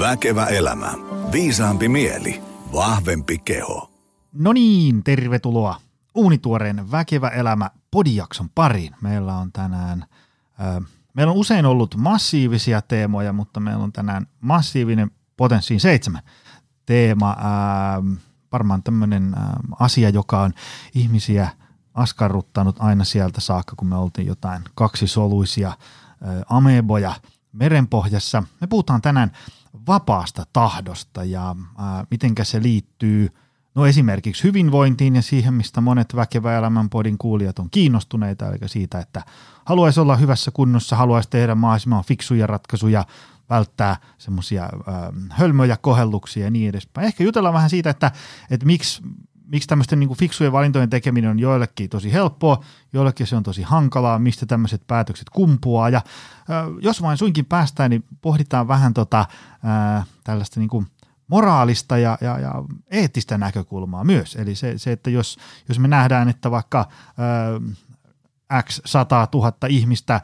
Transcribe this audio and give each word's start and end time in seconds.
Väkevä 0.00 0.46
elämä. 0.46 0.92
Viisaampi 1.32 1.88
mieli. 1.88 2.42
Vahvempi 2.72 3.38
keho. 3.38 3.90
No 4.32 4.52
niin, 4.52 5.04
tervetuloa 5.04 5.80
Uunituoreen 6.14 6.90
Väkevä 6.90 7.28
elämä 7.28 7.70
podijakson 7.90 8.48
pariin. 8.54 8.94
Meillä 9.00 9.34
on 9.36 9.52
tänään, 9.52 10.04
äh, 10.60 10.90
meillä 11.14 11.30
on 11.30 11.38
usein 11.38 11.66
ollut 11.66 11.96
massiivisia 11.96 12.82
teemoja, 12.82 13.32
mutta 13.32 13.60
meillä 13.60 13.84
on 13.84 13.92
tänään 13.92 14.26
massiivinen 14.40 15.10
potenssiin 15.36 15.80
seitsemän 15.80 16.22
teema. 16.86 17.30
Äh, 17.30 18.18
varmaan 18.52 18.82
tämmöinen 18.82 19.34
äh, 19.34 19.42
asia, 19.78 20.08
joka 20.08 20.40
on 20.40 20.52
ihmisiä 20.94 21.50
askarruttanut 21.94 22.76
aina 22.78 23.04
sieltä 23.04 23.40
saakka, 23.40 23.76
kun 23.76 23.88
me 23.88 23.96
oltiin 23.96 24.26
jotain 24.26 24.62
kaksisoluisia 24.74 25.68
äh, 25.68 25.76
ameboja 26.48 27.14
merenpohjassa. 27.52 28.42
Me 28.60 28.66
puhutaan 28.66 29.02
tänään 29.02 29.32
vapaasta 29.86 30.46
tahdosta 30.52 31.24
ja 31.24 31.56
ää, 31.78 32.04
mitenkä 32.10 32.44
se 32.44 32.62
liittyy 32.62 33.28
no 33.74 33.86
esimerkiksi 33.86 34.44
hyvinvointiin 34.44 35.16
ja 35.16 35.22
siihen, 35.22 35.54
mistä 35.54 35.80
monet 35.80 36.16
Väkevä 36.16 36.58
elämän 36.58 36.90
podin 36.90 37.18
kuulijat 37.18 37.58
on 37.58 37.70
kiinnostuneita, 37.70 38.48
eli 38.48 38.58
siitä, 38.66 39.00
että 39.00 39.22
haluaisi 39.64 40.00
olla 40.00 40.16
hyvässä 40.16 40.50
kunnossa, 40.50 40.96
haluaisi 40.96 41.30
tehdä 41.30 41.54
mahdollisimman 41.54 42.04
fiksuja 42.04 42.46
ratkaisuja, 42.46 43.04
välttää 43.50 43.96
semmoisia 44.18 44.68
hölmöjä 45.30 45.76
kohelluksia 45.76 46.44
ja 46.44 46.50
niin 46.50 46.68
edespäin. 46.68 47.06
Ehkä 47.06 47.24
jutellaan 47.24 47.54
vähän 47.54 47.70
siitä, 47.70 47.90
että, 47.90 48.12
että 48.50 48.66
miksi 48.66 49.02
miksi 49.50 49.68
tämmöisten 49.68 50.00
niin 50.00 50.16
fiksujen 50.16 50.52
valintojen 50.52 50.90
tekeminen 50.90 51.30
on 51.30 51.38
joillekin 51.38 51.90
tosi 51.90 52.12
helppoa, 52.12 52.64
joillekin 52.92 53.26
se 53.26 53.36
on 53.36 53.42
tosi 53.42 53.62
hankalaa, 53.62 54.18
mistä 54.18 54.46
tämmöiset 54.46 54.86
päätökset 54.86 55.30
kumpuaa. 55.30 55.88
Ja 55.88 55.96
äh, 55.96 56.64
jos 56.80 57.02
vain 57.02 57.18
suinkin 57.18 57.44
päästään, 57.44 57.90
niin 57.90 58.04
pohditaan 58.22 58.68
vähän 58.68 58.94
tota, 58.94 59.20
äh, 59.20 60.06
tällaista 60.24 60.60
niin 60.60 60.70
kuin 60.70 60.86
moraalista 61.28 61.98
ja, 61.98 62.18
ja, 62.20 62.38
ja 62.38 62.54
eettistä 62.90 63.38
näkökulmaa 63.38 64.04
myös. 64.04 64.36
Eli 64.36 64.54
se, 64.54 64.78
se 64.78 64.92
että 64.92 65.10
jos, 65.10 65.38
jos 65.68 65.78
me 65.78 65.88
nähdään, 65.88 66.28
että 66.28 66.50
vaikka 66.50 66.80
äh, 66.80 68.62
X 68.62 68.80
100 68.84 69.28
000 69.34 69.52
ihmistä 69.68 70.14
äh, 70.14 70.22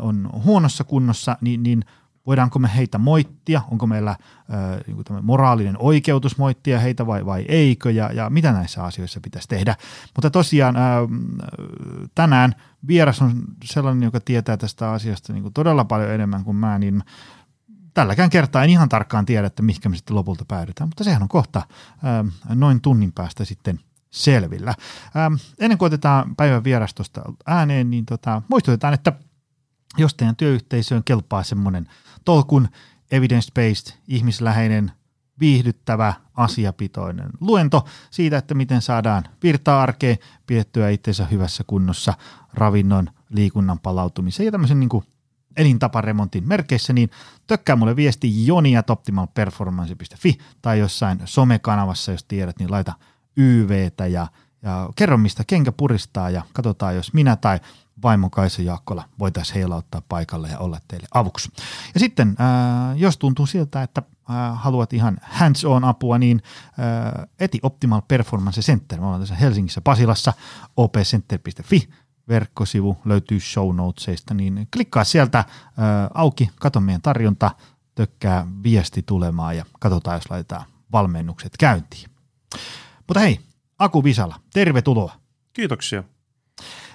on 0.00 0.30
huonossa 0.44 0.84
kunnossa, 0.84 1.36
niin, 1.40 1.62
niin– 1.62 1.84
voidaanko 2.28 2.58
me 2.58 2.70
heitä 2.76 2.98
moittia, 2.98 3.62
onko 3.70 3.86
meillä 3.86 4.10
äh, 4.10 5.22
moraalinen 5.22 5.76
oikeutus 5.78 6.38
moittia 6.38 6.80
heitä 6.80 7.06
vai, 7.06 7.26
vai 7.26 7.44
eikö 7.48 7.90
ja, 7.90 8.12
ja 8.12 8.30
mitä 8.30 8.52
näissä 8.52 8.84
asioissa 8.84 9.20
pitäisi 9.20 9.48
tehdä. 9.48 9.76
Mutta 10.16 10.30
tosiaan 10.30 10.76
äh, 10.76 10.82
tänään 12.14 12.54
vieras 12.86 13.22
on 13.22 13.42
sellainen, 13.64 14.02
joka 14.02 14.20
tietää 14.20 14.56
tästä 14.56 14.90
asiasta 14.90 15.32
niin 15.32 15.52
todella 15.52 15.84
paljon 15.84 16.10
enemmän 16.10 16.44
kuin 16.44 16.56
mä, 16.56 16.78
niin 16.78 17.02
tälläkään 17.94 18.30
kertaa 18.30 18.64
en 18.64 18.70
ihan 18.70 18.88
tarkkaan 18.88 19.26
tiedä, 19.26 19.46
että 19.46 19.62
mihinkä 19.62 19.88
me 19.88 19.96
sitten 19.96 20.16
lopulta 20.16 20.44
päädytään, 20.48 20.88
mutta 20.88 21.04
sehän 21.04 21.22
on 21.22 21.28
kohta 21.28 21.58
äh, 21.58 22.32
noin 22.54 22.80
tunnin 22.80 23.12
päästä 23.12 23.44
sitten 23.44 23.80
selvillä. 24.10 24.74
Ähm, 25.16 25.34
ennen 25.58 25.78
kuin 25.78 25.86
otetaan 25.86 26.36
päivän 26.36 26.64
vierastosta 26.64 27.22
ääneen, 27.46 27.90
niin 27.90 28.06
tota, 28.06 28.42
muistutetaan, 28.48 28.94
että 28.94 29.12
jos 29.96 30.14
teidän 30.14 30.36
työyhteisöön 30.36 31.04
kelpaa 31.04 31.42
semmoinen– 31.42 31.88
tolkun 32.28 32.68
evidence-based, 33.10 33.94
ihmisläheinen, 34.08 34.92
viihdyttävä, 35.40 36.14
asiapitoinen 36.36 37.30
luento 37.40 37.84
siitä, 38.10 38.38
että 38.38 38.54
miten 38.54 38.82
saadaan 38.82 39.24
virtaa 39.42 39.82
arkeen 39.82 40.16
pidettyä 40.46 40.90
itsensä 40.90 41.24
hyvässä 41.24 41.64
kunnossa 41.66 42.14
ravinnon, 42.54 43.08
liikunnan 43.30 43.78
palautumisen 43.78 44.46
ja 44.46 44.52
tämmöisen 44.52 44.80
niin 44.80 45.02
elintaparemontin 45.56 46.48
merkeissä, 46.48 46.92
niin 46.92 47.10
tökkää 47.46 47.76
mulle 47.76 47.96
viesti 47.96 48.46
joni.optimalperformance.fi 48.46 50.38
tai 50.62 50.78
jossain 50.78 51.20
somekanavassa, 51.24 52.12
jos 52.12 52.24
tiedät, 52.24 52.58
niin 52.58 52.70
laita 52.70 52.92
YVtä 53.36 54.06
ja, 54.06 54.26
ja 54.62 54.88
kerro, 54.96 55.16
mistä 55.16 55.44
kenkä 55.46 55.72
puristaa 55.72 56.30
ja 56.30 56.42
katsotaan, 56.52 56.96
jos 56.96 57.12
minä 57.12 57.36
tai 57.36 57.60
vaimo 58.02 58.30
Kaisa 58.30 58.62
Jaakkola 58.62 59.04
voitaisiin 59.18 59.54
heilauttaa 59.54 60.02
paikalle 60.08 60.48
ja 60.48 60.58
olla 60.58 60.80
teille 60.88 61.08
avuksi. 61.14 61.50
Ja 61.94 62.00
sitten, 62.00 62.36
ää, 62.38 62.94
jos 62.94 63.16
tuntuu 63.16 63.46
siltä, 63.46 63.82
että 63.82 64.02
ää, 64.28 64.54
haluat 64.54 64.92
ihan 64.92 65.18
hands-on 65.22 65.84
apua, 65.84 66.18
niin 66.18 66.42
ää, 66.78 67.26
eti 67.40 67.58
Optimal 67.62 68.02
Performance 68.08 68.60
Center. 68.60 69.00
Me 69.00 69.06
ollaan 69.06 69.22
tässä 69.22 69.34
Helsingissä 69.34 69.80
Pasilassa, 69.80 70.32
opcenter.fi 70.76 71.88
verkkosivu 72.28 72.98
löytyy 73.04 73.40
show 73.40 73.76
notesista, 73.76 74.34
niin 74.34 74.68
klikkaa 74.72 75.04
sieltä 75.04 75.38
ää, 75.38 76.10
auki, 76.14 76.50
kato 76.60 76.80
meidän 76.80 77.02
tarjonta, 77.02 77.50
tökkää 77.94 78.46
viesti 78.62 79.02
tulemaan 79.02 79.56
ja 79.56 79.64
katsotaan, 79.80 80.16
jos 80.16 80.30
laitetaan 80.30 80.64
valmennukset 80.92 81.52
käyntiin. 81.58 82.10
Mutta 83.08 83.20
hei, 83.20 83.40
Aku 83.78 84.04
Visala, 84.04 84.40
tervetuloa. 84.52 85.12
Kiitoksia. 85.52 86.04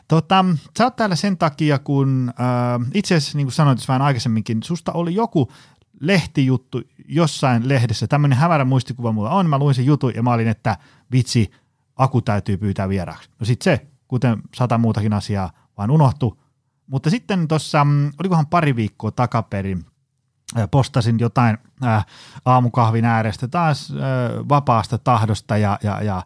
Tota, 0.08 0.46
sä 0.78 0.84
oot 0.84 0.96
täällä 0.96 1.16
sen 1.16 1.38
takia, 1.38 1.80
kun 1.80 2.34
äh, 2.40 2.88
itse 2.94 3.16
asiassa 3.16 3.38
niin 3.38 3.46
kuin 3.46 3.54
sanoit 3.54 3.88
vähän 3.88 4.02
aikaisemminkin, 4.02 4.64
susta 4.64 4.92
oli 4.92 5.16
joku 5.16 5.52
lehtijuttu 6.00 6.82
jossain 7.08 7.70
lehdessä, 7.70 8.08
tämmöinen 8.08 8.38
hämärä 8.38 8.66
muistikuva 8.66 9.12
mulla 9.12 9.30
on, 9.30 9.50
mä 9.50 9.58
luin 9.58 9.76
sen 9.76 9.86
jutun 9.86 10.12
ja 10.16 10.24
mä 10.24 10.34
olin, 10.34 10.48
että 10.48 10.78
vitsi, 11.12 11.52
Aku 11.96 12.22
täytyy 12.22 12.58
pyytää 12.58 12.90
vieraaksi. 12.90 13.30
No 13.40 13.46
sit 13.46 13.62
se, 13.62 13.88
kuten 14.08 14.42
sata 14.56 14.78
muutakin 14.78 15.14
asiaa, 15.14 15.52
vaan 15.78 15.92
unohtu. 15.92 16.42
Mutta 16.88 17.10
sitten 17.10 17.48
tuossa, 17.48 17.86
mm, 17.86 18.12
olikohan 18.20 18.48
pari 18.48 18.76
viikkoa 18.76 19.12
takaperin, 19.12 19.86
postasin 20.72 21.20
jotain 21.20 21.58
aamukahvin 22.46 23.06
äärestä 23.06 23.48
taas 23.48 23.94
vapaasta 24.50 24.98
tahdosta 24.98 25.58
ja, 25.58 25.80
ja, 25.84 26.02
ja 26.02 26.24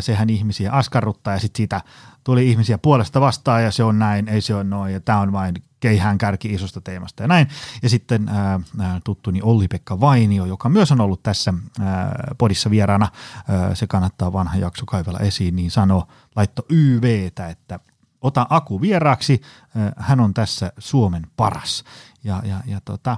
sehän 0.00 0.30
ihmisiä 0.30 0.72
askarruttaa 0.72 1.34
ja 1.34 1.40
sitten 1.40 1.56
siitä 1.56 1.80
tuli 2.24 2.50
ihmisiä 2.50 2.78
puolesta 2.78 3.20
vastaan 3.20 3.64
ja 3.64 3.70
se 3.70 3.84
on 3.84 3.98
näin, 3.98 4.28
ei 4.28 4.40
se 4.40 4.54
ole 4.54 4.64
noin 4.64 4.92
ja 4.92 5.00
tämä 5.00 5.20
on 5.20 5.32
vain 5.32 5.54
keihään 5.80 6.18
kärki 6.18 6.48
isosta 6.54 6.80
teemasta 6.80 7.22
ja 7.22 7.28
näin. 7.28 7.48
Ja 7.82 7.88
sitten 7.88 8.28
ää, 8.28 8.60
tuttuni 9.04 9.42
Olli-Pekka 9.42 10.00
Vainio, 10.00 10.44
joka 10.44 10.68
myös 10.68 10.92
on 10.92 11.00
ollut 11.00 11.22
tässä 11.22 11.54
ää, 11.80 12.34
podissa 12.38 12.70
vieraana, 12.70 13.08
ää, 13.48 13.74
se 13.74 13.86
kannattaa 13.86 14.32
vanha 14.32 14.56
jakso 14.56 14.86
kaivella 14.86 15.18
esiin, 15.18 15.56
niin 15.56 15.70
sanoi, 15.70 16.02
laitto 16.36 16.62
YVtä, 16.70 17.48
että 17.48 17.80
ota 18.20 18.46
Aku 18.50 18.80
vieraaksi, 18.80 19.42
ää, 19.76 19.92
hän 19.96 20.20
on 20.20 20.34
tässä 20.34 20.72
Suomen 20.78 21.26
paras. 21.36 21.84
Ja, 22.24 22.42
ja, 22.44 22.60
ja 22.66 22.80
tota, 22.84 23.16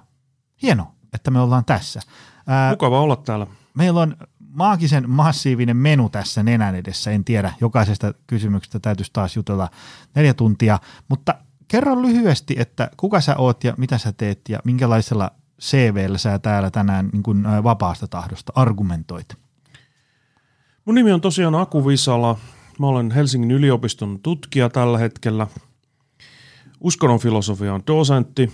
hieno, 0.64 0.94
että 1.12 1.30
me 1.30 1.40
ollaan 1.40 1.64
tässä. 1.64 2.00
Ää, 2.46 2.70
Mukava 2.70 3.00
olla 3.00 3.16
täällä. 3.16 3.46
Meillä 3.74 4.00
on 4.00 4.16
maagisen 4.48 5.10
massiivinen 5.10 5.76
menu 5.76 6.08
tässä 6.08 6.42
nenän 6.42 6.74
edessä. 6.74 7.10
En 7.10 7.24
tiedä, 7.24 7.52
jokaisesta 7.60 8.14
kysymyksestä 8.26 8.78
täytyisi 8.78 9.10
taas 9.12 9.36
jutella 9.36 9.70
neljä 10.14 10.34
tuntia, 10.34 10.78
mutta 11.08 11.34
kerro 11.68 12.02
lyhyesti, 12.02 12.54
että 12.58 12.90
kuka 12.96 13.20
sä 13.20 13.36
oot 13.36 13.64
ja 13.64 13.74
mitä 13.76 13.98
sä 13.98 14.12
teet 14.12 14.40
ja 14.48 14.58
minkälaisella 14.64 15.30
CVllä 15.62 16.18
sä 16.18 16.38
täällä 16.38 16.70
tänään 16.70 17.08
niin 17.12 17.22
kuin 17.22 17.44
vapaasta 17.64 18.08
tahdosta 18.08 18.52
argumentoit? 18.56 19.28
Mun 20.84 20.94
nimi 20.94 21.12
on 21.12 21.20
tosiaan 21.20 21.54
Aku 21.54 21.86
Visala. 21.86 22.38
Mä 22.78 22.86
olen 22.86 23.10
Helsingin 23.10 23.50
yliopiston 23.50 24.20
tutkija 24.22 24.70
tällä 24.70 24.98
hetkellä. 24.98 25.46
Uskonnon 26.80 27.18
filosofia 27.18 27.74
on 27.74 27.82
dosentti 27.86 28.52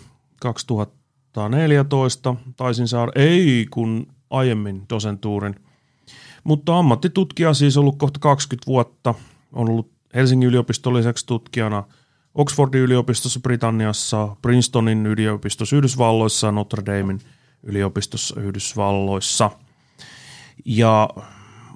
2014. 1.33 2.35
Taisin 2.57 2.89
saada, 2.89 3.13
ei 3.15 3.67
kun 3.71 4.07
aiemmin 4.31 4.83
dosentuurin– 4.89 5.55
mutta 6.45 6.79
ammattitutkija 6.79 7.55
siis 7.55 7.77
ollut 7.77 7.99
kohta 7.99 8.21
20 8.21 8.67
vuotta. 8.67 9.15
On 9.53 9.69
ollut 9.69 9.91
Helsingin 10.15 10.49
yliopiston 10.49 10.95
lisäksi 10.95 11.27
tutkijana 11.27 11.85
Oxfordin 12.35 12.81
yliopistossa 12.81 13.41
Britanniassa, 13.41 14.37
Princetonin 14.43 15.07
yliopistossa 15.07 15.77
Yhdysvalloissa 15.77 16.47
ja 16.47 16.53
Notre 16.53 16.87
Damein 16.87 17.21
yliopistossa 17.63 18.41
Yhdysvalloissa. 18.41 19.51
Ja 20.65 21.09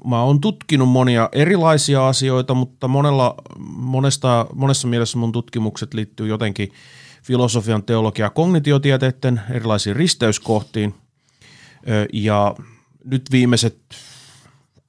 mä 0.04 0.22
oon 0.22 0.40
tutkinut 0.40 0.88
monia 0.88 1.28
erilaisia 1.32 2.08
asioita, 2.08 2.54
mutta 2.54 2.88
monella, 2.88 3.34
monesta, 3.76 4.46
monessa 4.54 4.88
mielessä 4.88 5.18
mun 5.18 5.32
tutkimukset 5.32 5.94
liittyy 5.94 6.28
jotenkin 6.28 6.72
filosofian, 7.24 7.82
teologia 7.82 8.26
ja 8.26 8.30
kognitiotieteiden 8.30 9.40
erilaisiin 9.50 9.96
risteyskohtiin. 9.96 10.94
Ja 12.12 12.54
nyt 13.04 13.22
viimeiset 13.30 13.78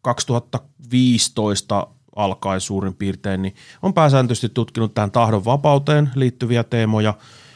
2015 0.02 1.88
alkaen 2.16 2.62
suurin 2.62 2.94
piirtein, 2.94 3.42
niin 3.42 3.56
on 3.82 3.94
pääsääntöisesti 3.94 4.50
tutkinut 4.50 4.94
tähän 4.94 5.12
tahdon 5.12 5.46
vapauteen 5.46 6.10
liittyviä 6.16 6.64
teemoja 6.64 7.14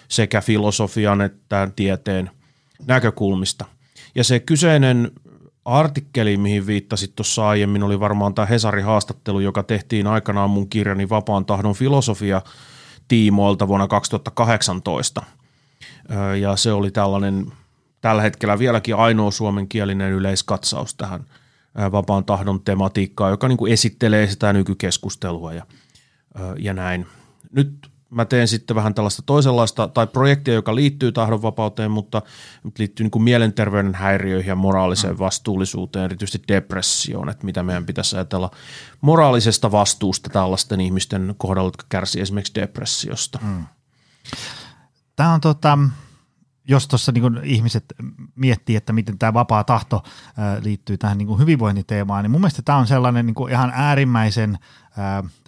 sekä 0.08 0.42
filosofian 0.42 1.22
että 1.22 1.70
tieteen 1.76 2.32
näkökulmista. 2.88 3.66
Ja 4.16 4.24
se 4.24 4.40
kyseinen 4.40 5.12
artikkeli, 5.66 6.38
mihin 6.38 6.68
viittasit 6.68 7.16
tuossa 7.16 7.48
aiemmin, 7.48 7.84
oli 7.84 8.00
varmaan 8.00 8.34
tämä 8.34 8.46
Hesarin 8.46 8.86
haastattelu, 8.86 9.40
joka 9.40 9.64
tehtiin 9.64 10.08
aikanaan 10.08 10.50
mun 10.50 10.70
kirjani 10.70 11.10
Vapaan 11.10 11.46
tahdon 11.46 11.76
filosofia 11.76 12.42
tiimoilta 13.10 13.68
vuonna 13.68 13.88
2018. 13.88 15.24
Ja 16.42 16.56
se 16.56 16.72
oli 16.72 16.92
tällainen 16.92 17.52
tällä 18.02 18.22
hetkellä 18.22 18.60
vieläkin 18.60 18.96
ainoa 18.96 19.32
suomenkielinen 19.32 20.12
yleiskatsaus 20.12 20.96
tähän 20.96 21.26
vapaan 21.92 22.26
tahdon 22.26 22.62
tematiikkaan, 22.62 23.32
joka 23.32 23.48
niin 23.48 23.58
kuin 23.58 23.74
esittelee 23.74 24.28
sitä 24.28 24.54
nykykeskustelua 24.54 25.54
ja, 25.54 25.66
ja 26.58 26.74
näin. 26.74 27.06
Nyt 27.52 27.89
mä 28.10 28.26
teen 28.26 28.48
sitten 28.48 28.76
vähän 28.76 28.94
tällaista 28.94 29.22
toisenlaista, 29.22 29.88
tai 29.88 30.08
projektia, 30.08 30.54
joka 30.54 30.76
liittyy 30.76 31.12
tahdonvapauteen, 31.12 31.92
mutta 31.92 32.22
liittyy 32.78 33.04
niin 33.04 33.12
kuin 33.12 33.24
mielenterveyden 33.24 33.96
häiriöihin 33.96 34.50
ja 34.50 34.56
moraaliseen 34.56 35.14
mm. 35.14 35.20
vastuullisuuteen, 35.20 36.06
erityisesti 36.06 36.44
depressioon, 36.48 37.30
että 37.30 37.46
mitä 37.46 37.64
meidän 37.64 37.86
pitäisi 37.86 38.16
ajatella 38.16 38.52
moraalisesta 39.02 39.72
vastuusta 39.72 40.30
tällaisten 40.30 40.82
ihmisten 40.82 41.36
kohdalla, 41.38 41.68
jotka 41.68 41.86
kärsii 41.90 42.22
esimerkiksi 42.22 42.56
depressiosta. 42.56 43.40
Mm. 43.42 43.66
Tämä 45.16 45.34
on 45.34 45.42
tota, 45.42 45.78
jos 46.68 46.88
tuossa 46.88 47.12
niin 47.12 47.40
ihmiset 47.44 47.86
miettii, 48.36 48.76
että 48.76 48.94
miten 48.94 49.18
tämä 49.18 49.34
vapaa 49.34 49.64
tahto 49.64 50.04
liittyy 50.62 50.98
tähän 50.98 51.18
niin 51.18 51.40
hyvinvointiteemaan, 51.40 52.24
niin 52.24 52.32
mun 52.32 52.42
mielestä 52.42 52.62
tämä 52.62 52.78
on 52.78 52.88
sellainen 52.88 53.26
niin 53.26 53.50
ihan 53.50 53.72
äärimmäisen 53.76 54.60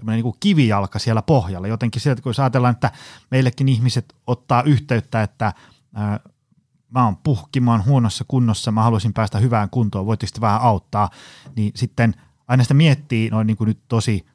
niin 0.06 0.24
kuin 0.24 0.36
kivijalka 0.40 1.00
siellä 1.00 1.22
pohjalla. 1.22 1.68
Jotenkin 1.68 2.02
sieltä, 2.02 2.22
kun 2.22 2.34
ajatellaan, 2.38 2.74
että 2.74 2.92
meillekin 3.32 3.70
ihmiset 3.70 4.16
ottaa 4.28 4.64
yhteyttä, 4.64 5.24
että 5.24 5.54
mä 6.90 7.06
oon 7.06 7.18
puhki, 7.18 7.60
mä 7.60 7.72
oon 7.72 7.86
huonossa 7.86 8.26
kunnossa, 8.28 8.72
mä 8.72 8.84
haluaisin 8.84 9.14
päästä 9.14 9.40
hyvään 9.40 9.70
kuntoon, 9.70 10.06
voitteko 10.06 10.42
vähän 10.42 10.62
auttaa, 10.62 11.10
niin 11.56 11.72
sitten 11.76 12.16
aina 12.48 12.64
sitä 12.64 12.74
miettii 12.74 13.30
noin 13.30 13.48
niin 13.48 13.58
kuin 13.58 13.68
nyt 13.68 13.80
tosi 13.88 14.26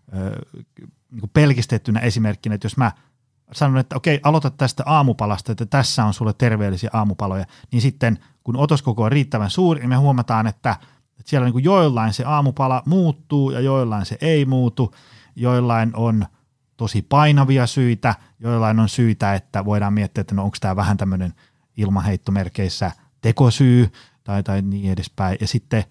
niin 1.10 1.20
kuin 1.20 1.30
pelkistettynä 1.32 2.00
esimerkkinä, 2.00 2.54
että 2.54 2.66
jos 2.66 2.76
mä– 2.76 2.92
sanon, 3.52 3.78
että 3.78 3.96
okei, 3.96 4.20
aloita 4.22 4.50
tästä 4.50 4.82
aamupalasta, 4.86 5.52
että 5.52 5.66
tässä 5.66 6.04
on 6.04 6.14
sulle 6.14 6.32
terveellisiä 6.32 6.90
aamupaloja, 6.92 7.44
niin 7.72 7.82
sitten 7.82 8.18
kun 8.44 8.56
otoskoko 8.56 9.02
on 9.02 9.12
riittävän 9.12 9.50
suuri, 9.50 9.80
niin 9.80 9.88
me 9.88 9.96
huomataan, 9.96 10.46
että 10.46 10.76
siellä 11.26 11.44
niin 11.44 11.52
kuin 11.52 11.64
joillain 11.64 12.12
se 12.12 12.24
aamupala 12.24 12.82
muuttuu 12.86 13.50
ja 13.50 13.60
joillain 13.60 14.06
se 14.06 14.18
ei 14.20 14.44
muutu, 14.44 14.94
joillain 15.36 15.96
on 15.96 16.26
tosi 16.76 17.02
painavia 17.02 17.66
syitä, 17.66 18.14
joillain 18.40 18.80
on 18.80 18.88
syitä, 18.88 19.34
että 19.34 19.64
voidaan 19.64 19.92
miettiä, 19.92 20.20
että 20.20 20.34
no 20.34 20.44
onko 20.44 20.56
tämä 20.60 20.76
vähän 20.76 20.96
tämmöinen 20.96 21.34
ilmaheittomerkeissä 21.76 22.92
tekosyy 23.20 23.92
tai, 24.24 24.42
tai 24.42 24.62
niin 24.62 24.92
edespäin. 24.92 25.38
Ja 25.40 25.46
sitten, 25.46 25.84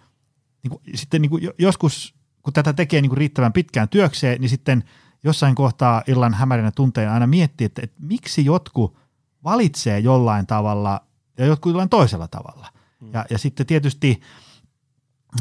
niin 0.64 0.72
kuin, 0.72 0.82
sitten 0.96 1.22
niin 1.22 1.30
kuin 1.30 1.50
joskus, 1.58 2.16
kun 2.44 2.54
tätä 2.54 2.74
tekee 2.74 3.02
niin 3.02 3.10
kuin 3.10 3.18
riittävän 3.18 3.54
pitkään 3.54 3.90
työkseen, 3.90 4.42
niin 4.42 4.50
sitten– 4.50 4.84
jossain 5.26 5.56
kohtaa 5.56 6.04
illan 6.08 6.34
hämärinä 6.34 6.72
tunteen 6.72 7.12
aina 7.12 7.28
miettii, 7.28 7.66
että, 7.66 7.82
että 7.84 7.96
miksi 8.00 8.46
jotkut 8.46 8.98
valitsee 9.44 10.00
jollain 10.00 10.48
tavalla 10.48 11.02
ja 11.38 11.46
jotkut 11.46 11.70
jollain 11.70 11.90
toisella 11.90 12.28
tavalla. 12.28 12.68
Mm. 13.00 13.10
Ja, 13.14 13.26
ja 13.30 13.38
sitten 13.38 13.66
tietysti, 13.66 14.22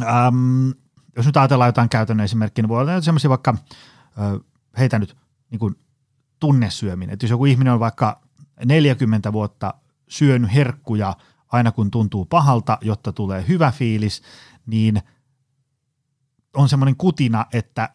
äm, 0.03 0.73
jos 1.17 1.27
nyt 1.27 1.37
ajatellaan 1.37 1.69
jotain 1.69 1.89
käytännön 1.89 2.25
esimerkkiä, 2.25 2.63
niin 2.63 2.69
voi 2.69 2.81
olla 2.81 3.01
sellaisia 3.01 3.31
vaikka, 3.31 3.55
ö, 4.19 4.41
heitä 4.79 4.99
nyt 4.99 5.17
niin 5.51 5.59
kuin 5.59 5.75
tunnesyöminen. 6.41 7.13
Että 7.13 7.25
jos 7.25 7.31
joku 7.31 7.45
ihminen 7.45 7.73
on 7.73 7.81
vaikka 7.81 8.21
40 8.65 9.33
vuotta 9.33 9.75
syönyt 10.09 10.55
herkkuja 10.55 11.17
aina 11.53 11.73
kun 11.73 11.91
tuntuu 11.91 12.25
pahalta, 12.25 12.79
jotta 12.81 13.13
tulee 13.13 13.45
hyvä 13.49 13.71
fiilis, 13.71 14.23
niin 14.67 15.03
on 16.55 16.69
semmoinen 16.69 16.97
kutina, 16.97 17.47
että 17.53 17.89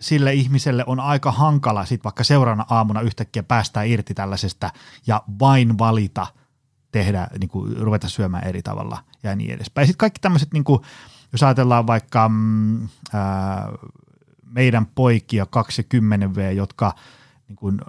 sille 0.00 0.34
ihmiselle 0.34 0.84
on 0.86 1.00
aika 1.00 1.32
hankala 1.32 1.84
sitten 1.84 2.04
vaikka 2.04 2.24
seuraavana 2.24 2.66
aamuna 2.70 3.00
yhtäkkiä 3.00 3.42
päästää 3.42 3.82
irti 3.82 4.14
tällaisesta 4.14 4.70
ja 5.06 5.22
vain 5.38 5.78
valita 5.78 6.26
tehdä, 6.92 7.28
niin 7.40 7.48
kuin, 7.48 7.76
ruveta 7.76 8.08
syömään 8.08 8.46
eri 8.46 8.62
tavalla 8.62 9.04
ja 9.22 9.36
niin 9.36 9.50
edespäin. 9.50 9.86
Sitten 9.86 9.98
kaikki 9.98 10.20
tämmöiset, 10.20 10.52
niin 10.52 10.64
kuin, 10.64 10.80
jos 11.32 11.42
ajatellaan 11.42 11.86
vaikka 11.86 12.28
mm, 12.28 12.88
ää, 13.12 13.68
meidän 14.46 14.86
poikia 14.86 15.44
20V, 15.44 16.52
jotka 16.56 16.94
niin 17.48 17.56
kuin, 17.56 17.80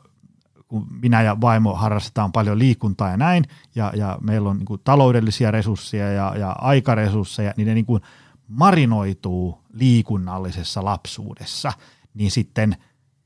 kun 0.68 0.88
minä 1.02 1.22
ja 1.22 1.42
vaimo 1.42 1.76
harrastetaan 1.76 2.32
paljon 2.32 2.60
liikuntaa 2.60 3.10
ja 3.10 3.18
näin, 3.18 3.46
ja, 3.76 3.92
ja 3.96 4.18
meillä 4.22 4.50
on 4.50 4.58
niin 4.58 4.66
kuin, 4.66 4.82
taloudellisia 4.84 5.52
resursseja 5.52 6.12
ja, 6.12 6.36
ja 6.38 6.52
aikaresursseja, 6.52 7.54
niin 7.58 7.68
ne 7.68 7.74
niin 7.74 7.86
kuin, 7.86 8.02
marinoituu 8.48 9.64
liikunnallisessa 9.74 10.86
lapsuudessa– 10.86 11.74
niin 12.14 12.32
sitten 12.32 12.78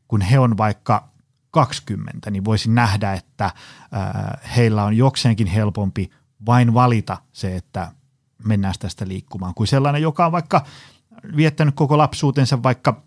kun 0.08 0.22
he 0.22 0.40
on 0.40 0.58
vaikka 0.58 1.10
20, 1.52 2.32
niin 2.32 2.46
voisin 2.46 2.76
nähdä, 2.76 3.14
että 3.14 3.52
heillä 4.56 4.84
on 4.84 4.98
jokseenkin 4.98 5.48
helpompi 5.48 6.10
vain 6.46 6.74
valita 6.74 7.18
se, 7.32 7.56
että 7.56 7.92
mennään 8.46 8.74
tästä 8.80 9.08
liikkumaan, 9.08 9.54
kuin 9.54 9.68
sellainen, 9.68 10.02
joka 10.02 10.26
on 10.26 10.32
vaikka 10.32 10.66
viettänyt 11.36 11.76
koko 11.76 11.98
lapsuutensa 11.98 12.64
vaikka, 12.64 13.02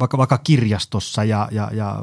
vaikka, 0.00 0.18
vaikka 0.18 0.38
kirjastossa 0.38 1.24
ja, 1.24 1.48
ja, 1.50 1.70
ja 1.72 2.02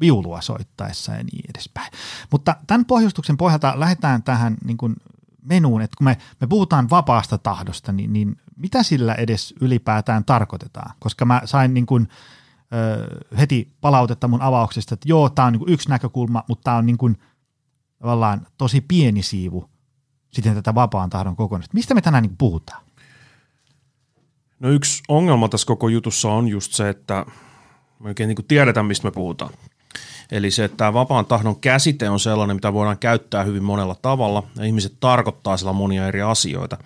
viulua 0.00 0.40
soittaessa 0.40 1.12
ja 1.12 1.24
niin 1.24 1.44
edespäin. 1.54 1.92
Mutta 2.30 2.56
tämän 2.66 2.84
pohjustuksen 2.84 3.36
pohjalta 3.36 3.74
lähdetään 3.76 4.22
tähän 4.22 4.56
niin 4.64 4.76
kuin 4.76 4.96
menuun, 5.42 5.82
että 5.82 5.96
kun 5.98 6.04
me, 6.04 6.16
me 6.40 6.46
puhutaan 6.46 6.90
vapaasta 6.90 7.38
tahdosta, 7.38 7.92
niin, 7.92 8.12
niin 8.12 8.36
mitä 8.56 8.82
sillä 8.82 9.14
edes 9.14 9.54
ylipäätään 9.60 10.24
tarkoitetaan? 10.24 10.94
Koska 10.98 11.24
mä 11.24 11.42
sain 11.44 11.74
niin 11.74 11.86
kuin, 11.86 12.08
ö, 12.72 13.36
heti 13.38 13.72
palautetta 13.80 14.28
mun 14.28 14.42
avauksesta, 14.42 14.94
että 14.94 15.08
joo, 15.08 15.30
tämä 15.30 15.46
on 15.46 15.52
niin 15.52 15.68
yksi 15.68 15.88
näkökulma, 15.88 16.44
mutta 16.48 16.64
tämä 16.64 16.76
on 16.76 16.86
niin 16.86 16.98
kuin, 16.98 17.18
tavallaan 17.98 18.46
tosi 18.58 18.80
pieni 18.80 19.22
siivu 19.22 19.71
sitten 20.32 20.54
tätä 20.54 20.74
vapaan 20.74 21.10
tahdon 21.10 21.36
kokonaisuutta. 21.36 21.74
Mistä 21.74 21.94
me 21.94 22.00
tänään 22.00 22.22
niin 22.22 22.36
puhutaan? 22.36 22.82
No 24.60 24.68
yksi 24.68 25.02
ongelma 25.08 25.48
tässä 25.48 25.66
koko 25.66 25.88
jutussa 25.88 26.28
on 26.28 26.48
just 26.48 26.72
se, 26.72 26.88
että 26.88 27.26
me 27.98 28.08
oikein 28.08 28.28
niin 28.28 28.46
tiedetään, 28.48 28.86
mistä 28.86 29.06
me 29.06 29.10
puhutaan. 29.10 29.50
Eli 30.32 30.50
se, 30.50 30.64
että 30.64 30.76
tämä 30.76 30.92
vapaan 30.92 31.26
tahdon 31.26 31.60
käsite 31.60 32.10
on 32.10 32.20
sellainen, 32.20 32.56
mitä 32.56 32.72
voidaan 32.72 32.98
käyttää 32.98 33.44
hyvin 33.44 33.62
monella 33.62 33.94
tavalla, 34.02 34.42
ja 34.56 34.64
ihmiset 34.64 34.96
tarkoittaa 35.00 35.56
sillä 35.56 35.72
monia 35.72 36.08
eri 36.08 36.22
asioita. 36.22 36.78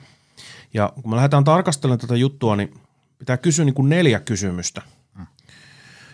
Ja 0.75 0.93
kun 1.03 1.11
me 1.11 1.17
lähdetään 1.17 1.45
tarkastelemaan 1.45 1.99
tätä 1.99 2.17
juttua, 2.17 2.57
niin 2.57 2.75
pitää 3.19 3.37
kysyä 3.37 3.65
niin 3.65 3.75
kuin 3.75 3.89
neljä 3.89 4.21
kysymystä. 4.21 4.83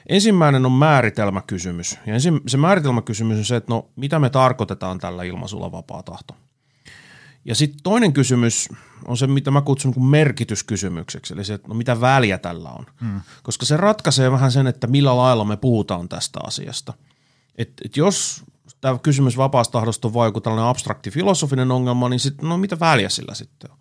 Ensimmäinen 0.08 0.67
on 0.67 0.73
määritelmäkysymys. 0.73 1.99
Ja 2.06 2.14
ensin, 2.14 2.40
se 2.46 2.56
määritelmäkysymys 2.56 3.38
on 3.38 3.44
se, 3.44 3.56
että 3.56 3.73
no 3.73 3.87
mitä 3.96 4.19
me 4.19 4.31
tarkoitetaan 4.31 4.99
tällä 4.99 5.23
ilmaisulla 5.23 5.73
vapaa 5.73 6.02
tahto. 6.02 6.35
Ja 7.44 7.54
sitten 7.54 7.82
toinen 7.82 8.12
kysymys 8.12 8.68
on 9.04 9.16
se, 9.16 9.26
mitä 9.26 9.50
mä 9.50 9.61
kutsun 9.61 9.92
niin 9.96 10.04
merkityskysymykseksi, 10.04 11.34
eli 11.34 11.44
se, 11.44 11.54
että 11.54 11.68
no 11.68 11.75
mitä 11.75 12.00
väliä 12.00 12.38
tällä 12.38 12.70
on. 12.70 12.87
Hmm. 13.00 13.20
Koska 13.42 13.66
se 13.66 13.76
ratkaisee 13.76 14.30
vähän 14.30 14.52
sen, 14.52 14.66
että 14.66 14.87
millä 14.87 15.16
lailla 15.16 15.44
me 15.44 15.56
puhutaan 15.56 16.08
tästä 16.08 16.40
asiasta. 16.44 16.94
Et, 17.58 17.72
et 17.84 17.96
jos 17.96 18.42
tämä 18.80 18.99
kysymys 18.99 19.37
vapaasta 19.37 19.72
tahdosta 19.72 20.08
on 20.08 20.14
vain 20.14 20.28
joku 20.28 20.40
tällainen 20.40 20.68
abstrakti 20.68 21.11
filosofinen 21.11 21.70
ongelma, 21.70 22.08
niin 22.08 22.20
sit, 22.20 22.42
no 22.42 22.56
mitä 22.56 22.80
väliä 22.80 23.08
sillä 23.08 23.34
sitten 23.34 23.70
on? 23.70 23.78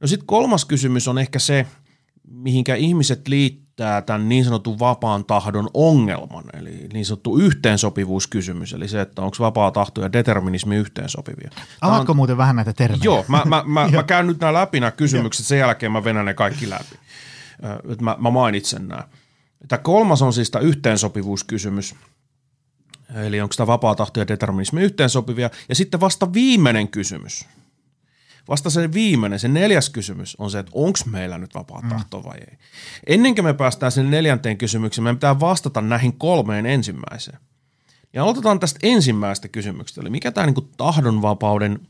No 0.00 0.06
sitten 0.06 0.26
kolmas 0.26 0.64
kysymys 0.64 1.08
on 1.08 1.18
ehkä 1.18 1.38
se, 1.38 1.66
mihinkä 2.30 2.74
ihmiset 2.74 3.28
liittää 3.28 4.02
tämän 4.02 4.28
niin 4.28 4.44
sanotun 4.44 4.78
vapaan 4.78 5.24
tahdon 5.24 5.70
ongelman, 5.74 6.44
eli 6.52 6.88
niin 6.92 7.06
sanottu 7.06 7.38
yhteensopivuuskysymys, 7.38 8.72
eli 8.72 8.88
se, 8.88 9.00
että 9.00 9.22
onko 9.22 9.36
vapaa 9.40 9.70
tahto 9.70 10.02
ja 10.02 10.12
determinismi 10.12 10.76
yhteensopivia. 10.76 11.50
Avaatko 11.80 12.12
on... 12.12 12.16
muuten 12.16 12.36
vähän 12.36 12.56
näitä 12.56 12.72
termejä? 12.72 13.04
Joo, 13.04 13.24
mä, 13.28 13.42
mä, 13.44 13.62
mä, 13.66 13.88
mä 13.96 14.02
käyn 14.02 14.26
nyt 14.26 14.40
nämä 14.40 14.52
läpi 14.52 14.80
nämä 14.80 14.90
kysymykset, 14.90 15.46
sen 15.46 15.58
jälkeen 15.58 15.92
mä 15.92 16.04
venän 16.04 16.24
ne 16.24 16.34
kaikki 16.34 16.70
läpi. 16.70 16.98
Mä, 18.00 18.16
mä 18.18 18.30
mainitsen 18.30 18.88
nämä. 18.88 19.02
Tämä 19.68 19.82
kolmas 19.82 20.22
on 20.22 20.32
siis 20.32 20.50
tämä 20.50 20.62
yhteensopivuuskysymys, 20.62 21.94
eli 23.14 23.40
onko 23.40 23.54
tämä 23.56 23.66
vapaa 23.66 23.94
tahto 23.94 24.20
ja 24.20 24.28
determinismi 24.28 24.82
yhteensopivia, 24.82 25.50
ja 25.68 25.74
sitten 25.74 26.00
vasta 26.00 26.32
viimeinen 26.32 26.88
kysymys– 26.88 27.44
Vasta 28.48 28.70
se 28.70 28.92
viimeinen, 28.92 29.38
se 29.38 29.48
neljäs 29.48 29.90
kysymys 29.90 30.36
on 30.36 30.50
se, 30.50 30.58
että 30.58 30.72
onko 30.74 30.98
meillä 31.06 31.38
nyt 31.38 31.54
vapaa 31.54 31.80
mm. 31.80 31.88
tahto 31.88 32.24
vai 32.24 32.38
ei. 32.38 32.58
Ennen 33.06 33.34
kuin 33.34 33.44
me 33.44 33.54
päästään 33.54 33.92
sen 33.92 34.10
neljänteen 34.10 34.58
kysymykseen, 34.58 35.02
meidän 35.02 35.16
pitää 35.16 35.40
vastata 35.40 35.80
näihin 35.80 36.18
kolmeen 36.18 36.66
ensimmäiseen. 36.66 37.38
Ja 38.12 38.22
aloitetaan 38.22 38.60
tästä 38.60 38.78
ensimmäisestä 38.82 39.48
kysymyksestä, 39.48 40.00
eli 40.00 40.10
mikä 40.10 40.32
tämä 40.32 40.46
niinku 40.46 40.68
tahdonvapauden 40.76 41.80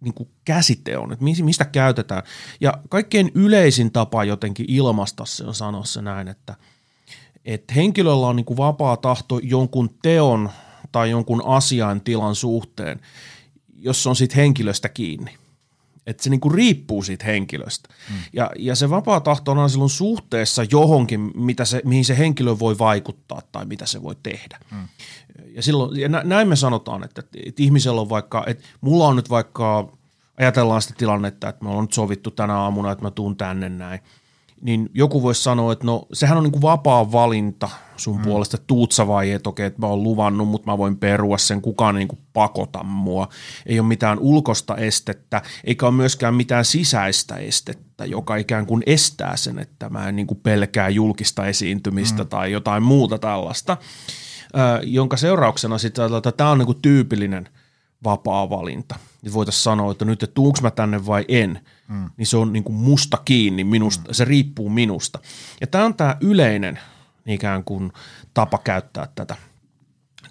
niinku 0.00 0.28
käsite 0.44 0.98
on, 0.98 1.12
että 1.12 1.24
mistä 1.24 1.64
käytetään. 1.64 2.22
Ja 2.60 2.78
kaikkein 2.88 3.30
yleisin 3.34 3.92
tapa 3.92 4.24
jotenkin 4.24 4.66
ilmaista 4.68 5.24
se 5.24 5.44
on 5.44 5.54
sanoa 5.54 5.84
se 5.84 6.02
näin, 6.02 6.28
että, 6.28 6.56
että 7.44 7.74
henkilöllä 7.74 8.26
on 8.26 8.36
niinku 8.36 8.56
vapaa 8.56 8.96
tahto 8.96 9.40
jonkun 9.42 9.90
teon 10.02 10.50
tai 10.92 11.10
jonkun 11.10 11.42
asian 11.46 12.00
tilan 12.00 12.34
suhteen– 12.34 13.00
jos 13.82 14.06
on 14.06 14.16
sitten 14.16 14.36
henkilöstä 14.36 14.88
kiinni. 14.88 15.30
Että 16.06 16.22
se 16.22 16.30
niinku 16.30 16.48
riippuu 16.48 17.02
siitä 17.02 17.24
henkilöstä. 17.24 17.88
Mm. 18.10 18.16
Ja, 18.32 18.50
ja 18.58 18.76
se 18.76 18.90
vapaa 18.90 19.20
tahto 19.20 19.52
on 19.52 19.70
silloin 19.70 19.90
suhteessa 19.90 20.62
johonkin, 20.70 21.30
mitä 21.34 21.64
se, 21.64 21.82
mihin 21.84 22.04
se 22.04 22.18
henkilö 22.18 22.58
voi 22.58 22.78
vaikuttaa 22.78 23.42
tai 23.52 23.64
mitä 23.64 23.86
se 23.86 24.02
voi 24.02 24.16
tehdä. 24.22 24.58
Mm. 24.70 24.88
Ja, 25.54 25.62
silloin, 25.62 26.00
ja 26.00 26.08
näin 26.08 26.48
me 26.48 26.56
sanotaan, 26.56 27.04
että, 27.04 27.22
että 27.46 27.62
ihmisellä 27.62 28.00
on 28.00 28.08
vaikka, 28.08 28.44
että 28.46 28.64
mulla 28.80 29.08
on 29.08 29.16
nyt 29.16 29.30
vaikka, 29.30 29.92
ajatellaan 30.38 30.82
sitä 30.82 30.94
tilannetta, 30.98 31.48
että 31.48 31.64
me 31.64 31.70
ollaan 31.70 31.84
nyt 31.84 31.92
sovittu 31.92 32.30
tänä 32.30 32.54
aamuna, 32.54 32.92
että 32.92 33.04
mä 33.04 33.10
tuun 33.10 33.36
tänne 33.36 33.68
näin– 33.68 34.00
niin 34.62 34.90
joku 34.94 35.22
voisi 35.22 35.42
sanoa, 35.42 35.72
että 35.72 35.86
no 35.86 36.06
sehän 36.12 36.38
on 36.38 36.44
niin 36.44 36.52
kuin 36.52 36.62
vapaa 36.62 37.12
valinta 37.12 37.68
sun 37.96 38.16
mm. 38.16 38.22
puolesta, 38.22 38.58
tuutsa 38.66 39.06
vai 39.06 39.30
et, 39.30 39.46
okei, 39.46 39.66
että 39.66 39.80
mä 39.80 39.86
oon 39.86 40.02
luvannut, 40.02 40.48
mutta 40.48 40.70
mä 40.70 40.78
voin 40.78 40.96
perua 40.96 41.38
sen, 41.38 41.62
kukaan 41.62 41.94
niin 41.94 42.08
kuin 42.08 42.18
pakota 42.32 42.82
mua. 42.82 43.28
Ei 43.66 43.80
ole 43.80 43.88
mitään 43.88 44.18
ulkosta 44.18 44.76
estettä, 44.76 45.42
eikä 45.64 45.86
ole 45.86 45.94
myöskään 45.94 46.34
mitään 46.34 46.64
sisäistä 46.64 47.36
estettä, 47.36 48.04
joka 48.04 48.36
ikään 48.36 48.66
kuin 48.66 48.82
estää 48.86 49.36
sen, 49.36 49.58
että 49.58 49.88
mä 49.88 50.08
en 50.08 50.16
niin 50.16 50.26
kuin 50.26 50.40
pelkää 50.42 50.88
julkista 50.88 51.46
esiintymistä 51.46 52.22
mm. 52.22 52.28
tai 52.28 52.52
jotain 52.52 52.82
muuta 52.82 53.18
tällaista, 53.18 53.76
jonka 54.82 55.16
seurauksena 55.16 55.78
sitten, 55.78 56.14
että 56.16 56.32
tämä 56.32 56.50
on 56.50 56.58
niin 56.58 56.66
kuin 56.66 56.82
tyypillinen 56.82 57.48
vapaa 58.04 58.50
valinta. 58.50 58.94
Niin 59.22 59.32
voitaisiin 59.32 59.62
sanoa, 59.62 59.92
että 59.92 60.04
nyt, 60.04 60.22
että 60.22 60.34
tuunko 60.34 60.58
mä 60.62 60.70
tänne 60.70 61.06
vai 61.06 61.24
en– 61.28 61.60
mm. 61.92 62.10
niin 62.16 62.26
se 62.26 62.36
on 62.36 62.52
niin 62.52 62.64
kuin 62.64 62.76
musta 62.76 63.18
kiinni, 63.24 63.64
minusta, 63.64 64.08
mm. 64.08 64.14
se 64.14 64.24
riippuu 64.24 64.68
minusta. 64.68 65.18
Ja 65.60 65.66
tämä 65.66 65.84
on 65.84 65.94
tämä 65.94 66.16
yleinen 66.20 66.78
ikään 67.26 67.64
kuin 67.64 67.92
tapa 68.34 68.58
käyttää 68.58 69.08
tätä, 69.14 69.36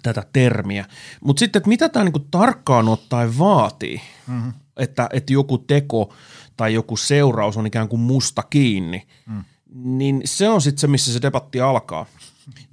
tätä 0.02 0.22
termiä. 0.32 0.86
Mutta 1.24 1.40
sitten, 1.40 1.60
että 1.60 1.68
mitä 1.68 1.88
tämä 1.88 2.04
niin 2.04 2.12
kuin 2.12 2.28
tarkkaan 2.30 2.88
ottaen 2.88 3.38
vaatii, 3.38 4.00
mm-hmm. 4.26 4.52
että, 4.76 5.08
että 5.12 5.32
joku 5.32 5.58
teko 5.58 6.14
tai 6.56 6.74
joku 6.74 6.96
seuraus 6.96 7.56
on 7.56 7.66
ikään 7.66 7.88
kuin 7.88 8.00
musta 8.00 8.42
kiinni, 8.42 9.06
mm. 9.26 9.44
niin 9.74 10.22
se 10.24 10.48
on 10.48 10.60
sitten 10.60 10.80
se, 10.80 10.86
missä 10.86 11.12
se 11.12 11.22
debatti 11.22 11.60
alkaa. 11.60 12.06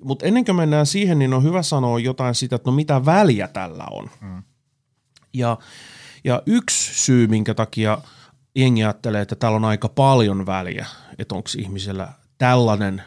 Mutta 0.03 0.25
ennen 0.25 0.45
kuin 0.45 0.55
mennään 0.55 0.85
siihen, 0.85 1.19
niin 1.19 1.33
on 1.33 1.43
hyvä 1.43 1.63
sanoa 1.63 1.99
jotain 1.99 2.35
siitä, 2.35 2.55
että 2.55 2.69
no 2.69 2.75
mitä 2.75 3.05
väliä 3.05 3.47
tällä 3.47 3.85
on. 3.91 4.09
Mm. 4.21 4.43
Ja, 5.33 5.57
ja 6.23 6.43
yksi 6.45 7.03
syy, 7.05 7.27
minkä 7.27 7.53
takia– 7.53 7.97
jengi 8.55 8.83
ajattelee, 8.83 9.21
että 9.21 9.35
täällä 9.35 9.55
on 9.55 9.65
aika 9.65 9.89
paljon 9.89 10.45
väliä, 10.45 10.85
että 11.19 11.35
onko 11.35 11.49
ihmisellä 11.57 12.07
tällainen, 12.37 13.03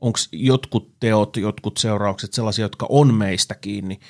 onko 0.00 0.18
jotkut 0.32 0.92
teot, 1.00 1.36
jotkut 1.36 1.76
seuraukset 1.76 2.32
sellaisia, 2.32 2.64
jotka 2.64 2.86
on 2.88 3.14
meistä 3.14 3.54
kiinni, 3.54 4.00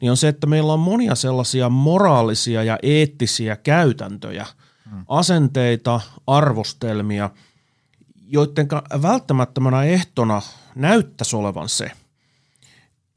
niin 0.00 0.10
on 0.10 0.16
se, 0.16 0.28
että 0.28 0.46
meillä 0.46 0.72
on 0.72 0.80
monia 0.80 1.14
sellaisia 1.14 1.68
moraalisia 1.68 2.62
ja 2.62 2.78
eettisiä 2.82 3.56
käytäntöjä, 3.56 4.46
hmm. 4.90 5.04
asenteita, 5.08 6.00
arvostelmia, 6.26 7.30
joiden 8.26 8.68
välttämättömänä 9.02 9.84
ehtona 9.84 10.42
näyttäisi 10.74 11.36
olevan 11.36 11.68
se, 11.68 11.90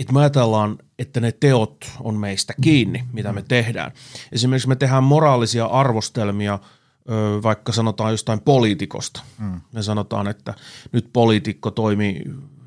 että 0.01 0.13
me 0.13 0.19
ajatellaan, 0.19 0.77
että 0.99 1.19
ne 1.19 1.31
teot 1.31 1.91
on 1.99 2.15
meistä 2.15 2.53
kiinni, 2.61 3.03
mitä 3.13 3.33
me 3.33 3.43
tehdään. 3.47 3.91
Esimerkiksi 4.31 4.67
me 4.67 4.75
tehdään 4.75 5.03
moraalisia 5.03 5.65
arvostelmia– 5.65 6.59
vaikka 7.43 7.71
sanotaan 7.71 8.11
jostain 8.11 8.39
poliitikosta. 8.39 9.21
Mm. 9.39 9.61
Me 9.71 9.83
sanotaan, 9.83 10.27
että 10.27 10.53
nyt 10.91 11.09
poliitikko 11.13 11.71
toimi 11.71 12.23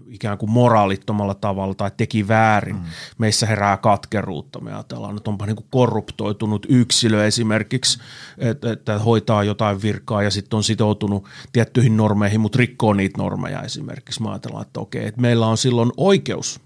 ikään 0.06 0.38
kuin 0.38 0.50
moraalittomalla 0.50 1.34
tavalla 1.34 1.74
tai 1.74 1.90
teki 1.96 2.28
väärin. 2.28 2.76
Mm. 2.76 2.82
Meissä 3.18 3.46
herää 3.46 3.76
katkeruutta. 3.76 4.60
Me 4.60 4.74
ajatellaan, 4.74 5.16
että 5.16 5.30
onpa 5.30 5.46
niin 5.46 5.56
kuin 5.56 5.66
korruptoitunut 5.70 6.66
yksilö 6.68 7.26
esimerkiksi, 7.26 7.98
että, 8.38 8.72
että 8.72 8.98
hoitaa 8.98 9.44
jotain 9.44 9.82
virkaa 9.82 10.22
ja 10.22 10.30
sitten 10.30 10.56
on 10.56 10.64
sitoutunut 10.64 11.24
tiettyihin 11.52 11.96
normeihin, 11.96 12.40
mutta 12.40 12.58
rikkoo 12.58 12.92
niitä 12.92 13.18
normeja 13.18 13.62
esimerkiksi. 13.62 14.22
Me 14.22 14.30
ajatellaan, 14.30 14.66
että 14.66 14.80
okei, 14.80 15.06
että 15.06 15.20
meillä 15.20 15.46
on 15.46 15.58
silloin 15.58 15.92
oikeus 15.96 16.60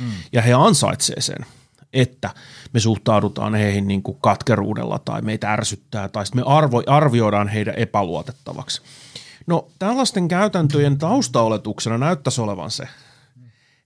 mm. 0.00 0.12
ja 0.32 0.42
he 0.42 0.52
ansaitsee 0.52 1.20
sen– 1.20 1.46
että 1.92 2.30
me 2.72 2.80
suhtaudutaan 2.80 3.54
heihin 3.54 3.88
niin 3.88 4.02
kuin 4.02 4.18
katkeruudella 4.20 4.98
tai 4.98 5.22
meitä 5.22 5.52
ärsyttää 5.52 6.08
tai 6.08 6.24
me 6.34 6.42
arvo, 6.46 6.82
arvioidaan 6.86 7.48
heidän 7.48 7.74
epäluotettavaksi. 7.74 8.82
No 9.46 9.68
tällaisten 9.78 10.28
käytäntöjen 10.28 10.98
taustaoletuksena 10.98 11.98
näyttäisi 11.98 12.40
olevan 12.40 12.70
se, 12.70 12.88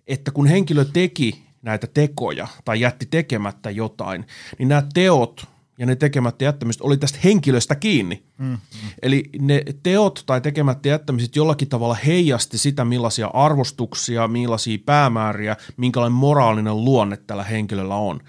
että 0.07 0.31
kun 0.31 0.47
henkilö 0.47 0.85
teki 0.85 1.45
näitä 1.63 1.87
tekoja 1.87 2.49
tai 2.65 2.81
jätti 2.81 3.07
tekemättä 3.07 3.71
jotain, 3.71 4.27
niin 4.59 4.69
nämä 4.69 4.83
teot 4.95 5.47
ja 5.79 5.87
ne 5.87 5.97
tekemättä 5.97 6.45
jättämiset 6.45 6.83
oli 6.83 6.97
tästä 6.97 7.19
henkilöstä 7.25 7.75
kiinni. 7.75 8.23
Mm, 8.39 8.47
mm. 8.47 8.59
Eli 9.03 9.25
ne 9.39 9.65
teot 9.83 10.23
tai 10.27 10.41
tekemättä 10.41 10.89
jättämiset 10.89 11.37
jollakin 11.37 11.69
tavalla 11.69 11.95
heijasti 12.07 12.59
sitä, 12.59 12.85
millaisia 12.85 13.27
arvostuksia, 13.27 14.29
millaisia 14.29 14.79
päämääriä, 14.87 15.57
minkälainen 15.77 16.17
moraalinen 16.17 16.85
luonne 16.85 17.17
tällä 17.17 17.45
henkilöllä 17.45 17.95
on. 17.95 18.21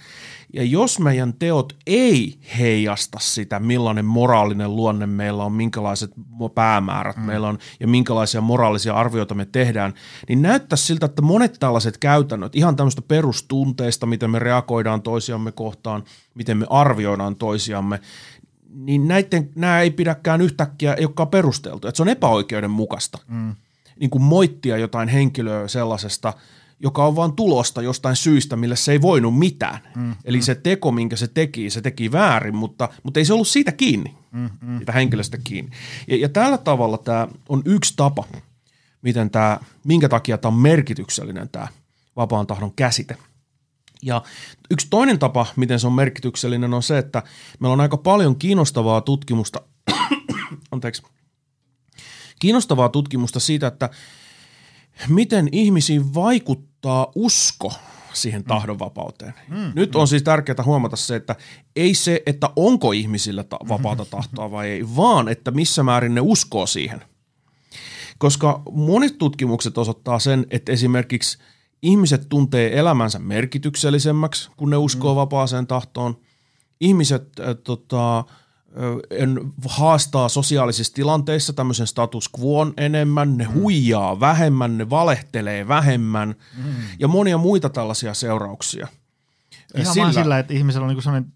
Ja 0.53 0.63
jos 0.63 0.99
meidän 0.99 1.33
teot 1.33 1.73
ei 1.87 2.39
heijasta 2.59 3.17
sitä, 3.21 3.59
millainen 3.59 4.05
moraalinen 4.05 4.75
luonne 4.75 5.07
meillä 5.07 5.43
on, 5.43 5.51
minkälaiset 5.51 6.11
päämäärät 6.55 7.17
mm. 7.17 7.23
meillä 7.23 7.47
on 7.47 7.57
ja 7.79 7.87
minkälaisia 7.87 8.41
moraalisia 8.41 8.93
arvioita 8.93 9.35
me 9.35 9.45
tehdään, 9.45 9.93
niin 10.29 10.41
näyttää 10.41 10.77
siltä, 10.77 11.05
että 11.05 11.21
monet 11.21 11.57
tällaiset 11.59 11.97
käytännöt, 11.97 12.55
ihan 12.55 12.75
tämmöistä 12.75 13.01
perustunteista, 13.01 14.05
miten 14.05 14.29
me 14.29 14.39
reagoidaan 14.39 15.01
toisiamme 15.01 15.51
kohtaan, 15.51 16.03
miten 16.33 16.57
me 16.57 16.65
arvioidaan 16.69 17.35
toisiamme, 17.35 17.99
niin 18.73 19.07
näiden, 19.07 19.49
nämä 19.55 19.79
ei 19.79 19.91
pidäkään 19.91 20.41
yhtäkkiä, 20.41 20.93
ei 20.93 21.05
olekaan 21.05 21.29
perusteltu. 21.29 21.87
Että 21.87 21.97
se 21.97 22.03
on 22.03 22.09
epäoikeudenmukaista 22.09 23.17
mm. 23.27 23.55
niin 23.99 24.09
kuin 24.09 24.21
moittia 24.21 24.77
jotain 24.77 25.09
henkilöä 25.09 25.67
sellaisesta– 25.67 26.33
joka 26.83 27.05
on 27.05 27.15
vain 27.15 27.33
tulosta 27.33 27.81
jostain 27.81 28.15
syystä, 28.15 28.55
millä 28.55 28.75
se 28.75 28.91
ei 28.91 29.01
voinut 29.01 29.39
mitään. 29.39 29.79
Mm, 29.95 30.15
Eli 30.25 30.37
mm. 30.37 30.41
se 30.41 30.55
teko, 30.55 30.91
minkä 30.91 31.15
se 31.15 31.27
teki, 31.27 31.69
se 31.69 31.81
teki 31.81 32.11
väärin, 32.11 32.55
mutta, 32.55 32.89
mutta 33.03 33.19
ei 33.19 33.25
se 33.25 33.33
ollut 33.33 33.47
siitä 33.47 33.71
kiinni, 33.71 34.15
mm, 34.31 34.49
mm, 34.61 34.77
siitä 34.77 34.91
henkilöstä 34.91 35.37
kiinni. 35.43 35.71
Ja, 36.07 36.17
ja 36.17 36.29
tällä 36.29 36.57
tavalla 36.57 36.97
tämä 36.97 37.27
on 37.49 37.61
yksi 37.65 37.93
tapa, 37.95 38.23
miten 39.01 39.29
tämä, 39.29 39.59
minkä 39.83 40.09
takia 40.09 40.37
tämä 40.37 40.53
on 40.55 40.59
merkityksellinen 40.59 41.49
tämä 41.49 41.67
vapaan 42.15 42.47
tahdon 42.47 42.73
käsite. 42.75 43.17
Ja 44.01 44.21
yksi 44.71 44.87
toinen 44.89 45.19
tapa, 45.19 45.45
miten 45.55 45.79
se 45.79 45.87
on 45.87 45.93
merkityksellinen, 45.93 46.73
on 46.73 46.83
se, 46.83 46.97
että 46.97 47.23
meillä 47.59 47.73
on 47.73 47.81
aika 47.81 47.97
paljon 47.97 48.35
kiinnostavaa 48.35 49.01
tutkimusta, 49.01 49.61
anteeksi, 50.71 51.03
kiinnostavaa 52.39 52.89
tutkimusta 52.89 53.39
siitä, 53.39 53.67
että 53.67 53.89
miten 55.07 55.49
ihmisiin 55.51 56.13
vaikuttaa 56.13 56.72
usko 57.15 57.73
siihen 58.13 58.41
mm. 58.41 58.47
tahdonvapauteen. 58.47 59.33
Mm, 59.49 59.71
Nyt 59.75 59.95
on 59.95 60.07
siis 60.07 60.23
tärkeää 60.23 60.63
huomata 60.65 60.95
se, 60.95 61.15
että 61.15 61.35
ei 61.75 61.93
se, 61.93 62.23
että 62.25 62.49
onko 62.55 62.91
ihmisillä 62.91 63.43
ta- 63.43 63.59
vapaata 63.69 64.05
tahtoa 64.05 64.51
vai 64.51 64.69
ei, 64.69 64.95
vaan 64.95 65.27
että 65.27 65.51
missä 65.51 65.83
määrin 65.83 66.15
ne 66.15 66.21
uskoo 66.21 66.65
siihen. 66.65 67.01
Koska 68.17 68.61
monet 68.71 69.17
tutkimukset 69.17 69.77
osoittaa 69.77 70.19
sen, 70.19 70.45
että 70.49 70.71
esimerkiksi 70.71 71.37
ihmiset 71.81 72.29
tuntee 72.29 72.79
elämänsä 72.79 73.19
merkityksellisemmäksi, 73.19 74.49
kun 74.57 74.69
ne 74.69 74.77
uskoo 74.77 75.13
mm. 75.13 75.15
vapaaseen 75.15 75.67
tahtoon. 75.67 76.17
Ihmiset 76.81 77.39
äh, 77.39 77.55
tota, 77.63 78.25
en 79.09 79.53
haastaa 79.65 80.29
sosiaalisissa 80.29 80.93
tilanteissa 80.93 81.53
tämmöisen 81.53 81.87
status 81.87 82.29
quoon 82.39 82.73
enemmän, 82.77 83.37
ne 83.37 83.47
mm. 83.47 83.53
huijaa 83.53 84.19
vähemmän, 84.19 84.77
ne 84.77 84.89
valehtelee 84.89 85.67
vähemmän 85.67 86.35
mm. 86.57 86.73
ja 86.99 87.07
monia 87.07 87.37
muita 87.37 87.69
tällaisia 87.69 88.13
seurauksia. 88.13 88.87
Ihan 89.75 89.93
sillä, 89.93 90.03
vaan 90.03 90.13
sillä, 90.13 90.39
että 90.39 90.53
ihmisellä 90.53 90.85
on 90.85 90.87
niinku 90.87 91.01
sellainen 91.01 91.33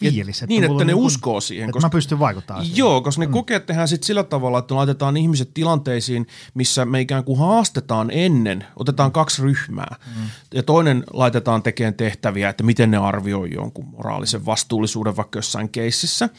fiilis. 0.00 0.42
Että 0.42 0.46
niin, 0.46 0.64
että 0.64 0.78
ne 0.78 0.84
niin 0.84 0.94
uskoo 0.94 1.40
siihen. 1.40 1.64
Että 1.64 1.72
koska, 1.72 1.86
mä 1.86 1.90
pystyn 1.90 2.18
vaikuttamaan 2.18 2.64
siihen. 2.64 2.78
Joo, 2.78 3.00
koska 3.00 3.20
ne 3.20 3.26
mm. 3.26 3.32
kokeet 3.32 3.66
tehdään 3.66 3.88
sitten 3.88 4.06
sillä 4.06 4.24
tavalla, 4.24 4.58
että 4.58 4.74
laitetaan 4.74 5.16
ihmiset 5.16 5.54
tilanteisiin, 5.54 6.26
missä 6.54 6.84
me 6.84 7.00
ikään 7.00 7.24
kuin 7.24 7.38
haastetaan 7.38 8.10
ennen, 8.10 8.64
otetaan 8.76 9.12
kaksi 9.12 9.42
ryhmää. 9.42 9.96
Mm. 10.06 10.22
Ja 10.54 10.62
toinen 10.62 11.04
laitetaan 11.12 11.62
tekemään 11.62 11.94
tehtäviä, 11.94 12.48
että 12.48 12.64
miten 12.64 12.90
ne 12.90 12.96
arvioi 12.96 13.54
jonkun 13.54 13.86
moraalisen 13.86 14.46
vastuullisuuden 14.46 15.16
vaikka 15.16 15.38
jossain 15.38 15.68
keississä– 15.68 16.28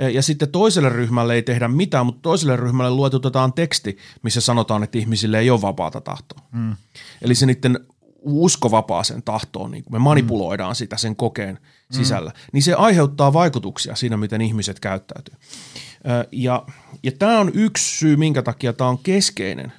ja 0.00 0.22
sitten 0.22 0.48
toiselle 0.48 0.88
ryhmälle 0.88 1.34
ei 1.34 1.42
tehdä 1.42 1.68
mitään, 1.68 2.06
mutta 2.06 2.22
toiselle 2.22 2.56
ryhmälle 2.56 2.90
luetutetaan 2.90 3.52
teksti, 3.52 3.98
missä 4.22 4.40
sanotaan, 4.40 4.82
että 4.82 4.98
ihmisille 4.98 5.38
ei 5.38 5.50
ole 5.50 5.62
vapaata 5.62 6.00
tahtoa. 6.00 6.38
Mm. 6.52 6.76
Eli 7.22 7.34
se 7.34 7.46
niiden 7.46 7.80
usko 8.22 8.70
vapaaseen 8.70 9.22
tahtoon, 9.22 9.70
niin 9.70 9.84
me 9.90 9.98
manipuloidaan 9.98 10.72
mm. 10.72 10.76
sitä 10.76 10.96
sen 10.96 11.16
kokeen 11.16 11.58
sisällä, 11.90 12.30
mm. 12.30 12.36
niin 12.52 12.62
se 12.62 12.74
aiheuttaa 12.74 13.32
vaikutuksia 13.32 13.94
siinä, 13.94 14.16
miten 14.16 14.40
ihmiset 14.40 14.80
käyttäytyy. 14.80 15.34
Ja, 16.32 16.66
ja 17.02 17.12
tämä 17.12 17.40
on 17.40 17.50
yksi 17.54 17.98
syy, 17.98 18.16
minkä 18.16 18.42
takia 18.42 18.72
tämä 18.72 18.90
on 18.90 18.98
keskeinen 18.98 19.72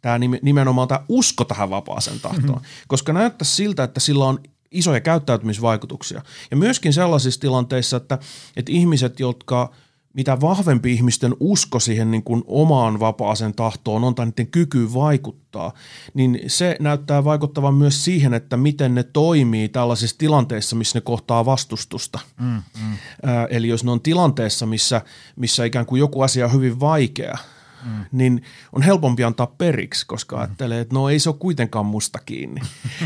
tämä 0.00 0.18
nimenomaan 0.42 0.88
tämä 0.88 1.04
usko 1.08 1.44
tähän 1.44 1.70
vapaaseen 1.70 2.20
tahtoon, 2.20 2.58
mm-hmm. 2.58 2.86
koska 2.88 3.12
näyttää 3.12 3.46
siltä, 3.46 3.84
että 3.84 4.00
sillä 4.00 4.24
on 4.24 4.38
isoja 4.70 5.00
käyttäytymisvaikutuksia. 5.00 6.22
Ja 6.50 6.56
myöskin 6.56 6.92
sellaisissa 6.92 7.40
tilanteissa, 7.40 7.96
että, 7.96 8.18
että 8.56 8.72
ihmiset, 8.72 9.20
jotka 9.20 9.72
mitä 10.14 10.40
vahvempi 10.40 10.92
ihmisten 10.92 11.36
usko 11.40 11.80
siihen 11.80 12.10
niin 12.10 12.22
kuin 12.22 12.42
omaan 12.46 13.00
vapaaseen 13.00 13.54
tahtoon 13.54 14.04
on 14.04 14.14
tai 14.14 14.26
niiden 14.26 14.46
kykyyn 14.46 14.94
vaikuttaa, 14.94 15.72
niin 16.14 16.40
se 16.46 16.76
näyttää 16.80 17.24
vaikuttavan 17.24 17.74
myös 17.74 18.04
siihen, 18.04 18.34
että 18.34 18.56
miten 18.56 18.94
ne 18.94 19.02
toimii 19.02 19.68
tällaisissa 19.68 20.18
tilanteissa, 20.18 20.76
missä 20.76 20.96
ne 20.96 21.00
kohtaa 21.00 21.44
vastustusta. 21.44 22.18
Mm, 22.40 22.46
mm. 22.46 22.96
Ää, 23.22 23.46
eli 23.50 23.68
jos 23.68 23.84
ne 23.84 23.90
on 23.90 24.00
tilanteessa, 24.00 24.66
missä, 24.66 25.00
missä 25.36 25.64
ikään 25.64 25.86
kuin 25.86 26.00
joku 26.00 26.22
asia 26.22 26.44
on 26.44 26.52
hyvin 26.52 26.80
vaikea, 26.80 27.38
mm. 27.84 28.04
niin 28.12 28.42
on 28.72 28.82
helpompi 28.82 29.24
antaa 29.24 29.46
periksi, 29.46 30.06
koska 30.06 30.36
mm. 30.36 30.42
ajattelee, 30.42 30.80
että 30.80 30.94
no 30.94 31.08
ei 31.08 31.18
se 31.18 31.28
ole 31.28 31.36
kuitenkaan 31.38 31.86
musta 31.86 32.18
kiinni. 32.26 32.60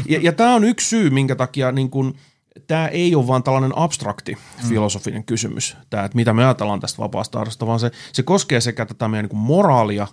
ja, 0.08 0.18
ja 0.22 0.32
tämä 0.32 0.54
on 0.54 0.64
yksi 0.64 0.88
syy, 0.88 1.10
minkä 1.10 1.34
takia 1.34 1.72
niin 1.72 1.90
kuin– 1.90 2.14
tämä 2.66 2.88
ei 2.88 3.14
ole 3.14 3.26
vaan 3.26 3.42
tällainen 3.42 3.78
abstrakti 3.78 4.34
mm. 4.34 4.68
filosofinen 4.68 5.24
kysymys, 5.24 5.76
tämä, 5.90 6.04
että 6.04 6.16
mitä 6.16 6.32
me 6.32 6.44
ajatellaan 6.44 6.80
tästä 6.80 6.98
vapaasta 6.98 7.38
tahdosta, 7.38 7.66
vaan 7.66 7.80
se, 7.80 7.90
se 8.12 8.22
koskee 8.22 8.60
sekä 8.60 8.86
tätä 8.86 9.08
meidän 9.08 9.28
niin 9.32 9.38
moraalia, 9.38 10.06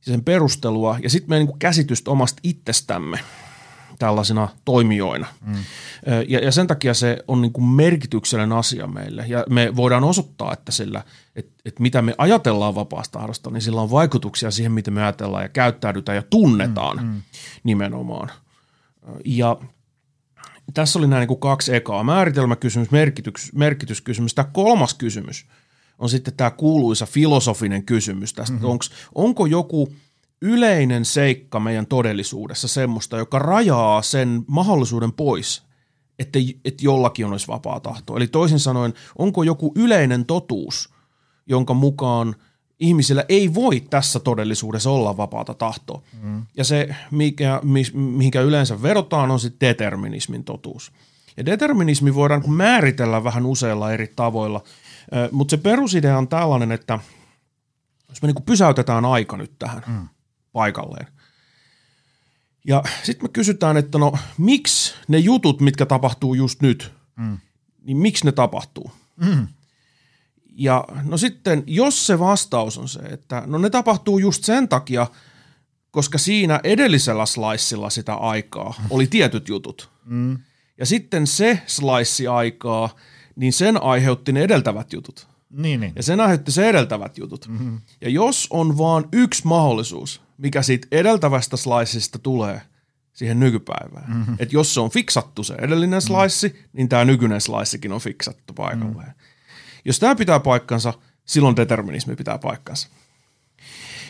sen 0.00 0.24
perustelua 0.24 0.98
ja 1.02 1.10
sitten 1.10 1.30
meidän 1.30 1.46
niin 1.46 1.58
käsitystä 1.58 2.10
omasta 2.10 2.40
itsestämme 2.42 3.18
tällaisina 3.98 4.48
toimijoina. 4.64 5.26
Mm. 5.46 5.54
Ja, 6.28 6.38
ja 6.38 6.52
sen 6.52 6.66
takia 6.66 6.94
se 6.94 7.18
on 7.28 7.42
niin 7.42 7.52
kuin 7.52 7.64
merkityksellinen 7.64 8.52
asia 8.52 8.86
meille. 8.86 9.24
Ja 9.28 9.44
me 9.50 9.76
voidaan 9.76 10.04
osoittaa, 10.04 10.52
että 10.52 10.72
sillä, 10.72 11.02
että, 11.36 11.52
että 11.64 11.82
mitä 11.82 12.02
me 12.02 12.14
ajatellaan 12.18 12.74
vapaasta 12.74 13.18
tahdosta, 13.18 13.50
niin 13.50 13.62
sillä 13.62 13.80
on 13.80 13.90
vaikutuksia 13.90 14.50
siihen, 14.50 14.72
miten 14.72 14.94
me 14.94 15.02
ajatellaan 15.02 15.42
ja 15.42 15.48
käyttäydytään 15.48 16.16
ja 16.16 16.22
tunnetaan 16.22 16.96
mm, 16.96 17.04
mm. 17.06 17.22
nimenomaan. 17.64 18.30
Ja 19.24 19.56
tässä 20.74 20.98
oli 20.98 21.06
nämä 21.06 21.20
niin 21.20 21.28
kuin 21.28 21.40
kaksi 21.40 21.74
ekaa. 21.74 22.04
Määritelmäkysymys, 22.04 22.90
merkitys, 22.90 23.52
merkityskysymys. 23.54 24.34
Tämä 24.34 24.48
kolmas 24.52 24.94
kysymys 24.94 25.46
on 25.98 26.08
sitten 26.08 26.34
tämä 26.36 26.50
kuuluisa 26.50 27.06
filosofinen 27.06 27.84
kysymys 27.84 28.34
tästä. 28.34 28.52
Mm-hmm. 28.52 28.68
Onks, 28.68 28.90
onko 29.14 29.46
joku 29.46 29.92
yleinen 30.42 31.04
seikka 31.04 31.60
meidän 31.60 31.86
todellisuudessa 31.86 32.68
semmoista, 32.68 33.16
joka 33.16 33.38
rajaa 33.38 34.02
sen 34.02 34.44
mahdollisuuden 34.46 35.12
pois, 35.12 35.62
että, 36.18 36.38
että 36.64 36.84
jollakin 36.84 37.26
olisi 37.26 37.48
vapaa 37.48 37.80
tahto. 37.80 38.16
Eli 38.16 38.26
toisin 38.26 38.60
sanoen, 38.60 38.94
onko 39.18 39.42
joku 39.42 39.72
yleinen 39.76 40.26
totuus, 40.26 40.88
jonka 41.46 41.74
mukaan– 41.74 42.34
ihmisillä 42.80 43.24
ei 43.28 43.54
voi 43.54 43.80
tässä 43.80 44.20
todellisuudessa 44.20 44.90
olla 44.90 45.16
vapaata 45.16 45.54
tahtoa. 45.54 46.02
Mm. 46.22 46.46
Ja 46.56 46.64
se, 46.64 46.96
mikä, 47.10 47.60
mihinkä 47.94 48.40
yleensä 48.40 48.82
vedotaan, 48.82 49.30
on 49.30 49.40
sitten 49.40 49.68
determinismin 49.68 50.44
totuus. 50.44 50.92
Ja 51.36 51.46
determinismi 51.46 52.14
voidaan 52.14 52.50
määritellä 52.50 53.24
vähän 53.24 53.46
useilla 53.46 53.92
eri 53.92 54.12
tavoilla, 54.16 54.62
mutta 55.30 55.50
se 55.50 55.56
perusidea 55.56 56.18
on 56.18 56.28
tällainen, 56.28 56.72
että 56.72 56.98
jos 58.08 58.22
me 58.22 58.32
niin 58.32 58.44
pysäytetään 58.44 59.04
aika 59.04 59.36
nyt 59.36 59.52
tähän 59.58 59.82
mm. 59.86 60.08
Paikalleen, 60.56 61.06
ja 62.66 62.82
sitten 63.02 63.24
me 63.24 63.28
kysytään, 63.28 63.76
että 63.76 63.98
no 63.98 64.12
miksi 64.38 64.94
ne 65.08 65.18
jutut, 65.18 65.60
mitkä 65.60 65.86
tapahtuu 65.86 66.34
just 66.34 66.62
nyt, 66.62 66.92
mm. 67.16 67.38
niin 67.82 67.96
miksi 67.96 68.24
ne 68.24 68.32
tapahtuu? 68.32 68.90
Mm. 69.16 69.48
Ja 70.56 70.84
no 71.02 71.18
sitten, 71.18 71.62
jos 71.66 72.06
se 72.06 72.18
vastaus 72.18 72.78
on 72.78 72.88
se, 72.88 72.98
että 73.00 73.42
no 73.46 73.58
ne 73.58 73.70
tapahtuu 73.70 74.18
just 74.18 74.44
sen 74.44 74.68
takia, 74.68 75.06
koska 75.90 76.18
siinä 76.18 76.60
edellisellä 76.64 77.26
slicella 77.26 77.90
sitä 77.90 78.14
aikaa 78.14 78.74
oli 78.90 79.06
tietyt 79.16 79.48
jutut. 79.48 79.90
Mm. 80.04 80.38
Ja 80.78 80.86
sitten 80.86 81.26
se 81.26 81.62
slice 81.66 82.28
aikaa, 82.28 82.96
niin 83.36 83.52
sen 83.52 83.82
aiheutti 83.82 84.32
ne 84.32 84.42
edeltävät 84.42 84.92
jutut. 84.92 85.28
Niin, 85.50 85.80
niin. 85.80 85.92
Ja 85.96 86.02
sen 86.02 86.20
aiheutti 86.20 86.52
se 86.52 86.68
edeltävät 86.68 87.18
jutut. 87.18 87.48
Mm-hmm. 87.48 87.80
Ja 88.00 88.08
jos 88.08 88.46
on 88.50 88.78
vaan 88.78 89.08
yksi 89.12 89.46
mahdollisuus, 89.46 90.25
mikä 90.38 90.62
siitä 90.62 90.86
edeltävästä 90.90 91.56
sliceista 91.56 92.18
tulee 92.18 92.62
siihen 93.12 93.40
nykypäivään, 93.40 94.16
mm-hmm. 94.16 94.36
että 94.38 94.56
jos 94.56 94.74
se 94.74 94.80
on 94.80 94.90
fiksattu 94.90 95.44
se 95.44 95.54
edellinen 95.54 96.02
slice, 96.02 96.48
mm-hmm. 96.48 96.68
niin 96.72 96.88
tämä 96.88 97.04
nykyinen 97.04 97.40
slicekin 97.40 97.92
on 97.92 98.00
fiksattu 98.00 98.52
paikalleen. 98.52 98.96
Mm-hmm. 98.96 99.26
Jos 99.84 99.98
tämä 99.98 100.14
pitää 100.14 100.40
paikkansa, 100.40 100.94
silloin 101.24 101.56
determinismi 101.56 102.16
pitää 102.16 102.38
paikkansa. 102.38 102.88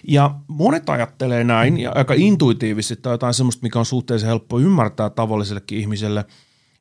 Ja 0.08 0.34
monet 0.48 0.90
ajattelee 0.90 1.44
näin, 1.44 1.78
ja 1.78 1.92
aika 1.94 2.14
intuitiivisesti 2.16 2.96
tai 2.96 3.12
jotain 3.12 3.34
sellaista, 3.34 3.62
mikä 3.62 3.78
on 3.78 3.86
suhteellisen 3.86 4.28
helppo 4.28 4.60
ymmärtää 4.60 5.10
tavallisellekin 5.10 5.78
ihmiselle, 5.78 6.24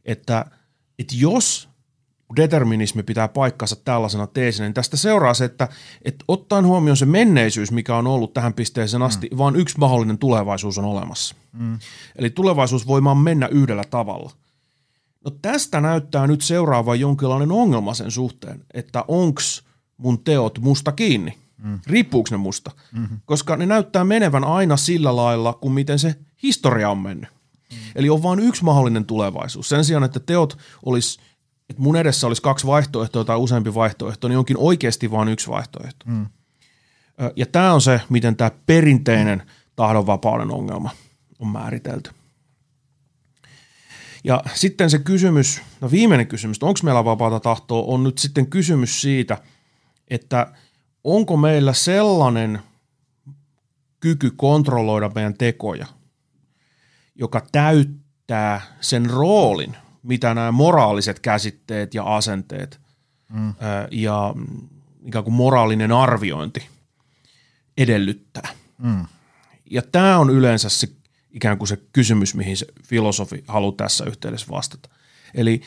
että, 0.06 0.46
että 1.00 1.16
jos 1.18 1.70
determinismi 2.36 3.04
pitää 3.04 3.28
paikkansa 3.28 3.76
tällaisena 3.76 4.28
teesinä, 4.28 4.68
niin 4.68 4.74
tästä 4.74 4.98
seuraa 4.98 5.34
se, 5.34 5.46
että, 5.46 5.68
että 6.06 6.26
ottaen 6.28 6.66
huomioon 6.66 6.98
se 6.98 7.06
menneisyys, 7.06 7.72
mikä 7.72 7.96
on 7.96 8.08
ollut 8.08 8.34
tähän 8.34 8.54
pisteeseen 8.54 9.04
asti, 9.04 9.30
mm. 9.32 9.38
vaan 9.38 9.56
yksi 9.56 9.78
mahdollinen 9.78 10.18
tulevaisuus 10.18 10.78
on 10.78 10.86
olemassa. 10.86 11.36
Mm. 11.54 11.80
Eli 12.16 12.30
tulevaisuus 12.30 12.88
voi 12.88 13.04
vaan 13.04 13.18
mennä 13.18 13.48
yhdellä 13.48 13.84
tavalla– 13.90 14.32
No 15.26 15.32
tästä 15.42 15.82
näyttää 15.82 16.28
nyt 16.28 16.42
seuraava 16.42 16.96
jonkinlainen 16.96 17.52
ongelma 17.52 17.94
sen 17.94 18.12
suhteen, 18.12 18.66
että 18.74 19.06
onks 19.08 19.64
mun 19.98 20.24
teot 20.24 20.60
musta 20.60 20.92
kiinni. 20.92 21.38
Mm. 21.58 21.80
Riippuuko 21.88 22.28
ne 22.32 22.38
musta? 22.38 22.72
Mm-hmm. 22.92 23.20
Koska 23.26 23.56
ne 23.56 23.66
näyttää 23.66 24.04
menevän 24.04 24.44
aina 24.44 24.78
sillä 24.78 25.16
lailla, 25.16 25.54
kuin 25.54 25.74
miten 25.74 26.00
se 26.00 26.16
historia 26.44 26.90
on 26.90 26.98
mennyt. 26.98 27.30
Mm. 27.72 27.78
Eli 27.96 28.10
on 28.10 28.24
vain 28.24 28.40
yksi 28.40 28.64
mahdollinen 28.64 29.06
tulevaisuus. 29.06 29.70
Sen 29.70 29.86
sijaan, 29.86 30.04
että 30.04 30.20
teot 30.20 30.58
olisi, 30.86 31.20
että 31.70 31.82
mun 31.82 31.96
edessä 31.96 32.28
olisi 32.28 32.42
kaksi 32.42 32.68
vaihtoehtoa 32.68 33.24
tai 33.24 33.38
useampi 33.38 33.74
vaihtoehto, 33.74 34.28
niin 34.28 34.38
onkin 34.38 34.58
oikeasti 34.58 35.12
vain 35.12 35.28
yksi 35.28 35.50
vaihtoehto. 35.50 36.06
Mm. 36.06 36.26
Ja 37.36 37.46
tämä 37.46 37.74
on 37.74 37.82
se, 37.82 38.02
miten 38.10 38.36
tämä 38.36 38.52
perinteinen 38.66 39.44
tahdonvapauden 39.76 40.52
ongelma 40.52 40.90
on 41.40 41.48
määritelty. 41.48 42.12
Ja 44.24 44.44
sitten 44.54 44.90
se 44.90 45.00
kysymys, 45.00 45.62
no 45.82 45.92
viimeinen 45.92 46.28
kysymys, 46.28 46.64
onko 46.64 46.80
meillä 46.84 47.06
vapaata 47.06 47.40
tahtoa, 47.40 47.84
on 47.86 48.04
nyt 48.04 48.18
sitten 48.18 48.48
kysymys 48.48 49.02
siitä, 49.02 49.38
että 50.08 50.54
onko 51.04 51.38
meillä 51.38 51.74
sellainen 51.74 52.60
kyky 54.00 54.32
kontrolloida 54.36 55.12
meidän 55.16 55.38
tekoja, 55.38 55.86
joka 57.16 57.46
täyttää 57.52 58.62
sen 58.82 59.10
roolin, 59.10 59.78
mitä 60.06 60.34
nämä 60.34 60.52
moraaliset 60.52 61.20
käsitteet 61.20 61.94
ja 61.94 62.04
asenteet 62.16 62.80
mm. 63.34 63.54
ja 63.92 64.36
ikään 65.06 65.24
kuin 65.24 65.34
moraalinen 65.34 65.92
arviointi 65.92 66.68
edellyttää. 67.78 68.50
Mm. 68.78 69.06
Ja 69.72 69.82
tämä 69.82 70.18
on 70.18 70.30
yleensä 70.30 70.70
se 70.70 70.88
ikään 71.32 71.58
kuin 71.58 71.68
se 71.68 71.78
kysymys, 71.94 72.36
mihin 72.36 72.58
se 72.58 72.66
filosofi 72.84 73.44
haluaa 73.48 73.76
tässä 73.78 74.06
yhteydessä 74.06 74.48
vastata. 74.50 74.90
Eli 75.34 75.62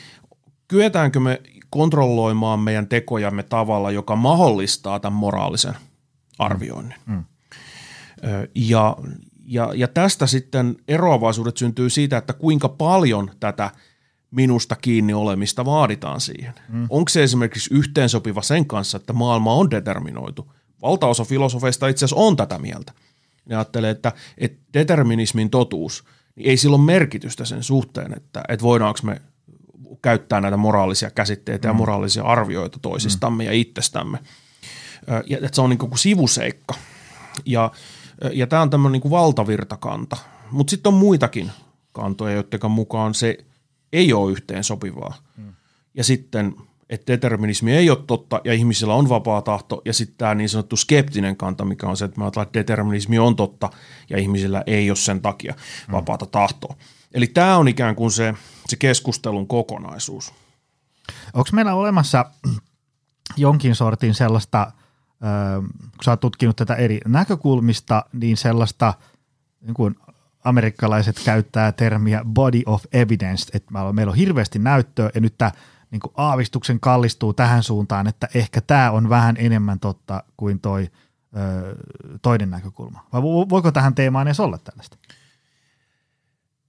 kyetäänkö 0.69 1.21
me 1.21 1.43
kontrolloimaan 1.71 2.61
meidän 2.61 2.89
tekojamme 2.89 3.43
tavalla, 3.43 3.91
joka 3.91 4.17
mahdollistaa 4.17 5.01
tämän 5.01 5.19
moraalisen 5.19 5.75
arvioinnin. 6.39 6.99
Mm. 7.07 7.25
Ja, 8.55 8.97
ja, 9.45 9.73
ja 9.75 9.89
tästä 9.89 10.27
sitten 10.27 10.77
eroavaisuudet 10.89 11.57
syntyy 11.57 11.91
siitä, 11.91 12.17
että 12.17 12.33
kuinka 12.33 12.69
paljon 12.69 13.31
tätä 13.41 13.71
minusta 14.31 14.77
kiinni 14.77 15.15
olemista 15.15 15.65
vaaditaan 15.65 16.21
siihen. 16.21 16.55
Mm. 16.69 16.87
Onko 16.91 17.09
se 17.09 17.23
esimerkiksi 17.23 17.75
yhteensopiva 17.75 18.43
sen 18.43 18.67
kanssa, 18.67 18.97
että 18.97 19.13
maailma 19.13 19.55
on 19.55 19.71
determinoitu? 19.71 20.53
Valtaosa 20.83 21.25
filosofeista 21.25 21.89
itse 21.89 22.05
asiassa 22.05 22.25
on 22.27 22.37
tätä 22.37 22.59
mieltä– 22.59 22.93
ne 23.49 23.57
ajattelee, 23.57 23.91
että, 23.91 24.13
että 24.39 24.59
determinismin 24.75 25.51
totuus, 25.51 26.05
niin 26.37 26.51
ei 26.51 26.57
sillä 26.57 26.77
ole 26.77 26.85
merkitystä 26.85 27.45
sen 27.45 27.63
suhteen, 27.63 28.17
että, 28.17 28.43
että 28.49 28.63
voidaanko 28.63 29.01
me 29.03 29.23
käyttää 30.03 30.41
näitä 30.41 30.57
moraalisia 30.57 31.11
käsitteitä 31.11 31.69
mm. 31.69 31.71
ja 31.71 31.75
moraalisia 31.75 32.23
arvioita 32.23 32.79
toisistamme 32.83 33.45
mm. 33.45 33.47
ja 33.47 33.53
itsestämme. 33.53 34.19
Ja 35.27 35.37
että 35.37 35.51
se 35.53 35.61
on 35.61 35.71
niin 35.71 35.79
kuin 35.79 35.99
sivuseikka. 35.99 36.75
Ja, 37.47 37.71
ja 38.33 38.47
tämä 38.47 38.63
on 38.63 38.71
tämmöinen 38.71 38.93
niin 38.93 39.03
kuin 39.03 39.11
valtavirtakanta. 39.11 40.17
Mutta 40.51 40.71
sitten 40.71 40.91
on 40.91 40.99
muitakin 40.99 41.51
kantoja, 41.93 42.35
joiden 42.35 42.71
mukaan 42.71 43.15
se 43.15 43.39
ei 43.93 44.13
ole 44.13 44.33
yhteen 44.33 44.65
sopivaa. 44.65 45.15
Mm. 45.37 45.53
Ja 45.95 46.05
sitten– 46.05 46.55
että 46.91 47.13
determinismi 47.13 47.73
ei 47.73 47.91
ole 47.91 47.99
totta 48.07 48.41
ja 48.45 48.53
ihmisillä 48.53 48.95
on 48.95 49.09
vapaa 49.09 49.43
tahto 49.43 49.83
ja 49.85 49.93
sitten 49.93 50.17
tämä 50.19 50.35
niin 50.35 50.49
sanottu 50.49 50.77
skeptinen 50.77 51.37
kanta, 51.37 51.65
mikä 51.65 51.87
on 51.87 51.97
se, 51.97 52.05
että 52.05 52.19
me 52.19 52.25
ajatellaan, 52.25 52.47
että 52.47 52.59
determinismi 52.59 53.19
on 53.19 53.37
totta 53.37 53.71
ja 54.11 54.19
ihmisillä 54.19 54.63
ei 54.67 54.91
ole 54.91 54.97
sen 54.97 55.21
takia 55.21 55.55
mm. 55.89 55.93
vapaata 55.93 56.27
tahtoa. 56.27 56.77
Eli 57.15 57.27
tämä 57.27 57.57
on 57.57 57.69
ikään 57.69 57.95
kuin 57.95 58.11
se, 58.11 58.35
se 58.67 58.77
keskustelun 58.77 59.49
kokonaisuus. 59.49 60.33
Onko 61.33 61.49
meillä 61.53 61.75
olemassa 61.75 62.25
jonkin 63.37 63.75
sortin 63.75 64.15
sellaista, 64.15 64.73
kun 65.81 66.05
sä 66.05 66.11
oot 66.11 66.21
tutkinut 66.21 66.57
tätä 66.57 66.75
eri 66.75 67.01
näkökulmista, 67.07 68.05
niin 68.13 68.37
sellaista, 68.37 68.95
niin 69.61 69.75
kuin 69.75 69.95
amerikkalaiset 70.45 71.21
käyttää 71.25 71.73
termiä 71.73 72.23
body 72.25 72.63
of 72.67 72.85
evidence, 72.93 73.51
että 73.55 73.93
meillä 73.93 74.11
on 74.11 74.17
hirveästi 74.17 74.59
näyttöä 74.59 75.11
ja 75.15 75.21
nyt 75.21 75.35
tämä 75.39 75.51
niin 75.91 76.01
aavistuksen 76.17 76.81
kallistuu 76.81 77.33
tähän 77.33 77.63
suuntaan, 77.63 78.07
että 78.07 78.29
ehkä 78.35 78.61
tämä 78.61 78.91
on 78.91 79.09
vähän 79.09 79.37
enemmän 79.39 79.81
totta 79.81 80.23
kuin 80.37 80.61
toi 80.61 80.89
ö, 81.37 81.75
toinen 82.23 82.51
näkökulma? 82.51 83.07
Vai 83.13 83.23
voiko 83.23 83.73
tähän 83.73 83.95
teemaan 83.95 84.29
edes 84.29 84.41
olla 84.41 84.59
tällaista? 84.59 84.97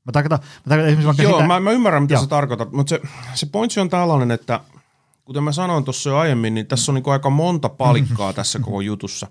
Mä 0.05 0.11
tarkoitan, 0.11 0.39
mä 0.39 0.69
tarkoitan 0.69 0.87
esimerkiksi 0.87 1.05
vaikka 1.05 1.23
Joo, 1.23 1.33
sitä, 1.33 1.47
mä, 1.47 1.59
mä 1.59 1.71
ymmärrän, 1.71 2.03
mitä 2.03 2.13
Joo. 2.13 2.21
sä 2.21 2.29
tarkoitat, 2.29 2.71
mutta 2.71 2.89
se, 2.89 3.01
se 3.33 3.45
pointsi 3.45 3.79
on 3.79 3.89
tällainen, 3.89 4.31
että 4.31 4.59
kuten 5.25 5.43
mä 5.43 5.51
sanoin 5.51 5.83
tuossa 5.83 6.09
jo 6.09 6.17
aiemmin, 6.17 6.53
niin 6.53 6.67
tässä 6.67 6.91
on 6.91 6.95
niin 6.95 7.11
aika 7.11 7.29
monta 7.29 7.69
palikkaa 7.69 8.33
tässä 8.39 8.59
koko 8.59 8.81
jutussa. 8.81 9.27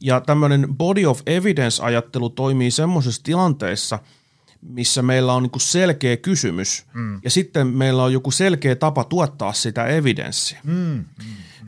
Ja 0.00 0.20
tämmöinen 0.20 0.66
body 0.74 1.04
of 1.06 1.20
evidence-ajattelu 1.26 2.30
toimii 2.30 2.70
semmoisessa 2.70 3.22
tilanteessa, 3.22 3.98
missä 4.60 5.02
meillä 5.02 5.32
on 5.32 5.42
niin 5.42 5.60
selkeä 5.60 6.16
kysymys 6.16 6.84
mm. 6.94 7.20
ja 7.24 7.30
sitten 7.30 7.66
meillä 7.66 8.02
on 8.02 8.12
joku 8.12 8.30
selkeä 8.30 8.76
tapa 8.76 9.04
tuottaa 9.04 9.52
sitä 9.52 9.86
evidenssiä. 9.86 10.60
Mm. 10.64 11.04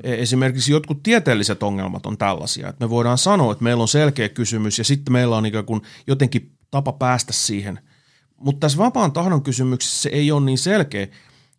Esimerkiksi 0.03 0.73
jotkut 0.73 1.03
tieteelliset 1.03 1.63
ongelmat 1.63 2.07
on 2.07 2.19
tällaisia, 2.19 2.69
että 2.69 2.85
me 2.85 2.91
voidaan 2.91 3.19
sanoa, 3.19 3.53
että 3.53 3.65
meillä 3.65 3.83
on 3.83 3.89
selkeä 3.89 4.29
kysymys 4.29 4.79
ja 4.79 4.85
sitten 4.85 5.13
meillä 5.13 5.37
on 5.37 5.47
ikään 5.47 5.65
kuin 5.65 5.83
jotenkin 6.07 6.53
tapa 6.71 6.93
päästä 6.93 7.33
siihen. 7.33 7.81
Mutta 8.37 8.61
tässä 8.61 8.79
vapaan 8.79 9.13
tahdon 9.13 9.43
kysymyksessä 9.43 10.03
se 10.03 10.09
ei 10.09 10.33
ole 10.33 10.45
niin 10.45 10.59
selkeä, 10.59 11.07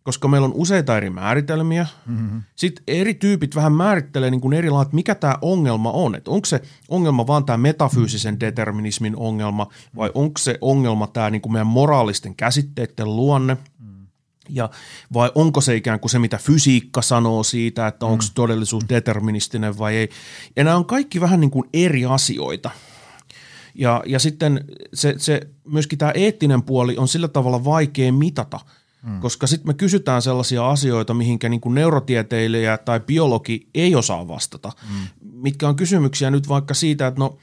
koska 0.02 0.28
meillä 0.28 0.44
on 0.44 0.54
useita 0.54 0.96
eri 0.96 1.10
määritelmiä. 1.10 1.86
Mm-hmm. 2.06 2.42
Sitten 2.56 2.84
eri 2.86 3.14
tyypit 3.14 3.54
vähän 3.54 3.72
määrittelee 3.72 4.30
niin 4.30 4.40
kuin 4.40 4.52
eri 4.52 4.70
lailla, 4.70 4.82
että 4.82 4.94
mikä 4.94 5.14
tämä 5.14 5.34
ongelma 5.42 5.92
on. 5.92 6.14
Että 6.14 6.30
onko 6.30 6.44
se 6.44 6.62
ongelma 6.88 7.26
vaan 7.26 7.44
tämä 7.44 7.56
metafyysisen 7.56 8.40
determinismin 8.40 9.16
ongelma 9.16 9.66
vai 9.96 10.10
onko 10.14 10.38
se 10.38 10.58
ongelma 10.60 11.06
tämä 11.06 11.30
niin 11.30 11.42
kuin 11.42 11.52
meidän 11.52 11.66
moraalisten 11.66 12.36
käsitteiden 12.36 13.16
luonne. 13.16 13.56
Ja 14.48 14.70
vai 15.12 15.32
onko 15.34 15.60
se 15.60 15.76
ikään 15.76 16.00
kuin 16.00 16.10
se, 16.10 16.18
mitä 16.18 16.38
fysiikka 16.38 17.02
sanoo 17.02 17.42
siitä, 17.42 17.86
että 17.86 18.06
onko 18.06 18.24
todellisuus 18.34 18.88
deterministinen 18.88 19.78
vai 19.78 19.96
ei. 19.96 20.08
Ja 20.56 20.64
nämä 20.64 20.76
on 20.76 20.84
kaikki 20.84 21.20
vähän 21.20 21.40
niin 21.40 21.50
kuin 21.50 21.68
eri 21.72 22.04
asioita. 22.04 22.70
Ja, 23.74 24.02
ja 24.06 24.18
sitten 24.18 24.64
se, 24.94 25.14
se, 25.18 25.40
myöskin 25.64 25.98
tämä 25.98 26.12
eettinen 26.14 26.62
puoli 26.62 26.96
on 26.96 27.08
sillä 27.08 27.28
tavalla 27.28 27.64
vaikea 27.64 28.12
mitata, 28.12 28.60
mm. 29.02 29.20
koska 29.20 29.46
sitten 29.46 29.66
me 29.66 29.74
kysytään 29.74 30.22
sellaisia 30.22 30.70
asioita, 30.70 31.14
mihinkä 31.14 31.48
niin 31.48 31.60
kuin 31.60 31.74
neurotieteilijä 31.74 32.78
tai 32.78 33.00
biologi 33.00 33.68
ei 33.74 33.94
osaa 33.94 34.28
vastata, 34.28 34.72
mm. 34.90 35.28
mitkä 35.32 35.68
on 35.68 35.76
kysymyksiä 35.76 36.30
nyt 36.30 36.48
vaikka 36.48 36.74
siitä, 36.74 37.06
että 37.06 37.20
no 37.20 37.38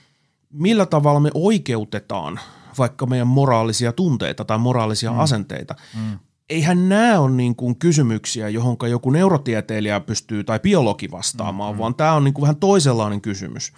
millä 0.54 0.86
tavalla 0.86 1.20
me 1.20 1.32
oikeutetaan 1.34 2.40
vaikka 2.78 3.06
meidän 3.06 3.28
moraalisia 3.28 3.92
tunteita 3.92 4.46
tai 4.46 4.58
moraalisia 4.58 5.12
mm. 5.12 5.20
asenteita. 5.20 5.76
Mm. 5.96 6.20
Eihän 6.50 6.90
nämä 6.90 7.20
ole 7.20 7.32
niin 7.32 7.56
kuin 7.56 7.76
kysymyksiä, 7.76 8.50
johon 8.50 8.78
joku 8.90 9.10
neurotieteilijä 9.10 10.00
pystyy 10.00 10.44
tai 10.44 10.60
biologi 10.60 11.12
vastaamaan, 11.12 11.76
mm. 11.76 11.80
vaan 11.80 11.96
tämä 11.96 12.14
on 12.14 12.24
niin 12.24 12.34
kuin 12.34 12.42
vähän 12.42 12.56
toisenlainen 12.56 13.22
kysymys. 13.22 13.74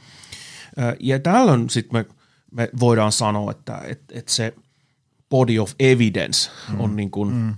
Ja 1.00 1.20
tällöin 1.20 1.70
sitten 1.70 2.00
me 2.00 2.06
me 2.52 2.70
voidaan 2.80 3.12
sanoa, 3.12 3.52
että, 3.52 3.82
että, 3.86 4.20
että 4.20 4.32
se 4.32 4.54
body 5.30 5.60
of 5.60 5.72
evidence 5.80 6.52
mm. 6.70 6.80
on 6.80 6.96
niin 6.96 7.12
kuin 7.12 7.34
mm. 7.34 7.56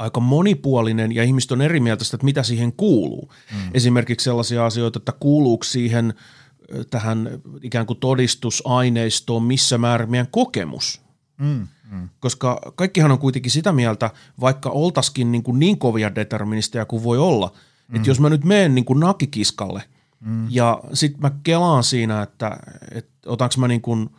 Aika 0.00 0.20
monipuolinen 0.20 1.12
ja 1.12 1.22
ihmiset 1.22 1.52
on 1.52 1.62
eri 1.62 1.80
mieltä 1.80 2.04
sitä, 2.04 2.16
että 2.16 2.24
mitä 2.24 2.42
siihen 2.42 2.72
kuuluu. 2.72 3.32
Mm. 3.52 3.58
Esimerkiksi 3.74 4.24
sellaisia 4.24 4.66
asioita, 4.66 4.98
että 4.98 5.12
kuuluuko 5.20 5.64
siihen 5.64 6.14
tähän 6.90 7.28
ikään 7.62 7.86
kuin 7.86 7.98
todistusaineistoon 7.98 9.42
missä 9.42 9.78
määrin 9.78 10.10
meidän 10.10 10.28
kokemus. 10.30 11.00
Mm. 11.38 11.66
Mm. 11.90 12.08
Koska 12.20 12.60
kaikkihan 12.74 13.12
on 13.12 13.18
kuitenkin 13.18 13.52
sitä 13.52 13.72
mieltä, 13.72 14.10
vaikka 14.40 14.70
oltaisikin 14.70 15.32
niin, 15.32 15.42
kuin 15.42 15.58
niin 15.58 15.78
kovia 15.78 16.14
deterministeja 16.14 16.84
kuin 16.84 17.04
voi 17.04 17.18
olla, 17.18 17.52
mm. 17.88 17.96
että 17.96 18.10
jos 18.10 18.20
mä 18.20 18.30
nyt 18.30 18.44
menen 18.44 18.74
niin 18.74 18.84
kuin 18.84 19.00
nakikiskalle– 19.00 19.82
Mm. 20.20 20.46
Ja 20.50 20.80
sitten 20.92 21.20
mä 21.22 21.30
kelaan 21.42 21.84
siinä, 21.84 22.22
että, 22.22 22.56
että 22.90 23.12
otanko 23.26 23.54
mä 23.58 23.68
niin 23.68 23.80
kuin 23.80 24.10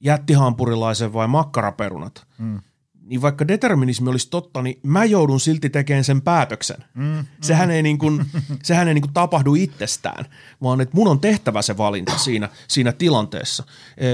jättihampurilaisen 0.00 1.12
vai 1.12 1.28
makkaraperunat. 1.28 2.26
Mm. 2.38 2.60
Niin 3.08 3.22
vaikka 3.22 3.48
determinismi 3.48 4.10
olisi 4.10 4.30
totta, 4.30 4.62
niin 4.62 4.80
mä 4.82 5.04
joudun 5.04 5.40
silti 5.40 5.70
tekemään 5.70 6.04
sen 6.04 6.22
päätöksen. 6.22 6.84
Mm. 6.94 7.24
Sehän 7.40 7.70
ei, 7.70 7.82
niin 7.82 7.98
kuin, 7.98 8.26
sehän 8.62 8.88
ei 8.88 8.94
niin 8.94 9.02
kuin 9.02 9.12
tapahdu 9.12 9.54
itsestään, 9.54 10.24
vaan 10.62 10.80
että 10.80 10.96
mun 10.96 11.08
on 11.08 11.20
tehtävä 11.20 11.62
se 11.62 11.76
valinta 11.76 12.18
siinä, 12.18 12.48
siinä 12.68 12.92
tilanteessa. 12.92 13.64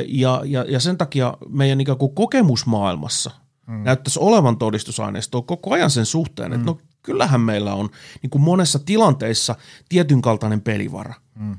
Ja, 0.07 0.42
ja, 0.44 0.64
ja 0.68 0.80
sen 0.80 0.98
takia 0.98 1.37
meidän 1.48 1.80
ikään 1.80 1.98
kuin 1.98 2.14
kokemusmaailmassa 2.14 3.30
mm. 3.66 3.83
näyttäisi 3.85 4.18
olevan 4.18 4.57
todistusaineistoa 4.57 5.42
koko 5.42 5.72
ajan 5.72 5.90
sen 5.90 6.07
suhteen, 6.07 6.50
mm. 6.50 6.54
että 6.54 6.66
no 6.66 6.78
kyllähän 7.02 7.40
meillä 7.40 7.74
on 7.74 7.90
niin 8.22 8.30
kuin 8.30 8.42
monessa 8.42 8.78
tilanteissa 8.78 9.54
tietyn 9.88 10.22
kaltainen 10.22 10.61
pelivara. 10.61 11.14
Mm. 11.35 11.57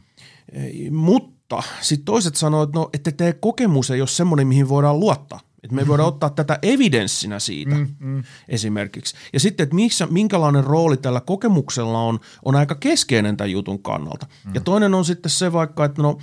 Mutta 0.91 1.63
sitten 1.81 2.05
toiset 2.05 2.35
sanoo, 2.35 2.63
että, 2.63 2.79
no, 2.79 2.89
että 2.93 3.11
te 3.11 3.33
kokemus 3.33 3.91
ei 3.91 4.01
ole 4.01 4.07
semmoinen, 4.07 4.47
mihin 4.47 4.69
voidaan 4.69 4.99
luottaa. 4.99 5.39
Että 5.65 5.75
me 5.75 5.81
mm-hmm. 5.81 5.89
voidaan 5.89 6.07
ottaa 6.07 6.29
tätä 6.29 6.59
evidenssinä 6.61 7.39
siitä 7.39 7.75
mm-hmm. 7.75 8.23
esimerkiksi. 8.49 9.15
Ja 9.33 9.39
sitten, 9.39 9.63
että 9.63 9.75
missä, 9.75 10.05
minkälainen 10.05 10.63
rooli 10.63 10.97
tällä 10.97 11.21
kokemuksella 11.21 11.99
on, 11.99 12.19
on 12.45 12.55
aika 12.55 12.75
keskeinen 12.75 13.37
tämän 13.37 13.51
jutun 13.51 13.83
kannalta. 13.83 14.27
Mm. 14.45 14.51
Ja 14.55 14.61
toinen 14.61 14.93
on 14.93 15.05
sitten 15.05 15.29
se 15.29 15.53
vaikka, 15.53 15.85
että 15.85 16.01
no, 16.01 16.17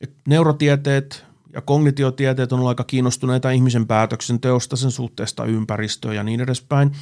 että 0.00 0.16
neurotieteet 0.28 1.24
ja 1.52 1.60
kognitiotieteet 1.60 2.52
on 2.52 2.68
aika 2.68 2.84
kiinnostuneita 2.84 3.50
ihmisen 3.50 3.86
päätöksenteosta, 3.86 4.76
sen 4.76 4.90
suhteesta 4.90 5.44
ympäristöön 5.44 6.16
ja 6.16 6.22
niin 6.22 6.40
edespäin– 6.40 6.92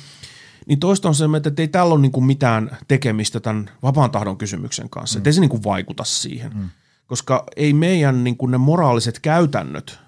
niin 0.66 0.81
toista 0.81 1.09
on 1.09 1.14
se, 1.14 1.24
että 1.37 1.62
ei 1.62 1.68
tällä 1.68 1.94
ole 1.94 2.00
niin 2.00 2.12
kuin 2.12 2.24
mitään 2.24 2.76
tekemistä 2.88 3.40
tämän 3.40 3.70
vapaan 3.83 4.11
tahdon 4.11 4.38
kysymyksen 4.38 4.90
kanssa. 4.90 5.16
Mm. 5.16 5.20
Että 5.20 5.31
ei 5.31 5.35
se 5.35 5.40
niin 5.40 5.50
kuin 5.50 5.64
vaikuta 5.64 6.05
siihen. 6.05 6.52
Mm. 6.55 6.68
Koska 7.07 7.44
ei 7.57 7.72
meidän 7.72 8.24
niin 8.24 8.37
kuin 8.37 8.50
ne 8.50 8.59
moraaliset 8.59 9.20
käytännöt, 9.20 9.98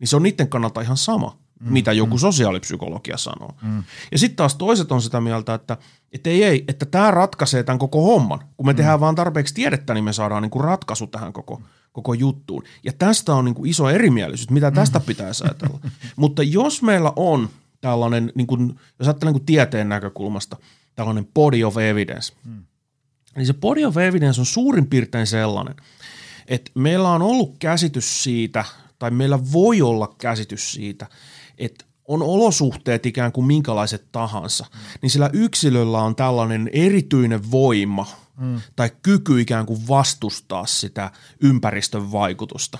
niin 0.00 0.08
se 0.08 0.16
on 0.16 0.22
niiden 0.22 0.48
kannalta 0.48 0.80
ihan 0.80 0.96
sama, 0.96 1.38
mm. 1.60 1.72
mitä 1.72 1.92
joku 1.92 2.16
mm. 2.16 2.20
sosiaalipsykologia 2.20 3.16
sanoo. 3.16 3.54
Mm. 3.62 3.84
Ja 4.12 4.18
sitten 4.18 4.36
taas 4.36 4.54
toiset 4.54 4.92
on 4.92 5.02
sitä 5.02 5.20
mieltä, 5.20 5.54
että, 5.54 5.76
että 6.12 6.30
ei, 6.30 6.44
ei, 6.44 6.64
että 6.68 6.86
tämä 6.86 7.10
ratkaisee 7.10 7.62
tämän 7.62 7.78
koko 7.78 8.02
homman. 8.02 8.38
Kun 8.56 8.66
me 8.66 8.72
mm. 8.72 8.76
tehdään 8.76 9.00
vaan 9.00 9.14
tarpeeksi 9.14 9.54
tiedettä, 9.54 9.94
niin 9.94 10.04
me 10.04 10.12
saadaan 10.12 10.42
niin 10.42 10.50
kuin 10.50 10.64
ratkaisu 10.64 11.06
tähän 11.06 11.32
koko, 11.32 11.62
koko 11.92 12.14
juttuun. 12.14 12.62
Ja 12.84 12.92
tästä 12.92 13.34
on 13.34 13.44
niin 13.44 13.54
kuin 13.54 13.70
iso 13.70 13.90
erimielisyys, 13.90 14.50
mitä 14.50 14.70
tästä 14.70 14.98
mm. 14.98 15.04
pitäisi 15.04 15.44
ajatella. 15.44 15.80
Mutta 16.16 16.42
jos 16.42 16.82
meillä 16.82 17.12
on 17.16 17.48
tällainen, 17.80 18.32
niin 18.34 18.46
kuin, 18.46 18.80
jos 18.98 19.08
ajattelee 19.08 19.32
niin 19.32 19.46
tieteen 19.46 19.88
näkökulmasta, 19.88 20.56
tällainen 20.94 21.28
body 21.34 21.64
of 21.64 21.78
evidence, 21.78 22.32
hmm. 22.44 22.64
niin 23.36 23.46
se 23.46 23.54
body 23.54 23.84
of 23.84 23.96
evidence 23.96 24.40
on 24.40 24.46
suurin 24.46 24.86
piirtein 24.86 25.26
sellainen, 25.26 25.74
että 26.48 26.70
meillä 26.74 27.10
on 27.10 27.22
ollut 27.22 27.56
käsitys 27.58 28.22
siitä, 28.22 28.64
tai 28.98 29.10
meillä 29.10 29.38
voi 29.52 29.82
olla 29.82 30.14
käsitys 30.18 30.72
siitä, 30.72 31.06
että 31.58 31.84
on 32.08 32.22
olosuhteet 32.22 33.06
ikään 33.06 33.32
kuin 33.32 33.46
minkälaiset 33.46 34.12
tahansa, 34.12 34.66
niin 35.02 35.10
sillä 35.10 35.30
yksilöllä 35.32 35.98
on 35.98 36.16
tällainen 36.16 36.70
erityinen 36.72 37.50
voima 37.50 38.06
mm. 38.36 38.60
tai 38.76 38.90
kyky 39.02 39.40
ikään 39.40 39.66
kuin 39.66 39.88
vastustaa 39.88 40.66
sitä 40.66 41.10
ympäristön 41.42 42.12
vaikutusta. 42.12 42.78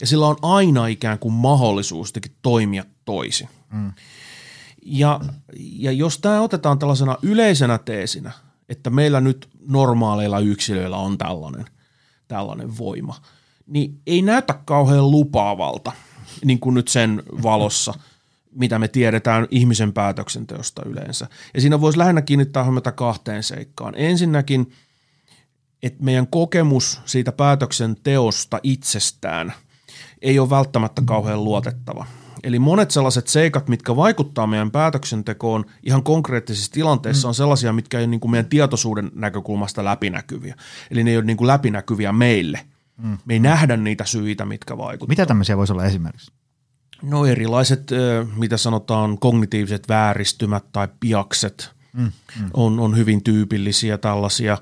Ja 0.00 0.06
sillä 0.06 0.26
on 0.26 0.36
aina 0.42 0.86
ikään 0.86 1.18
kuin 1.18 1.34
mahdollisuus 1.34 2.12
toimia 2.42 2.84
toisin. 3.04 3.48
Mm. 3.72 3.92
Ja, 4.82 5.20
ja 5.58 5.92
jos 5.92 6.18
tämä 6.18 6.40
otetaan 6.40 6.78
tällaisena 6.78 7.16
yleisenä 7.22 7.78
teesinä, 7.78 8.32
että 8.68 8.90
meillä 8.90 9.20
nyt 9.20 9.48
normaaleilla 9.68 10.38
yksilöillä 10.38 10.96
on 10.96 11.18
tällainen, 11.18 11.64
tällainen 12.28 12.78
voima, 12.78 13.20
niin 13.66 14.00
ei 14.06 14.22
näytä 14.22 14.54
kauhean 14.64 15.10
lupaavalta 15.10 15.92
niin 16.44 16.60
kuin 16.60 16.74
nyt 16.74 16.88
sen 16.88 17.22
valossa, 17.42 17.94
mitä 18.52 18.78
me 18.78 18.88
tiedetään 18.88 19.46
ihmisen 19.50 19.92
päätöksenteosta 19.92 20.82
yleensä. 20.86 21.26
Ja 21.54 21.60
siinä 21.60 21.80
voisi 21.80 21.98
lähinnä 21.98 22.22
kiinnittää 22.22 22.64
huomiota 22.64 22.92
kahteen 22.92 23.42
seikkaan. 23.42 23.94
Ensinnäkin, 23.96 24.72
että 25.82 26.04
meidän 26.04 26.26
kokemus 26.26 27.00
siitä 27.04 27.32
päätöksenteosta 27.32 28.60
itsestään 28.62 29.52
ei 30.22 30.38
ole 30.38 30.50
välttämättä 30.50 31.02
kauhean 31.06 31.44
luotettava– 31.44 32.06
Eli 32.42 32.58
monet 32.58 32.90
sellaiset 32.90 33.28
seikat, 33.28 33.68
mitkä 33.68 33.96
vaikuttaa 33.96 34.46
meidän 34.46 34.70
päätöksentekoon 34.70 35.64
ihan 35.82 36.02
konkreettisissa 36.02 36.72
tilanteissa, 36.72 37.26
mm. 37.26 37.28
on 37.28 37.34
sellaisia, 37.34 37.72
mitkä 37.72 37.98
ei 37.98 38.04
ole 38.04 38.10
niin 38.10 38.20
kuin 38.20 38.30
meidän 38.30 38.48
tietoisuuden 38.48 39.10
näkökulmasta 39.14 39.84
läpinäkyviä. 39.84 40.54
Eli 40.90 41.04
ne 41.04 41.10
ei 41.10 41.16
ole 41.16 41.24
niin 41.24 41.36
kuin 41.36 41.46
läpinäkyviä 41.46 42.12
meille. 42.12 42.60
Mm. 42.96 43.18
Me 43.24 43.34
ei 43.34 43.38
nähdä 43.38 43.76
niitä 43.76 44.04
syitä, 44.04 44.44
mitkä 44.44 44.78
vaikuttavat. 44.78 45.08
Mitä 45.08 45.26
tämmöisiä 45.26 45.56
voisi 45.56 45.72
olla 45.72 45.84
esimerkiksi? 45.84 46.32
No 47.02 47.26
erilaiset, 47.26 47.90
mitä 48.36 48.56
sanotaan, 48.56 49.18
kognitiiviset 49.18 49.88
vääristymät 49.88 50.64
tai 50.72 50.88
piakset 51.00 51.70
mm. 51.92 52.02
Mm. 52.40 52.50
On, 52.54 52.80
on 52.80 52.96
hyvin 52.96 53.24
tyypillisiä 53.24 53.98
tällaisia 53.98 54.58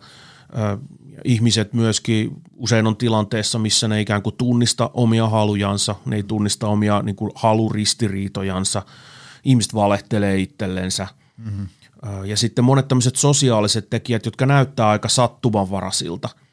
ihmiset 1.25 1.73
myöskin 1.73 2.31
usein 2.57 2.87
on 2.87 2.97
tilanteessa, 2.97 3.59
missä 3.59 3.89
ne 3.89 4.01
ikään 4.01 4.23
kuin 4.23 4.37
tunnista 4.37 4.91
omia 4.95 5.29
halujansa, 5.29 5.95
ne 6.05 6.17
ei 6.17 6.23
tunnista 6.23 6.69
omia 6.69 7.03
niin 7.03 7.17
kuin 7.17 7.31
haluristiriitojansa, 7.35 8.83
ihmiset 9.45 9.75
valehtelee 9.75 10.39
itsellensä. 10.39 11.07
Mm-hmm. 11.37 11.69
Ja 12.25 12.37
sitten 12.37 12.65
monet 12.65 12.89
tämmöiset 12.89 13.17
sosiaaliset 13.17 13.91
tekijät, 13.91 14.25
jotka 14.25 14.47
näyttää 14.47 14.89
aika 14.89 15.09
sattumanvaraisilta– 15.09 16.29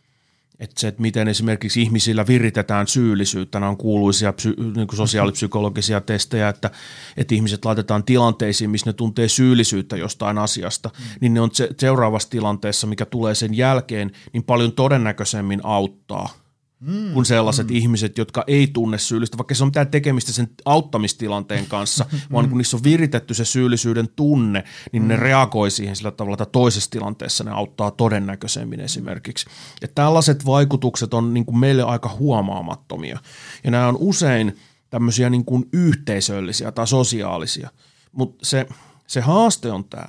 että 0.61 0.81
se, 0.81 0.87
että 0.87 1.01
miten 1.01 1.27
esimerkiksi 1.27 1.81
ihmisillä 1.81 2.27
viritetään 2.27 2.87
syyllisyyttä, 2.87 3.59
nämä 3.59 3.69
on 3.69 3.77
kuuluisia 3.77 4.33
psy- 4.33 4.55
niin 4.75 4.87
kuin 4.87 4.97
sosiaalipsykologisia 4.97 6.01
testejä, 6.01 6.49
että, 6.49 6.71
että 7.17 7.35
ihmiset 7.35 7.65
laitetaan 7.65 8.03
tilanteisiin, 8.03 8.69
missä 8.69 8.89
ne 8.89 8.93
tuntee 8.93 9.27
syyllisyyttä 9.27 9.97
jostain 9.97 10.37
asiasta, 10.37 10.89
mm. 10.89 11.05
niin 11.21 11.33
ne 11.33 11.41
on 11.41 11.49
se, 11.53 11.69
seuraavassa 11.79 12.29
tilanteessa, 12.29 12.87
mikä 12.87 13.05
tulee 13.05 13.35
sen 13.35 13.57
jälkeen, 13.57 14.11
niin 14.33 14.43
paljon 14.43 14.71
todennäköisemmin 14.71 15.61
auttaa– 15.63 16.29
mm, 16.81 17.13
kuin 17.13 17.25
sellaiset 17.25 17.67
mm. 17.67 17.75
ihmiset, 17.75 18.17
jotka 18.17 18.43
ei 18.47 18.67
tunne 18.67 18.97
syyllistä, 18.97 19.37
vaikka 19.37 19.55
se 19.55 19.63
on 19.63 19.67
mitään 19.67 19.87
tekemistä 19.87 20.31
sen 20.31 20.49
auttamistilanteen 20.65 21.65
kanssa, 21.65 22.05
mm. 22.11 22.19
vaan 22.31 22.49
kun 22.49 22.57
niissä 22.57 22.77
on 22.77 22.83
viritetty 22.83 23.33
se 23.33 23.45
syyllisyyden 23.45 24.09
tunne, 24.15 24.63
niin 24.91 25.03
mm. 25.03 25.07
ne 25.07 25.15
reagoi 25.15 25.71
siihen 25.71 25.95
sillä 25.95 26.11
tavalla, 26.11 26.33
että 26.33 26.45
toisessa 26.45 26.91
tilanteessa 26.91 27.43
ne 27.43 27.51
auttaa 27.51 27.91
todennäköisemmin 27.91 28.79
esimerkiksi. 28.79 29.45
Ja 29.81 29.87
tällaiset 29.95 30.45
vaikutukset 30.45 31.13
on 31.13 31.33
niin 31.33 31.45
kuin 31.45 31.57
meille 31.57 31.83
aika 31.83 32.15
huomaamattomia. 32.19 33.19
Ja 33.63 33.71
nämä 33.71 33.87
on 33.87 33.97
usein 33.99 34.57
tämmöisiä 34.89 35.29
niin 35.29 35.45
kuin 35.45 35.65
yhteisöllisiä 35.73 36.71
tai 36.71 36.87
sosiaalisia. 36.87 37.69
Mutta 38.11 38.45
se, 38.45 38.67
se 39.07 39.21
haaste 39.21 39.71
on 39.71 39.83
tämä, 39.83 40.07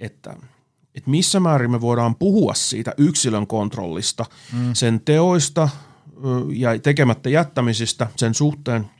että– 0.00 0.36
että 0.94 1.10
missä 1.10 1.40
määrin 1.40 1.70
me 1.70 1.80
voidaan 1.80 2.16
puhua 2.16 2.54
siitä 2.54 2.94
yksilön 2.96 3.46
kontrollista, 3.46 4.26
mm. 4.52 4.74
sen 4.74 5.00
teoista, 5.00 5.68
ja 6.52 6.78
tekemättä 6.78 7.28
jättämisistä 7.28 8.06
sen 8.16 8.34
suhteen 8.34 8.90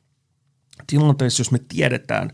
tilanteessa, 0.86 1.40
jos 1.40 1.50
me 1.50 1.60
tiedetään, 1.68 2.30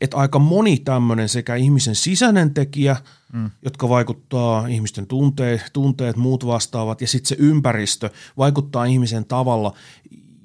että 0.00 0.16
aika 0.16 0.38
moni 0.38 0.78
tämmöinen 0.78 1.28
sekä 1.28 1.54
ihmisen 1.54 1.94
sisäinen 1.94 2.54
tekijä, 2.54 2.96
mm. 3.32 3.50
jotka 3.62 3.88
vaikuttaa 3.88 4.66
ihmisten 4.66 5.06
tunteet, 5.06 5.70
tunteet, 5.72 6.16
muut 6.16 6.46
vastaavat, 6.46 7.00
ja 7.00 7.06
sitten 7.06 7.28
se 7.28 7.36
ympäristö 7.38 8.10
vaikuttaa 8.36 8.84
ihmisen 8.84 9.24
tavalla, 9.24 9.74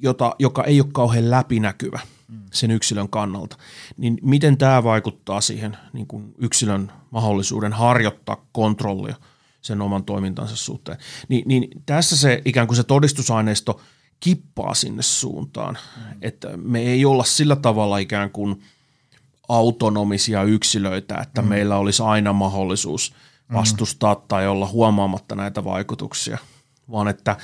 jota, 0.02 0.36
joka 0.40 0.64
ei 0.64 0.82
ole 0.82 0.90
kauhean 0.94 1.32
läpinäkyvä 1.32 2.00
mm. 2.28 2.40
sen 2.54 2.72
yksilön 2.72 3.10
kannalta. 3.10 3.58
Niin 3.98 4.18
miten 4.22 4.58
tämä 4.58 4.84
vaikuttaa 4.84 5.42
siihen 5.42 5.78
niin 5.94 6.08
kuin 6.08 6.34
yksilön 6.38 6.92
mahdollisuuden 7.12 7.74
harjoittaa 7.74 8.46
kontrollia– 8.52 9.16
sen 9.66 9.82
oman 9.82 10.04
toimintansa 10.04 10.56
suhteen. 10.56 10.98
Ni, 11.30 11.44
niin 11.46 11.70
tässä 11.86 12.18
se 12.18 12.42
ikään 12.46 12.68
kuin 12.68 12.78
se 12.78 12.84
todistusaineisto 12.84 13.82
kippaa 14.20 14.74
sinne 14.74 15.02
suuntaan, 15.04 15.78
mm. 15.98 16.04
että 16.22 16.58
me 16.58 16.80
ei 16.80 17.06
olla 17.06 17.24
sillä 17.24 17.56
tavalla 17.56 17.98
ikään 17.98 18.30
kuin 18.30 18.64
autonomisia 19.50 20.44
yksilöitä, 20.44 21.18
että 21.18 21.42
mm. 21.42 21.48
meillä 21.48 21.78
olisi 21.78 22.04
aina 22.04 22.34
mahdollisuus 22.34 23.14
vastustaa 23.54 24.14
mm. 24.14 24.22
tai 24.28 24.48
olla 24.48 24.68
huomaamatta 24.68 25.36
näitä 25.36 25.64
vaikutuksia, 25.64 26.38
vaan 26.92 27.08
että, 27.08 27.38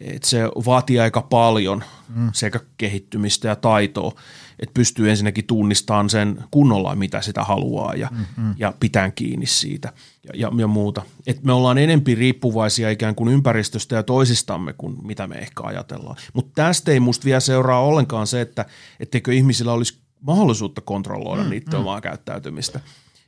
että 0.00 0.28
se 0.28 0.44
vaatii 0.66 1.00
aika 1.00 1.22
paljon 1.22 1.84
mm. 2.08 2.30
sekä 2.32 2.60
kehittymistä 2.76 3.48
ja 3.48 3.56
taitoa, 3.56 4.12
että 4.58 4.74
pystyy 4.74 5.10
ensinnäkin 5.10 5.46
tunnistamaan 5.46 6.10
sen 6.10 6.44
kunnolla, 6.50 6.94
mitä 6.94 7.20
sitä 7.20 7.44
haluaa 7.44 7.94
ja, 7.94 8.08
mm-hmm. 8.10 8.54
ja 8.58 8.74
pitää 8.80 9.10
kiinni 9.10 9.46
siitä 9.46 9.92
ja, 10.24 10.30
ja, 10.34 10.50
ja 10.58 10.66
muuta. 10.66 11.02
Et 11.26 11.42
me 11.42 11.52
ollaan 11.52 11.78
enempi 11.78 12.14
riippuvaisia 12.14 12.90
ikään 12.90 13.14
kuin 13.14 13.28
ympäristöstä 13.28 13.96
ja 13.96 14.02
toisistamme 14.02 14.72
kuin 14.72 15.06
mitä 15.06 15.26
me 15.26 15.34
ehkä 15.34 15.62
ajatellaan. 15.62 16.16
Mutta 16.32 16.52
tästä 16.54 16.92
ei 16.92 17.00
musta 17.00 17.24
vielä 17.24 17.40
seuraa 17.40 17.80
ollenkaan 17.80 18.26
se, 18.26 18.40
että 18.40 18.64
etteikö 19.00 19.32
ihmisillä 19.32 19.72
olisi 19.72 19.98
mahdollisuutta 20.20 20.80
kontrolloida 20.80 21.42
mm, 21.42 21.50
niiden 21.50 21.74
mm. 21.74 21.80
omaa 21.80 22.00
käyttäytymistä. 22.00 22.80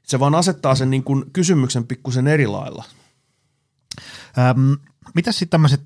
Se 0.03 0.21
vaan 0.21 0.35
asettaa 0.35 0.75
sen 0.75 0.91
niin 0.91 1.03
kuin 1.03 1.25
kysymyksen 1.33 1.87
pikkusen 1.87 2.27
eri 2.27 2.47
lailla. 2.47 2.85
Ähm, 4.39 4.73
mitä 5.15 5.33
sitten 5.33 5.49
tämmöiset, 5.49 5.83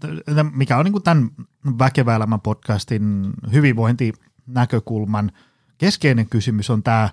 mikä 0.53 0.79
on 0.79 0.85
niin 0.85 0.92
kuin 0.92 1.05
tämän 1.05 1.31
Väkevä 1.79 2.16
elämä 2.16 2.38
podcastin 2.38 3.31
hyvinvointi 3.53 4.12
näkökulman 4.54 5.32
keskeinen 5.78 6.28
kysymys 6.28 6.70
on 6.70 6.82
tämä 6.82 7.08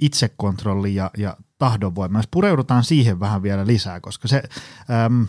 itsekontrolli 0.00 0.94
ja, 0.94 1.10
ja 1.16 1.36
tahdonvoima. 1.58 2.18
Jos 2.18 2.28
pureudutaan 2.30 2.84
siihen 2.84 3.20
vähän 3.20 3.42
vielä 3.42 3.66
lisää, 3.66 4.00
koska, 4.00 4.28
se, 4.28 4.42
äm, 5.06 5.26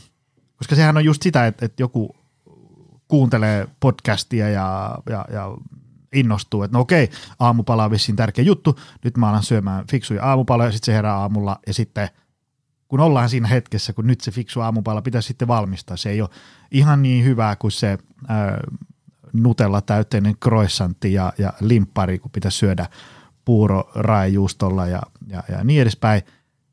koska 0.58 0.76
sehän 0.76 0.98
on 0.98 1.06
just 1.06 1.22
sitä, 1.22 1.48
että, 1.48 1.66
että 1.66 1.84
joku 1.84 2.16
kuuntelee 3.08 3.68
podcastia 3.80 4.50
ja, 4.50 4.98
ja, 5.10 5.26
ja 5.34 5.58
innostuu, 6.14 6.64
että 6.64 6.78
no 6.78 6.82
okei, 6.82 7.10
aamupala 7.40 7.86
on 7.86 7.92
vissiin 7.92 8.16
tärkeä 8.16 8.46
juttu, 8.46 8.80
nyt 9.04 9.18
mä 9.18 9.30
alan 9.30 9.44
syömään 9.44 9.88
fiksuja 9.88 10.24
aamupaloja, 10.24 10.68
ja 10.68 10.72
sitten 10.72 10.86
se 10.86 10.94
herää 10.94 11.18
aamulla, 11.18 11.60
ja 11.68 11.74
sitten 11.74 12.10
kun 12.88 13.00
ollaan 13.00 13.30
siinä 13.30 13.48
hetkessä, 13.48 13.94
kun 13.94 14.08
nyt 14.08 14.22
se 14.22 14.32
fiksu 14.32 14.62
aamupala 14.62 15.02
pitäisi 15.02 15.28
sitten 15.28 15.48
valmistaa, 15.48 15.98
se 15.98 16.10
ei 16.10 16.22
ole 16.22 16.30
ihan 16.72 17.02
niin 17.02 17.26
hyvää 17.26 17.56
kuin 17.56 17.72
se 17.72 17.98
nutella 19.34 19.82
täyteinen 19.82 20.38
croissantti 20.38 21.14
ja, 21.14 21.34
ja 21.38 21.54
limppari, 21.60 22.20
kun 22.20 22.32
pitäisi 22.32 22.58
syödä 22.58 22.86
puuro 23.46 23.92
raajuustolla 23.96 24.88
ja, 24.88 25.02
ja, 25.28 25.44
ja 25.50 25.64
niin 25.64 25.82
edespäin, 25.82 26.22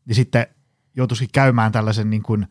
niin 0.06 0.14
sitten 0.14 0.46
joutuisikin 0.96 1.32
käymään 1.32 1.72
tällaisen 1.72 2.10
niin 2.10 2.22
kuin, 2.22 2.46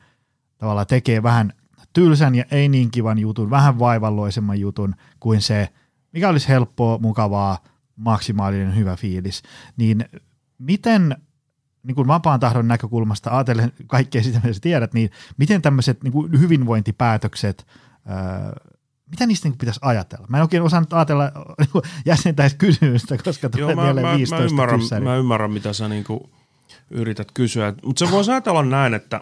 tavallaan 0.57 0.87
tekee 0.87 1.23
vähän 1.23 1.53
tylsän 1.93 2.35
ja 2.35 2.45
ei 2.51 2.69
niin 2.69 2.91
kivan 2.91 3.19
jutun, 3.19 3.49
vähän 3.49 3.79
vaivalloisemman 3.79 4.59
jutun 4.59 4.95
kuin 5.19 5.41
se, 5.41 5.69
mikä 6.13 6.29
olisi 6.29 6.47
helppoa, 6.47 6.97
mukavaa, 6.97 7.57
maksimaalinen 7.95 8.75
hyvä 8.75 8.95
fiilis, 8.95 9.43
niin 9.77 10.05
miten 10.57 11.17
niin 11.83 11.95
kuin 11.95 12.07
vapaan 12.07 12.39
tahdon 12.39 12.67
näkökulmasta 12.67 13.31
ajatellen 13.31 13.71
kaikkea 13.87 14.23
sitä, 14.23 14.39
mitä 14.43 14.53
sä 14.53 14.59
tiedät, 14.59 14.93
niin 14.93 15.09
miten 15.37 15.61
tämmöiset 15.61 16.03
niin 16.03 16.39
hyvinvointipäätökset 16.39 17.67
mitä 19.11 19.25
niistä 19.25 19.49
niin 19.49 19.57
pitäisi 19.57 19.79
ajatella? 19.83 20.27
Mä 20.29 20.37
en 20.37 20.43
oikein 20.43 20.63
osannut 20.63 20.93
ajatella 20.93 21.31
jäsentää 22.05 22.49
kysymystä, 22.49 23.17
koska 23.17 23.49
tulee 23.49 23.73
Joo, 23.73 23.83
mieleen 23.83 24.05
mä, 24.05 24.17
15 24.17 24.43
mä 24.43 24.49
ymmärrän, 24.49 24.79
kyssäri. 24.79 25.03
mä 25.03 25.15
ymmärrän, 25.15 25.51
mitä 25.51 25.73
sä 25.73 25.87
niin 25.87 26.03
kuin 26.03 26.29
yrität 26.91 27.31
kysyä. 27.31 27.73
Mutta 27.85 28.05
se 28.05 28.11
voisi 28.11 28.31
ajatella 28.31 28.63
näin, 28.63 28.93
että 28.93 29.21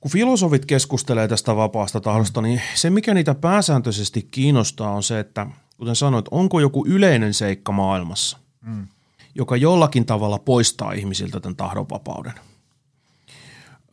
kun 0.00 0.10
filosofit 0.10 0.66
keskustelee 0.66 1.28
tästä 1.28 1.56
vapaasta 1.56 2.00
tahdosta, 2.00 2.40
niin 2.40 2.62
se 2.74 2.90
mikä 2.90 3.14
niitä 3.14 3.34
pääsääntöisesti 3.34 4.28
kiinnostaa 4.30 4.90
on 4.90 5.02
se, 5.02 5.20
että 5.20 5.46
kuten 5.76 5.96
sanoit, 5.96 6.26
onko 6.30 6.60
joku 6.60 6.86
yleinen 6.86 7.34
seikka 7.34 7.72
maailmassa, 7.72 8.38
mm. 8.62 8.86
joka 9.34 9.56
jollakin 9.56 10.06
tavalla 10.06 10.38
poistaa 10.38 10.92
ihmisiltä 10.92 11.40
tämän 11.40 11.56
tahdonvapauden. 11.56 12.32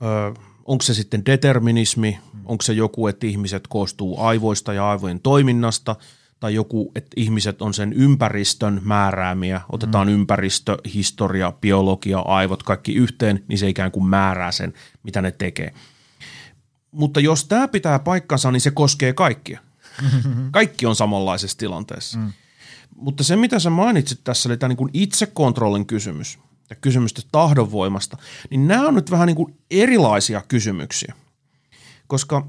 Öö, 0.04 0.34
onko 0.68 0.82
se 0.82 0.94
sitten 0.94 1.26
determinismi, 1.26 2.20
onko 2.46 2.62
se 2.62 2.74
joku, 2.74 3.08
että 3.08 3.28
ihmiset 3.28 3.68
koostuu 3.68 4.20
aivoista 4.20 4.74
ja 4.74 4.90
aivojen 4.90 5.20
toiminnasta, 5.20 5.96
tai 6.40 6.54
joku, 6.54 6.92
että 6.96 7.10
ihmiset 7.16 7.62
on 7.62 7.74
sen 7.74 7.94
ympäristön 7.94 8.82
määräämiä, 8.84 9.62
otetaan 9.70 10.08
mm. 10.08 10.14
ympäristö, 10.14 10.78
historia, 10.94 11.52
biologia, 11.52 12.20
aivot, 12.20 12.64
kaikki 12.64 12.94
yhteen, 12.94 13.44
niin 13.48 13.60
se 13.60 13.70
ikään 13.70 13.92
kuin 13.92 14.06
määrää 14.06 14.52
sen, 14.52 14.74
mitä 15.04 15.22
ne 15.22 15.32
tekee. 15.32 15.74
Mutta 16.92 17.20
jos 17.20 17.46
tämä 17.46 17.68
pitää 17.68 18.00
paikkansa, 18.00 18.52
niin 18.52 18.62
se 18.62 18.72
koskee 18.72 19.14
kaikkia. 19.14 19.60
Kaikki 20.52 20.86
on 20.86 20.96
samanlaisessa 20.96 21.58
tilanteessa. 21.58 22.20
Mm. 22.20 22.34
Mutta 22.96 23.24
se, 23.24 23.36
mitä 23.36 23.60
sä 23.60 23.70
mainitsit 23.70 24.20
tässä, 24.24 24.50
oli 24.50 24.58
tämä 24.58 24.74
niin 24.74 24.90
itsekontrollin 24.94 25.86
kysymys 25.86 26.40
ja 26.70 26.76
kysymystä 26.76 27.22
tahdonvoimasta, 27.32 28.18
niin 28.50 28.68
nämä 28.68 28.88
on 28.88 28.96
nyt 28.96 29.12
vähän 29.12 29.28
niin 29.28 29.36
kuin 29.36 29.56
erilaisia 29.72 30.42
kysymyksiä. 30.48 31.14
Koska 32.08 32.48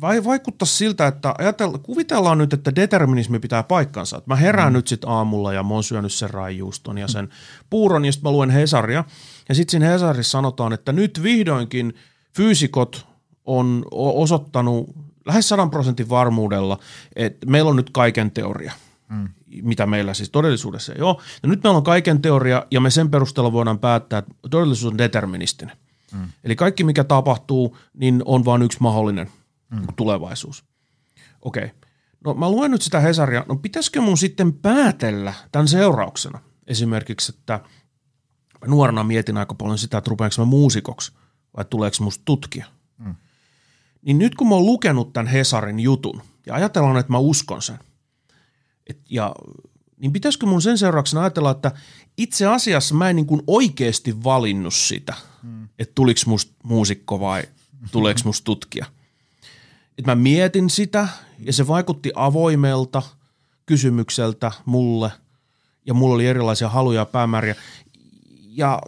vai 0.00 0.24
vaikuttaa 0.24 0.66
siltä, 0.66 1.06
että 1.06 1.34
ajatella, 1.38 1.78
kuvitellaan 1.78 2.38
nyt, 2.38 2.52
että 2.52 2.74
determinismi 2.74 3.38
pitää 3.38 3.62
paikkansa. 3.62 4.16
Että 4.16 4.30
mä 4.30 4.36
herään 4.36 4.72
mm. 4.72 4.76
nyt 4.76 4.88
sitten 4.88 5.10
aamulla 5.10 5.52
ja 5.52 5.62
mä 5.62 5.74
oon 5.74 5.84
syönyt 5.84 6.12
sen 6.12 6.30
raijuuston 6.30 6.98
ja 6.98 7.08
sen 7.08 7.28
puuron 7.70 8.04
ja 8.04 8.12
sitten 8.12 8.28
mä 8.28 8.32
luen 8.32 8.50
Hesaria. 8.50 9.04
Ja 9.48 9.54
sitten 9.54 9.70
siinä 9.70 9.86
Hesarissa 9.86 10.30
sanotaan, 10.30 10.72
että 10.72 10.92
nyt 10.92 11.22
vihdoinkin 11.22 11.94
fyysikot 12.36 13.06
on 13.44 13.84
osoittanut 13.90 14.90
lähes 15.26 15.48
sadan 15.48 15.70
prosentin 15.70 16.08
varmuudella, 16.08 16.78
että 17.16 17.46
meillä 17.46 17.70
on 17.70 17.76
nyt 17.76 17.90
kaiken 17.90 18.30
teoria. 18.30 18.72
Mm 19.08 19.28
mitä 19.62 19.86
meillä 19.86 20.14
siis 20.14 20.30
todellisuudessa 20.30 20.92
ei 20.92 21.00
ole. 21.00 21.16
Ja 21.42 21.48
nyt 21.48 21.62
meillä 21.62 21.76
on 21.76 21.84
kaiken 21.84 22.22
teoria 22.22 22.66
ja 22.70 22.80
me 22.80 22.90
sen 22.90 23.10
perusteella 23.10 23.52
voidaan 23.52 23.78
päättää, 23.78 24.18
että 24.18 24.34
todellisuus 24.50 24.92
on 24.92 24.98
deterministinen. 24.98 25.76
Mm. 26.12 26.28
Eli 26.44 26.56
kaikki 26.56 26.84
mikä 26.84 27.04
tapahtuu, 27.04 27.76
niin 27.94 28.22
on 28.24 28.44
vain 28.44 28.62
yksi 28.62 28.78
mahdollinen 28.80 29.30
mm. 29.70 29.86
tulevaisuus. 29.96 30.64
Okei. 31.42 31.64
Okay. 31.64 31.76
No 32.24 32.34
mä 32.34 32.50
luen 32.50 32.70
nyt 32.70 32.82
sitä 32.82 33.00
Hesaria. 33.00 33.44
No 33.48 33.56
pitäisikö 33.56 34.00
mun 34.00 34.18
sitten 34.18 34.52
päätellä 34.52 35.34
tämän 35.52 35.68
seurauksena? 35.68 36.38
Esimerkiksi, 36.66 37.32
että 37.38 37.60
nuorena 38.66 39.04
mietin 39.04 39.36
aika 39.36 39.54
paljon 39.54 39.78
sitä, 39.78 39.98
että 39.98 40.10
rupeanko 40.10 40.34
mä 40.38 40.44
muusikoksi 40.44 41.12
vai 41.56 41.64
tuleeko 41.64 41.96
musta 42.00 42.22
tutkija. 42.24 42.66
Mm. 42.98 43.14
Niin 44.02 44.18
nyt 44.18 44.34
kun 44.34 44.48
mä 44.48 44.54
oon 44.54 44.66
lukenut 44.66 45.12
tämän 45.12 45.26
Hesarin 45.26 45.80
jutun 45.80 46.22
ja 46.46 46.54
ajatellaan, 46.54 46.96
että 46.96 47.12
mä 47.12 47.18
uskon 47.18 47.62
sen– 47.62 47.78
et, 48.86 48.98
ja 49.10 49.34
niin 49.98 50.12
pitäisikö 50.12 50.46
mun 50.46 50.62
sen 50.62 50.78
seurauksena 50.78 51.22
ajatella, 51.22 51.50
että 51.50 51.72
itse 52.16 52.46
asiassa 52.46 52.94
mä 52.94 53.10
en 53.10 53.16
niin 53.16 53.26
kuin 53.26 53.42
oikeasti 53.46 54.24
valinnut 54.24 54.74
sitä, 54.74 55.14
mm. 55.42 55.68
että 55.78 55.92
tuliko 55.94 56.20
musta 56.26 56.52
muusikko 56.62 57.20
vai 57.20 57.42
tuleeko 57.92 58.20
musta 58.24 58.44
tutkija. 58.44 58.86
Että 59.98 60.10
mä 60.10 60.14
mietin 60.14 60.70
sitä 60.70 61.08
ja 61.38 61.52
se 61.52 61.66
vaikutti 61.66 62.12
avoimelta 62.14 63.02
kysymykseltä 63.66 64.52
mulle 64.64 65.12
ja 65.86 65.94
mulla 65.94 66.14
oli 66.14 66.26
erilaisia 66.26 66.68
haluja 66.68 67.00
ja 67.00 67.06
päämääriä. 67.06 67.54
Ja, 68.48 68.82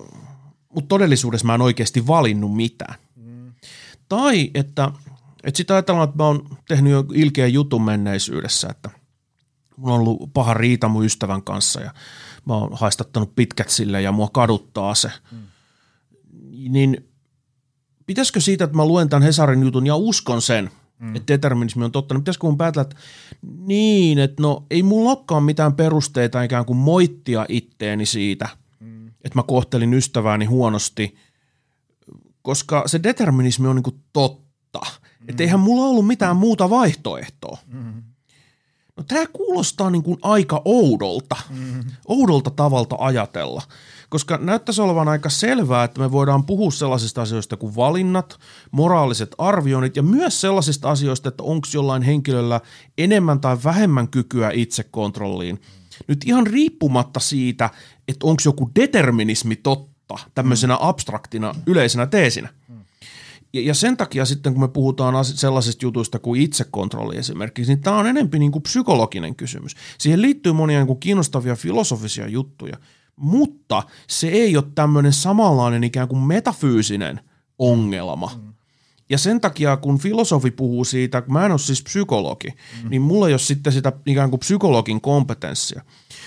mutta 0.74 0.88
todellisuudessa 0.88 1.46
mä 1.46 1.54
en 1.54 1.62
oikeasti 1.62 2.06
valinnut 2.06 2.56
mitään. 2.56 2.94
Mm. 3.16 3.52
Tai 4.08 4.50
että, 4.54 4.90
että 5.44 5.56
sitä 5.56 5.74
ajatellaan, 5.74 6.08
että 6.08 6.16
mä 6.16 6.26
oon 6.26 6.58
tehnyt 6.68 6.92
jo 6.92 7.04
ilkeä 7.14 7.46
jutun 7.46 7.82
menneisyydessä, 7.82 8.68
että– 8.70 8.90
mulla 9.76 9.94
on 9.94 10.00
ollut 10.00 10.30
paha 10.32 10.54
riita 10.54 10.88
mun 10.88 11.04
ystävän 11.04 11.42
kanssa 11.42 11.80
ja 11.80 11.94
mä 12.44 12.54
oon 12.54 12.70
haistattanut 12.72 13.34
pitkät 13.34 13.70
sille 13.70 14.02
ja 14.02 14.12
mua 14.12 14.28
kaduttaa 14.32 14.94
se. 14.94 15.10
Mm. 15.32 15.38
Niin 16.68 17.08
pitäisikö 18.06 18.40
siitä, 18.40 18.64
että 18.64 18.76
mä 18.76 18.86
luen 18.86 19.08
tämän 19.08 19.22
Hesarin 19.22 19.62
jutun 19.62 19.86
ja 19.86 19.96
uskon 19.96 20.42
sen, 20.42 20.70
mm. 20.98 21.16
että 21.16 21.32
determinismi 21.32 21.84
on 21.84 21.92
totta, 21.92 22.14
niin 22.14 22.22
pitäisikö 22.22 22.46
mun 22.46 22.58
päätellä, 22.58 22.82
että 22.82 22.96
niin, 23.58 24.18
että 24.18 24.42
no 24.42 24.66
ei 24.70 24.82
mulla 24.82 25.10
olekaan 25.10 25.42
mitään 25.42 25.74
perusteita 25.74 26.42
ikään 26.42 26.64
kuin 26.64 26.76
moittia 26.76 27.46
itteeni 27.48 28.06
siitä, 28.06 28.48
mm. 28.80 29.06
että 29.06 29.38
mä 29.38 29.42
kohtelin 29.42 29.94
ystävääni 29.94 30.44
huonosti, 30.44 31.16
koska 32.42 32.82
se 32.86 33.02
determinismi 33.02 33.68
on 33.68 33.76
niin 33.76 33.82
kuin 33.82 34.02
totta. 34.12 34.80
Mm. 34.80 35.26
Että 35.28 35.42
eihän 35.42 35.60
mulla 35.60 35.86
ollut 35.86 36.06
mitään 36.06 36.36
muuta 36.36 36.70
vaihtoehtoa. 36.70 37.58
Mm. 37.66 38.02
No 38.96 39.04
tämä 39.08 39.24
kuulostaa 39.32 39.90
niin 39.90 40.02
kuin 40.02 40.18
aika 40.22 40.62
oudolta, 40.64 41.36
mm-hmm. 41.50 41.82
oudolta 42.06 42.50
tavalta 42.50 42.96
ajatella, 42.98 43.62
koska 44.08 44.38
näyttäisi 44.42 44.80
olevan 44.80 45.08
aika 45.08 45.30
selvää, 45.30 45.84
että 45.84 46.00
me 46.00 46.12
voidaan 46.12 46.44
puhua 46.44 46.70
sellaisista 46.70 47.22
asioista 47.22 47.56
kuin 47.56 47.76
valinnat, 47.76 48.38
moraaliset 48.70 49.34
arvioinnit 49.38 49.96
ja 49.96 50.02
myös 50.02 50.40
sellaisista 50.40 50.90
asioista, 50.90 51.28
että 51.28 51.42
onko 51.42 51.68
jollain 51.74 52.02
henkilöllä 52.02 52.60
enemmän 52.98 53.40
tai 53.40 53.56
vähemmän 53.64 54.08
kykyä 54.08 54.50
itsekontrolliin. 54.54 55.60
Nyt 56.08 56.24
ihan 56.26 56.46
riippumatta 56.46 57.20
siitä, 57.20 57.70
että 58.08 58.26
onko 58.26 58.42
joku 58.44 58.70
determinismi 58.74 59.56
totta 59.56 60.14
tämmöisenä 60.34 60.74
mm. 60.74 60.80
abstraktina 60.82 61.54
yleisenä 61.66 62.06
teesinä– 62.06 62.48
ja, 63.56 63.66
ja 63.66 63.74
sen 63.74 63.96
takia 63.96 64.24
sitten, 64.24 64.52
kun 64.52 64.62
me 64.62 64.68
puhutaan 64.68 65.24
sellaisista 65.24 65.84
jutuista 65.84 66.18
kuin 66.18 66.40
itsekontrolli 66.40 67.16
esimerkiksi, 67.16 67.72
niin 67.72 67.82
tämä 67.82 67.98
on 67.98 68.06
enempi 68.06 68.38
niin 68.38 68.52
kuin 68.52 68.62
psykologinen 68.62 69.36
kysymys. 69.36 69.74
Siihen 69.98 70.22
liittyy 70.22 70.52
monia 70.52 70.78
niin 70.78 70.86
kuin 70.86 71.00
kiinnostavia 71.00 71.56
filosofisia 71.56 72.28
juttuja, 72.28 72.76
mutta 73.16 73.82
se 74.08 74.28
ei 74.28 74.56
ole 74.56 74.64
tämmöinen 74.74 75.12
samanlainen 75.12 75.84
ikään 75.84 76.08
kuin 76.08 76.22
metafyysinen 76.22 77.20
ongelma. 77.58 78.30
Mm. 78.42 78.52
Ja 79.08 79.18
sen 79.18 79.40
takia, 79.40 79.76
kun 79.76 79.98
filosofi 79.98 80.50
puhuu 80.50 80.84
siitä, 80.84 81.22
kun 81.22 81.32
mä 81.32 81.46
en 81.46 81.50
ole 81.50 81.58
siis 81.58 81.82
psykologi, 81.82 82.48
mm. 82.48 82.90
niin 82.90 83.02
mulla 83.02 83.26
ei 83.26 83.32
ole 83.32 83.38
sitten 83.38 83.72
sitä 83.72 83.92
ikään 84.06 84.30
kuin 84.30 84.40
psykologin 84.40 85.00
kompetenssia. 85.00 85.82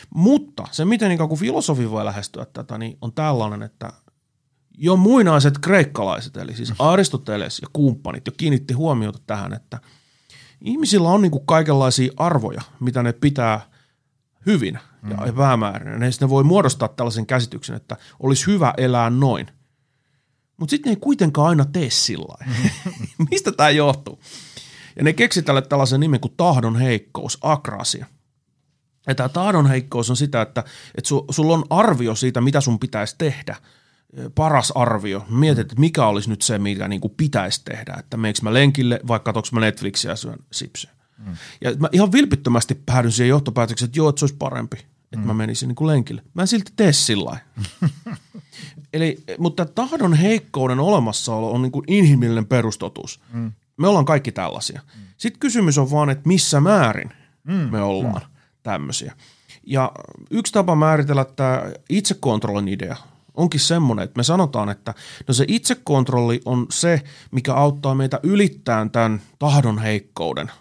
Mutta 0.10 0.68
se, 0.72 0.86
miten 0.86 1.12
ikään 1.12 1.30
kuin 1.30 1.40
filosofi 1.40 1.92
voi 1.92 2.06
lähestyä 2.06 2.46
tätä, 2.46 2.78
niin 2.78 2.98
on 3.02 3.14
tällainen, 3.14 3.64
että 3.64 3.94
jo 4.80 4.96
muinaiset 4.96 5.58
kreikkalaiset, 5.58 6.38
eli 6.38 6.56
siis 6.56 6.74
Aristoteles 6.80 7.60
ja 7.60 7.68
kumppanit, 7.74 8.28
jo 8.28 8.34
kiinnitti 8.38 8.74
huomiota 8.74 9.20
tähän, 9.28 9.54
että 9.54 9.80
ihmisillä 10.62 11.10
on 11.10 11.22
niin 11.22 11.32
kuin 11.32 11.46
kaikenlaisia 11.46 12.14
arvoja, 12.18 12.62
mitä 12.80 13.04
ne 13.04 13.14
pitää 13.14 13.62
hyvin 14.46 14.80
ja 15.10 15.18
mm. 15.26 15.36
päämäärin. 15.36 15.94
Ja 15.94 16.00
ne 16.22 16.30
voi 16.30 16.44
muodostaa 16.44 16.88
tällaisen 16.88 17.26
käsityksen, 17.26 17.76
että 17.76 17.98
olisi 18.20 18.48
hyvä 18.48 18.74
elää 18.78 19.10
noin. 19.10 19.48
Mutta 20.58 20.72
sitten 20.72 20.90
ne 20.90 20.94
ei 20.94 21.02
kuitenkaan 21.02 21.50
aina 21.50 21.66
tee 21.66 21.90
sillä 21.90 22.46
Mistä 23.32 23.52
tämä 23.52 23.70
johtuu? 23.70 24.20
Ja 24.96 25.04
ne 25.04 25.14
keksi 25.14 25.42
tälle 25.42 25.62
tällaisen 25.62 26.00
nimen 26.00 26.20
kuin 26.20 26.34
tahdon 26.38 26.76
heikkous, 26.76 27.38
akrasia. 27.42 28.06
Ja 29.08 29.16
tämä 29.16 29.30
tahdon 29.30 29.68
heikkous 29.68 30.10
on 30.10 30.18
sitä, 30.18 30.42
että, 30.42 30.64
että 30.96 31.08
su, 31.08 31.26
sulla 31.32 31.54
on 31.54 31.64
arvio 31.70 32.16
siitä, 32.16 32.42
mitä 32.42 32.62
sun 32.62 32.80
pitäisi 32.80 33.16
tehdä– 33.18 33.56
paras 34.36 34.72
arvio. 34.72 35.26
Mietit, 35.30 35.60
että 35.60 35.80
mikä 35.80 36.06
olisi 36.06 36.30
nyt 36.30 36.42
se, 36.42 36.60
mitä 36.60 36.88
niin 36.88 37.02
kuin 37.02 37.14
pitäisi 37.18 37.62
tehdä. 37.66 37.96
Että 38.00 38.18
meneekö 38.18 38.40
mä 38.42 38.54
lenkille 38.54 39.00
vai 39.08 39.20
katsoinko 39.20 39.50
mä 39.52 39.60
Netflixiä 39.60 40.12
ja 40.12 40.16
syön 40.16 40.40
sipsiä. 40.52 40.92
Mm. 41.18 41.34
Ja 41.62 41.72
mä 41.80 41.90
ihan 41.92 42.12
vilpittömästi 42.12 42.76
päädyin 42.86 43.12
siihen 43.12 43.30
johtopäätökseen, 43.30 43.88
että 43.88 44.00
joo, 44.00 44.10
että 44.10 44.20
se 44.20 44.26
olisi 44.26 44.36
parempi, 44.40 44.78
että 44.78 45.18
mm. 45.18 45.28
mä 45.28 45.34
menisin 45.34 45.68
niin 45.68 45.76
kuin 45.76 45.88
lenkille. 45.88 46.24
Mä 46.34 46.42
en 46.42 46.48
silti 46.48 46.72
tee 46.76 46.94
sillä 46.94 47.38
Eli, 48.94 49.24
mutta 49.38 49.66
tahdon 49.66 50.14
heikkouden 50.14 50.80
olemassaolo 50.80 51.52
on 51.52 51.62
niin 51.62 51.72
kuin 51.72 51.86
inhimillinen 51.88 52.46
perustotuus. 52.46 53.22
Mm. 53.34 53.52
Me 53.78 53.88
ollaan 53.88 54.06
kaikki 54.06 54.32
tällaisia. 54.32 54.82
Mm. 54.96 55.02
Sitten 55.18 55.40
kysymys 55.40 55.78
on 55.78 55.92
vaan, 55.92 56.10
että 56.10 56.28
missä 56.28 56.62
määrin 56.62 57.14
mm. 57.44 57.54
me 57.54 57.82
ollaan 57.82 58.22
mm. 58.22 58.36
tämmöisiä. 58.64 59.14
Ja 59.64 59.92
yksi 60.32 60.54
tapa 60.54 60.76
määritellä 60.76 61.26
tämä 61.26 61.64
itsekontrollin 61.90 62.68
idea 62.68 62.96
onkin 63.40 63.60
semmoinen, 63.60 64.04
että 64.04 64.18
me 64.18 64.24
sanotaan, 64.24 64.70
että 64.70 64.94
no 65.28 65.34
se 65.34 65.46
itsekontrolli 65.48 66.42
on 66.46 66.66
se, 66.70 67.02
mikä 67.32 67.54
auttaa 67.54 67.96
meitä 67.96 68.20
ylittämään 68.24 68.92
tämän 68.92 69.22
tahdon 69.40 69.80
heikkouden. 69.80 70.52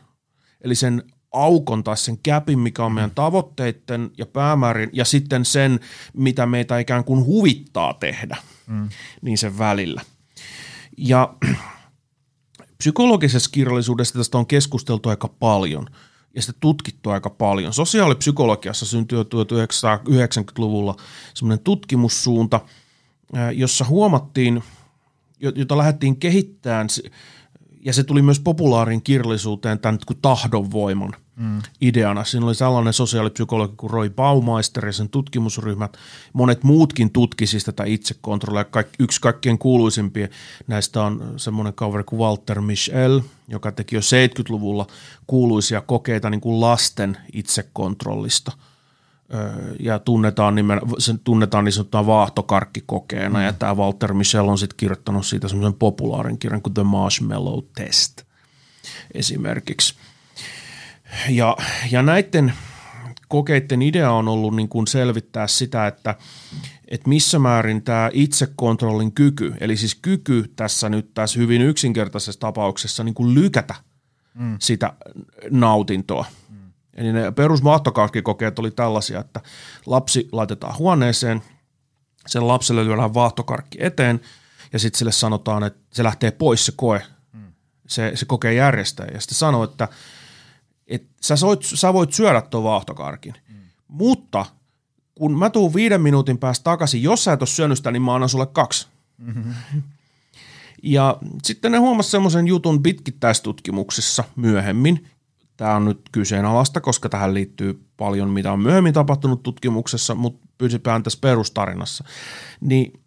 Eli 0.61 0.75
sen 0.75 1.03
aukon 1.33 1.85
tai 1.85 1.97
sen 1.97 2.19
käpin, 2.19 2.59
mikä 2.59 2.85
on 2.85 2.93
meidän 2.93 3.11
tavoitteiden 3.11 4.11
ja 4.19 4.27
päämäärin 4.27 4.91
ja 4.93 5.05
sitten 5.05 5.45
sen, 5.45 5.81
mitä 6.12 6.47
meitä 6.47 6.79
ikään 6.79 7.05
kuin 7.05 7.25
huvittaa 7.25 7.95
tehdä, 7.95 8.37
mm. 8.67 8.88
niin 9.23 9.38
sen 9.38 9.59
välillä. 9.59 10.03
Ja 10.97 11.35
psykologisessa 12.79 13.51
kirjallisuudessa 13.53 14.19
tästä 14.19 14.38
on 14.38 14.47
keskusteltu 14.47 15.09
aika 15.09 15.29
paljon– 15.29 15.87
ja 16.35 16.43
sitä 16.43 16.59
tutkittu 16.61 17.11
aika 17.11 17.31
paljon. 17.31 17.73
Sosiaalipsykologiassa 17.73 18.87
syntyi 18.87 19.19
1990-luvulla 19.23 20.97
semmoinen 21.35 21.64
tutkimussuunta, 21.64 22.61
jossa 23.55 23.85
huomattiin, 23.85 24.62
jota 25.41 25.79
lähdettiin 25.79 26.17
kehittämään, 26.17 26.88
ja 27.85 27.93
se 27.93 28.05
tuli 28.05 28.23
myös 28.23 28.41
populaarin 28.41 29.03
kirjallisuuteen 29.03 29.79
tämän 29.79 29.99
tahdonvoiman– 30.23 31.17
mm. 31.38 31.62
ideana. 31.81 32.24
Siinä 32.24 32.46
oli 32.46 32.55
sellainen 32.55 32.92
sosiaalipsykologi 32.92 33.74
kuin 33.77 33.90
Roy 33.90 34.11
Baumeister 34.11 34.87
ja 34.87 34.92
sen 34.92 35.09
tutkimusryhmät. 35.09 35.96
Monet 36.33 36.64
muutkin 36.64 37.11
tutkisivat 37.11 37.51
siis 37.51 37.64
tätä 37.64 37.85
itsekontrollia. 37.85 38.64
Kaik, 38.64 38.88
yksi 38.98 39.20
kaikkein 39.20 39.59
kuuluisimpia 39.59 40.29
näistä 40.66 41.03
on 41.03 41.35
semmoinen 41.37 41.74
kaveri 41.74 42.05
kuin 42.05 42.20
Walter 42.20 42.61
Michel, 42.61 43.20
joka 43.48 43.72
teki 43.72 43.96
jo 43.96 44.01
70-luvulla 44.01 44.87
kuuluisia 45.27 45.81
kokeita 45.81 46.31
niin 46.31 46.40
kuin 46.40 46.61
lasten 46.61 47.16
itsekontrollista– 47.33 48.53
ja 49.81 49.98
tunnetaan, 49.98 50.55
nimen, 50.55 50.81
sen 50.98 51.18
tunnetaan 51.18 51.64
niin 51.64 51.72
sanottuna 51.72 52.07
vaahtokarkkikokeena, 52.07 53.38
mm. 53.38 53.44
ja 53.44 53.53
tämä 53.53 53.77
Walter 53.77 54.14
Michel 54.14 54.48
on 54.48 54.59
sitten 54.59 54.77
kirjoittanut 54.77 55.27
siitä 55.27 55.48
semmoisen 55.48 55.79
populaarin 55.79 56.38
kirjan 56.38 56.62
kuin 56.62 56.74
The 56.74 56.83
Marshmallow 56.83 57.59
Test 57.74 58.22
esimerkiksi. 59.14 59.94
Ja, 61.29 61.57
ja 61.90 62.03
näiden 62.03 62.53
kokeiden 63.29 63.83
idea 63.83 64.12
on 64.12 64.29
ollut 64.29 64.57
niin 64.57 64.68
kuin 64.68 64.87
selvittää 64.87 65.47
sitä, 65.47 65.87
että, 65.87 66.14
että 66.88 67.09
missä 67.09 67.38
määrin 67.38 67.83
tämä 67.83 68.11
itsekontrollin 68.12 69.12
kyky, 69.12 69.55
eli 69.61 69.77
siis 69.77 69.94
kyky 69.94 70.53
tässä 70.57 70.88
nyt 70.88 71.14
tässä 71.14 71.38
hyvin 71.40 71.62
yksinkertaisessa 71.62 72.40
tapauksessa 72.40 73.05
niin 73.05 73.14
kuin 73.14 73.35
lykätä 73.35 73.75
mm. 74.35 74.57
sitä 74.61 74.92
nautintoa. 75.51 76.25
Mm. 76.49 76.73
Eli 76.94 77.12
ne 77.12 77.33
perusvaahtokarkkikokeet 77.33 78.59
oli 78.59 78.71
tällaisia, 78.71 79.21
että 79.21 79.40
lapsi 79.87 80.29
laitetaan 80.33 80.79
huoneeseen, 80.79 81.42
sen 82.27 82.49
lapselle 82.49 82.85
lyödään 82.85 83.14
vaahtokarkki 83.14 83.79
eteen 83.81 84.21
ja 84.73 84.79
sitten 84.79 84.99
sille 84.99 85.12
sanotaan, 85.12 85.64
että 85.64 85.81
se 85.92 86.05
lähtee 86.05 86.31
pois 86.31 86.66
se 86.66 86.73
koe, 86.77 87.03
mm. 87.33 87.53
se, 87.87 88.12
se 88.14 88.27
kokee 88.27 88.55
järjestää 88.55 89.07
ja 89.14 89.21
sitten 89.21 89.38
sanoo, 89.38 89.64
että– 89.64 89.88
että 90.88 91.09
sä, 91.20 91.37
soit, 91.37 91.62
sä 91.62 91.92
voit 91.92 92.12
syödä 92.12 92.42
tuon 92.42 92.64
vaahtokarkin, 92.64 93.35
mm. 93.48 93.55
mutta 93.88 94.46
kun 95.15 95.38
mä 95.38 95.50
tuun 95.50 95.75
viiden 95.75 96.00
minuutin 96.00 96.38
päästä 96.38 96.65
takaisin, 96.65 97.02
jos 97.02 97.25
sä 97.25 97.33
et 97.33 97.42
ole 97.42 97.46
syönyt 97.46 97.79
sitä, 97.79 97.90
niin 97.90 98.02
mä 98.02 98.15
annan 98.15 98.29
sulle 98.29 98.46
kaksi. 98.46 98.87
Mm-hmm. 99.19 99.52
Ja 100.83 101.19
sitten 101.42 101.73
ne 101.73 101.79
huomasi 101.79 102.10
semmoisen 102.10 102.46
jutun 102.46 102.83
pitkittäistutkimuksissa 102.83 104.25
myöhemmin. 104.37 105.06
Tämä 105.56 105.75
on 105.75 105.85
nyt 105.85 106.00
kyseenalaista, 106.13 106.81
koska 106.81 107.08
tähän 107.08 107.35
liittyy 107.35 107.85
paljon, 107.96 108.31
mitä 108.31 108.52
on 108.52 108.60
myöhemmin 108.60 108.94
tapahtunut 108.94 109.42
tutkimuksessa, 109.42 110.15
mutta 110.15 110.46
pysytään 110.58 111.02
tässä 111.02 111.19
perustarinassa. 111.23 112.04
Niin 112.60 113.00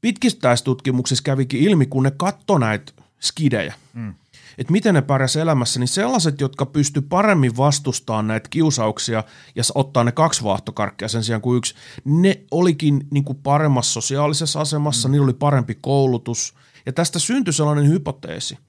pitkittäistutkimuksissa 0.00 1.24
kävikin 1.24 1.60
ilmi, 1.60 1.86
kun 1.86 2.02
ne 2.02 2.12
katto 2.16 2.58
näitä 2.58 2.92
skidejä. 3.20 3.74
Mm. 3.92 4.14
Että 4.58 4.72
miten 4.72 4.94
ne 4.94 5.02
pärjäs 5.02 5.36
elämässä, 5.36 5.80
niin 5.80 5.88
sellaiset, 5.88 6.40
jotka 6.40 6.66
pysty 6.66 7.00
paremmin 7.00 7.56
vastustamaan 7.56 8.26
näitä 8.26 8.48
kiusauksia 8.48 9.24
ja 9.54 9.62
ottaa 9.74 10.04
ne 10.04 10.12
kaksi 10.12 10.44
vaahtokarkkia 10.44 11.08
sen 11.08 11.24
sijaan 11.24 11.42
kuin 11.42 11.58
yksi, 11.58 11.74
ne 12.04 12.40
olikin 12.50 13.06
niin 13.10 13.24
kuin 13.24 13.38
paremmassa 13.42 13.92
sosiaalisessa 13.92 14.60
asemassa, 14.60 15.08
mm. 15.08 15.12
niillä 15.12 15.24
oli 15.24 15.32
parempi 15.32 15.78
koulutus. 15.80 16.54
Ja 16.86 16.92
tästä 16.92 17.18
syntyi 17.18 17.52
sellainen 17.52 17.88
hypoteesi– 17.88 18.58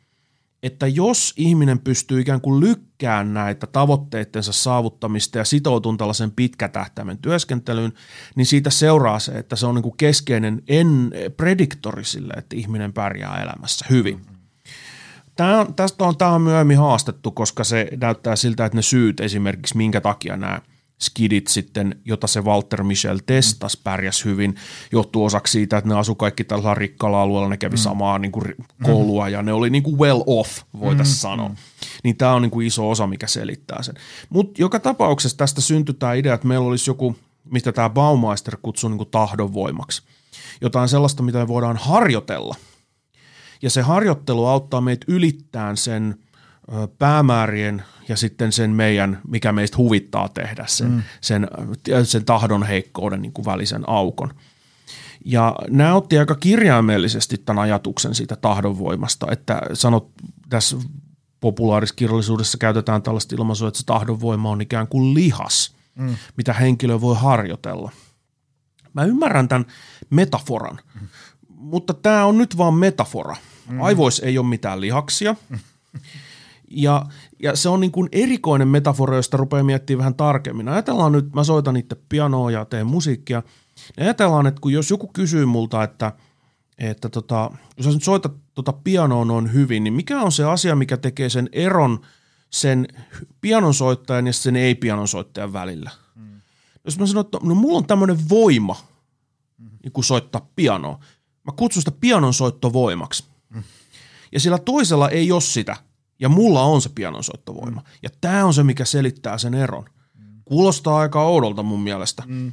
että 0.63 0.87
jos 0.87 1.33
ihminen 1.37 1.79
pystyy 1.79 2.21
ikään 2.21 2.41
kuin 2.41 2.59
lykkään 2.59 3.33
näitä 3.33 3.67
tavoitteittensa 3.67 4.51
saavuttamista 4.51 5.37
ja 5.37 5.45
sitoutuu 5.45 5.97
tällaisen 5.97 6.31
pitkätähtäimen 6.31 7.17
työskentelyyn, 7.17 7.93
niin 8.35 8.45
siitä 8.45 8.69
seuraa 8.69 9.19
se, 9.19 9.31
että 9.31 9.55
se 9.55 9.65
on 9.65 9.75
niin 9.75 9.83
kuin 9.83 9.97
keskeinen 9.97 10.61
en, 10.67 11.11
prediktori 11.37 12.05
sille, 12.05 12.33
että 12.37 12.55
ihminen 12.55 12.93
pärjää 12.93 13.41
elämässä 13.41 13.85
hyvin. 13.89 14.32
Tämä 15.35 15.59
on, 15.59 15.73
tästä 15.73 16.03
on, 16.03 16.17
tämä 16.17 16.31
on 16.31 16.41
myöhemmin 16.41 16.77
haastettu, 16.77 17.31
koska 17.31 17.63
se 17.63 17.87
näyttää 18.01 18.35
siltä, 18.35 18.65
että 18.65 18.75
ne 18.75 18.81
syyt 18.81 19.19
esimerkiksi, 19.19 19.77
minkä 19.77 20.01
takia 20.01 20.37
nämä– 20.37 20.61
skidit 21.03 21.47
sitten, 21.47 22.01
jota 22.05 22.27
se 22.27 22.41
Walter 22.41 22.83
Michel 22.83 23.19
testas, 23.25 23.77
pärjäs 23.77 24.25
hyvin, 24.25 24.55
johtuu 24.91 25.25
osaksi 25.25 25.51
siitä, 25.51 25.77
että 25.77 25.89
ne 25.89 25.95
asu 25.95 26.15
kaikki 26.15 26.43
tällä 26.43 26.75
rikkaalla 26.75 27.21
alueella, 27.21 27.49
ne 27.49 27.57
kävi 27.57 27.75
mm. 27.75 27.77
samaa 27.77 28.19
niin 28.19 28.31
kuin, 28.31 28.55
koulua 28.83 29.29
ja 29.29 29.41
ne 29.41 29.53
oli 29.53 29.69
niin 29.69 29.83
kuin 29.83 29.99
well 29.99 30.21
off, 30.27 30.61
voitaisiin 30.79 31.15
mm. 31.15 31.19
sanoa. 31.19 31.49
Mm. 31.49 31.55
Niin 32.03 32.17
tämä 32.17 32.33
on 32.33 32.41
niin 32.41 32.51
kuin 32.51 32.67
iso 32.67 32.89
osa, 32.89 33.07
mikä 33.07 33.27
selittää 33.27 33.83
sen. 33.83 33.95
Mutta 34.29 34.61
joka 34.61 34.79
tapauksessa 34.79 35.37
tästä 35.37 35.61
syntyi 35.61 35.95
tämä 35.95 36.13
idea, 36.13 36.33
että 36.33 36.47
meillä 36.47 36.67
olisi 36.67 36.89
joku, 36.89 37.15
mistä 37.51 37.71
tämä 37.71 37.89
Baumeister 37.89 38.57
kutsuu 38.61 38.89
niin 38.89 38.97
kuin 38.97 39.09
tahdonvoimaksi. 39.09 40.03
Jotain 40.61 40.89
sellaista, 40.89 41.23
mitä 41.23 41.37
me 41.37 41.47
voidaan 41.47 41.77
harjoitella. 41.77 42.55
Ja 43.63 43.69
se 43.69 43.81
harjoittelu 43.81 44.45
auttaa 44.45 44.81
meitä 44.81 45.05
ylittämään 45.09 45.77
sen– 45.77 46.15
päämäärien 46.99 47.83
ja 48.07 48.17
sitten 48.17 48.51
sen 48.51 48.71
meidän, 48.71 49.21
mikä 49.27 49.51
meistä 49.51 49.77
huvittaa 49.77 50.29
tehdä, 50.29 50.65
sen, 50.67 50.91
mm. 50.91 51.03
sen, 51.21 51.47
sen 52.03 52.25
tahdon 52.25 52.63
heikkouden 52.63 53.21
niin 53.21 53.33
kuin 53.33 53.45
välisen 53.45 53.89
aukon. 53.89 54.33
Ja 55.25 55.55
nämä 55.69 55.95
otti 55.95 56.17
aika 56.17 56.35
kirjaimellisesti 56.35 57.37
tämän 57.37 57.63
ajatuksen 57.63 58.15
siitä 58.15 58.35
tahdonvoimasta, 58.35 59.27
että 59.31 59.61
sanot 59.73 60.11
tässä 60.49 60.77
populaariskirjallisuudessa 61.39 62.57
käytetään 62.57 63.01
tällaista 63.01 63.35
ilmaisua, 63.35 63.67
että 63.67 63.79
se 63.79 63.85
tahdonvoima 63.85 64.49
on 64.49 64.61
ikään 64.61 64.87
kuin 64.87 65.13
lihas, 65.13 65.75
mm. 65.95 66.15
mitä 66.37 66.53
henkilö 66.53 67.01
voi 67.01 67.15
harjoitella. 67.15 67.91
Mä 68.93 69.03
ymmärrän 69.03 69.47
tämän 69.47 69.65
metaforan, 70.09 70.79
mm. 71.01 71.07
mutta 71.49 71.93
tämä 71.93 72.25
on 72.25 72.37
nyt 72.37 72.57
vaan 72.57 72.73
metafora. 72.73 73.35
Mm. 73.69 73.81
Aivoissa 73.81 74.25
ei 74.25 74.37
ole 74.37 74.47
mitään 74.47 74.81
lihaksia. 74.81 75.35
Ja, 76.75 77.05
ja 77.43 77.55
se 77.55 77.69
on 77.69 77.79
niin 77.79 77.91
kuin 77.91 78.09
erikoinen 78.11 78.67
metafora, 78.67 79.15
josta 79.15 79.37
rupeaa 79.37 79.63
miettimään 79.63 79.99
vähän 79.99 80.15
tarkemmin. 80.15 80.69
Ajatellaan 80.69 81.11
nyt, 81.11 81.33
mä 81.33 81.43
soitan 81.43 81.77
itse 81.77 81.95
pianoa 82.09 82.51
ja 82.51 82.65
teen 82.65 82.87
musiikkia. 82.87 83.43
Ja 83.97 84.03
ajatellaan, 84.03 84.47
että 84.47 84.61
kun 84.61 84.73
jos 84.73 84.89
joku 84.89 85.07
kysyy 85.07 85.45
multa, 85.45 85.83
että, 85.83 86.11
että 86.77 87.09
tota, 87.09 87.51
jos 87.77 87.85
sä 87.85 87.91
nyt 87.91 88.03
soitat 88.03 88.33
tota 88.53 88.73
pianoa 88.73 89.25
noin 89.25 89.53
hyvin, 89.53 89.83
niin 89.83 89.93
mikä 89.93 90.21
on 90.21 90.31
se 90.31 90.43
asia, 90.43 90.75
mikä 90.75 90.97
tekee 90.97 91.29
sen 91.29 91.49
eron 91.51 91.99
sen 92.49 92.87
pianonsoittajan 93.41 94.27
ja 94.27 94.33
sen 94.33 94.55
ei-pianonsoittajan 94.55 95.53
välillä? 95.53 95.91
Mm. 96.15 96.41
Jos 96.85 96.99
mä 96.99 97.05
sanon, 97.05 97.25
että 97.25 97.37
no, 97.43 97.55
mulla 97.55 97.77
on 97.77 97.87
tämmöinen 97.87 98.29
voima, 98.29 98.75
niin 99.83 99.91
kun 99.91 100.03
soittaa 100.03 100.49
pianoa. 100.55 100.99
Mä 101.43 101.53
kutsun 101.55 101.81
sitä 101.81 101.91
pianonsoittovoimaksi. 101.91 103.32
Ja 104.33 104.39
sillä 104.39 104.57
toisella 104.57 105.09
ei 105.09 105.31
ole 105.31 105.41
sitä– 105.41 105.77
ja 106.23 106.29
mulla 106.29 106.63
on 106.63 106.81
se 106.81 106.89
pianonsoittovoima. 106.95 107.81
Mm. 107.81 107.87
Ja 108.03 108.09
tämä 108.21 108.45
on 108.45 108.53
se, 108.53 108.63
mikä 108.63 108.85
selittää 108.85 109.37
sen 109.37 109.53
eron. 109.53 109.85
Kuulostaa 110.45 110.97
aika 110.97 111.23
oudolta 111.23 111.63
mun 111.63 111.83
mielestä. 111.83 112.23
Mm. 112.27 112.51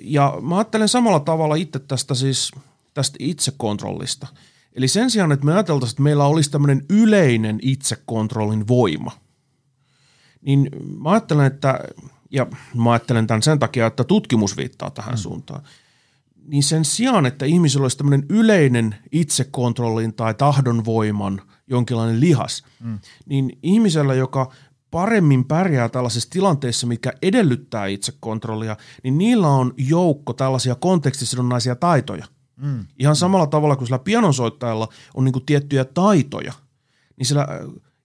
Ja 0.00 0.38
mä 0.40 0.56
ajattelen 0.56 0.88
samalla 0.88 1.20
tavalla 1.20 1.54
itse 1.54 1.78
tästä 1.78 2.14
siis 2.14 2.50
tästä 2.94 3.16
itsekontrollista. 3.20 4.26
Eli 4.72 4.88
sen 4.88 5.10
sijaan, 5.10 5.32
että 5.32 5.46
me 5.46 5.52
ajateltaisiin, 5.52 5.94
että 5.94 6.02
meillä 6.02 6.24
olisi 6.26 6.50
tämmöinen 6.50 6.84
yleinen 6.88 7.58
itsekontrollin 7.62 8.68
voima, 8.68 9.12
niin 10.42 10.68
mä 11.02 11.10
ajattelen, 11.10 11.46
että, 11.46 11.80
ja 12.30 12.46
mä 12.74 12.92
ajattelen 12.92 13.26
tämän 13.26 13.42
sen 13.42 13.58
takia, 13.58 13.86
että 13.86 14.04
tutkimus 14.04 14.56
viittaa 14.56 14.90
tähän 14.90 15.14
mm. 15.14 15.18
suuntaan, 15.18 15.62
niin 16.48 16.62
sen 16.62 16.84
sijaan, 16.84 17.26
että 17.26 17.46
ihmisillä 17.46 17.84
olisi 17.84 17.96
tämmöinen 17.96 18.26
yleinen 18.28 18.94
itsekontrollin 19.12 20.14
tai 20.14 20.34
tahdonvoiman– 20.34 21.42
jonkinlainen 21.68 22.20
lihas, 22.20 22.62
mm. 22.80 22.98
niin 23.26 23.58
ihmisellä, 23.62 24.14
joka 24.14 24.52
paremmin 24.90 25.44
pärjää 25.44 25.88
tällaisissa 25.88 26.30
tilanteissa, 26.30 26.86
mikä 26.86 27.12
edellyttää 27.22 27.86
itsekontrollia, 27.86 28.76
niin 29.02 29.18
niillä 29.18 29.48
on 29.48 29.74
joukko 29.76 30.32
tällaisia 30.32 30.74
kontekstisidonnaisia 30.74 31.76
taitoja. 31.76 32.26
Mm. 32.56 32.86
Ihan 32.98 33.16
samalla 33.16 33.46
tavalla 33.46 33.76
kuin 33.76 33.86
sillä 33.86 33.98
pianonsoittajalla 33.98 34.88
on 35.14 35.24
niin 35.24 35.46
tiettyjä 35.46 35.84
taitoja, 35.84 36.52
niin 37.16 37.26
sillä 37.26 37.46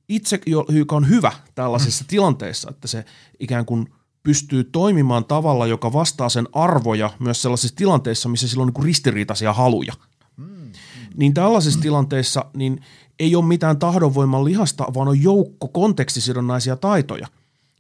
itse, 0.10 0.40
joka 0.70 0.96
on 0.96 1.10
hyvä 1.10 1.32
tällaisissa 1.56 2.04
mm. 2.04 2.08
tilanteissa, 2.08 2.70
että 2.70 2.88
se 2.88 3.06
ikään 3.40 3.66
kuin 3.66 3.94
pystyy 4.24 4.64
toimimaan 4.64 5.26
tavalla, 5.26 5.68
joka 5.68 5.94
vastaa 5.94 6.30
sen 6.30 6.48
arvoja 6.54 7.10
myös 7.20 7.42
sellaisissa 7.42 7.76
tilanteissa, 7.76 8.30
missä 8.30 8.48
sillä 8.48 8.62
on 8.62 8.68
niin 8.68 8.74
kuin 8.74 8.86
ristiriitaisia 8.86 9.54
haluja. 9.54 9.94
Mm. 10.38 10.72
Niin 11.16 11.34
tällaisissa 11.34 11.82
tilanteissa 11.82 12.46
niin– 12.54 12.80
ei 13.20 13.36
ole 13.36 13.46
mitään 13.46 13.80
tahdonvoiman 13.80 14.46
lihasta, 14.46 14.86
vaan 14.94 15.08
on 15.08 15.24
joukko 15.24 15.68
kontekstisidonnaisia 15.68 16.76
taitoja. 16.76 17.28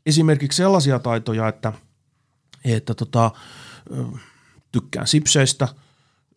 Esimerkiksi 0.05 0.57
sellaisia 0.57 0.99
taitoja, 0.99 1.47
että, 1.47 1.73
että 2.65 2.93
tota, 2.93 3.31
tykkään 4.71 5.07
sipseistä, 5.07 5.67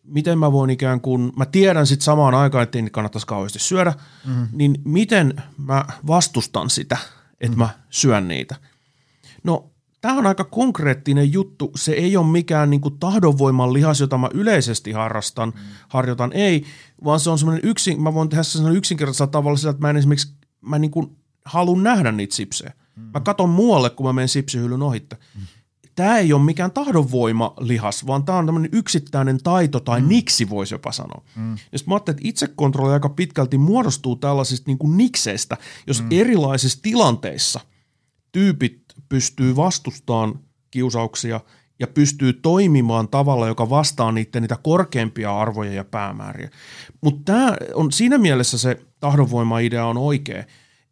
miten 0.03 0.39
mä 0.39 0.51
voin 0.51 0.69
ikään 0.69 1.01
kuin, 1.01 1.31
mä 1.35 1.45
tiedän 1.45 1.87
sitten 1.87 2.05
samaan 2.05 2.33
aikaan, 2.33 2.63
että 2.63 2.77
ei 2.77 2.89
kannattaisi 2.91 3.27
kauheasti 3.27 3.59
syödä, 3.59 3.93
mm-hmm. 4.25 4.47
niin 4.51 4.81
miten 4.85 5.43
mä 5.57 5.85
vastustan 6.07 6.69
sitä, 6.69 6.97
että 7.31 7.47
mm-hmm. 7.47 7.59
mä 7.59 7.69
syön 7.89 8.27
niitä. 8.27 8.55
No 9.43 9.71
tämä 10.07 10.19
on 10.19 10.27
aika 10.27 10.43
konkreettinen 10.43 11.33
juttu. 11.33 11.71
Se 11.75 11.91
ei 11.91 12.17
ole 12.17 12.27
mikään 12.27 12.69
niin 12.69 12.81
kuin 12.81 12.99
tahdonvoiman 12.99 13.73
lihas, 13.73 13.99
jota 13.99 14.17
mä 14.17 14.29
yleisesti 14.33 14.91
harrastan, 14.91 15.49
mm. 15.49 15.61
harjoitan. 15.87 16.33
Ei, 16.33 16.63
vaan 17.03 17.19
se 17.19 17.29
on 17.29 17.39
semmoinen 17.39 17.69
yksin, 17.69 18.01
mä 18.01 18.13
voin 18.13 18.29
tehdä 18.29 18.43
sen 18.43 18.75
yksinkertaisella 18.75 19.31
tavalla 19.31 19.57
sillä, 19.57 19.71
että 19.71 19.81
mä 19.81 19.89
en 19.89 19.97
esimerkiksi, 19.97 20.33
mä 20.61 20.79
niin 20.79 20.91
kuin 20.91 21.17
haluan 21.45 21.83
nähdä 21.83 22.11
niitä 22.11 22.35
sipsejä. 22.35 22.73
Mm. 22.95 23.03
Mä 23.13 23.19
katon 23.19 23.49
muualle, 23.49 23.89
kun 23.89 24.05
mä 24.05 24.13
menen 24.13 24.29
sipsihyllyn 24.29 24.81
ohitte. 24.81 25.17
Mm. 25.35 25.41
Tämä 25.95 26.17
ei 26.17 26.33
ole 26.33 26.43
mikään 26.43 26.71
tahdonvoima 26.71 27.53
lihas, 27.59 28.07
vaan 28.07 28.23
tämä 28.23 28.37
on 28.37 28.45
tämmöinen 28.45 28.71
yksittäinen 28.73 29.37
taito 29.43 29.79
tai 29.79 30.01
mm. 30.01 30.07
niksi 30.07 30.49
voisi 30.49 30.73
jopa 30.73 30.91
sanoa. 30.91 31.23
Mm. 31.35 31.51
Ja 31.51 31.79
mä 31.85 31.95
ajattelin, 31.95 32.17
että 32.17 32.29
itsekontrolli 32.29 32.93
aika 32.93 33.09
pitkälti 33.09 33.57
muodostuu 33.57 34.15
tällaisista 34.15 34.63
niin 34.67 34.77
kuin 34.77 34.97
nikseistä, 34.97 35.57
jos 35.87 36.01
mm. 36.01 36.07
erilaisissa 36.11 36.79
tilanteissa 36.81 37.59
tyypit 38.31 38.86
pystyy 39.09 39.55
vastustamaan 39.55 40.39
kiusauksia 40.71 41.39
ja 41.79 41.87
pystyy 41.87 42.33
toimimaan 42.33 43.07
tavalla, 43.07 43.47
joka 43.47 43.69
vastaa 43.69 44.11
niiden 44.11 44.41
niitä 44.41 44.57
korkeimpia 44.63 45.39
arvoja 45.39 45.73
ja 45.73 45.83
päämääriä. 45.83 46.49
Mutta 47.01 47.21
tämä 47.33 47.57
on 47.73 47.91
siinä 47.91 48.17
mielessä 48.17 48.57
se 48.57 48.81
tahdonvoima-idea 48.99 49.85
on 49.85 49.97
oikea, 49.97 50.43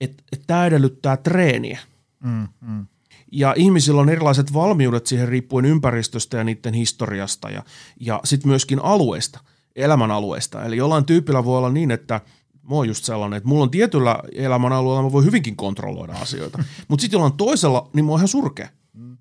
että, 0.01 0.23
että 0.31 0.47
tämä 0.47 0.65
edellyttää 0.65 1.17
treeniä. 1.17 1.79
Mm, 2.23 2.47
mm. 2.61 2.85
Ja 3.31 3.53
ihmisillä 3.57 4.01
on 4.01 4.09
erilaiset 4.09 4.53
valmiudet 4.53 5.07
siihen 5.07 5.27
riippuen 5.27 5.65
ympäristöstä 5.65 6.37
ja 6.37 6.43
niiden 6.43 6.73
historiasta 6.73 7.49
ja, 7.49 7.63
ja 7.99 8.21
sitten 8.23 8.49
myöskin 8.49 8.79
alueesta, 8.79 9.39
elämän 9.75 10.11
alueesta. 10.11 10.65
Eli 10.65 10.77
jollain 10.77 11.05
tyypillä 11.05 11.45
voi 11.45 11.57
olla 11.57 11.69
niin, 11.69 11.91
että– 11.91 12.21
Mä 12.69 12.75
oon 12.75 12.87
just 12.87 13.03
sellainen, 13.03 13.37
että 13.37 13.49
mulla 13.49 13.63
on 13.63 13.71
tietyllä 13.71 14.19
elämän 14.31 14.73
alueella, 14.73 15.03
mä 15.03 15.11
voin 15.11 15.25
hyvinkin 15.25 15.55
kontrolloida 15.55 16.13
asioita. 16.13 16.63
Mutta 16.87 17.01
sitten 17.01 17.17
jollain 17.17 17.37
toisella, 17.37 17.89
niin 17.93 18.05
mä 18.05 18.11
oon 18.11 18.19
ihan 18.19 18.27
surkea. 18.27 18.69
Mm. 18.93 19.17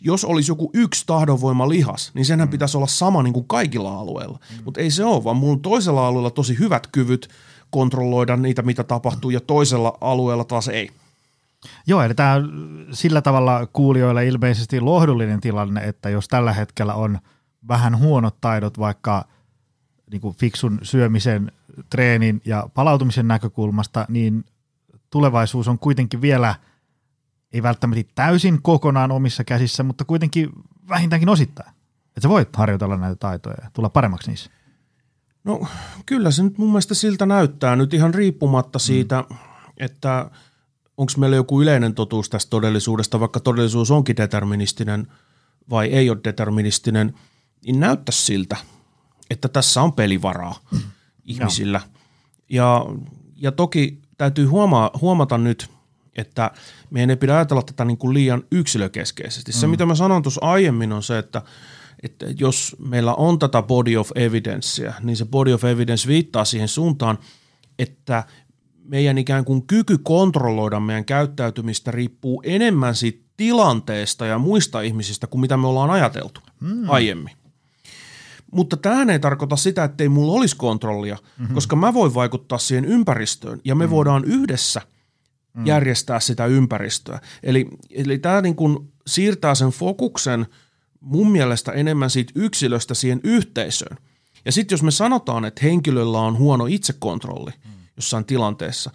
Jos 0.00 0.24
olisi 0.24 0.50
joku 0.50 0.70
yksi 0.74 1.04
tahdonvoima 1.06 1.68
lihas, 1.68 2.10
niin 2.14 2.24
senhän 2.24 2.48
mm. 2.48 2.50
pitäisi 2.50 2.76
olla 2.76 2.86
sama 2.86 3.22
niin 3.22 3.32
kuin 3.32 3.46
kaikilla 3.48 3.98
alueilla. 3.98 4.38
Mm. 4.50 4.64
Mutta 4.64 4.80
ei 4.80 4.90
se 4.90 5.04
ole, 5.04 5.24
vaan 5.24 5.36
mulla 5.36 5.52
on 5.52 5.60
toisella 5.60 6.06
alueella 6.06 6.30
tosi 6.30 6.58
hyvät 6.58 6.86
kyvyt 6.86 7.28
kontrolloida 7.70 8.36
niitä, 8.36 8.62
mitä 8.62 8.84
tapahtuu, 8.84 9.30
ja 9.30 9.40
toisella 9.40 9.98
alueella 10.00 10.44
taas 10.44 10.68
ei. 10.68 10.90
Joo, 11.86 12.02
eli 12.02 12.14
tämä 12.14 12.36
sillä 12.92 13.22
tavalla 13.22 13.66
kuulijoille 13.72 14.26
ilmeisesti 14.26 14.80
lohdullinen 14.80 15.40
tilanne, 15.40 15.80
että 15.80 16.10
jos 16.10 16.28
tällä 16.28 16.52
hetkellä 16.52 16.94
on 16.94 17.18
vähän 17.68 17.98
huonot 17.98 18.40
taidot 18.40 18.78
vaikka 18.78 19.24
niin 20.10 20.20
kuin 20.20 20.36
fiksun 20.36 20.78
syömisen 20.82 21.52
treenin 21.90 22.40
ja 22.44 22.68
palautumisen 22.74 23.28
näkökulmasta, 23.28 24.06
niin 24.08 24.44
tulevaisuus 25.10 25.68
on 25.68 25.78
kuitenkin 25.78 26.20
vielä, 26.20 26.54
ei 27.52 27.62
välttämättä 27.62 28.12
täysin 28.14 28.62
kokonaan 28.62 29.12
omissa 29.12 29.44
käsissä, 29.44 29.82
mutta 29.82 30.04
kuitenkin 30.04 30.50
vähintäänkin 30.88 31.28
osittain. 31.28 31.70
Että 32.06 32.20
sä 32.22 32.28
voit 32.28 32.56
harjoitella 32.56 32.96
näitä 32.96 33.16
taitoja 33.16 33.56
ja 33.62 33.70
tulla 33.72 33.88
paremmaksi 33.88 34.30
niissä. 34.30 34.50
No 35.44 35.66
kyllä 36.06 36.30
se 36.30 36.42
nyt 36.42 36.58
mun 36.58 36.68
mielestä 36.68 36.94
siltä 36.94 37.26
näyttää 37.26 37.76
nyt 37.76 37.94
ihan 37.94 38.14
riippumatta 38.14 38.78
siitä, 38.78 39.24
mm. 39.30 39.36
että 39.76 40.30
onko 40.96 41.12
meillä 41.16 41.36
joku 41.36 41.62
yleinen 41.62 41.94
totuus 41.94 42.30
tästä 42.30 42.50
todellisuudesta, 42.50 43.20
vaikka 43.20 43.40
todellisuus 43.40 43.90
onkin 43.90 44.16
deterministinen 44.16 45.06
vai 45.70 45.86
ei 45.86 46.10
ole 46.10 46.18
deterministinen, 46.24 47.14
niin 47.64 47.80
näyttää 47.80 48.12
siltä, 48.12 48.56
että 49.30 49.48
tässä 49.48 49.82
on 49.82 49.92
pelivaraa 49.92 50.54
mm. 50.72 50.80
Ihmisillä. 51.30 51.80
Ja, 52.50 52.86
ja 53.36 53.52
toki 53.52 53.98
täytyy 54.18 54.46
huoma- 54.46 54.90
huomata 55.00 55.38
nyt, 55.38 55.70
että 56.16 56.50
meidän 56.90 57.10
ei 57.10 57.16
pidä 57.16 57.36
ajatella 57.36 57.62
tätä 57.62 57.84
niin 57.84 57.98
kuin 57.98 58.14
liian 58.14 58.42
yksilökeskeisesti. 58.50 59.52
Mm. 59.52 59.54
Se, 59.54 59.66
mitä 59.66 59.86
mä 59.86 59.94
sanon 59.94 60.22
tuossa 60.22 60.40
aiemmin, 60.44 60.92
on 60.92 61.02
se, 61.02 61.18
että, 61.18 61.42
että 62.02 62.26
jos 62.38 62.76
meillä 62.88 63.14
on 63.14 63.38
tätä 63.38 63.62
body 63.62 63.96
of 63.96 64.10
evidencea, 64.14 64.94
niin 65.02 65.16
se 65.16 65.24
body 65.24 65.52
of 65.52 65.64
evidence 65.64 66.08
viittaa 66.08 66.44
siihen 66.44 66.68
suuntaan, 66.68 67.18
että 67.78 68.24
meidän 68.84 69.18
ikään 69.18 69.44
kuin 69.44 69.66
kyky 69.66 69.98
kontrolloida 69.98 70.80
meidän 70.80 71.04
käyttäytymistä 71.04 71.90
riippuu 71.90 72.42
enemmän 72.44 72.94
siitä 72.94 73.24
tilanteesta 73.36 74.26
ja 74.26 74.38
muista 74.38 74.80
ihmisistä 74.80 75.26
kuin 75.26 75.40
mitä 75.40 75.56
me 75.56 75.66
ollaan 75.66 75.90
ajateltu 75.90 76.40
mm. 76.60 76.90
aiemmin. 76.90 77.39
Mutta 78.50 78.76
tähän 78.76 79.10
ei 79.10 79.18
tarkoita 79.18 79.56
sitä, 79.56 79.84
että 79.84 80.04
ei 80.04 80.08
mulla 80.08 80.32
olisi 80.32 80.56
kontrollia, 80.56 81.16
mm-hmm. 81.38 81.54
koska 81.54 81.76
mä 81.76 81.94
voin 81.94 82.14
vaikuttaa 82.14 82.58
siihen 82.58 82.84
ympäristöön 82.84 83.60
ja 83.64 83.74
me 83.74 83.86
mm. 83.86 83.90
voidaan 83.90 84.24
yhdessä 84.24 84.82
mm. 85.54 85.66
järjestää 85.66 86.20
sitä 86.20 86.46
ympäristöä. 86.46 87.20
Eli, 87.42 87.68
eli 87.90 88.18
tämä 88.18 88.40
niin 88.40 88.56
kuin 88.56 88.92
siirtää 89.06 89.54
sen 89.54 89.68
fokuksen 89.68 90.46
mun 91.00 91.32
mielestä 91.32 91.72
enemmän 91.72 92.10
siitä 92.10 92.32
yksilöstä 92.34 92.94
siihen 92.94 93.20
yhteisöön. 93.24 93.96
Ja 94.44 94.52
sitten 94.52 94.74
jos 94.74 94.82
me 94.82 94.90
sanotaan, 94.90 95.44
että 95.44 95.60
henkilöllä 95.62 96.20
on 96.20 96.38
huono 96.38 96.66
itsekontrolli 96.66 97.50
mm. 97.50 97.70
jossain 97.96 98.24
tilanteessa, 98.24 98.90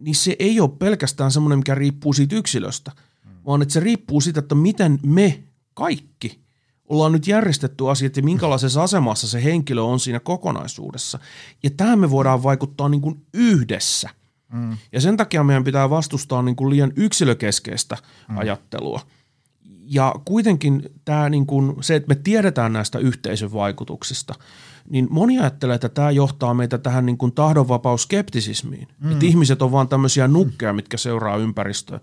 niin 0.00 0.14
se 0.14 0.36
ei 0.38 0.60
ole 0.60 0.70
pelkästään 0.78 1.30
semmoinen, 1.30 1.58
mikä 1.58 1.74
riippuu 1.74 2.12
siitä 2.12 2.36
yksilöstä, 2.36 2.92
mm. 3.24 3.30
vaan 3.46 3.62
että 3.62 3.74
se 3.74 3.80
riippuu 3.80 4.20
siitä, 4.20 4.40
että 4.40 4.54
miten 4.54 4.98
me 5.02 5.42
kaikki– 5.74 6.38
ollaan 6.88 7.12
nyt 7.12 7.26
järjestetty 7.26 7.90
asiat 7.90 8.16
ja 8.16 8.22
minkälaisessa 8.22 8.82
asemassa 8.82 9.28
se 9.28 9.44
henkilö 9.44 9.82
on 9.82 10.00
siinä 10.00 10.20
kokonaisuudessa. 10.20 11.18
Ja 11.62 11.70
tähän 11.76 11.98
me 11.98 12.10
voidaan 12.10 12.42
vaikuttaa 12.42 12.88
niin 12.88 13.00
kuin 13.00 13.26
yhdessä. 13.34 14.10
Mm. 14.52 14.76
Ja 14.92 15.00
sen 15.00 15.16
takia 15.16 15.44
meidän 15.44 15.64
pitää 15.64 15.90
vastustaa 15.90 16.42
niin 16.42 16.56
kuin 16.56 16.70
liian 16.70 16.92
yksilökeskeistä 16.96 17.96
mm. 18.28 18.38
ajattelua. 18.38 19.00
Ja 19.88 20.14
kuitenkin 20.24 20.82
tämä 21.04 21.28
niin 21.28 21.46
kuin, 21.46 21.76
se, 21.80 21.96
että 21.96 22.08
me 22.08 22.14
tiedetään 22.14 22.72
näistä 22.72 22.98
yhteisön 22.98 23.52
vaikutuksista, 23.52 24.34
niin 24.90 25.06
moni 25.10 25.38
ajattelee, 25.38 25.74
että 25.74 25.88
tämä 25.88 26.10
johtaa 26.10 26.54
meitä 26.54 26.78
tähän 26.78 27.06
niin 27.06 27.18
kuin 27.18 27.32
tahdonvapausskeptisismiin. 27.32 28.88
Mm. 29.00 29.12
Että 29.12 29.26
ihmiset 29.26 29.62
on 29.62 29.72
vaan 29.72 29.88
tämmöisiä 29.88 30.28
nukkeja, 30.28 30.72
mitkä 30.72 30.96
seuraa 30.96 31.36
ympäristöä. 31.36 32.00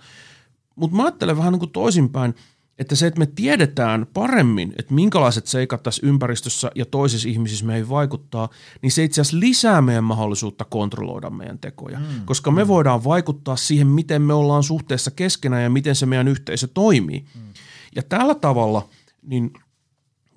Mutta 0.76 0.98
mä 0.98 1.04
ajattelen 1.04 1.38
vähän 1.38 1.52
niin 1.52 1.60
kuin 1.60 1.72
toisinpäin– 1.72 2.36
että 2.80 2.96
se, 2.96 3.08
että 3.08 3.20
me 3.20 3.26
tiedetään 3.26 4.08
paremmin, 4.14 4.74
että 4.80 4.94
minkälaiset 4.94 5.48
seikat 5.48 5.84
tässä 5.84 6.08
ympäristössä 6.08 6.72
ja 6.76 6.86
toisissa 6.86 7.30
ihmisissä 7.30 7.66
meihin 7.66 7.90
vaikuttaa, 7.90 8.50
niin 8.82 8.92
se 8.92 9.04
itse 9.04 9.22
asiassa 9.22 9.40
lisää 9.40 9.82
meidän 9.82 10.04
mahdollisuutta 10.04 10.66
kontrolloida 10.66 11.30
meidän 11.30 11.60
tekoja, 11.60 12.00
mm. 12.00 12.06
koska 12.26 12.52
me 12.52 12.64
mm. 12.64 12.68
voidaan 12.68 13.04
vaikuttaa 13.04 13.56
siihen, 13.56 13.88
miten 13.88 14.22
me 14.22 14.34
ollaan 14.34 14.64
suhteessa 14.64 15.12
keskenään 15.12 15.64
ja 15.64 15.70
miten 15.70 15.96
se 15.96 16.06
meidän 16.06 16.28
yhteisö 16.28 16.68
toimii. 16.74 17.26
Mm. 17.36 17.42
Ja 17.96 18.04
tällä 18.04 18.36
tavalla 18.36 18.90
niin 19.22 19.54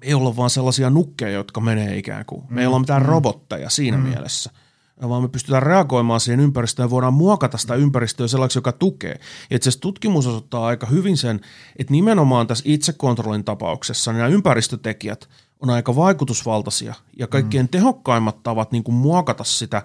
ei 0.02 0.14
olla 0.14 0.36
vaan 0.36 0.50
sellaisia 0.50 0.90
nukkeja, 0.90 1.30
jotka 1.30 1.60
menee 1.60 1.98
ikään 1.98 2.24
kuin. 2.26 2.42
Me 2.48 2.60
ei 2.60 2.66
olla 2.66 2.78
mitään 2.78 3.02
mm. 3.02 3.08
robotteja 3.08 3.70
siinä 3.70 3.96
mm. 3.96 4.02
mielessä– 4.02 4.50
vaan 5.02 5.22
me 5.22 5.28
pystytään 5.28 5.62
reagoimaan 5.62 6.20
siihen 6.20 6.40
ympäristöön 6.40 6.86
ja 6.86 6.90
voidaan 6.90 7.14
muokata 7.14 7.58
sitä 7.58 7.74
ympäristöä 7.74 8.28
sellaiseksi, 8.28 8.58
joka 8.58 8.72
tukee. 8.72 9.20
Ja 9.50 9.56
itse 9.56 9.80
tutkimus 9.80 10.26
osoittaa 10.26 10.66
aika 10.66 10.86
hyvin 10.86 11.16
sen, 11.16 11.40
että 11.76 11.92
nimenomaan 11.92 12.46
tässä 12.46 12.64
itsekontrollin 12.66 13.44
tapauksessa 13.44 14.12
niin 14.12 14.18
nämä 14.18 14.28
ympäristötekijät 14.28 15.28
on 15.60 15.70
aika 15.70 15.96
vaikutusvaltaisia 15.96 16.94
ja 17.18 17.26
kaikkein 17.26 17.66
mm. 17.66 17.68
tehokkaimmat 17.68 18.42
tavat 18.42 18.72
niin 18.72 18.84
kuin 18.84 18.94
muokata 18.94 19.44
sitä, 19.44 19.82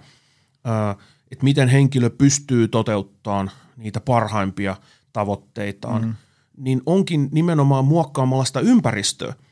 että 1.32 1.44
miten 1.44 1.68
henkilö 1.68 2.10
pystyy 2.10 2.68
toteuttamaan 2.68 3.52
niitä 3.78 4.00
parhaimpia 4.00 4.76
tavoitteitaan, 5.14 6.06
mm. 6.06 6.16
niin 6.58 6.82
onkin 6.86 7.30
nimenomaan 7.32 7.86
muokkaamalla 7.86 8.46
sitä 8.46 8.60
ympäristöä– 8.60 9.34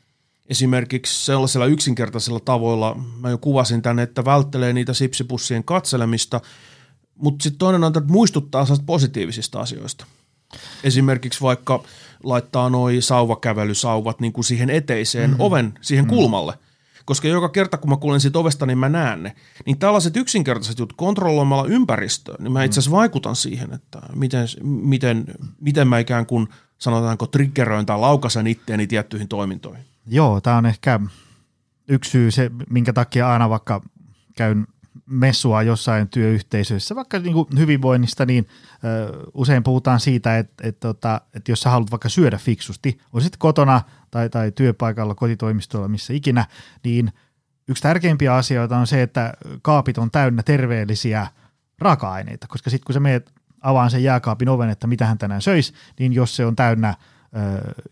esimerkiksi 0.50 1.24
sellaisilla 1.24 1.66
yksinkertaisilla 1.66 2.40
tavoilla, 2.40 2.96
mä 3.20 3.30
jo 3.30 3.38
kuvasin 3.38 3.82
tänne, 3.82 4.02
että 4.02 4.24
välttelee 4.24 4.72
niitä 4.72 4.94
sipsipussien 4.94 5.64
katselemista, 5.64 6.40
mutta 7.14 7.42
sitten 7.42 7.58
toinen 7.58 7.84
on, 7.84 7.88
että 7.88 8.12
muistuttaa 8.12 8.66
positiivisista 8.86 9.60
asioista. 9.60 10.06
Esimerkiksi 10.84 11.40
vaikka 11.40 11.84
laittaa 12.24 12.70
noi 12.70 13.02
sauvakävelysauvat 13.02 14.20
niin 14.20 14.32
kuin 14.32 14.44
siihen 14.44 14.70
eteiseen 14.70 15.30
mm-hmm. 15.30 15.44
oven, 15.44 15.74
siihen 15.80 16.04
mm-hmm. 16.04 16.16
kulmalle. 16.16 16.54
Koska 17.04 17.28
joka 17.28 17.48
kerta, 17.48 17.78
kun 17.78 17.90
mä 17.90 17.96
kuulen 17.96 18.20
siitä 18.20 18.38
ovesta, 18.38 18.66
niin 18.66 18.78
mä 18.78 18.88
näen 18.88 19.22
ne. 19.22 19.36
Niin 19.66 19.78
tällaiset 19.78 20.16
yksinkertaiset 20.16 20.78
jutut 20.78 20.96
kontrolloimalla 20.96 21.66
ympäristöä, 21.66 22.36
niin 22.38 22.52
mä 22.52 22.64
itse 22.64 22.80
asiassa 22.80 22.96
vaikutan 22.96 23.36
siihen, 23.36 23.72
että 23.72 24.00
miten, 24.14 24.48
miten, 24.62 25.24
miten 25.60 25.88
mä 25.88 25.98
ikään 25.98 26.26
kuin 26.26 26.48
sanotaanko 26.78 27.26
triggeröin 27.26 27.86
tai 27.86 27.98
laukasen 27.98 28.46
itteeni 28.46 28.86
tiettyihin 28.86 29.28
toimintoihin. 29.28 29.89
Joo, 30.10 30.40
tämä 30.40 30.56
on 30.56 30.66
ehkä 30.66 31.00
yksi 31.88 32.10
syy, 32.10 32.30
se, 32.30 32.50
minkä 32.70 32.92
takia 32.92 33.32
aina 33.32 33.50
vaikka 33.50 33.80
käyn 34.36 34.66
messua 35.06 35.62
jossain 35.62 36.08
työyhteisössä, 36.08 36.94
vaikka 36.94 37.18
niin 37.18 37.32
kuin 37.32 37.46
hyvinvoinnista, 37.58 38.26
niin 38.26 38.48
ö, 38.84 39.22
usein 39.34 39.62
puhutaan 39.62 40.00
siitä, 40.00 40.38
että, 40.38 40.68
että, 40.68 40.88
että, 40.88 41.20
että 41.34 41.52
jos 41.52 41.60
sä 41.60 41.70
haluat 41.70 41.90
vaikka 41.90 42.08
syödä 42.08 42.38
fiksusti, 42.38 42.98
on 43.12 43.22
sitten 43.22 43.38
kotona 43.38 43.82
tai, 44.10 44.30
tai 44.30 44.52
työpaikalla, 44.52 45.14
kotitoimistolla, 45.14 45.88
missä 45.88 46.12
ikinä, 46.12 46.46
niin 46.84 47.12
yksi 47.68 47.82
tärkeimpiä 47.82 48.34
asioita 48.34 48.78
on 48.78 48.86
se, 48.86 49.02
että 49.02 49.34
kaapit 49.62 49.98
on 49.98 50.10
täynnä 50.10 50.42
terveellisiä 50.42 51.26
raaka-aineita, 51.78 52.46
koska 52.46 52.70
sitten 52.70 52.86
kun 52.86 52.94
sä 52.94 53.00
meet 53.00 53.32
avaan 53.60 53.90
sen 53.90 54.02
jääkaapin 54.02 54.48
oven, 54.48 54.70
että 54.70 54.86
mitä 54.86 55.06
hän 55.06 55.18
tänään 55.18 55.42
söisi, 55.42 55.72
niin 55.98 56.12
jos 56.12 56.36
se 56.36 56.46
on 56.46 56.56
täynnä 56.56 56.94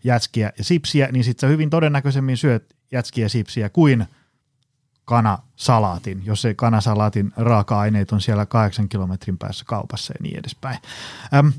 jätskiä 0.03 0.51
ja 0.57 0.63
sipsiä, 0.63 1.09
niin 1.11 1.23
sitten 1.23 1.47
sä 1.47 1.51
hyvin 1.51 1.69
todennäköisemmin 1.69 2.37
syöt 2.37 2.75
jätskiä 2.91 3.25
ja 3.25 3.29
sipsiä 3.29 3.69
kuin 3.69 4.05
kanasalaatin, 5.05 6.25
jos 6.25 6.41
se 6.41 6.53
kanasalaatin 6.53 7.33
raaka-aineet 7.37 8.11
on 8.11 8.21
siellä 8.21 8.45
kahdeksan 8.45 8.89
kilometrin 8.89 9.37
päässä 9.37 9.65
kaupassa 9.67 10.13
ja 10.13 10.23
niin 10.23 10.39
edespäin. 10.39 10.79
Öm, 11.33 11.53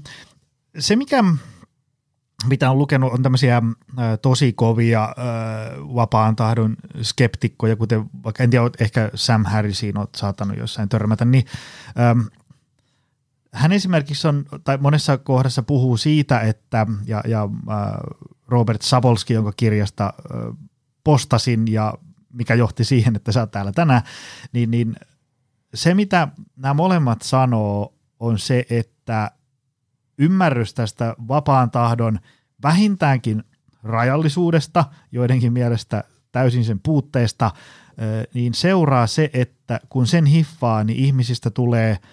se, 0.78 0.97
mikä 0.97 1.24
mitä 2.47 2.70
on 2.70 2.78
lukenut, 2.78 3.12
on 3.12 3.22
tämmöisiä 3.22 3.62
ö, 3.99 4.16
tosi 4.16 4.53
kovia 4.53 5.05
ö, 5.05 5.14
vapaan 5.81 6.37
tahdon 6.37 6.76
skeptikkoja, 7.03 7.76
kuten 7.76 8.05
vaikka, 8.24 8.43
en 8.43 8.51
tiedä, 8.51 8.70
ehkä 8.78 9.11
Sam 9.14 9.45
Harrisiin 9.45 9.99
olet 9.99 10.14
saattanut 10.16 10.59
jossain 10.59 10.89
törmätä, 10.89 11.24
niin 11.24 11.45
ö, 11.89 12.31
hän 13.53 13.72
esimerkiksi 13.72 14.28
on, 14.28 14.44
tai 14.64 14.78
monessa 14.78 15.18
kohdassa 15.18 15.62
puhuu 15.62 15.96
siitä, 15.96 16.40
että, 16.40 16.86
ja, 17.07 17.22
ja 17.28 17.48
Robert 18.48 18.82
Sabolski, 18.82 19.34
jonka 19.34 19.53
kirjasta 19.57 20.12
postasin 21.05 21.72
ja 21.72 21.94
mikä 22.32 22.55
johti 22.55 22.84
siihen, 22.84 23.16
että 23.16 23.32
sä 23.32 23.40
oot 23.40 23.51
täällä 23.51 23.72
tänään, 23.72 24.03
niin, 24.53 24.70
niin 24.70 24.96
se 25.74 25.94
mitä 25.94 26.28
nämä 26.57 26.74
molemmat 26.74 27.22
sanoo 27.22 27.94
on 28.20 28.38
se, 28.38 28.66
että 28.70 29.30
ymmärrys 30.18 30.74
tästä 30.74 31.14
vapaan 31.28 31.70
tahdon 31.70 32.20
vähintäänkin 32.62 33.44
rajallisuudesta, 33.82 34.84
joidenkin 35.12 35.53
mielestä 35.53 36.05
täysin 36.32 36.64
sen 36.64 36.80
puutteesta, 36.80 37.51
niin 38.34 38.55
seuraa 38.55 39.07
se, 39.07 39.30
että 39.32 39.80
kun 39.88 40.07
sen 40.07 40.26
hiffaa, 40.26 40.84
niin 40.84 40.98
ihmisistä 40.98 41.51
tulee– 41.51 41.98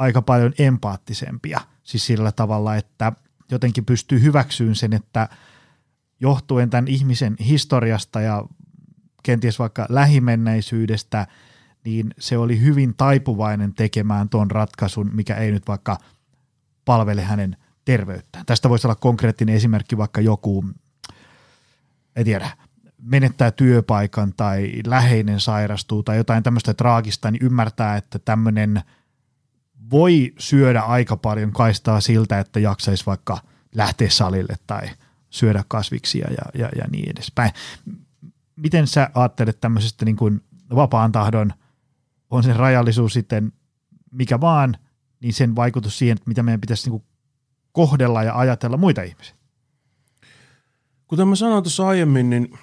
aika 0.00 0.22
paljon 0.22 0.52
empaattisempia. 0.58 1.60
Siis 1.82 2.06
sillä 2.06 2.32
tavalla, 2.32 2.76
että 2.76 3.12
jotenkin 3.50 3.84
pystyy 3.84 4.22
hyväksyyn 4.22 4.74
sen, 4.74 4.92
että 4.92 5.28
johtuen 6.20 6.70
tämän 6.70 6.88
ihmisen 6.88 7.36
historiasta 7.40 8.20
ja 8.20 8.44
kenties 9.22 9.58
vaikka 9.58 9.86
lähimenneisyydestä, 9.88 11.26
niin 11.84 12.14
se 12.18 12.38
oli 12.38 12.60
hyvin 12.60 12.94
taipuvainen 12.96 13.74
tekemään 13.74 14.28
tuon 14.28 14.50
ratkaisun, 14.50 15.10
mikä 15.12 15.36
ei 15.36 15.50
nyt 15.50 15.68
vaikka 15.68 15.98
palvele 16.84 17.22
hänen 17.22 17.56
terveyttään. 17.84 18.46
Tästä 18.46 18.68
voisi 18.68 18.86
olla 18.86 18.94
konkreettinen 18.94 19.54
esimerkki 19.54 19.96
vaikka 19.96 20.20
joku, 20.20 20.64
en 22.16 22.24
tiedä, 22.24 22.50
menettää 23.02 23.50
työpaikan 23.50 24.32
tai 24.36 24.72
läheinen 24.86 25.40
sairastuu 25.40 26.02
tai 26.02 26.16
jotain 26.16 26.42
tämmöistä 26.42 26.74
traagista, 26.74 27.30
niin 27.30 27.46
ymmärtää, 27.46 27.96
että 27.96 28.18
tämmöinen– 28.18 28.82
voi 29.90 30.34
syödä 30.38 30.80
aika 30.80 31.16
paljon 31.16 31.52
kaistaa 31.52 32.00
siltä, 32.00 32.38
että 32.38 32.60
jaksaisi 32.60 33.06
vaikka 33.06 33.38
lähteä 33.74 34.10
salille 34.10 34.54
tai 34.66 34.88
syödä 35.30 35.64
kasviksia 35.68 36.28
ja, 36.30 36.60
ja, 36.60 36.68
ja 36.76 36.84
niin 36.90 37.10
edespäin. 37.10 37.50
Miten 38.56 38.86
sä 38.86 39.10
ajattelet 39.14 39.60
tämmöisestä 39.60 40.04
niin 40.04 40.16
kuin 40.16 40.40
vapaan 40.74 41.12
tahdon 41.12 41.52
on 42.30 42.42
se 42.42 42.52
rajallisuus 42.52 43.12
sitten 43.12 43.52
mikä 44.10 44.40
vaan, 44.40 44.76
niin 45.20 45.34
sen 45.34 45.56
vaikutus 45.56 45.98
siihen, 45.98 46.16
että 46.16 46.28
mitä 46.28 46.42
meidän 46.42 46.60
pitäisi 46.60 46.90
niin 46.90 47.00
kuin 47.00 47.04
kohdella 47.72 48.22
ja 48.22 48.38
ajatella 48.38 48.76
muita 48.76 49.02
ihmisiä. 49.02 49.34
Kuten 51.06 51.28
mä 51.28 51.36
sanoin 51.36 51.64
tuossa 51.64 51.88
aiemmin, 51.88 52.30
niin, 52.30 52.58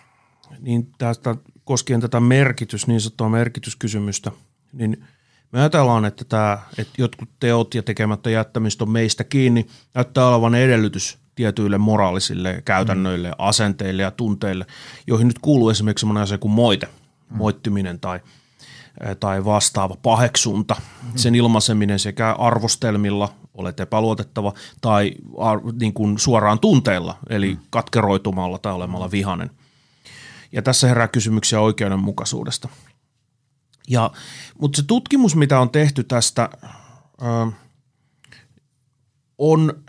niin 0.59 0.91
tästä 0.97 1.35
koskien 1.63 2.01
tätä 2.01 2.19
merkitys, 2.19 2.87
niin 2.87 3.01
sanottua 3.01 3.29
merkityskysymystä, 3.29 4.31
niin 4.73 5.03
me 5.51 5.59
ajatellaan, 5.59 6.05
että, 6.05 6.25
tämä, 6.25 6.59
että 6.77 6.93
jotkut 6.97 7.29
teot 7.39 7.75
ja 7.75 7.83
tekemättä 7.83 8.29
jättämistä 8.29 8.83
on 8.83 8.89
meistä 8.89 9.23
kiinni, 9.23 9.67
näyttää 9.93 10.27
olevan 10.27 10.55
edellytys 10.55 11.17
tietyille 11.35 11.77
moraalisille 11.77 12.61
käytännöille, 12.65 13.27
mm. 13.27 13.35
asenteille 13.37 14.01
ja 14.01 14.11
tunteille, 14.11 14.65
joihin 15.07 15.27
nyt 15.27 15.39
kuuluu 15.39 15.69
esimerkiksi 15.69 16.01
sellainen 16.01 16.23
asia 16.23 16.37
kuin 16.37 16.51
moite, 16.51 16.85
mm. 16.85 17.37
moittiminen 17.37 17.99
tai, 17.99 18.19
tai 19.19 19.45
vastaava 19.45 19.95
paheksunta, 20.01 20.75
mm. 20.75 21.11
sen 21.15 21.35
ilmaiseminen 21.35 21.99
sekä 21.99 22.31
arvostelmilla, 22.31 23.29
olet 23.53 23.79
epäluotettava, 23.79 24.53
tai 24.81 25.11
ar, 25.37 25.59
niin 25.79 25.93
kuin 25.93 26.19
suoraan 26.19 26.59
tunteilla, 26.59 27.17
eli 27.29 27.53
mm. 27.53 27.59
katkeroitumalla 27.69 28.57
tai 28.57 28.73
olemalla 28.73 29.11
vihanen. 29.11 29.49
Ja 30.51 30.61
tässä 30.61 30.87
herää 30.87 31.07
kysymyksiä 31.07 31.59
oikeudenmukaisuudesta. 31.59 32.69
Ja, 33.87 34.11
mutta 34.59 34.77
se 34.77 34.87
tutkimus, 34.87 35.35
mitä 35.35 35.59
on 35.59 35.69
tehty 35.69 36.03
tästä, 36.03 36.49
ö, 37.21 37.51
on, 39.37 39.83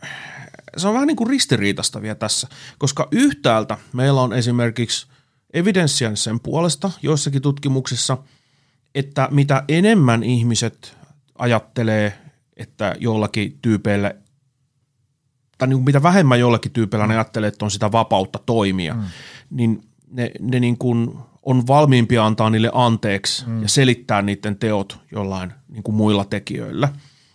se 0.77 0.89
on 0.89 0.95
vähän 0.95 1.07
niin 1.07 1.17
kuin 1.17 1.31
ristiriitasta 1.31 2.03
vielä 2.03 2.15
tässä, 2.15 2.49
koska 2.79 3.09
yhtäältä 3.11 3.79
meillä 3.93 4.21
on 4.21 4.33
esimerkiksi 4.33 5.07
evidenssiä 5.53 6.17
sen 6.17 6.41
puolesta 6.41 6.91
joissakin 7.03 7.43
tutkimuksissa, 7.43 8.19
että 8.95 9.29
mitä 9.31 9.65
enemmän 9.69 10.23
ihmiset 10.23 10.97
ajattelee, 11.39 12.19
että 12.57 12.97
jollakin 13.01 13.59
tyypeillä, 13.63 14.15
tai 15.59 15.69
niin 15.69 15.77
kuin 15.77 15.85
mitä 15.85 16.03
vähemmän 16.03 16.41
jollakin 16.41 16.73
tyypeillä 16.73 17.07
ne 17.07 17.15
ajattelee, 17.15 17.49
että 17.49 17.65
on 17.65 17.71
sitä 17.71 17.93
vapautta 17.93 18.39
toimia, 18.47 18.95
mm. 18.95 19.03
niin 19.51 19.89
ne, 20.11 20.31
ne 20.41 20.61
niin 20.61 20.79
kuin 20.79 21.19
on 21.49 21.67
valmiimpia 21.67 22.27
antaa 22.27 22.51
niille 22.51 22.71
anteeksi 22.75 23.47
mm. 23.47 23.63
ja 23.63 23.69
selittää 23.69 24.23
niiden 24.23 24.57
teot 24.57 24.99
jollain 25.13 25.53
niin 25.69 25.83
kuin 25.83 25.95
muilla 25.95 26.25
tekijöillä. 26.25 26.89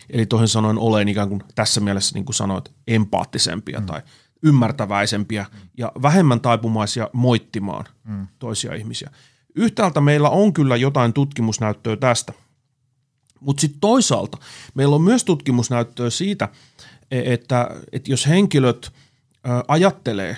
Eli 0.10 0.26
toisin 0.26 0.48
sanoen 0.48 0.78
olen 0.78 1.08
ikään 1.08 1.30
kuin 1.30 1.44
tässä 1.56 1.82
mielessä, 1.82 2.16
niin 2.16 2.26
kuin 2.26 2.36
sanoit, 2.36 2.72
empaattisempia 2.88 3.80
mm. 3.80 3.86
tai 3.86 4.02
ymmärtäväisempiä 4.44 5.46
mm. 5.52 5.60
ja 5.78 5.92
vähemmän 6.02 6.42
taipumaisia 6.42 7.10
moittimaan 7.14 7.86
mm. 8.04 8.28
toisia 8.40 8.76
ihmisiä. 8.76 9.10
Yhtäältä 9.56 10.02
meillä 10.02 10.30
on 10.30 10.54
kyllä 10.54 10.76
jotain 10.76 11.14
tutkimusnäyttöä 11.14 11.96
tästä, 11.96 12.34
mutta 13.40 13.62
sitten 13.62 13.80
toisaalta 13.80 14.38
meillä 14.74 14.96
on 14.96 15.02
myös 15.02 15.24
tutkimusnäyttöä 15.24 16.10
siitä, 16.10 16.50
e, 17.12 17.34
että, 17.34 17.70
että 17.92 18.12
jos 18.12 18.28
henkilöt 18.28 18.92
ajattelee, 19.68 20.38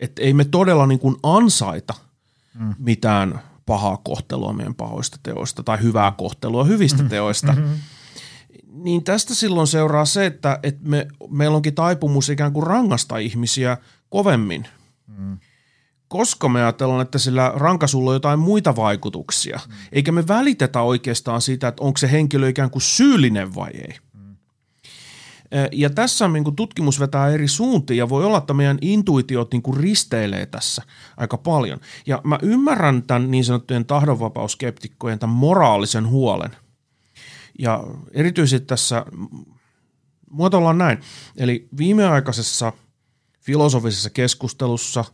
että 0.00 0.22
ei 0.22 0.32
me 0.32 0.44
todella 0.44 0.86
niin 0.86 1.00
kuin 1.00 1.16
ansaita– 1.22 1.94
mm. 2.54 2.74
mitään 2.78 3.40
pahaa 3.66 3.96
kohtelua 3.96 4.52
meidän 4.52 4.74
pahoista 4.74 5.18
teoista 5.22 5.62
tai 5.62 5.82
hyvää 5.82 6.12
kohtelua 6.18 6.64
hyvistä 6.64 6.96
mm-hmm. 6.96 7.10
teoista. 7.10 7.52
Mm-hmm. 7.52 7.76
Niin 8.72 9.04
tästä 9.04 9.34
silloin 9.34 9.66
seuraa 9.66 10.04
se, 10.04 10.26
että, 10.26 10.58
että 10.62 10.88
me, 10.88 11.08
meillä 11.30 11.56
onkin 11.56 11.74
taipumus 11.74 12.28
ikään 12.28 12.52
kuin 12.52 12.66
rangasta 12.66 13.18
ihmisiä 13.18 13.76
kovemmin. 14.08 14.68
Mm. 15.06 15.38
Koska 16.08 16.48
me 16.48 16.62
ajatellaan, 16.62 17.02
että 17.02 17.18
sillä 17.18 17.52
rankasulla 17.56 18.10
on 18.10 18.16
jotain 18.16 18.38
muita 18.38 18.76
vaikutuksia, 18.76 19.60
mm. 19.68 19.74
eikä 19.92 20.12
me 20.12 20.28
välitetä 20.28 20.82
oikeastaan 20.82 21.40
siitä, 21.40 21.68
että 21.68 21.82
onko 21.82 21.96
se 21.96 22.10
henkilö 22.10 22.48
ikään 22.48 22.70
kuin 22.70 22.82
syyllinen 22.82 23.54
vai 23.54 23.70
ei. 23.74 23.98
Ja 25.72 25.90
tässä 25.90 26.28
niin 26.28 26.44
kuin 26.44 26.56
tutkimus 26.56 27.00
vetää 27.00 27.28
eri 27.28 27.48
suuntiin 27.48 27.98
ja 27.98 28.08
voi 28.08 28.24
olla, 28.24 28.38
että 28.38 28.54
meidän 28.54 28.78
intuitiot 28.80 29.52
niin 29.52 29.62
kuin 29.62 29.76
risteilee 29.76 30.46
tässä 30.46 30.82
aika 31.16 31.38
paljon. 31.38 31.80
Ja 32.06 32.20
mä 32.24 32.38
ymmärrän 32.42 33.02
tämän 33.02 33.30
niin 33.30 33.44
sanottujen 33.44 33.84
tahdonvapauskeptikkojen 33.84 35.18
tämän 35.18 35.36
moraalisen 35.36 36.08
huolen. 36.08 36.50
Ja 37.58 37.84
erityisesti 38.12 38.66
tässä 38.66 39.06
muotoillaan 40.30 40.78
näin. 40.78 40.98
Eli 41.36 41.68
viimeaikaisessa 41.78 42.72
filosofisessa 43.40 44.10
keskustelussa 44.10 45.04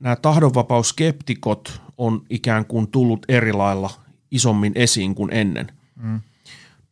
nämä 0.00 0.16
tahdonvapauskeptikot 0.16 1.82
on 1.98 2.24
ikään 2.30 2.66
kuin 2.66 2.88
tullut 2.88 3.26
eri 3.28 3.52
lailla 3.52 3.90
isommin 4.30 4.72
esiin 4.74 5.14
kuin 5.14 5.32
ennen. 5.32 5.72
Mm 5.96 6.20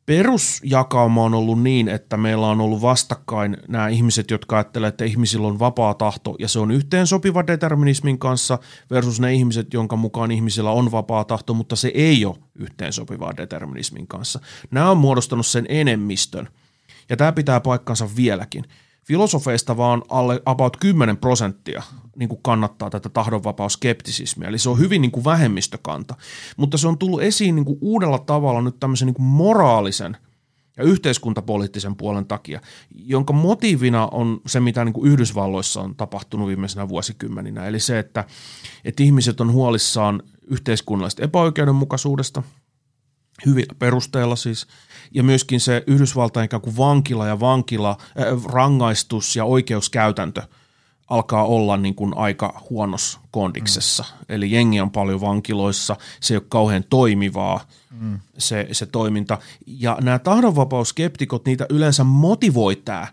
perusjakauma 0.09 1.25
on 1.25 1.35
ollut 1.35 1.63
niin, 1.63 1.89
että 1.89 2.17
meillä 2.17 2.47
on 2.47 2.61
ollut 2.61 2.83
vastakkain 2.83 3.57
nämä 3.69 3.89
ihmiset, 3.89 4.31
jotka 4.31 4.57
ajattelevat, 4.57 4.95
että 4.95 5.05
ihmisillä 5.05 5.47
on 5.47 5.59
vapaa 5.59 5.95
tahto 5.95 6.37
ja 6.39 6.49
se 6.49 6.59
on 6.59 6.71
yhteen 6.71 7.07
sopiva 7.07 7.47
determinismin 7.47 8.19
kanssa 8.19 8.59
versus 8.91 9.21
ne 9.21 9.35
ihmiset, 9.35 9.75
jonka 9.75 9.97
mukaan 9.97 10.31
ihmisillä 10.31 10.71
on 10.71 10.93
vapaa 10.93 11.25
tahto, 11.25 11.55
mutta 11.55 11.77
se 11.77 11.91
ei 11.95 12.25
ole 12.25 12.37
yhteen 12.55 12.93
sopivaa 12.93 13.37
determinismin 13.37 14.07
kanssa. 14.07 14.41
Nämä 14.71 14.91
on 14.91 14.97
muodostanut 14.97 15.47
sen 15.47 15.67
enemmistön 15.69 16.49
ja 17.09 17.17
tämä 17.17 17.33
pitää 17.33 17.61
paikkansa 17.61 18.09
vieläkin. 18.17 18.65
Filosofeista 19.09 19.77
vaan 19.77 20.03
alle 20.09 20.43
about 20.47 20.77
10 20.77 21.17
prosenttia 21.17 21.83
niin 22.17 22.29
kuin 22.29 22.43
kannattaa 22.43 22.91
tätä 22.91 23.09
tahdonvapauskeptisismiä. 23.09 24.49
Eli 24.49 24.59
se 24.59 24.71
on 24.71 24.79
hyvin 24.79 25.03
niin 25.03 25.11
kuin 25.11 25.25
vähemmistökanta. 25.25 26.15
Mutta 26.57 26.79
se 26.79 26.89
on 26.89 26.99
tullut 26.99 27.23
esiin 27.23 27.55
niin 27.55 27.65
kuin 27.65 27.79
uudella 27.81 28.19
tavalla 28.19 28.63
nyt 28.63 28.81
tämmöisen 28.81 29.07
niin 29.07 29.15
kuin 29.15 29.27
moraalisen 29.27 30.17
ja 30.77 30.85
yhteiskuntapoliittisen 30.85 31.97
puolen 31.97 32.27
takia, 32.27 32.61
jonka 32.95 33.33
motiivina 33.33 34.09
on 34.13 34.41
se, 34.47 34.61
mitä 34.61 34.85
niin 34.85 34.93
kuin 34.93 35.11
Yhdysvalloissa 35.13 35.81
on 35.81 35.97
tapahtunut 35.97 36.49
viimeisenä 36.49 36.89
vuosikymmeninä. 36.89 37.67
Eli 37.67 37.81
se, 37.81 37.99
että, 37.99 38.25
että 38.85 39.03
ihmiset 39.03 39.41
on 39.41 39.53
huolissaan 39.53 40.23
yhteiskunnallisesta 40.47 41.23
epäoikeudenmukaisuudesta, 41.23 42.43
hyvillä 43.47 43.75
perusteella 43.79 44.37
siis, 44.37 44.67
ja 45.15 45.23
myöskin 45.23 45.61
se 45.61 45.85
Yhdysvaltain 45.87 46.45
ikään 46.45 46.63
kuin 46.63 46.77
vankila 46.77 47.27
ja 47.27 47.41
vankila, 47.41 47.91
äh, 48.01 48.45
rangaistus 48.45 49.37
ja 49.37 49.45
oikeuskäytäntö– 49.45 50.43
alkaa 51.09 51.45
olla 51.45 51.77
niin 51.77 51.95
kuin 51.95 52.17
aika 52.17 52.63
huonossa 52.71 53.21
kondiksessa. 53.31 54.05
Mm. 54.09 54.25
Eli 54.29 54.53
jengi 54.53 54.81
on 54.81 54.91
paljon 54.91 55.21
vankiloissa, 55.21 55.97
se 56.21 56.35
ei 56.35 56.39
ole 56.39 56.45
kauhean 56.49 56.85
toimivaa 56.91 57.61
mm. 58.01 58.19
se, 58.39 58.69
se 58.73 58.87
toiminta. 58.87 59.39
Ja 59.67 59.99
nämä 60.01 60.19
tahdonvapauskeptikot, 60.19 61.45
niitä 61.47 61.67
yleensä 61.71 62.05
motivoi 62.05 62.77
tämä, 62.77 63.07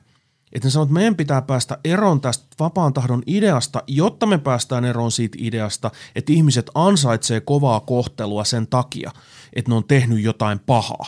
että 0.53 0.67
ne 0.67 0.71
sanoo, 0.71 0.84
että 0.84 0.93
meidän 0.93 1.15
pitää 1.15 1.41
päästä 1.41 1.78
eroon 1.84 2.21
tästä 2.21 2.45
vapaan 2.59 2.93
tahdon 2.93 3.23
ideasta, 3.26 3.84
jotta 3.88 4.26
me 4.26 4.38
päästään 4.38 4.86
eroon 4.86 5.11
siitä 5.11 5.38
ideasta, 5.41 5.91
että 6.15 6.34
ihmiset 6.34 6.71
ansaitsee 6.76 7.41
kovaa 7.41 7.80
kohtelua 7.80 8.43
sen 8.43 8.67
takia, 8.67 9.11
että 9.56 9.72
ne 9.72 9.76
on 9.76 9.84
tehnyt 9.84 10.22
jotain 10.22 10.60
pahaa 10.60 11.06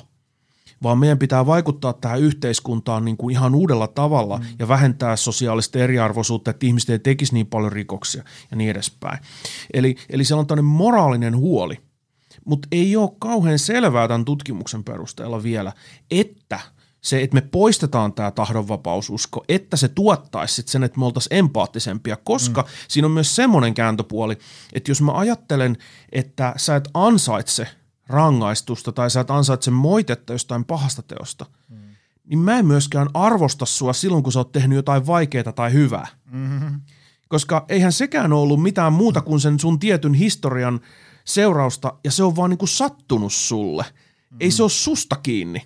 vaan 0.83 0.97
meidän 0.97 1.19
pitää 1.19 1.45
vaikuttaa 1.45 1.93
tähän 1.93 2.21
yhteiskuntaan 2.21 3.05
niin 3.05 3.17
kuin 3.17 3.31
ihan 3.31 3.55
uudella 3.55 3.87
tavalla 3.87 4.37
mm. 4.37 4.45
ja 4.59 4.67
vähentää 4.67 5.15
sosiaalista 5.15 5.79
eriarvoisuutta, 5.79 6.51
että 6.51 6.65
ihmiset 6.65 6.89
ei 6.89 6.99
tekisi 6.99 7.33
niin 7.33 7.47
paljon 7.47 7.71
rikoksia 7.71 8.23
ja 8.51 8.57
niin 8.57 8.69
edespäin. 8.69 9.19
Eli, 9.73 9.95
eli 10.09 10.25
siellä 10.25 10.39
on 10.39 10.47
tämmöinen 10.47 10.71
moraalinen 10.71 11.37
huoli, 11.37 11.79
mutta 12.45 12.67
ei 12.71 12.95
ole 12.95 13.11
kauhean 13.19 13.59
selvää 13.59 14.07
tämän 14.07 14.25
tutkimuksen 14.25 14.83
perusteella 14.83 15.43
vielä, 15.43 15.73
että 16.11 16.59
se, 17.01 17.21
että 17.23 17.33
me 17.33 17.41
poistetaan 17.41 18.13
tämä 18.13 18.31
tahdonvapaususko, 18.31 19.43
että 19.49 19.77
se 19.77 19.87
tuottaisi 19.87 20.63
sen, 20.65 20.83
että 20.83 20.99
me 20.99 21.05
oltaisiin 21.05 21.37
empaattisempia, 21.37 22.17
koska 22.23 22.61
mm. 22.61 22.67
siinä 22.87 23.05
on 23.05 23.11
myös 23.11 23.35
semmoinen 23.35 23.73
kääntöpuoli, 23.73 24.37
että 24.73 24.91
jos 24.91 25.01
mä 25.01 25.11
ajattelen, 25.11 25.77
että 26.11 26.53
sä 26.57 26.75
et 26.75 26.89
ansaitse– 26.93 27.67
rangaistusta 28.09 28.91
tai 28.91 29.09
sä 29.09 29.19
et 29.19 29.31
ansaitse 29.31 29.71
moitetta 29.71 30.33
jostain 30.33 30.65
pahasta 30.65 31.01
teosta, 31.01 31.45
mm. 31.69 31.77
niin 32.25 32.39
mä 32.39 32.59
en 32.59 32.65
myöskään 32.65 33.09
arvosta 33.13 33.65
sua 33.65 33.93
silloin, 33.93 34.23
kun 34.23 34.33
sä 34.33 34.39
oot 34.39 34.51
tehnyt 34.51 34.75
jotain 34.75 35.07
vaikeaa 35.07 35.53
tai 35.55 35.73
hyvää. 35.73 36.07
Mm-hmm. 36.31 36.81
Koska 37.27 37.65
eihän 37.69 37.91
sekään 37.91 38.33
ole 38.33 38.41
ollut 38.41 38.63
mitään 38.63 38.93
muuta 38.93 39.21
kuin 39.21 39.39
sen 39.39 39.59
sun 39.59 39.79
tietyn 39.79 40.13
historian 40.13 40.79
seurausta, 41.25 41.93
ja 42.03 42.11
se 42.11 42.23
on 42.23 42.35
vaan 42.35 42.49
niin 42.49 42.57
kuin 42.57 42.69
sattunut 42.69 43.33
sulle. 43.33 43.83
Mm-hmm. 43.83 44.37
Ei 44.39 44.51
se 44.51 44.63
ole 44.63 44.69
susta 44.69 45.15
kiinni. 45.15 45.61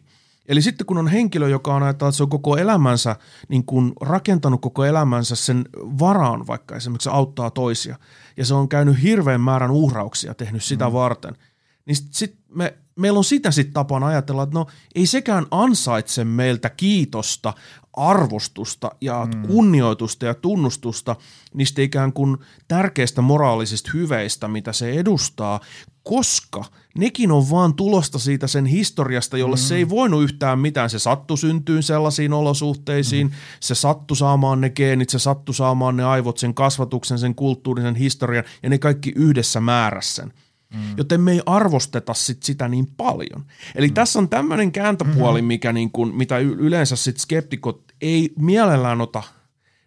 Eli 0.48 0.62
sitten 0.62 0.88
kun 0.88 0.98
on 0.98 1.08
henkilö, 1.08 1.50
joka 1.50 1.76
on 1.76 1.84
ajatellut, 1.84 2.14
että 2.14 2.18
se 2.18 2.24
on 2.24 2.30
koko 2.30 2.58
elämänsä, 2.58 3.16
niin 3.50 3.66
kuin 3.66 3.94
rakentanut 4.02 4.62
koko 4.62 4.86
elämänsä 4.86 5.36
sen 5.36 5.66
varaan, 6.00 6.48
vaikka 6.48 6.76
esimerkiksi 6.76 7.10
auttaa 7.10 7.50
toisia, 7.50 7.98
ja 8.38 8.46
se 8.46 8.54
on 8.54 8.70
käynyt 8.70 9.04
hirveän 9.04 9.42
määrän 9.42 9.72
uhrauksia, 9.72 10.34
tehnyt 10.34 10.64
sitä 10.64 10.88
mm. 10.88 10.94
varten– 10.94 11.36
niin 11.92 11.96
sit, 11.96 12.14
sit 12.14 12.36
me, 12.56 12.78
meillä 12.96 13.18
on 13.18 13.24
sitä 13.24 13.52
sitten 13.52 13.74
tapana 13.74 14.08
ajatella, 14.08 14.44
että 14.44 14.60
no 14.60 14.68
ei 14.96 15.06
sekään 15.06 15.46
ansaitse 15.52 16.24
meiltä 16.24 16.70
kiitosta, 16.70 17.54
arvostusta 17.94 18.92
ja 19.02 19.28
mm. 19.36 19.48
kunnioitusta 19.48 20.26
ja 20.26 20.34
tunnustusta 20.34 21.16
niistä 21.54 21.82
ikään 21.82 22.14
kuin 22.14 22.38
tärkeistä 22.68 23.22
moraalisista 23.22 23.92
hyveistä, 23.94 24.48
mitä 24.48 24.74
se 24.74 24.92
edustaa, 24.92 25.60
koska 26.04 26.66
nekin 26.98 27.32
on 27.32 27.50
vaan 27.50 27.74
tulosta 27.74 28.20
siitä 28.20 28.48
sen 28.48 28.66
historiasta, 28.66 29.38
jolle 29.38 29.56
mm. 29.56 29.60
se 29.60 29.76
ei 29.76 29.90
voinut 29.90 30.24
yhtään 30.24 30.60
mitään. 30.60 30.90
Se 30.90 31.00
sattu 31.00 31.38
syntyyn 31.38 31.84
sellaisiin 31.84 32.34
olosuhteisiin, 32.34 33.28
mm. 33.28 33.34
se 33.60 33.76
sattu 33.76 34.16
saamaan 34.16 34.62
ne 34.62 34.70
geenit, 34.70 35.10
se 35.10 35.20
sattu 35.20 35.54
saamaan 35.54 35.98
ne 35.98 36.04
aivot, 36.04 36.38
sen 36.38 36.54
kasvatuksen, 36.54 37.20
sen 37.20 37.36
kulttuurisen 37.36 37.96
historian 37.96 38.44
ja 38.64 38.70
ne 38.70 38.78
kaikki 38.78 39.14
yhdessä 39.16 39.60
määrässä 39.60 40.16
sen. 40.16 40.34
Mm. 40.74 40.98
Joten 40.98 41.22
me 41.22 41.32
ei 41.32 41.42
arvosteta 41.46 42.14
sit 42.14 42.44
sitä 42.44 42.68
niin 42.68 42.88
paljon. 42.98 43.46
Eli 43.76 43.88
mm. 43.88 43.94
tässä 43.94 44.20
on 44.20 44.30
tämmöinen 44.30 44.72
kääntöpuoli, 44.72 45.42
mm-hmm. 45.42 45.48
mikä 45.48 45.74
niin 45.74 45.92
kuin, 45.92 46.16
mitä 46.16 46.38
yleensä 46.38 46.96
sit 46.96 47.18
skeptikot 47.18 47.84
ei 48.02 48.34
mielellään 48.40 49.02
ota 49.02 49.24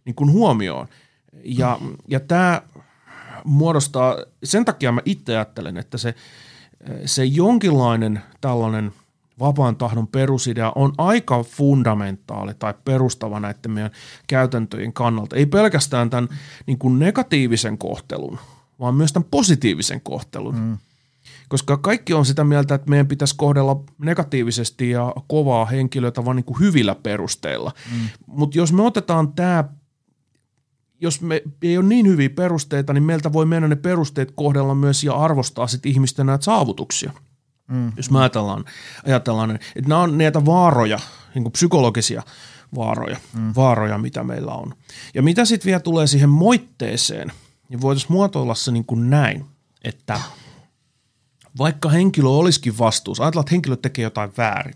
niin 0.05 0.15
kuin 0.15 0.31
huomioon. 0.31 0.89
Ja, 1.45 1.79
mm. 1.81 1.97
ja 2.09 2.21
tämä 2.21 2.63
muodostaa, 3.45 4.17
sen 4.45 4.65
takia 4.65 4.93
mä 4.93 5.01
itse 5.05 5.33
ajattelen, 5.33 5.77
että 5.77 5.99
se, 5.99 6.15
se 7.05 7.25
jonkinlainen 7.25 8.21
tällainen 8.41 8.93
vapaan 9.39 9.77
tahdon 9.77 10.09
perusidea 10.09 10.73
on 10.75 10.93
aika 10.99 11.43
fundamentaali 11.43 12.55
tai 12.59 12.75
perustava 12.85 13.41
näiden 13.41 13.71
meidän 13.71 13.91
käytäntöjen 14.27 14.93
kannalta. 14.93 15.37
Ei 15.37 15.47
pelkästään 15.47 16.11
tämän 16.11 16.29
niin 16.67 16.79
kuin 16.79 16.99
negatiivisen 16.99 17.79
kohtelun, 17.79 18.39
vaan 18.81 18.95
myös 18.95 19.13
tämän 19.13 19.29
positiivisen 19.31 20.01
kohtelun. 20.01 20.55
Mm. 20.55 20.79
Koska 21.49 21.77
kaikki 21.77 22.15
on 22.15 22.27
sitä 22.27 22.45
mieltä, 22.45 22.75
että 22.75 22.91
meidän 22.91 23.09
pitäisi 23.09 23.35
kohdella 23.37 23.85
negatiivisesti 23.99 24.91
ja 24.91 25.13
kovaa 25.29 25.65
henkilöitä 25.65 26.25
vain 26.25 26.37
niin 26.37 26.45
kuin 26.45 26.61
hyvillä 26.61 26.95
perusteilla. 26.95 27.73
Mm. 27.93 28.09
Mutta 28.27 28.59
jos 28.59 28.73
me 28.73 28.83
otetaan 28.83 29.33
tämä 29.33 29.65
jos 31.01 31.21
me 31.21 31.43
ei 31.63 31.79
ole 31.79 31.87
niin 31.87 32.07
hyviä 32.07 32.31
perusteita, 32.31 32.93
niin 32.93 33.03
meiltä 33.03 33.33
voi 33.33 33.47
mennä 33.47 33.69
ne 33.69 33.77
perusteet 33.77 34.33
kohdella 34.35 34.75
myös 34.75 35.05
ja 35.05 35.13
arvostaa 35.15 35.67
sit 35.67 35.87
ihmisten 35.87 36.27
näitä 36.27 36.45
saavutuksia. 36.45 37.13
Mm. 37.69 37.93
Jos 37.97 38.11
me 38.11 38.19
ajatellaan, 38.21 38.65
ajatellaan, 39.07 39.51
että 39.51 39.89
nämä 39.89 40.01
on 40.01 40.19
näitä 40.19 40.45
vaaroja, 40.45 40.99
niin 41.35 41.53
psykologisia 41.53 42.23
vaaroja, 42.77 43.17
mm. 43.33 43.53
vaaroja, 43.57 43.99
mitä 43.99 44.25
meillä 44.25 44.53
on. 44.53 44.75
Ja 45.15 45.23
mitä 45.23 45.45
sitten 45.45 45.67
vielä 45.67 45.81
tulee 45.81 46.07
siihen 46.07 46.29
moitteeseen, 46.29 47.33
niin 47.69 47.81
voitaisiin 47.81 48.13
muotoilla 48.13 48.55
se 48.55 48.73
niin 48.73 48.85
kuin 48.85 49.11
näin, 49.11 49.47
että 49.85 50.21
vaikka 51.59 51.89
henkilö 51.89 52.29
olisikin 52.29 52.79
vastuussa, 52.79 53.23
ajatellaan, 53.23 53.45
että 53.45 53.55
henkilö 53.55 53.77
tekee 53.77 54.03
jotain 54.03 54.33
väärin, 54.37 54.75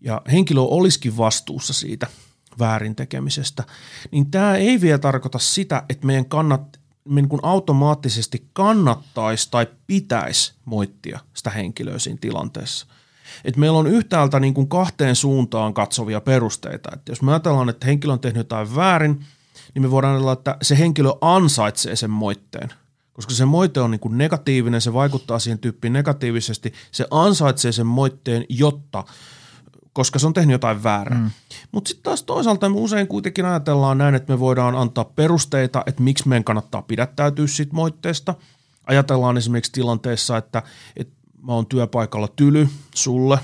ja 0.00 0.22
henkilö 0.32 0.60
olisikin 0.60 1.16
vastuussa 1.16 1.72
siitä– 1.72 2.06
väärin 2.58 2.96
tekemisestä, 2.96 3.64
niin 4.10 4.30
tämä 4.30 4.56
ei 4.56 4.80
vielä 4.80 4.98
tarkoita 4.98 5.38
sitä, 5.38 5.82
että 5.88 6.06
meidän 6.06 6.24
kannat, 6.24 6.80
niin 7.08 7.28
kuin 7.28 7.40
automaattisesti 7.42 8.48
kannattaisi 8.52 9.50
tai 9.50 9.66
pitäisi 9.86 10.54
moittia 10.64 11.20
sitä 11.34 11.50
henkilöä 11.50 11.98
siinä 11.98 12.18
tilanteessa. 12.20 12.86
Et 13.44 13.56
meillä 13.56 13.78
on 13.78 13.86
yhtäältä 13.86 14.40
niin 14.40 14.54
kuin 14.54 14.68
kahteen 14.68 15.16
suuntaan 15.16 15.74
katsovia 15.74 16.20
perusteita. 16.20 16.90
Et 16.92 17.08
jos 17.08 17.22
me 17.22 17.32
ajatellaan, 17.32 17.68
että 17.68 17.86
henkilö 17.86 18.12
on 18.12 18.20
tehnyt 18.20 18.36
jotain 18.36 18.74
väärin, 18.76 19.24
niin 19.74 19.82
me 19.82 19.90
voidaan 19.90 20.12
ajatella, 20.12 20.32
että 20.32 20.56
se 20.62 20.78
henkilö 20.78 21.10
ansaitsee 21.20 21.96
sen 21.96 22.10
moitteen. 22.10 22.72
Koska 23.12 23.34
se 23.34 23.44
moite 23.44 23.80
on 23.80 23.90
niin 23.90 24.00
kuin 24.00 24.18
negatiivinen, 24.18 24.80
se 24.80 24.92
vaikuttaa 24.92 25.38
siihen 25.38 25.58
tyyppiin 25.58 25.92
negatiivisesti. 25.92 26.72
Se 26.92 27.06
ansaitsee 27.10 27.72
sen 27.72 27.86
moitteen, 27.86 28.44
jotta– 28.48 29.04
koska 29.96 30.18
se 30.18 30.26
on 30.26 30.32
tehnyt 30.32 30.52
jotain 30.52 30.82
väärää. 30.82 31.18
Mm. 31.18 31.30
Mutta 31.72 31.88
sitten 31.88 32.02
taas 32.02 32.22
toisaalta 32.22 32.68
me 32.68 32.76
usein 32.78 33.06
kuitenkin 33.06 33.44
ajatellaan 33.44 33.98
näin, 33.98 34.14
että 34.14 34.32
me 34.32 34.40
voidaan 34.40 34.74
antaa 34.74 35.04
perusteita, 35.04 35.82
että 35.86 36.02
miksi 36.02 36.28
meidän 36.28 36.44
kannattaa 36.44 36.82
pidättäytyä 36.82 37.46
siitä 37.46 37.74
moitteesta. 37.74 38.34
Ajatellaan 38.86 39.36
esimerkiksi 39.36 39.72
tilanteessa, 39.72 40.36
että, 40.36 40.62
että 40.96 41.14
mä 41.42 41.52
oon 41.52 41.66
työpaikalla 41.66 42.28
tyly 42.28 42.68
sulle. 42.94 43.38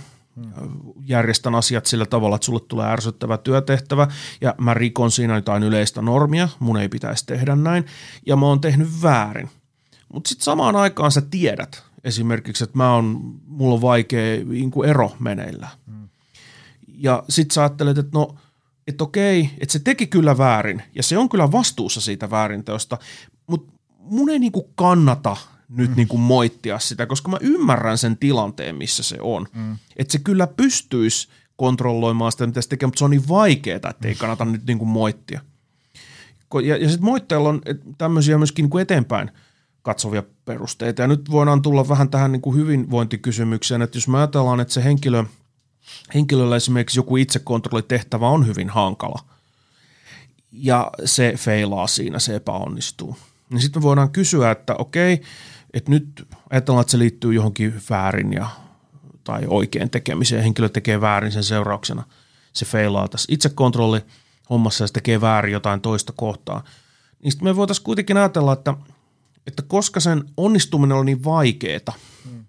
Järjestän 1.05 1.55
asiat 1.55 1.87
sillä 1.87 2.07
tavalla, 2.07 2.37
että 2.37 2.47
sulle 2.47 2.61
tulee 2.69 2.87
ärsyttävä 2.87 3.39
työtehtävä 3.39 4.07
ja 4.41 4.55
mä 4.59 4.75
rikon 4.75 5.11
siinä 5.11 5.35
jotain 5.35 5.63
yleistä 5.63 6.03
normia, 6.03 6.49
mun 6.59 6.77
ei 6.77 6.89
pitäisi 6.89 7.27
tehdä 7.27 7.57
näin 7.57 7.87
ja 8.27 8.37
mä 8.37 8.47
oon 8.47 8.61
tehnyt 8.61 8.89
väärin. 9.03 9.51
Mutta 10.13 10.29
sitten 10.29 10.45
samaan 10.45 10.77
aikaan 10.77 11.13
sä 11.13 11.21
tiedät 11.21 11.83
esimerkiksi, 12.05 12.65
että 12.65 12.79
mä 12.79 12.95
on, 12.95 13.35
mulla 13.47 13.75
on 13.75 13.81
vaikea 13.83 14.45
niin 14.45 14.73
ero 14.87 15.17
meneillään. 15.19 15.73
Mm 15.87 16.03
ja 17.03 17.23
sit 17.29 17.51
sä 17.51 17.61
ajattelet, 17.61 17.99
että 17.99 18.19
no, 18.19 18.35
että 18.87 19.05
okei, 19.05 19.51
että 19.61 19.73
se 19.73 19.79
teki 19.79 20.07
kyllä 20.07 20.39
väärin 20.39 20.83
ja 20.95 21.03
se 21.03 21.19
on 21.19 21.29
kyllä 21.29 21.53
vastuussa 21.53 22.01
siitä 22.01 22.31
väärinteosta, 22.31 22.99
mutta 23.47 23.73
mun 23.99 24.31
ei 24.31 24.39
niinku 24.39 24.73
kannata 24.75 25.37
nyt 25.77 25.91
mm. 25.91 25.97
niinku 25.97 26.19
moittia 26.19 26.79
sitä, 26.79 27.07
koska 27.07 27.31
mä 27.31 27.37
ymmärrän 27.41 27.99
sen 27.99 28.17
tilanteen, 28.17 28.77
missä 28.77 29.03
se 29.03 29.17
on. 29.21 29.47
Mm. 29.55 29.77
Että 29.97 30.13
se 30.13 30.19
kyllä 30.19 30.47
pystyisi 30.47 31.29
kontrolloimaan 31.57 32.33
sitä, 32.33 32.47
mitä 32.47 32.63
se 32.63 32.69
tekee, 32.69 32.87
mutta 32.87 32.99
se 32.99 33.05
on 33.05 33.11
niin 33.11 33.29
vaikeaa, 33.29 33.77
että 33.91 34.09
ei 34.09 34.15
kannata 34.15 34.45
nyt 34.45 34.67
niinku 34.67 34.85
moittia. 34.85 35.41
Ja, 36.65 36.77
ja 36.77 36.89
sitten 36.89 37.05
moitteella 37.05 37.49
on 37.49 37.63
tämmöisiä 37.99 38.39
myöskin 38.39 38.63
niinku 38.63 38.79
eteenpäin 38.79 39.31
katsovia 39.83 40.23
perusteita. 40.45 41.03
Ja 41.03 41.09
nyt 41.09 41.31
voidaan 41.31 41.63
tulla 41.63 41.89
vähän 41.89 42.09
tähän 42.09 42.33
niinku 42.33 42.55
hyvinvointikysymykseen, 42.55 43.83
että 43.83 43.97
jos 43.97 44.09
me 44.09 44.19
ajatellaan, 44.19 44.61
että 44.61 44.75
se 44.75 44.85
henkilö– 44.85 45.25
henkilöllä 46.15 46.57
esimerkiksi 46.57 46.99
joku 46.99 47.17
itsekontrollitehtävä 47.17 48.29
on 48.29 48.47
hyvin 48.47 48.69
hankala 48.69 49.19
ja 50.53 50.91
se 51.05 51.35
feilaa 51.37 51.87
siinä, 51.87 52.19
se 52.19 52.37
epäonnistuu. 52.37 53.17
Niin 53.51 53.61
sitten 53.61 53.83
me 53.83 53.85
voidaan 53.85 54.11
kysyä, 54.11 54.51
että 54.51 54.75
okei, 54.75 55.23
että 55.75 55.91
nyt 55.91 56.29
ajatellaan, 56.51 56.81
että 56.81 56.91
se 56.91 56.99
liittyy 56.99 57.35
johonkin 57.35 57.83
väärin 57.91 58.33
ja, 58.33 58.47
tai 59.25 59.43
oikein 59.47 59.91
tekemiseen. 59.91 60.43
Henkilö 60.43 60.69
tekee 60.69 61.01
väärin 61.01 61.33
sen 61.33 61.45
seurauksena. 61.45 62.05
Se 62.53 62.65
feilaa 62.65 63.09
tässä 63.09 63.33
itsekontrolli 63.33 64.01
hommassa 64.51 64.85
ja 64.85 64.89
se 64.89 64.93
tekee 64.93 65.21
väärin 65.21 65.53
jotain 65.53 65.81
toista 65.81 66.13
kohtaa. 66.17 66.65
Niin 67.23 67.33
sitten 67.33 67.49
me 67.49 67.57
voitaisiin 67.57 67.85
kuitenkin 67.85 68.17
ajatella, 68.17 68.53
että, 68.53 68.75
että 69.47 69.63
koska 69.63 70.01
sen 70.01 70.25
onnistuminen 70.37 70.97
on 70.97 71.07
niin 71.07 71.25
vaikeaa, 71.25 71.95
hmm 72.25 72.45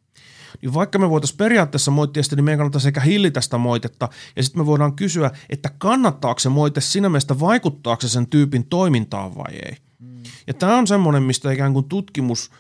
niin 0.64 0.74
vaikka 0.74 1.00
me 1.00 1.10
voitaisiin 1.10 1.38
periaatteessa 1.38 1.92
moittia 1.92 2.24
sitä, 2.24 2.36
niin 2.36 2.44
meidän 2.44 2.58
kannattaa 2.58 2.82
sekä 2.82 3.02
hillitä 3.02 3.42
sitä 3.42 3.58
moitetta, 3.58 4.10
ja 4.36 4.44
sitten 4.44 4.62
me 4.62 4.66
voidaan 4.66 4.96
kysyä, 4.96 5.32
että 5.50 5.70
kannattaako 5.78 6.40
se 6.40 6.50
moite 6.50 6.82
sinä 6.82 7.10
mielestä, 7.10 7.40
vaikuttaako 7.40 8.02
se 8.02 8.10
sen 8.10 8.28
tyypin 8.28 8.66
toimintaan 8.66 9.36
vai 9.36 9.54
ei. 9.54 9.78
Mm. 10.00 10.24
Ja 10.48 10.54
tämä 10.54 10.78
on 10.78 10.88
semmoinen, 10.88 11.24
mistä 11.24 11.52
ikään 11.52 11.74
kuin 11.74 11.86
tutkimus 11.86 12.52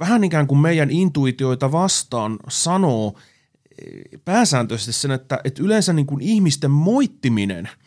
vähän 0.00 0.24
ikään 0.24 0.46
kuin 0.46 0.58
meidän 0.58 0.90
intuitioita 0.90 1.72
vastaan 1.72 2.38
sanoo 2.48 3.14
eh, 3.86 4.20
pääsääntöisesti 4.24 4.92
sen, 4.92 5.10
että, 5.10 5.40
että 5.44 5.62
yleensä 5.62 5.92
niin 5.92 6.06
kuin 6.06 6.22
ihmisten 6.22 6.70
moittiminen– 6.70 7.68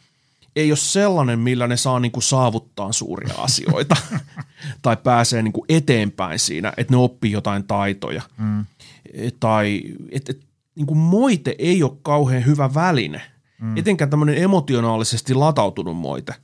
ei 0.56 0.72
ole 0.72 0.78
sellainen, 0.78 1.40
millä 1.40 1.68
ne 1.68 1.78
saa 1.78 2.00
niin 2.00 2.12
kuin 2.12 2.24
saavuttaa 2.24 2.92
suuria 2.92 3.34
asioita 3.48 3.96
tai 4.82 4.98
pääsee 4.98 5.42
niin 5.42 5.54
kuin 5.54 5.66
eteenpäin 5.70 6.40
siinä, 6.40 6.74
että 6.78 6.94
ne 6.94 6.98
oppii 6.98 7.32
jotain 7.32 7.64
taitoja. 7.64 8.22
Mm. 8.38 8.66
Tai 9.40 9.82
että 10.12 10.32
et, 10.32 10.40
niin 10.76 10.88
kuin 10.88 10.98
moite 10.98 11.56
ei 11.58 11.84
ole 11.84 11.92
kauhean 12.02 12.46
hyvä 12.46 12.74
väline, 12.74 13.22
mm. 13.62 13.78
etenkään 13.78 14.10
tämmöinen 14.10 14.38
emotionaalisesti 14.38 15.34
latautunut 15.34 15.98
moite. 15.98 16.36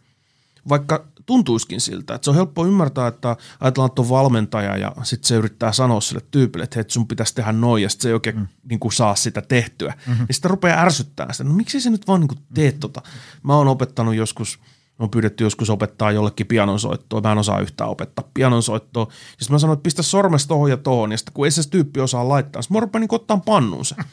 Vaikka 0.69 1.05
tuntuiskin 1.29 1.81
siltä, 1.81 2.15
että 2.15 2.25
se 2.25 2.29
on 2.29 2.35
helppo 2.35 2.65
ymmärtää, 2.65 3.07
että 3.07 3.37
ajatellaan, 3.59 3.89
että 3.89 4.01
on 4.01 4.09
valmentaja 4.09 4.77
ja 4.77 4.95
sitten 5.03 5.27
se 5.27 5.35
yrittää 5.35 5.71
sanoa 5.71 6.01
sille 6.01 6.21
tyypille, 6.31 6.63
että 6.63 6.75
hei, 6.75 6.85
sun 6.87 7.07
pitäisi 7.07 7.35
tehdä 7.35 7.51
noin 7.51 7.83
ja 7.83 7.89
sitten 7.89 8.03
se 8.03 8.09
ei 8.09 8.13
oikein 8.13 8.35
mm. 8.35 8.47
niin 8.69 8.79
kuin, 8.79 8.93
saa 8.93 9.15
sitä 9.15 9.41
tehtyä. 9.41 9.93
Mm-hmm. 10.07 10.25
Ja 10.27 10.33
sitten 10.33 10.51
rupeaa 10.51 10.81
ärsyttämään 10.81 11.33
sitä, 11.33 11.43
no 11.43 11.53
miksi 11.53 11.81
se 11.81 11.89
nyt 11.89 12.07
vaan 12.07 12.19
niin 12.19 12.27
kuin, 12.27 12.39
teet 12.53 12.73
mm-hmm. 12.73 12.79
tota. 12.79 13.01
Mä 13.43 13.55
oon 13.55 13.67
opettanut 13.67 14.15
joskus, 14.15 14.59
on 14.99 15.09
pyydetty 15.09 15.43
joskus 15.43 15.69
opettaa 15.69 16.11
jollekin 16.11 16.47
pianonsoittoa, 16.47 17.21
mä 17.21 17.31
en 17.31 17.37
osaa 17.37 17.59
yhtään 17.59 17.89
opettaa 17.89 18.29
pianonsoittoa. 18.33 19.07
Ja 19.09 19.15
sitten 19.39 19.55
mä 19.55 19.59
sanoin, 19.59 19.77
että 19.77 19.83
pistä 19.83 20.01
sormesta 20.01 20.47
tohon 20.47 20.69
ja 20.69 20.77
tohon, 20.77 21.11
ja 21.11 21.17
sitten 21.17 21.33
kun 21.33 21.45
ei 21.45 21.51
se 21.51 21.69
tyyppi 21.69 21.99
osaa 21.99 22.29
laittaa, 22.29 22.61
sitten 22.61 22.75
mä 22.75 22.79
rupean 22.81 23.01
niin 23.01 23.15
ottaa 23.15 23.41
pannun 23.45 23.85
se. 23.85 23.95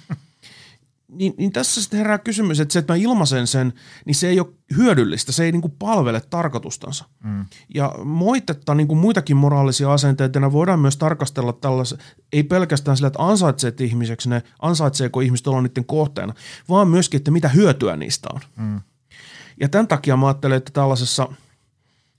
niin, 1.08 1.34
niin 1.38 1.52
tässä 1.52 1.82
sitten 1.82 1.98
herää 1.98 2.18
kysymys, 2.18 2.60
että 2.60 2.72
se, 2.72 2.78
että 2.78 2.92
mä 2.92 2.96
ilmaisen 2.96 3.46
sen, 3.46 3.72
niin 4.04 4.14
se 4.14 4.28
ei 4.28 4.40
ole 4.40 4.52
hyödyllistä, 4.76 5.32
se 5.32 5.44
ei 5.44 5.52
niin 5.52 5.62
kuin 5.62 5.74
palvele 5.78 6.20
tarkoitustansa. 6.20 7.04
Mm. 7.24 7.44
Ja 7.74 7.94
moitetta, 8.04 8.74
niin 8.74 8.88
kuin 8.88 8.98
muitakin 8.98 9.36
moraalisia 9.36 9.92
asenteita, 9.92 10.40
ne 10.40 10.52
voidaan 10.52 10.80
myös 10.80 10.96
tarkastella 10.96 11.52
tällaisen, 11.52 11.98
ei 12.32 12.42
pelkästään 12.42 12.96
sillä, 12.96 13.06
että 13.06 13.22
ansaitseet 13.22 13.80
ihmiseksi 13.80 14.28
ne, 14.28 14.42
ansaitseeko 14.62 15.20
ihmiset 15.20 15.46
olla 15.46 15.62
niiden 15.62 15.84
kohteena, 15.84 16.34
vaan 16.68 16.88
myöskin, 16.88 17.18
että 17.18 17.30
mitä 17.30 17.48
hyötyä 17.48 17.96
niistä 17.96 18.28
on. 18.34 18.40
Mm. 18.56 18.80
Ja 19.60 19.68
tämän 19.68 19.88
takia 19.88 20.16
mä 20.16 20.26
ajattelen, 20.26 20.56
että 20.56 20.72
tällaisessa, 20.72 21.28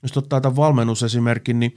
jos 0.03 0.17
ottaa 0.17 0.41
tämän 0.41 0.55
valmennusesimerkin, 0.55 1.59
niin 1.59 1.75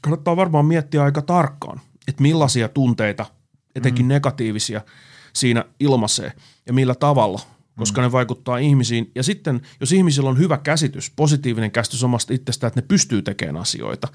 kannattaa 0.00 0.36
varmaan 0.36 0.66
miettiä 0.66 1.02
aika 1.02 1.22
tarkkaan, 1.22 1.80
että 2.08 2.22
millaisia 2.22 2.68
tunteita, 2.68 3.26
etenkin 3.74 4.04
mm. 4.04 4.08
negatiivisia– 4.08 4.80
siinä 5.32 5.64
ilmaisee 5.80 6.32
ja 6.66 6.72
millä 6.72 6.94
tavalla 6.94 7.40
koska 7.78 8.00
mm. 8.00 8.04
ne 8.04 8.12
vaikuttaa 8.12 8.58
ihmisiin. 8.58 9.10
Ja 9.14 9.22
sitten, 9.22 9.60
jos 9.80 9.92
ihmisillä 9.92 10.30
on 10.30 10.38
hyvä 10.38 10.58
käsitys, 10.58 11.12
positiivinen 11.16 11.70
käsitys 11.70 12.04
omasta 12.04 12.34
itsestään, 12.34 12.68
että 12.68 12.80
ne 12.80 12.86
pystyy 12.88 13.22
tekemään 13.22 13.56
asioita, 13.56 14.08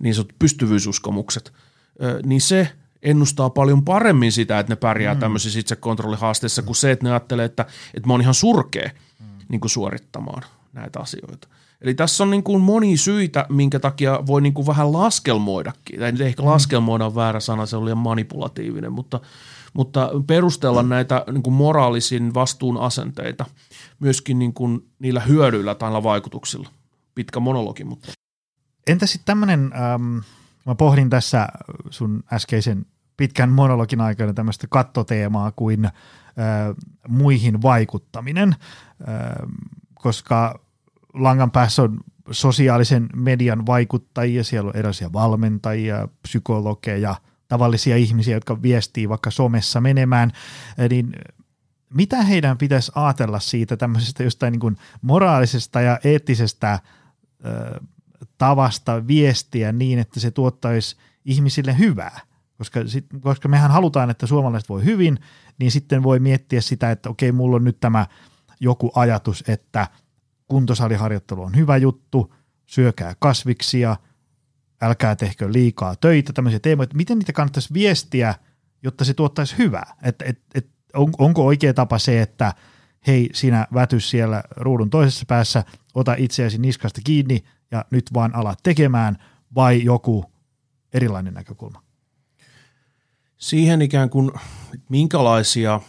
niin 0.00 0.14
sanotut 0.14 0.38
pystyvyysuskomukset, 0.38 1.52
niin 2.26 2.40
se 2.40 2.72
ennustaa 3.02 3.50
paljon 3.50 3.84
paremmin 3.84 4.32
sitä, 4.32 4.58
että 4.58 4.72
ne 4.72 4.76
pärjää 4.76 5.14
mm. 5.14 5.20
tämmöisissä 5.20 5.58
itsekontrollihaasteissa, 5.58 6.62
kuin 6.62 6.76
se, 6.76 6.90
että 6.90 7.04
ne 7.04 7.10
ajattelee, 7.10 7.44
että, 7.44 7.66
että 7.94 8.06
mä 8.06 8.12
oon 8.12 8.20
ihan 8.20 8.34
surkea 8.34 8.90
mm. 9.20 9.26
niin 9.48 9.60
kuin 9.60 9.70
suorittamaan 9.70 10.42
näitä 10.72 11.00
asioita. 11.00 11.48
Eli 11.80 11.94
tässä 11.94 12.24
on 12.24 12.30
niin 12.30 12.42
kuin 12.42 12.60
moni 12.60 12.96
syitä, 12.96 13.46
minkä 13.48 13.78
takia 13.78 14.26
voi 14.26 14.40
niin 14.40 14.54
kuin 14.54 14.66
vähän 14.66 14.92
laskelmoidakin. 14.92 15.98
Tai 15.98 16.12
ehkä 16.20 16.42
mm. 16.42 16.48
laskelmoida 16.48 17.06
on 17.06 17.14
väärä 17.14 17.40
sana, 17.40 17.66
se 17.66 17.76
on 17.76 17.84
liian 17.84 17.98
manipulatiivinen, 17.98 18.92
mutta, 18.92 19.20
mutta 19.74 20.10
perustella 20.26 20.82
näitä 20.82 21.24
niin 21.32 21.42
kuin 21.42 21.54
moraalisin 21.54 22.34
vastuun 22.34 22.76
asenteita 22.76 23.44
myöskin 24.00 24.38
niin 24.38 24.54
kuin 24.54 24.88
niillä 24.98 25.20
hyödyillä 25.20 25.74
tai 25.74 26.02
vaikutuksilla. 26.02 26.68
Pitkä 27.14 27.40
monologi, 27.40 27.84
mutta. 27.84 28.12
Entä 28.86 29.06
sitten 29.06 29.26
tämmöinen, 29.26 29.72
ähm, 29.74 30.16
mä 30.66 30.74
pohdin 30.74 31.10
tässä 31.10 31.48
sun 31.90 32.22
äskeisen 32.32 32.86
pitkän 33.16 33.50
monologin 33.50 34.00
aikana 34.00 34.32
tämmöistä 34.32 34.66
kattoteemaa 34.70 35.52
kuin 35.52 35.84
äh, 35.84 35.92
muihin 37.08 37.62
vaikuttaminen, 37.62 38.56
äh, 39.08 39.48
koska 39.94 40.60
langan 41.14 41.50
päässä 41.50 41.82
on 41.82 42.00
sosiaalisen 42.30 43.08
median 43.16 43.66
vaikuttajia, 43.66 44.44
siellä 44.44 44.68
on 44.68 44.76
erilaisia 44.76 45.12
valmentajia, 45.12 46.08
psykologeja, 46.22 47.14
tavallisia 47.48 47.96
ihmisiä, 47.96 48.36
jotka 48.36 48.62
viestii 48.62 49.08
vaikka 49.08 49.30
somessa 49.30 49.80
menemään, 49.80 50.32
niin 50.90 51.12
mitä 51.94 52.22
heidän 52.22 52.58
pitäisi 52.58 52.92
ajatella 52.94 53.40
siitä 53.40 53.76
tämmöisestä 53.76 54.22
jostain 54.22 54.52
niin 54.52 54.60
kuin 54.60 54.76
moraalisesta 55.02 55.80
ja 55.80 55.98
eettisestä 56.04 56.80
ö, 57.44 57.80
tavasta 58.38 59.06
viestiä 59.06 59.72
niin, 59.72 59.98
että 59.98 60.20
se 60.20 60.30
tuottaisi 60.30 60.96
ihmisille 61.24 61.78
hyvää? 61.78 62.20
Koska, 62.58 62.86
sit, 62.86 63.06
koska 63.20 63.48
mehän 63.48 63.70
halutaan, 63.70 64.10
että 64.10 64.26
suomalaiset 64.26 64.68
voi 64.68 64.84
hyvin, 64.84 65.18
niin 65.58 65.70
sitten 65.70 66.02
voi 66.02 66.18
miettiä 66.18 66.60
sitä, 66.60 66.90
että 66.90 67.10
okei, 67.10 67.32
mulla 67.32 67.56
on 67.56 67.64
nyt 67.64 67.80
tämä 67.80 68.06
joku 68.60 68.92
ajatus, 68.94 69.44
että– 69.46 69.86
kuntosaliharjoittelu 70.48 71.42
on 71.42 71.56
hyvä 71.56 71.76
juttu, 71.76 72.34
syökää 72.66 73.14
kasviksia, 73.18 73.96
älkää 74.82 75.16
tehkö 75.16 75.52
liikaa 75.52 75.96
töitä, 75.96 76.32
tämmöisiä 76.32 76.60
teemoja, 76.60 76.88
miten 76.94 77.18
niitä 77.18 77.32
kannattaisi 77.32 77.74
viestiä, 77.74 78.34
jotta 78.82 79.04
se 79.04 79.14
tuottaisi 79.14 79.58
hyvää. 79.58 79.96
Et, 80.02 80.22
et, 80.22 80.38
et, 80.54 80.66
on, 80.94 81.12
onko 81.18 81.46
oikea 81.46 81.74
tapa 81.74 81.98
se, 81.98 82.22
että 82.22 82.54
hei, 83.06 83.30
sinä 83.32 83.66
vätys 83.74 84.10
siellä 84.10 84.42
ruudun 84.56 84.90
toisessa 84.90 85.24
päässä, 85.28 85.64
ota 85.94 86.14
itseäsi 86.18 86.58
niskasta 86.58 87.00
kiinni 87.04 87.44
ja 87.70 87.84
nyt 87.90 88.04
vaan 88.14 88.34
ala 88.34 88.54
tekemään, 88.62 89.16
vai 89.54 89.84
joku 89.84 90.24
erilainen 90.92 91.34
näkökulma? 91.34 91.82
Siihen 93.36 93.82
ikään 93.82 94.10
kuin, 94.10 94.30
minkälaisia 94.88 95.80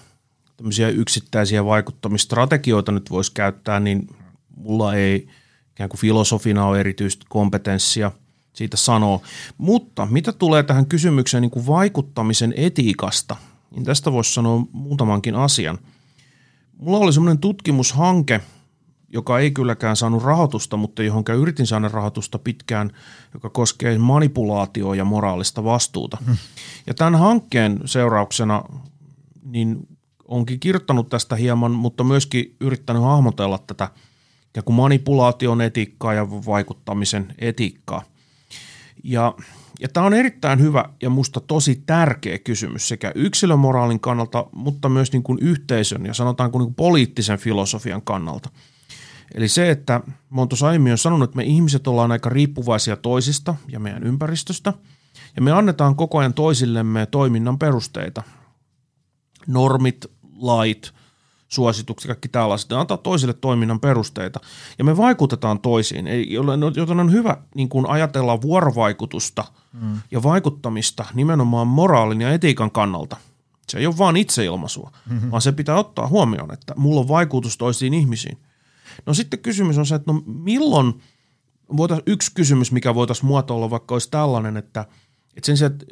tämmöisiä 0.58 0.90
yksittäisiä 0.90 1.66
vaikuttamistrategioita 1.66 2.92
nyt 2.92 3.10
voisi 3.10 3.32
käyttää, 3.34 3.80
niin 3.80 4.08
mulla 4.56 4.94
ei 4.94 5.28
ikään 5.72 5.90
kuin 5.90 6.00
filosofina 6.00 6.66
ole 6.66 6.80
erityistä 6.80 7.26
kompetenssia 7.30 8.12
siitä 8.54 8.78
sanoa. 8.78 9.20
Mutta 9.58 10.06
mitä 10.06 10.32
tulee 10.32 10.64
tähän 10.64 10.86
kysymykseen 10.86 11.42
niin 11.42 11.52
kuin 11.52 11.68
vaikuttamisen 11.68 12.54
etiikasta, 12.58 13.36
niin 13.72 13.84
tästä 13.84 14.12
voisi 14.12 14.34
sanoa 14.34 14.66
muutamankin 14.72 15.36
asian. 15.36 15.78
Mulla 16.78 16.98
oli 16.98 17.14
semmoinen 17.14 17.40
tutkimushanke, 17.40 18.42
joka 19.10 19.40
ei 19.40 19.52
kylläkään 19.52 19.96
saanut 19.96 20.24
rahoitusta, 20.24 20.78
mutta 20.78 21.04
johon 21.04 21.24
yritin 21.38 21.68
saada 21.68 21.88
rahoitusta 21.88 22.40
pitkään, 22.40 22.92
joka 23.34 23.50
koskee 23.50 23.98
manipulaatioa 23.98 24.96
ja 24.96 25.06
moraalista 25.06 25.64
vastuuta. 25.64 26.18
Hmm. 26.26 26.38
Ja 26.88 26.94
tämän 26.94 27.16
hankkeen 27.16 27.80
seurauksena 27.86 28.64
niin 29.44 29.88
onkin 30.28 30.60
kirjoittanut 30.60 31.10
tästä 31.10 31.36
hieman, 31.36 31.72
mutta 31.72 32.04
myöskin 32.04 32.56
yrittänyt 32.60 33.04
hahmotella 33.04 33.60
tätä– 33.68 33.90
ikään 34.50 34.64
kuin 34.64 34.76
manipulaation 34.76 35.62
etiikkaa 35.62 36.14
ja 36.14 36.30
vaikuttamisen 36.30 37.36
etiikkaa. 37.40 38.04
Ja, 39.04 39.34
ja 39.80 39.90
tämä 39.90 40.06
on 40.06 40.14
erittäin 40.14 40.60
hyvä 40.60 40.86
ja 41.02 41.10
musta 41.10 41.40
tosi 41.40 41.84
tärkeä 41.86 42.40
kysymys 42.40 42.88
sekä 42.88 43.12
yksilömoraalin 43.16 44.00
kannalta, 44.00 44.46
mutta 44.52 44.90
myös 44.90 45.12
niin 45.12 45.24
kuin 45.24 45.40
yhteisön 45.42 46.06
ja 46.06 46.14
sanotaanko 46.14 46.60
niin 46.60 46.66
kuin 46.66 46.76
poliittisen 46.76 47.40
filosofian 47.40 48.02
kannalta. 48.02 48.50
Eli 49.34 49.48
se, 49.48 49.70
että 49.70 50.02
mä 50.30 50.42
oon 50.42 50.50
tuossa 50.50 50.68
aiemmin 50.68 50.90
jo 50.90 50.98
sanonut, 50.98 51.30
että 51.30 51.38
me 51.38 51.44
ihmiset 51.44 51.88
ollaan 51.88 52.12
aika 52.12 52.30
riippuvaisia 52.30 52.96
toisista 52.96 53.56
ja 53.68 53.80
meidän 53.80 54.04
ympäristöstä, 54.04 54.74
ja 55.36 55.42
me 55.42 55.52
annetaan 55.52 55.96
koko 55.96 56.18
ajan 56.18 56.34
toisillemme 56.34 57.06
toiminnan 57.06 57.60
perusteita. 57.60 58.24
Normit, 59.48 60.06
lait, 60.36 60.94
suositukset, 61.50 62.10
kaikki 62.10 62.28
tällaiset, 62.28 62.70
ne 62.70 62.76
antaa 62.76 62.98
toisille 62.98 63.34
toiminnan 63.34 63.80
perusteita. 63.80 64.40
Ja 64.78 64.84
me 64.84 64.98
vaikutetaan 64.98 65.60
toisiin, 65.60 66.06
joten 66.76 67.00
on 67.00 67.12
hyvä 67.12 67.38
niin 67.56 67.70
kuin 67.70 67.90
ajatella 67.90 68.42
vuorovaikutusta 68.42 69.44
mm. 69.74 70.02
ja 70.12 70.24
vaikuttamista 70.24 71.06
nimenomaan 71.14 71.68
moraalin 71.68 72.22
ja 72.22 72.34
etiikan 72.34 72.72
kannalta. 72.72 73.18
Se 73.70 73.78
ei 73.78 73.88
ole 73.88 73.98
vaan 73.98 74.18
itseilmaisua, 74.18 74.92
mm-hmm. 75.10 75.32
vaan 75.32 75.42
se 75.42 75.52
pitää 75.52 75.76
ottaa 75.76 76.08
huomioon, 76.08 76.54
että 76.54 76.74
mulla 76.78 77.02
on 77.02 77.08
vaikutus 77.08 77.58
toisiin 77.58 77.94
ihmisiin. 77.94 78.38
No 79.06 79.14
sitten 79.14 79.40
kysymys 79.40 79.78
on 79.78 79.86
se, 79.86 79.96
että 79.96 80.14
no 80.14 80.24
milloin, 80.26 81.02
voitais, 81.78 82.02
yksi 82.06 82.32
kysymys, 82.34 82.72
mikä 82.72 82.96
voitaisiin 82.96 83.26
muotoilla 83.26 83.70
vaikka 83.70 83.96
olisi 83.96 84.12
tällainen, 84.12 84.58
että, 84.58 84.86
että 85.36 85.46
sen 85.46 85.58
sijaan, 85.58 85.74
että 85.74 85.86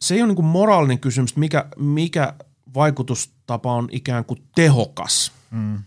se 0.00 0.14
ei 0.14 0.20
ole 0.20 0.26
niin 0.26 0.36
kuin 0.36 0.46
moraalinen 0.46 0.98
kysymys, 0.98 1.36
mikä, 1.36 1.68
mikä 1.78 2.34
vaikutustapa 3.50 3.74
on 3.74 3.88
ikään 3.90 4.24
kuin 4.24 4.42
tehokas. 4.54 5.32
Mm. 5.50 5.78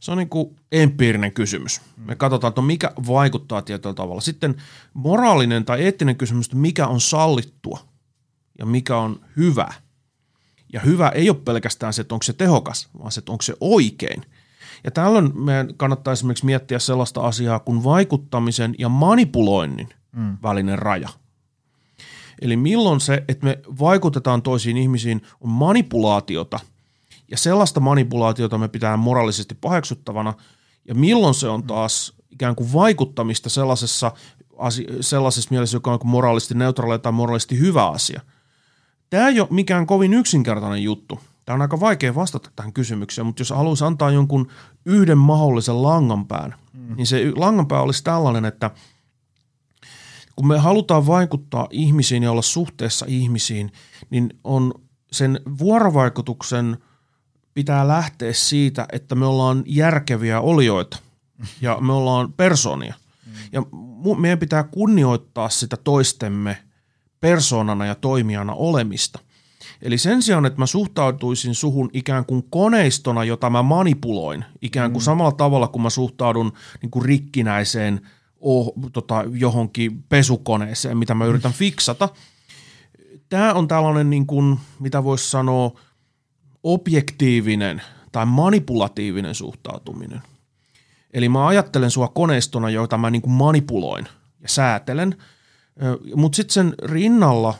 Se 0.00 0.12
on 0.12 0.18
niin 0.18 0.28
kuin 0.28 0.56
empiirinen 0.72 1.32
kysymys. 1.32 1.80
Me 1.96 2.16
katsotaan, 2.16 2.48
että 2.48 2.62
mikä 2.62 2.92
vaikuttaa 3.06 3.62
tietyllä 3.62 3.94
tavalla. 3.94 4.20
Sitten 4.20 4.56
moraalinen 4.94 5.64
tai 5.64 5.82
eettinen 5.82 6.16
kysymys, 6.16 6.46
että 6.46 6.56
mikä 6.56 6.86
on 6.86 7.00
sallittua 7.00 7.78
ja 8.58 8.66
mikä 8.66 8.96
on 8.96 9.20
hyvä. 9.36 9.68
Ja 10.72 10.80
hyvä 10.80 11.08
ei 11.08 11.30
ole 11.30 11.38
pelkästään 11.44 11.92
se, 11.92 12.02
että 12.02 12.14
onko 12.14 12.22
se 12.22 12.32
tehokas, 12.32 12.88
vaan 12.98 13.12
se, 13.12 13.20
että 13.20 13.32
onko 13.32 13.42
se 13.42 13.54
oikein. 13.60 14.22
Ja 14.84 14.90
tällöin 14.90 15.32
meidän 15.34 15.74
kannattaa 15.76 16.12
esimerkiksi 16.12 16.46
miettiä 16.46 16.78
sellaista 16.78 17.20
asiaa 17.20 17.58
kuin 17.58 17.84
vaikuttamisen 17.84 18.74
ja 18.78 18.88
manipuloinnin 18.88 19.88
mm. 20.12 20.38
välinen 20.42 20.78
raja– 20.78 21.08
Eli 22.42 22.56
milloin 22.56 23.00
se, 23.00 23.24
että 23.28 23.46
me 23.46 23.58
vaikutetaan 23.80 24.42
toisiin 24.42 24.76
ihmisiin, 24.76 25.22
on 25.40 25.50
manipulaatiota 25.50 26.60
ja 27.30 27.36
sellaista 27.36 27.80
manipulaatiota 27.80 28.58
me 28.58 28.68
pitää 28.68 28.96
moraalisesti 28.96 29.54
paheksuttavana 29.54 30.34
ja 30.88 30.94
milloin 30.94 31.34
se 31.34 31.48
on 31.48 31.62
taas 31.62 32.12
ikään 32.30 32.56
kuin 32.56 32.72
vaikuttamista 32.72 33.50
sellaisessa, 33.50 34.12
sellaisessa 35.00 35.48
mielessä, 35.50 35.76
joka 35.76 35.92
on 35.92 35.98
moraalisesti 36.04 36.54
neutraali 36.54 36.98
tai 36.98 37.12
moraalisesti 37.12 37.58
hyvä 37.58 37.88
asia. 37.88 38.20
Tämä 39.10 39.28
ei 39.28 39.40
ole 39.40 39.48
mikään 39.50 39.86
kovin 39.86 40.14
yksinkertainen 40.14 40.82
juttu. 40.82 41.20
Tämä 41.44 41.54
on 41.54 41.62
aika 41.62 41.80
vaikea 41.80 42.14
vastata 42.14 42.50
tähän 42.56 42.72
kysymykseen, 42.72 43.26
mutta 43.26 43.40
jos 43.40 43.50
haluaisi 43.50 43.84
antaa 43.84 44.10
jonkun 44.10 44.48
yhden 44.84 45.18
mahdollisen 45.18 45.82
langanpään, 45.82 46.54
mm. 46.72 46.96
niin 46.96 47.06
se 47.06 47.32
langanpää 47.36 47.80
olisi 47.80 48.04
tällainen, 48.04 48.44
että– 48.44 48.70
kun 50.36 50.46
me 50.46 50.58
halutaan 50.58 51.06
vaikuttaa 51.06 51.68
ihmisiin 51.70 52.22
ja 52.22 52.30
olla 52.30 52.42
suhteessa 52.42 53.06
ihmisiin, 53.08 53.72
niin 54.10 54.30
on 54.44 54.74
sen 55.12 55.40
vuorovaikutuksen 55.58 56.76
pitää 57.54 57.88
lähteä 57.88 58.32
siitä, 58.32 58.86
että 58.92 59.14
me 59.14 59.26
ollaan 59.26 59.62
järkeviä 59.66 60.40
olioita 60.40 60.98
ja 61.60 61.78
me 61.80 61.92
ollaan 61.92 62.32
persoonia. 62.32 62.94
Ja 63.52 63.62
meidän 64.18 64.38
pitää 64.38 64.62
kunnioittaa 64.62 65.48
sitä 65.48 65.76
toistemme 65.76 66.58
persoonana 67.20 67.86
ja 67.86 67.94
toimijana 67.94 68.54
olemista. 68.54 69.18
Eli 69.82 69.98
sen 69.98 70.22
sijaan, 70.22 70.46
että 70.46 70.58
mä 70.58 70.66
suhtautuisin 70.66 71.54
suhun 71.54 71.90
ikään 71.92 72.24
kuin 72.24 72.42
koneistona, 72.50 73.24
jota 73.24 73.50
mä 73.50 73.62
manipuloin, 73.62 74.44
ikään 74.62 74.92
kuin 74.92 75.02
mm. 75.02 75.04
samalla 75.04 75.32
tavalla 75.32 75.68
kuin 75.68 75.82
mä 75.82 75.90
suhtaudun 75.90 76.52
niin 76.82 76.90
kuin 76.90 77.04
rikkinäiseen– 77.04 78.00
oh, 78.42 78.72
tota, 78.92 79.24
johonkin 79.32 80.02
pesukoneeseen, 80.02 80.98
mitä 80.98 81.14
mä 81.14 81.24
yritän 81.24 81.52
fiksata. 81.52 82.08
Tämä 83.28 83.54
on 83.54 83.68
tällainen, 83.68 84.10
niin 84.10 84.26
kuin, 84.26 84.58
mitä 84.80 85.04
voisi 85.04 85.30
sanoa, 85.30 85.80
objektiivinen 86.62 87.82
tai 88.12 88.26
manipulatiivinen 88.26 89.34
suhtautuminen. 89.34 90.22
Eli 91.12 91.28
mä 91.28 91.46
ajattelen 91.46 91.90
sua 91.90 92.08
koneistona, 92.08 92.70
jota 92.70 92.98
mä 92.98 93.10
niin 93.10 93.22
kuin 93.22 93.32
manipuloin 93.32 94.08
ja 94.40 94.48
säätelen, 94.48 95.16
mutta 96.16 96.36
sitten 96.36 96.54
sen 96.54 96.74
rinnalla, 96.82 97.54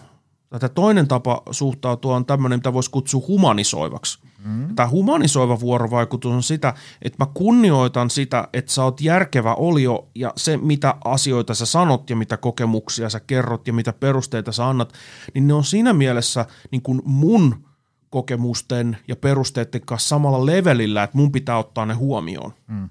tätä 0.50 0.68
toinen 0.68 1.08
tapa 1.08 1.42
suhtautua 1.50 2.16
on 2.16 2.26
tämmöinen, 2.26 2.58
mitä 2.58 2.72
voisi 2.72 2.90
kutsua 2.90 3.22
humanisoivaksi. 3.28 4.18
Mm. 4.44 4.74
Tämä 4.74 4.88
humanisoiva 4.88 5.60
vuorovaikutus 5.60 6.32
on 6.32 6.42
sitä, 6.42 6.74
että 7.02 7.24
mä 7.24 7.30
kunnioitan 7.34 8.10
sitä, 8.10 8.48
että 8.52 8.72
sä 8.72 8.84
oot 8.84 9.00
järkevä 9.00 9.54
olio 9.54 10.08
ja 10.14 10.32
se, 10.36 10.56
mitä 10.56 10.94
asioita 11.04 11.54
sä 11.54 11.66
sanot 11.66 12.10
ja 12.10 12.16
mitä 12.16 12.36
kokemuksia 12.36 13.10
sä 13.10 13.20
kerrot 13.20 13.66
ja 13.66 13.72
mitä 13.72 13.92
perusteita 13.92 14.52
sä 14.52 14.68
annat, 14.68 14.92
niin 15.34 15.46
ne 15.46 15.54
on 15.54 15.64
siinä 15.64 15.92
mielessä 15.92 16.46
niin 16.70 16.82
kuin 16.82 17.02
mun 17.04 17.64
kokemusten 18.10 18.96
ja 19.08 19.16
perusteiden 19.16 19.80
kanssa 19.86 20.08
samalla 20.08 20.46
levelillä, 20.46 21.02
että 21.02 21.18
mun 21.18 21.32
pitää 21.32 21.58
ottaa 21.58 21.86
ne 21.86 21.94
huomioon. 21.94 22.52
Mm. 22.66 22.88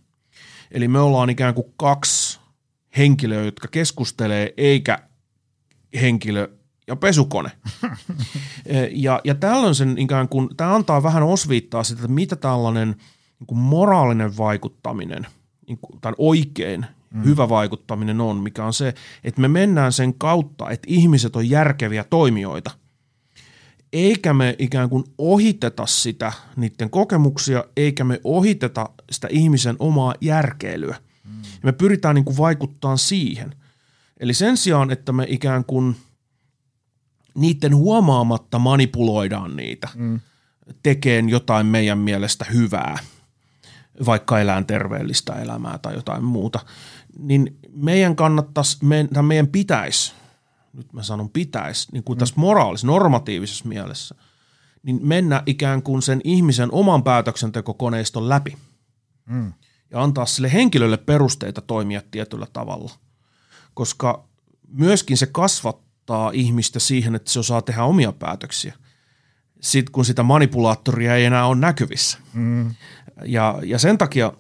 Eli 0.72 0.88
me 0.88 1.00
ollaan 1.00 1.30
ikään 1.30 1.54
kuin 1.54 1.74
kaksi 1.78 2.40
henkilöä, 2.98 3.44
jotka 3.44 3.68
keskustelee, 3.68 4.54
eikä 4.58 5.00
henkilö 6.02 6.50
ja 6.92 6.96
pesukone. 6.96 7.52
ja, 9.06 9.22
ja 9.24 9.36
tällöin 9.36 9.76
sen 9.76 9.98
ikään 9.98 10.30
kuin, 10.30 10.50
tämä 10.58 10.76
antaa 10.76 11.04
vähän 11.04 11.24
osviittaa 11.24 11.84
sitä, 11.84 12.02
että 12.02 12.14
mitä 12.14 12.36
tällainen 12.36 12.96
niin 13.40 13.48
kuin 13.48 13.58
moraalinen 13.58 14.38
vaikuttaminen 14.38 15.28
niin 15.68 15.78
kuin, 15.82 16.02
tai 16.02 16.14
oikein 16.18 16.86
mm. 17.14 17.24
hyvä 17.24 17.50
vaikuttaminen 17.50 18.22
on, 18.22 18.38
mikä 18.38 18.66
on 18.66 18.74
se, 18.74 18.94
että 19.24 19.42
me 19.42 19.48
mennään 19.48 19.94
sen 19.94 20.14
kautta, 20.14 20.70
että 20.70 20.86
ihmiset 20.90 21.36
on 21.36 21.50
järkeviä 21.50 22.04
toimijoita, 22.04 22.72
eikä 23.94 24.34
me 24.34 24.56
ikään 24.60 24.90
kuin 24.90 25.04
ohiteta 25.18 25.86
sitä, 25.86 26.32
niiden 26.56 26.90
kokemuksia, 26.90 27.64
eikä 27.78 28.04
me 28.04 28.22
ohiteta 28.24 28.90
sitä 29.12 29.28
ihmisen 29.32 29.76
omaa 29.80 30.16
järkeilyä. 30.22 30.98
Mm. 31.24 31.42
me 31.64 31.72
pyritään 31.72 32.16
niin 32.16 32.26
kuin 32.26 32.38
vaikuttaa 32.38 32.98
siihen. 32.98 33.56
Eli 34.20 34.34
sen 34.34 34.58
sijaan, 34.58 34.92
että 34.92 35.12
me 35.12 35.26
ikään 35.30 35.66
kuin– 35.66 35.96
niiden 37.36 37.76
huomaamatta 37.76 38.60
manipuloidaan 38.60 39.56
niitä 39.56 39.88
mm. 39.96 40.20
tekeen 40.84 41.30
jotain 41.30 41.66
meidän 41.66 41.98
mielestä 41.98 42.46
hyvää, 42.46 43.00
vaikka 44.06 44.40
elään 44.40 44.66
terveellistä 44.66 45.34
elämää 45.34 45.78
tai 45.78 45.94
jotain 45.94 46.24
muuta, 46.24 46.60
niin 47.20 47.58
meidän 47.74 48.16
kannattaisi, 48.16 48.86
meidän, 48.86 49.26
meidän 49.26 49.48
pitäisi, 49.48 50.14
nyt 50.74 50.94
mä 50.94 51.04
sanon 51.04 51.30
pitäisi, 51.30 51.88
niin 51.92 52.04
kuin 52.04 52.18
mm. 52.18 52.20
tässä 52.20 52.36
moraalisessa, 52.38 52.88
normatiivisessa 52.88 53.68
mielessä, 53.68 54.16
niin 54.84 55.00
mennä 55.04 55.44
ikään 55.46 55.84
kuin 55.84 56.02
sen 56.02 56.22
ihmisen 56.24 56.72
oman 56.72 57.04
päätöksentekokoneiston 57.04 58.30
läpi 58.30 58.58
mm. 59.26 59.54
ja 59.92 60.04
antaa 60.04 60.26
sille 60.26 60.54
henkilölle 60.54 60.98
perusteita 60.98 61.62
toimia 61.62 62.02
tietyllä 62.12 62.48
tavalla, 62.54 62.92
koska 63.74 64.24
myöskin 64.68 65.18
se 65.18 65.26
kasvattaa 65.26 65.91
opettaa 66.12 66.32
ihmistä 66.34 66.80
siihen, 66.80 67.16
että 67.16 67.32
se 67.32 67.40
osaa 67.40 67.62
tehdä 67.62 67.84
omia 67.84 68.12
päätöksiä. 68.12 68.74
Sitten 69.62 69.92
kun 69.92 70.06
sitä 70.06 70.24
manipulaattoria 70.24 71.16
ei 71.16 71.26
enää 71.26 71.46
ole 71.46 71.58
näkyvissä. 71.58 72.18
Mm. 72.34 72.76
Ja, 73.26 73.60
ja 73.64 73.80
sen, 73.80 73.98
takia, 73.98 74.34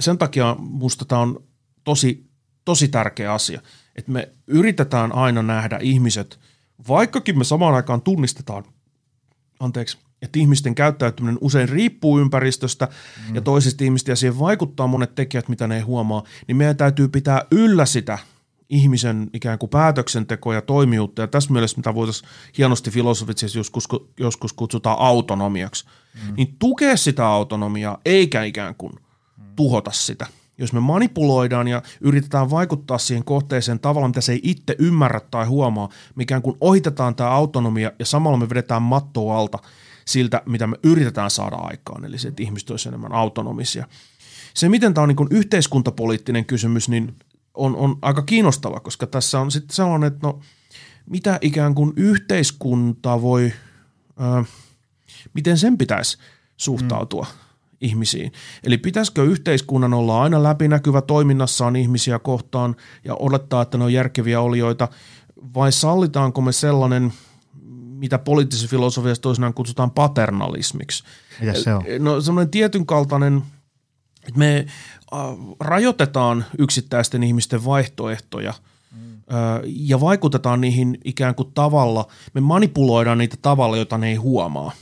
sen 0.00 0.18
takia 0.18 0.56
musta 0.58 1.04
tämä 1.04 1.20
on 1.20 1.44
tosi, 1.84 2.26
tosi 2.64 2.88
tärkeä 2.88 3.32
asia, 3.32 3.60
että 3.96 4.12
me 4.12 4.28
yritetään 4.46 5.12
aina 5.12 5.42
nähdä 5.42 5.78
ihmiset, 5.82 6.38
vaikkakin 6.88 7.38
me 7.38 7.44
samaan 7.44 7.74
aikaan 7.74 8.02
tunnistetaan, 8.02 8.64
anteeksi, 9.60 9.98
että 10.22 10.38
ihmisten 10.38 10.74
käyttäytyminen 10.74 11.38
usein 11.40 11.68
riippuu 11.68 12.18
ympäristöstä 12.20 12.88
mm. 13.28 13.34
ja 13.34 13.40
toisista 13.40 13.84
ihmistä 13.84 14.12
ja 14.12 14.16
siihen 14.16 14.38
vaikuttaa 14.38 14.86
monet 14.86 15.14
tekijät, 15.14 15.48
mitä 15.48 15.66
ne 15.66 15.76
ei 15.76 15.82
huomaa, 15.82 16.22
niin 16.46 16.56
meidän 16.56 16.76
täytyy 16.76 17.08
pitää 17.08 17.42
yllä 17.50 17.86
sitä– 17.86 18.18
ihmisen 18.68 19.30
ikään 19.32 19.58
kuin 19.58 19.70
päätöksentekoa 19.70 20.54
ja 20.54 20.62
toimijuutta, 20.62 21.22
ja 21.22 21.28
tässä 21.28 21.52
mielessä, 21.52 21.76
mitä 21.76 21.94
voitaisiin 21.94 22.30
hienosti 22.58 22.90
filosofisesti 22.90 23.58
joskus, 23.58 23.88
joskus 24.20 24.52
kutsutaan 24.52 24.96
autonomiaksi, 24.98 25.84
mm. 26.14 26.34
niin 26.36 26.56
tukea 26.58 26.96
sitä 26.96 27.26
autonomiaa, 27.26 28.00
eikä 28.04 28.42
ikään 28.42 28.74
kuin 28.74 28.92
tuhota 29.56 29.90
sitä. 29.90 30.26
Jos 30.58 30.72
me 30.72 30.80
manipuloidaan 30.80 31.68
ja 31.68 31.82
yritetään 32.00 32.50
vaikuttaa 32.50 32.98
siihen 32.98 33.24
kohteeseen 33.24 33.80
tavalla, 33.80 34.08
mitä 34.08 34.20
se 34.20 34.32
ei 34.32 34.40
itse 34.42 34.76
ymmärrä 34.78 35.20
tai 35.20 35.46
huomaa, 35.46 35.88
mikä 36.14 36.40
kuin 36.40 36.56
ohitetaan 36.60 37.14
tämä 37.14 37.30
autonomia 37.30 37.92
ja 37.98 38.06
samalla 38.06 38.38
me 38.38 38.48
vedetään 38.48 38.82
mattoa 38.82 39.38
alta 39.38 39.58
siltä, 40.04 40.42
mitä 40.46 40.66
me 40.66 40.76
yritetään 40.82 41.30
saada 41.30 41.56
aikaan, 41.56 42.04
eli 42.04 42.18
se, 42.18 42.28
että 42.28 42.42
ihmiset 42.42 42.70
olisivat 42.70 42.90
enemmän 42.90 43.12
autonomisia. 43.12 43.86
Se, 44.54 44.68
miten 44.68 44.94
tämä 44.94 45.02
on 45.02 45.08
niin 45.08 45.26
yhteiskuntapoliittinen 45.38 46.44
kysymys, 46.44 46.88
niin 46.88 47.14
on, 47.56 47.76
on 47.76 47.98
aika 48.02 48.22
kiinnostava, 48.22 48.80
koska 48.80 49.06
tässä 49.06 49.40
on 49.40 49.50
sitten 49.50 49.76
sellainen, 49.76 50.06
että 50.06 50.26
no 50.26 50.40
mitä 51.10 51.38
ikään 51.40 51.74
kuin 51.74 51.92
yhteiskunta 51.96 53.22
voi, 53.22 53.52
ää, 54.18 54.44
miten 55.34 55.58
sen 55.58 55.78
pitäisi 55.78 56.18
suhtautua 56.56 57.26
mm. 57.30 57.38
ihmisiin. 57.80 58.32
Eli 58.64 58.78
pitäisikö 58.78 59.24
yhteiskunnan 59.24 59.94
olla 59.94 60.22
aina 60.22 60.42
läpinäkyvä 60.42 61.02
toiminnassaan 61.02 61.76
ihmisiä 61.76 62.18
kohtaan 62.18 62.76
ja 63.04 63.14
odottaa, 63.14 63.62
että 63.62 63.78
ne 63.78 63.84
on 63.84 63.92
järkeviä 63.92 64.40
olioita, 64.40 64.88
vai 65.54 65.72
sallitaanko 65.72 66.40
me 66.40 66.52
sellainen, 66.52 67.12
mitä 67.98 68.18
poliittisessa 68.18 68.68
filosofiassa 68.68 69.22
toisinaan 69.22 69.54
kutsutaan 69.54 69.90
paternalismiksi. 69.90 71.04
Mitä 71.40 71.52
se 71.52 71.74
on? 71.74 71.84
No 71.98 72.20
semmoinen 72.20 72.50
tietyn 72.50 72.86
kaltainen, 72.86 73.42
me 74.34 74.66
rajoitetaan 75.60 76.44
yksittäisten 76.58 77.22
ihmisten 77.22 77.64
vaihtoehtoja 77.64 78.54
mm. 78.92 79.16
ja 79.64 80.00
vaikutetaan 80.00 80.60
niihin 80.60 80.98
ikään 81.04 81.34
kuin 81.34 81.52
tavalla, 81.54 82.08
me 82.34 82.40
manipuloidaan 82.40 83.18
niitä 83.18 83.36
tavalla, 83.42 83.76
jota 83.76 83.98
ne 83.98 84.08
ei 84.08 84.14
huomaa. 84.14 84.72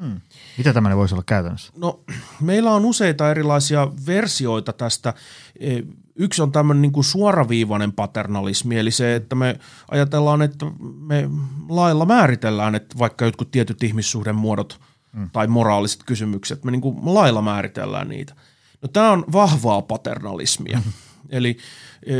Mm. 0.00 0.20
Mitä 0.58 0.72
tämmöinen 0.72 0.98
voisi 0.98 1.14
olla 1.14 1.24
käytännössä? 1.26 1.72
No, 1.76 2.00
meillä 2.40 2.72
on 2.72 2.84
useita 2.84 3.30
erilaisia 3.30 3.88
versioita 4.06 4.72
tästä. 4.72 5.14
E, 5.60 5.80
yksi 6.14 6.42
on 6.42 6.52
tämmöinen 6.52 6.82
niin 6.82 6.92
kuin 6.92 7.04
suoraviivainen 7.04 7.92
paternalismi, 7.92 8.78
eli 8.78 8.90
se, 8.90 9.14
että 9.14 9.34
me 9.34 9.58
ajatellaan, 9.90 10.42
että 10.42 10.66
me 11.00 11.30
lailla 11.68 12.06
määritellään, 12.06 12.74
että 12.74 12.98
vaikka 12.98 13.24
jotkut 13.24 13.50
tietyt 13.50 13.82
ihmissuhdemuodot 13.82 14.80
mm. 15.12 15.30
tai 15.32 15.46
moraaliset 15.46 16.02
kysymykset, 16.06 16.64
me 16.64 16.70
niin 16.70 16.80
kuin 16.80 16.98
lailla 17.02 17.42
määritellään 17.42 18.08
niitä– 18.08 18.34
No 18.86 18.90
tämä 18.92 19.10
on 19.10 19.24
vahvaa 19.32 19.82
paternalismia. 19.82 20.82
Eli, 21.30 21.56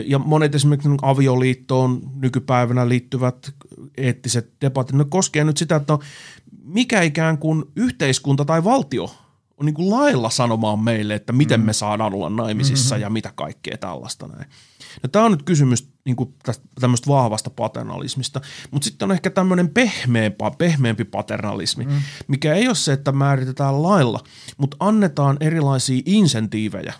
ja 0.07 0.19
monet 0.19 0.55
esimerkiksi 0.55 0.89
avioliittoon 1.03 2.11
nykypäivänä 2.15 2.89
liittyvät 2.89 3.55
eettiset 3.97 4.53
debatit, 4.61 4.97
ne 4.97 5.05
koskee 5.09 5.45
nyt 5.45 5.57
sitä, 5.57 5.77
että 5.77 5.99
mikä 6.65 7.03
ikään 7.03 7.39
kuin 7.39 7.65
yhteiskunta 7.77 8.45
tai 8.45 8.65
valtio 8.65 9.15
on 9.57 9.67
niin 9.67 9.75
kuin 9.75 9.91
lailla 9.91 10.31
sanomaan 10.31 10.79
meille, 10.79 11.15
että 11.15 11.33
miten 11.33 11.61
me 11.61 11.73
mm. 11.73 11.75
saadaan 11.75 12.15
olla 12.15 12.31
naimisissa 12.31 12.95
mm-hmm. 12.95 13.03
ja 13.03 13.11
mitä 13.11 13.33
kaikkea 13.35 13.79
tällaista 13.79 14.27
näin. 14.29 14.51
No, 15.03 15.09
tämä 15.09 15.25
on 15.25 15.31
nyt 15.31 15.43
kysymys 15.43 15.89
niin 16.05 16.17
kuin 16.17 16.35
tämmöistä 16.81 17.07
vahvasta 17.11 17.51
paternalismista, 17.51 18.41
mutta 18.71 18.85
sitten 18.85 19.07
on 19.07 19.13
ehkä 19.13 19.31
tämmöinen 19.31 19.69
pehmeämpi, 19.69 20.45
pehmeämpi 20.59 21.05
paternalismi, 21.05 21.85
mm. 21.85 21.93
mikä 22.29 22.55
ei 22.55 22.67
ole 22.67 22.75
se, 22.75 22.93
että 22.93 23.13
määritetään 23.13 23.83
lailla, 23.83 24.21
mutta 24.57 24.77
annetaan 24.81 25.37
erilaisia 25.41 26.03
insentiivejä 26.07 26.93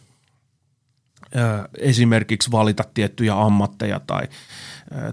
esimerkiksi 1.79 2.51
valita 2.51 2.85
tiettyjä 2.95 3.41
ammatteja 3.41 4.01
tai, 4.07 4.29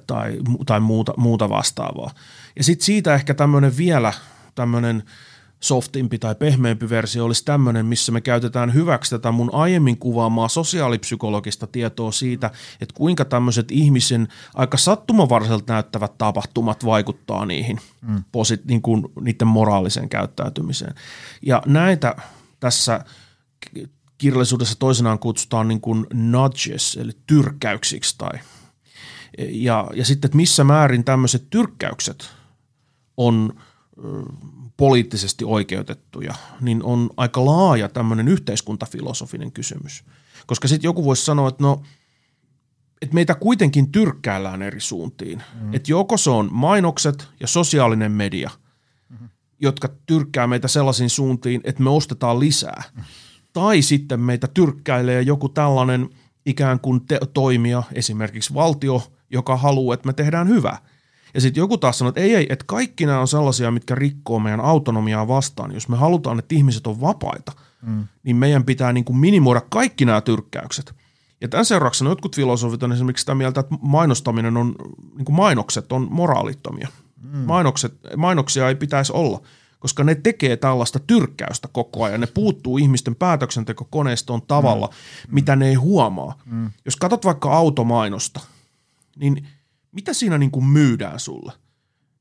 tai, 0.07 0.37
tai 0.65 0.79
muuta, 0.79 1.13
muuta 1.17 1.49
vastaavaa. 1.49 2.11
Ja 2.55 2.63
sitten 2.63 2.85
siitä 2.85 3.15
ehkä 3.15 3.33
tämmöinen 3.33 3.77
vielä 3.77 4.13
tämmöinen– 4.55 5.03
softimpi 5.64 6.20
tai 6.20 6.36
pehmeämpi 6.36 6.89
versio 6.89 7.26
olisi 7.26 7.45
tämmöinen, 7.45 7.86
missä 7.86 8.11
me 8.11 8.22
käytetään 8.22 8.74
hyväksi 8.74 9.09
tätä 9.09 9.32
mun 9.32 9.49
aiemmin 9.53 9.97
kuvaamaa 9.97 10.47
sosiaalipsykologista 10.47 11.68
tietoa 11.68 12.11
siitä, 12.11 12.51
että 12.82 12.93
kuinka 12.93 13.26
tämmöiset 13.26 13.72
ihmisen 13.72 14.28
aika 14.53 14.78
sattumavaraiselta 14.78 15.74
näyttävät 15.74 16.18
tapahtumat 16.18 16.86
vaikuttaa 16.86 17.45
niihin, 17.45 17.80
mm. 18.01 18.24
posit, 18.32 18.66
niin 18.66 18.82
kuin 18.82 19.03
niiden 19.22 19.47
moraaliseen 19.47 20.09
käyttäytymiseen. 20.09 20.95
Ja 21.41 21.61
näitä 21.66 22.16
tässä 22.59 23.05
kirjallisuudessa 24.18 24.80
toisenaan 24.80 25.20
kutsutaan 25.20 25.68
niin 25.68 25.82
kuin 25.82 26.05
nudges, 26.14 26.97
eli 27.01 27.11
tyrkkäyksiksi 27.28 28.16
tai 28.18 28.39
ja, 29.38 29.88
ja 29.93 30.05
sitten, 30.05 30.28
että 30.28 30.38
missä 30.38 30.64
määrin 30.64 31.03
tämmöiset 31.03 31.49
tyrkkäykset 31.49 32.32
on 33.18 33.53
poliittisesti 34.84 35.45
oikeutettuja, 35.45 36.34
niin 36.61 36.84
on 36.84 37.09
aika 37.17 37.45
laaja 37.45 37.89
tämmöinen 37.89 38.27
yhteiskuntafilosofinen 38.27 39.51
kysymys. 39.51 40.03
Koska 40.47 40.67
sitten 40.67 40.88
joku 40.88 41.05
voisi 41.05 41.25
sanoa, 41.25 41.49
että 41.49 41.63
no, 41.63 41.81
että 43.01 43.13
meitä 43.13 43.36
kuitenkin 43.36 43.91
tyrkkäällään 43.91 44.61
eri 44.61 44.79
suuntiin. 44.79 45.43
Mm. 45.61 45.73
Että 45.73 45.91
joko 45.91 46.17
se 46.17 46.29
on 46.29 46.49
mainokset 46.51 47.27
ja 47.39 47.47
sosiaalinen 47.47 48.11
media, 48.11 48.49
mm. 49.09 49.29
jotka 49.59 49.89
tyrkkää 50.05 50.47
meitä 50.47 50.67
sellaisiin 50.67 51.09
suuntiin, 51.09 51.61
että 51.63 51.84
me 51.84 51.89
ostetaan 51.89 52.39
lisää. 52.39 52.84
Mm. 52.95 53.03
Tai 53.53 53.81
sitten 53.81 54.19
meitä 54.19 54.47
tyrkkäilee 54.47 55.21
joku 55.21 55.49
tällainen 55.49 56.09
ikään 56.45 56.79
kuin 56.79 57.05
te- 57.07 57.19
toimija, 57.34 57.84
esimerkiksi 57.93 58.53
valtio, 58.53 59.11
joka 59.29 59.57
haluaa, 59.57 59.93
että 59.93 60.07
me 60.07 60.13
tehdään 60.13 60.47
hyvää– 60.47 60.77
Ja 61.34 61.41
sitten 61.41 61.61
joku 61.61 61.77
taas 61.77 61.97
sanoo, 61.97 62.09
että 62.09 62.21
ei, 62.21 62.36
ei, 62.36 62.47
että 62.49 62.65
kaikki 62.67 63.05
nämä 63.05 63.19
on 63.19 63.27
sellaisia, 63.27 63.71
mitkä 63.71 63.95
rikkoo 63.95 64.39
meidän 64.39 64.61
autonomiaa 64.61 65.27
vastaan. 65.27 65.73
Jos 65.73 65.89
me 65.89 65.97
halutaan, 65.97 66.39
että 66.39 66.55
ihmiset 66.55 66.88
on 66.88 67.01
vapaita, 67.01 67.51
mm. 67.81 68.07
niin 68.23 68.36
meidän 68.36 68.63
pitää 68.63 68.93
niin 68.93 69.05
kuin 69.05 69.17
minimoida 69.17 69.61
kaikki 69.61 70.05
nämä 70.05 70.21
tyrkkäykset. 70.21 70.93
Ja 71.41 71.47
tämän 71.47 71.65
seurauksena 71.65 72.09
jotkut 72.09 72.36
filosofit 72.36 72.84
on 72.84 72.91
esimerkiksi 72.91 73.21
sitä 73.21 73.36
mieltä, 73.36 73.59
että 73.59 73.75
mainostaminen 73.81 74.57
on, 74.57 74.75
niin 75.15 75.25
kuin 75.25 75.36
mainokset 75.36 75.91
on 75.91 76.07
moraalittomia. 76.11 76.88
Mm. 77.21 77.39
Mainokset, 77.39 77.93
mainoksia 78.17 78.67
ei 78.67 78.75
pitäisi 78.75 79.13
olla, 79.13 79.41
koska 79.79 80.03
ne 80.03 80.15
tekee 80.15 80.57
tällaista 80.57 80.99
tyrkkäystä 80.99 81.67
koko 81.71 82.03
ajan. 82.03 82.21
Ne 82.21 82.27
puuttuu 82.27 82.77
ihmisten 82.77 83.15
päätöksentekokoneistoon 83.15 84.41
tavalla, 84.41 84.88
mm. 84.88 85.36
mitä 85.36 85.55
ne 85.55 85.67
ei 85.67 85.75
huomaa. 85.75 86.39
Mm. 86.45 86.71
Jos 86.86 86.95
katsot 86.95 87.25
vaikka 87.25 87.53
automainosta, 87.53 88.39
niin 89.15 89.47
mitä 89.93 90.13
siinä 90.13 90.37
niin 90.37 90.51
kuin 90.51 90.65
myydään 90.65 91.19
sulle? 91.19 91.53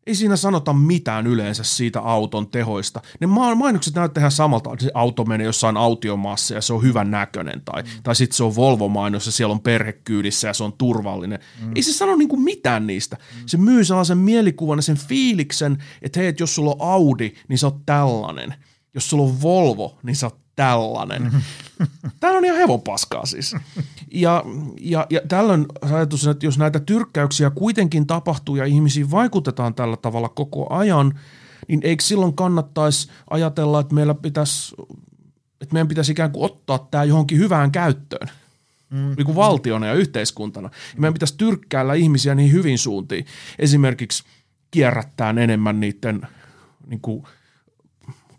Ei 0.07 0.15
siinä 0.15 0.37
sanota 0.37 0.73
mitään 0.73 1.27
yleensä 1.27 1.65
siitä 1.65 2.01
auton 2.01 2.49
tehoista. 2.49 3.01
Ne 3.21 3.27
mainokset 3.27 3.95
näyttää 3.95 4.21
ihan 4.21 4.31
samalta, 4.31 4.73
että 4.73 4.85
se 4.85 4.91
auto 4.95 5.25
menee 5.25 5.45
jossain 5.45 5.77
autiomaassa 5.77 6.55
ja 6.55 6.61
se 6.61 6.73
on 6.73 6.83
hyvän 6.83 7.11
näköinen. 7.11 7.63
Tai, 7.65 7.83
mm. 7.83 7.89
tai 8.03 8.17
sitten 8.17 8.37
se 8.37 8.45
on 8.45 8.57
Volvo-mainos 8.57 9.27
ja 9.27 9.33
siellä 9.33 9.53
on 9.53 9.61
perhekyydissä 9.61 10.49
ja 10.49 10.55
se 10.55 10.65
on 10.65 10.73
turvallinen. 10.73 11.39
Mm. 11.61 11.73
Ei 11.77 11.83
se 11.83 11.93
sano 11.93 12.17
niinku 12.17 12.37
mitään 12.37 12.87
niistä. 12.87 13.17
Mm. 13.17 13.43
Se 13.47 13.57
myy 13.57 13.85
sellaisen 13.85 14.19
mielikuvan 14.19 14.79
ja 14.79 14.83
sen 14.83 14.97
fiiliksen, 14.97 15.79
että 16.03 16.21
hei, 16.21 16.29
että 16.29 16.43
jos 16.43 16.55
sulla 16.55 16.71
on 16.71 16.93
Audi, 16.93 17.33
niin 17.49 17.59
sä 17.59 17.67
oot 17.67 17.87
tällainen. 17.87 18.55
Jos 18.95 19.11
sulla 19.11 19.25
on 19.25 19.43
Volvo, 19.43 19.99
niin 20.03 20.17
sä 20.17 20.27
oot 20.27 20.42
tällainen. 20.57 21.33
Tämä 22.21 22.37
on 22.37 22.45
ihan 22.45 22.59
hevon 22.59 22.83
paskaa 22.83 23.27
siis. 23.27 23.57
Ja, 24.13 24.45
ja, 24.81 25.07
ja 25.11 25.21
tällöin 25.29 25.67
ajatus, 25.93 26.27
että 26.27 26.47
jos 26.47 26.59
näitä 26.59 26.81
tyrkkäyksiä 26.81 27.51
kuitenkin 27.51 28.07
tapahtuu 28.07 28.57
ja 28.57 28.65
ihmisiin 28.65 29.11
vaikutetaan 29.11 29.75
tällä 29.75 29.97
tavalla 29.97 30.29
koko 30.29 30.75
ajan, 30.75 31.19
niin 31.69 31.81
eikö 31.85 32.03
silloin 32.03 32.35
kannattaisi 32.35 33.11
ajatella, 33.31 33.81
että 33.81 33.95
meillä 33.95 34.15
pitäisi, 34.15 34.75
että 35.61 35.73
meidän 35.73 35.89
pitäisi 35.89 36.13
ikään 36.13 36.33
kuin 36.33 36.45
ottaa 36.45 36.89
tämä 36.91 37.05
johonkin 37.05 37.39
hyvään 37.39 37.73
käyttöön? 37.73 38.29
Mm. 38.91 39.15
Niin 39.17 39.27
kuin 39.27 39.37
valtiona 39.37 39.87
ja 39.87 39.95
yhteiskuntana. 39.95 40.71
Ja 40.95 41.01
meidän 41.01 41.15
pitäisi 41.15 41.37
tyrkkäällä 41.37 41.95
ihmisiä 41.95 42.35
niin 42.35 42.53
hyvin 42.53 42.79
suuntiin. 42.79 43.27
Esimerkiksi 43.59 44.25
kierrättää 44.71 45.31
enemmän 45.31 45.81
niiden 45.81 46.27
niin 46.87 47.01
kuin, 47.01 47.25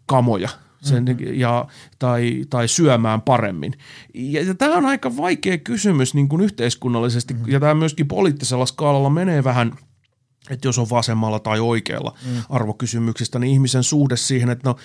kamoja– 0.05 0.49
sen, 0.83 1.05
mm-hmm. 1.05 1.33
ja, 1.33 1.67
tai, 1.99 2.45
tai 2.49 2.67
syömään 2.67 3.21
paremmin. 3.21 3.73
Ja, 4.13 4.43
ja 4.43 4.55
tämä 4.55 4.75
on 4.75 4.85
aika 4.85 5.17
vaikea 5.17 5.57
kysymys 5.57 6.13
niin 6.13 6.29
kuin 6.29 6.41
yhteiskunnallisesti, 6.41 7.33
mm-hmm. 7.33 7.51
ja 7.51 7.59
tämä 7.59 7.73
myöskin 7.73 8.07
poliittisella 8.07 8.65
skaalalla 8.65 9.09
menee 9.09 9.43
vähän– 9.43 9.73
että 10.49 10.67
jos 10.67 10.79
on 10.79 10.89
vasemmalla 10.89 11.39
tai 11.39 11.59
oikealla 11.59 12.13
mm. 12.25 12.41
arvokysymyksistä, 12.49 13.39
niin 13.39 13.53
ihmisen 13.53 13.83
suhde 13.83 14.17
siihen, 14.17 14.49
että 14.49 14.69
no 14.69 14.75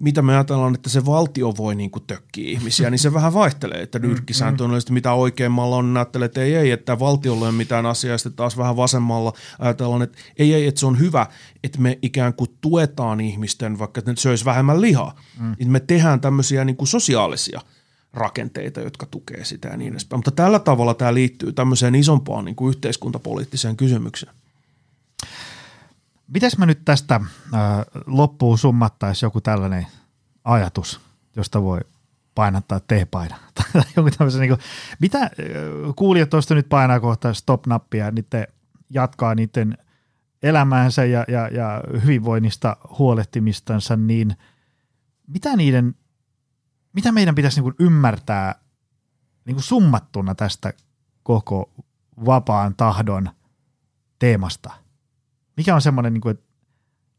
mitä 0.00 0.22
me 0.22 0.32
ajatellaan, 0.32 0.74
että 0.74 0.90
se 0.90 1.06
valtio 1.06 1.56
voi 1.56 1.74
niin 1.74 1.90
kuin 1.90 2.04
tökkiä 2.06 2.50
ihmisiä, 2.50 2.90
niin 2.90 2.98
se 2.98 3.14
vähän 3.18 3.34
vaihtelee, 3.34 3.82
että 3.82 3.98
nyrkkisääntö 3.98 4.64
on 4.64 4.70
mm. 4.70 4.94
mitä 4.94 5.12
oikeammalla 5.12 5.76
on, 5.76 5.86
niin 5.86 5.96
ajattelee, 5.96 6.26
että 6.26 6.42
ei, 6.42 6.54
ei, 6.54 6.70
että 6.70 6.98
valtiolle 6.98 7.44
ei 7.44 7.48
ole 7.48 7.56
mitään 7.56 7.86
asiaa, 7.86 8.12
ja 8.12 8.18
sitten 8.18 8.32
taas 8.32 8.56
vähän 8.56 8.76
vasemmalla 8.76 9.32
ajatellaan, 9.58 10.02
että 10.02 10.18
ei, 10.38 10.54
ei, 10.54 10.66
että 10.66 10.80
se 10.80 10.86
on 10.86 10.98
hyvä, 10.98 11.26
että 11.64 11.80
me 11.80 11.98
ikään 12.02 12.34
kuin 12.34 12.50
tuetaan 12.60 13.20
ihmisten, 13.20 13.78
vaikka 13.78 14.02
ne 14.06 14.16
söisi 14.16 14.44
vähemmän 14.44 14.80
lihaa, 14.80 15.20
mm. 15.40 15.56
niin 15.58 15.70
me 15.70 15.80
tehdään 15.80 16.20
tämmöisiä 16.20 16.64
niin 16.64 16.76
kuin 16.76 16.88
sosiaalisia 16.88 17.60
rakenteita, 18.12 18.80
jotka 18.80 19.06
tukee 19.06 19.44
sitä 19.44 19.68
ja 19.68 19.76
niin 19.76 19.90
edespäin. 19.92 20.18
Mutta 20.18 20.30
tällä 20.30 20.58
tavalla 20.58 20.94
tämä 20.94 21.14
liittyy 21.14 21.52
tämmöiseen 21.52 21.94
isompaan 21.94 22.44
niin 22.44 22.56
kuin 22.56 22.68
yhteiskuntapoliittiseen 22.68 23.76
kysymykseen. 23.76 24.34
Mites 26.28 26.58
me 26.58 26.66
nyt 26.66 26.84
tästä 26.84 27.14
äh, 27.14 27.22
loppuun 28.06 28.58
summattaisi 28.58 29.24
joku 29.24 29.40
tällainen 29.40 29.86
ajatus, 30.44 31.00
josta 31.36 31.62
voi 31.62 31.80
painattaa 32.34 32.80
T-paina. 32.80 33.36
tai 33.54 33.82
niin 34.38 34.48
kuin, 34.48 34.60
mitä 35.00 35.18
äh, 35.18 35.30
kuulijat 35.96 36.30
tuosta 36.30 36.54
nyt 36.54 36.68
painaa 36.68 37.00
kohta 37.00 37.34
stop-nappia, 37.34 38.10
niiden 38.10 38.46
jatkaa 38.90 39.34
niiden 39.34 39.78
elämäänsä 40.42 41.04
ja, 41.04 41.24
ja, 41.28 41.48
ja 41.48 41.82
hyvinvoinnista 42.04 42.76
huolehtimistansa, 42.98 43.96
niin 43.96 44.36
mitä 45.26 45.56
niiden, 45.56 45.94
mitä 46.92 47.12
meidän 47.12 47.34
pitäisi 47.34 47.60
niin 47.60 47.74
ymmärtää 47.78 48.54
niin 49.44 49.54
kuin 49.54 49.64
summattuna 49.64 50.34
tästä 50.34 50.72
koko 51.22 51.70
vapaan 52.26 52.74
tahdon 52.76 53.30
teemasta– 54.18 54.70
mikä 55.58 55.74
on 55.74 55.82
semmoinen, 55.82 56.14
niin 56.14 56.20
kuin, 56.20 56.30
että 56.30 56.46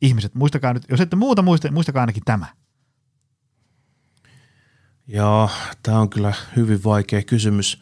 ihmiset, 0.01 0.35
muistakaa 0.35 0.73
nyt, 0.73 0.83
jos 0.89 1.01
ette 1.01 1.15
muuta 1.15 1.41
muista, 1.41 1.71
muistakaa 1.71 2.01
ainakin 2.01 2.23
tämä. 2.25 2.45
Joo, 5.07 5.49
tämä 5.83 5.99
on 5.99 6.09
kyllä 6.09 6.33
hyvin 6.55 6.83
vaikea 6.83 7.21
kysymys. 7.21 7.81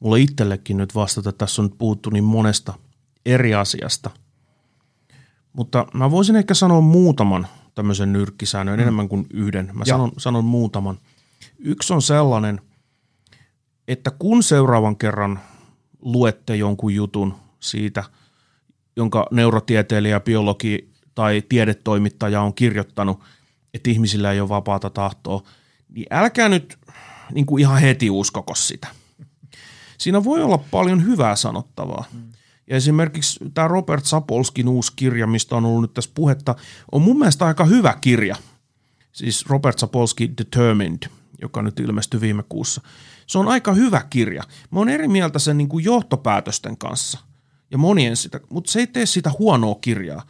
Mulle 0.00 0.20
itsellekin 0.20 0.76
nyt 0.76 0.94
vastata, 0.94 1.32
tässä 1.32 1.62
on 1.62 1.70
puhuttu 1.78 2.10
niin 2.10 2.24
monesta 2.24 2.74
eri 3.26 3.54
asiasta. 3.54 4.10
Mutta 5.52 5.86
mä 5.94 6.10
voisin 6.10 6.36
ehkä 6.36 6.54
sanoa 6.54 6.80
muutaman 6.80 7.46
tämmöisen 7.74 8.12
nyrkkisäännön, 8.12 8.78
mm. 8.78 8.82
enemmän 8.82 9.08
kuin 9.08 9.26
yhden. 9.32 9.70
Mä 9.72 9.84
sanon, 9.84 10.12
sanon 10.18 10.44
muutaman. 10.44 10.98
Yksi 11.58 11.92
on 11.92 12.02
sellainen, 12.02 12.60
että 13.88 14.10
kun 14.10 14.42
seuraavan 14.42 14.96
kerran 14.96 15.40
luette 16.00 16.56
jonkun 16.56 16.94
jutun 16.94 17.34
siitä– 17.60 18.04
jonka 18.96 19.26
neurotieteilijä, 19.30 20.20
biologi 20.20 20.92
tai 21.14 21.42
tiedetoimittaja 21.48 22.42
on 22.42 22.54
kirjoittanut, 22.54 23.20
että 23.74 23.90
ihmisillä 23.90 24.32
ei 24.32 24.40
ole 24.40 24.48
vapaata 24.48 24.90
tahtoa, 24.90 25.42
niin 25.88 26.06
älkää 26.10 26.48
nyt 26.48 26.78
niin 27.32 27.46
kuin 27.46 27.60
ihan 27.60 27.80
heti 27.80 28.10
uskoko 28.10 28.54
sitä. 28.54 28.88
Siinä 29.98 30.24
voi 30.24 30.42
olla 30.42 30.58
paljon 30.58 31.06
hyvää 31.06 31.36
sanottavaa. 31.36 32.04
Ja 32.70 32.76
esimerkiksi 32.76 33.40
tämä 33.54 33.68
Robert 33.68 34.04
Sapolskin 34.04 34.68
uusi 34.68 34.92
kirja, 34.96 35.26
mistä 35.26 35.56
on 35.56 35.64
ollut 35.64 35.82
nyt 35.82 35.94
tässä 35.94 36.10
puhetta, 36.14 36.54
on 36.92 37.02
mun 37.02 37.18
mielestä 37.18 37.46
aika 37.46 37.64
hyvä 37.64 37.94
kirja. 38.00 38.36
Siis 39.12 39.46
Robert 39.46 39.78
Sapolski 39.78 40.30
Determined, 40.38 41.08
joka 41.42 41.62
nyt 41.62 41.80
ilmestyi 41.80 42.20
viime 42.20 42.42
kuussa. 42.48 42.80
Se 43.26 43.38
on 43.38 43.48
aika 43.48 43.72
hyvä 43.72 44.02
kirja. 44.10 44.42
Mä 44.70 44.78
oon 44.78 44.88
eri 44.88 45.08
mieltä 45.08 45.38
sen 45.38 45.58
niin 45.58 45.68
kuin 45.68 45.84
johtopäätösten 45.84 46.76
kanssa– 46.78 47.18
ja 47.70 47.78
monien 47.78 48.16
sitä, 48.16 48.40
mutta 48.50 48.72
se 48.72 48.78
ei 48.78 48.86
tee 48.86 49.06
sitä 49.06 49.30
huonoa 49.38 49.74
kirjaa. 49.80 50.26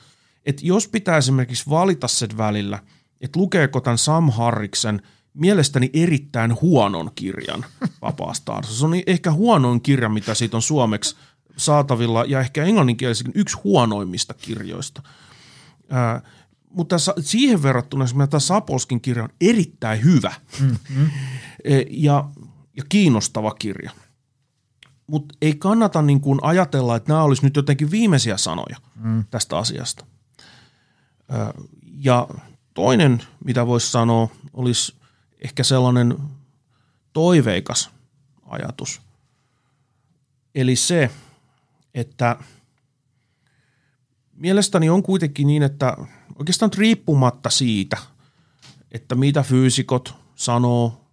Että 0.47 0.67
jos 0.67 0.89
pitää 0.89 1.17
esimerkiksi 1.17 1.71
valita 1.71 2.09
sen 2.09 2.29
välillä, 2.37 2.79
että 3.21 3.41
lukeeko 3.41 3.81
tämän 3.81 3.99
Sam 3.99 4.31
Harriksen 4.31 5.03
mielestäni 5.35 5.91
erittäin 5.93 6.61
huonon 6.61 7.11
kirjan 7.15 7.65
vapaasta 8.03 8.63
Se 8.63 8.85
on 8.85 8.93
ehkä 9.07 9.33
huonoin 9.33 9.81
kirja, 9.81 10.09
mitä 10.09 10.35
siitä 10.35 10.57
on 10.57 10.63
suomeksi 10.63 11.17
saatavilla 11.57 12.25
ja 12.25 12.41
ehkä 12.41 12.65
englanninkielisenkin 12.65 13.41
yksi 13.41 13.57
huonoimmista 13.65 14.35
kirjoista. 14.35 15.03
Ää, 15.91 16.23
mutta 16.71 16.97
siihen 17.21 17.63
verrattuna 17.63 18.05
tämä 18.31 18.41
Sapolskin 18.41 19.01
kirja 19.01 19.25
on 19.25 19.31
erittäin 19.41 20.05
hyvä 20.05 20.33
mm-hmm. 20.61 21.11
ja, 21.91 22.25
ja 22.77 22.83
kiinnostava 22.89 23.55
kirja– 23.55 23.91
mutta 25.07 25.35
ei 25.43 25.55
kannata 25.55 26.03
niin 26.03 26.21
kuin 26.21 26.39
ajatella, 26.43 26.97
että 26.97 27.13
nämä 27.13 27.23
olisi 27.23 27.43
nyt 27.43 27.57
jotenkin 27.57 27.91
viimeisiä 27.91 28.37
sanoja 28.37 28.77
mm. 28.95 29.25
tästä 29.31 29.59
asiasta. 29.59 30.07
Ja 31.99 32.29
toinen, 32.75 33.23
mitä 33.45 33.67
voisi 33.67 33.91
sanoa, 33.91 34.29
olisi 34.53 34.95
ehkä 35.45 35.65
sellainen 35.65 36.19
toiveikas 37.13 37.91
ajatus. 38.47 39.01
Eli 40.55 40.77
se, 40.77 41.11
että 41.95 42.37
mielestäni 44.35 44.91
on 44.91 45.03
kuitenkin 45.03 45.47
niin, 45.47 45.63
että 45.63 45.97
oikeastaan 46.39 46.71
riippumatta 46.77 47.51
siitä, 47.51 47.97
että 48.93 49.15
mitä 49.15 49.43
fyysikot 49.43 50.15
sanoo 50.35 51.06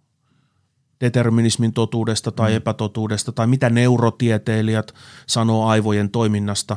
determinismin 1.00 1.72
totuudesta 1.72 2.32
tai 2.32 2.50
mm. 2.50 2.56
epätotuudesta 2.56 3.32
tai 3.32 3.46
mitä 3.46 3.70
neurotieteilijät 3.70 4.94
sanoo 5.26 5.66
aivojen 5.66 6.10
toiminnasta, 6.10 6.76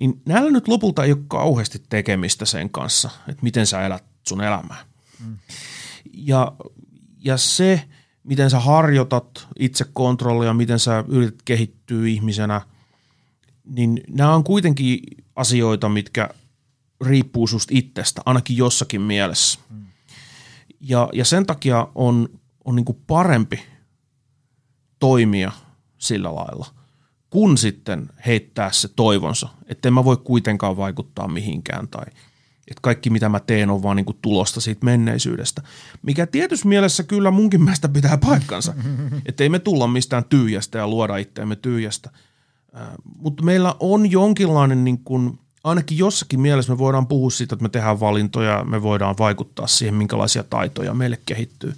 niin 0.00 0.22
näillä 0.26 0.50
nyt 0.50 0.68
lopulta 0.68 1.04
ei 1.04 1.12
ole 1.12 1.20
kauheasti 1.28 1.82
tekemistä 1.88 2.44
sen 2.44 2.70
kanssa, 2.70 3.10
että 3.28 3.42
miten 3.42 3.66
sä 3.66 3.86
elät 3.86 4.04
sun 4.28 4.40
elämää. 4.40 4.84
Mm. 5.26 5.38
Ja, 6.12 6.52
ja 7.24 7.36
se, 7.36 7.82
miten 8.24 8.50
sä 8.50 8.60
harjoitat 8.60 9.48
itsekontrollia, 9.58 10.54
miten 10.54 10.78
sä 10.78 11.04
yrität 11.08 11.42
kehittyä 11.44 12.06
ihmisenä, 12.06 12.60
niin 13.64 14.00
nämä 14.08 14.34
on 14.34 14.44
kuitenkin 14.44 15.00
asioita, 15.36 15.88
mitkä 15.88 16.28
riippuu 17.04 17.46
susta 17.46 17.74
itsestä, 17.76 18.22
ainakin 18.26 18.56
jossakin 18.56 19.00
mielessä. 19.00 19.58
Mm. 19.70 19.86
Ja, 20.80 21.08
ja 21.12 21.24
sen 21.24 21.46
takia 21.46 21.88
on 21.94 22.28
on 22.64 22.76
niin 22.76 22.84
kuin 22.84 22.98
parempi 23.06 23.62
toimia 24.98 25.52
sillä 25.98 26.34
lailla, 26.34 26.66
kun 27.30 27.58
sitten 27.58 28.08
heittää 28.26 28.72
se 28.72 28.88
toivonsa, 28.88 29.48
että 29.66 29.88
en 29.88 29.94
mä 29.94 30.04
voi 30.04 30.16
kuitenkaan 30.16 30.76
vaikuttaa 30.76 31.28
mihinkään 31.28 31.88
tai 31.88 32.04
että 32.68 32.80
kaikki 32.82 33.10
mitä 33.10 33.28
mä 33.28 33.40
teen 33.40 33.70
on 33.70 33.82
vaan 33.82 33.96
niin 33.96 34.04
kuin 34.04 34.18
tulosta 34.22 34.60
siitä 34.60 34.84
menneisyydestä. 34.84 35.62
Mikä 36.02 36.26
tietyssä 36.26 36.68
mielessä 36.68 37.02
kyllä 37.02 37.30
munkin 37.30 37.62
mielestä 37.62 37.88
pitää 37.88 38.18
paikkansa, 38.18 38.74
että 39.26 39.42
ei 39.42 39.48
me 39.48 39.58
tulla 39.58 39.86
mistään 39.86 40.24
tyhjästä 40.24 40.78
ja 40.78 40.88
luoda 40.88 41.16
itseämme 41.16 41.56
tyhjästä. 41.56 42.10
Äh, 42.76 42.88
mutta 43.16 43.42
meillä 43.42 43.74
on 43.80 44.10
jonkinlainen 44.10 44.84
niin 44.84 44.98
kuin, 44.98 45.38
ainakin 45.64 45.98
jossakin 45.98 46.40
mielessä 46.40 46.72
me 46.72 46.78
voidaan 46.78 47.06
puhua 47.06 47.30
siitä, 47.30 47.54
että 47.54 47.62
me 47.62 47.68
tehdään 47.68 48.00
valintoja, 48.00 48.64
me 48.64 48.82
voidaan 48.82 49.14
vaikuttaa 49.18 49.66
siihen, 49.66 49.94
minkälaisia 49.94 50.42
taitoja 50.42 50.94
meille 50.94 51.18
kehittyy 51.26 51.74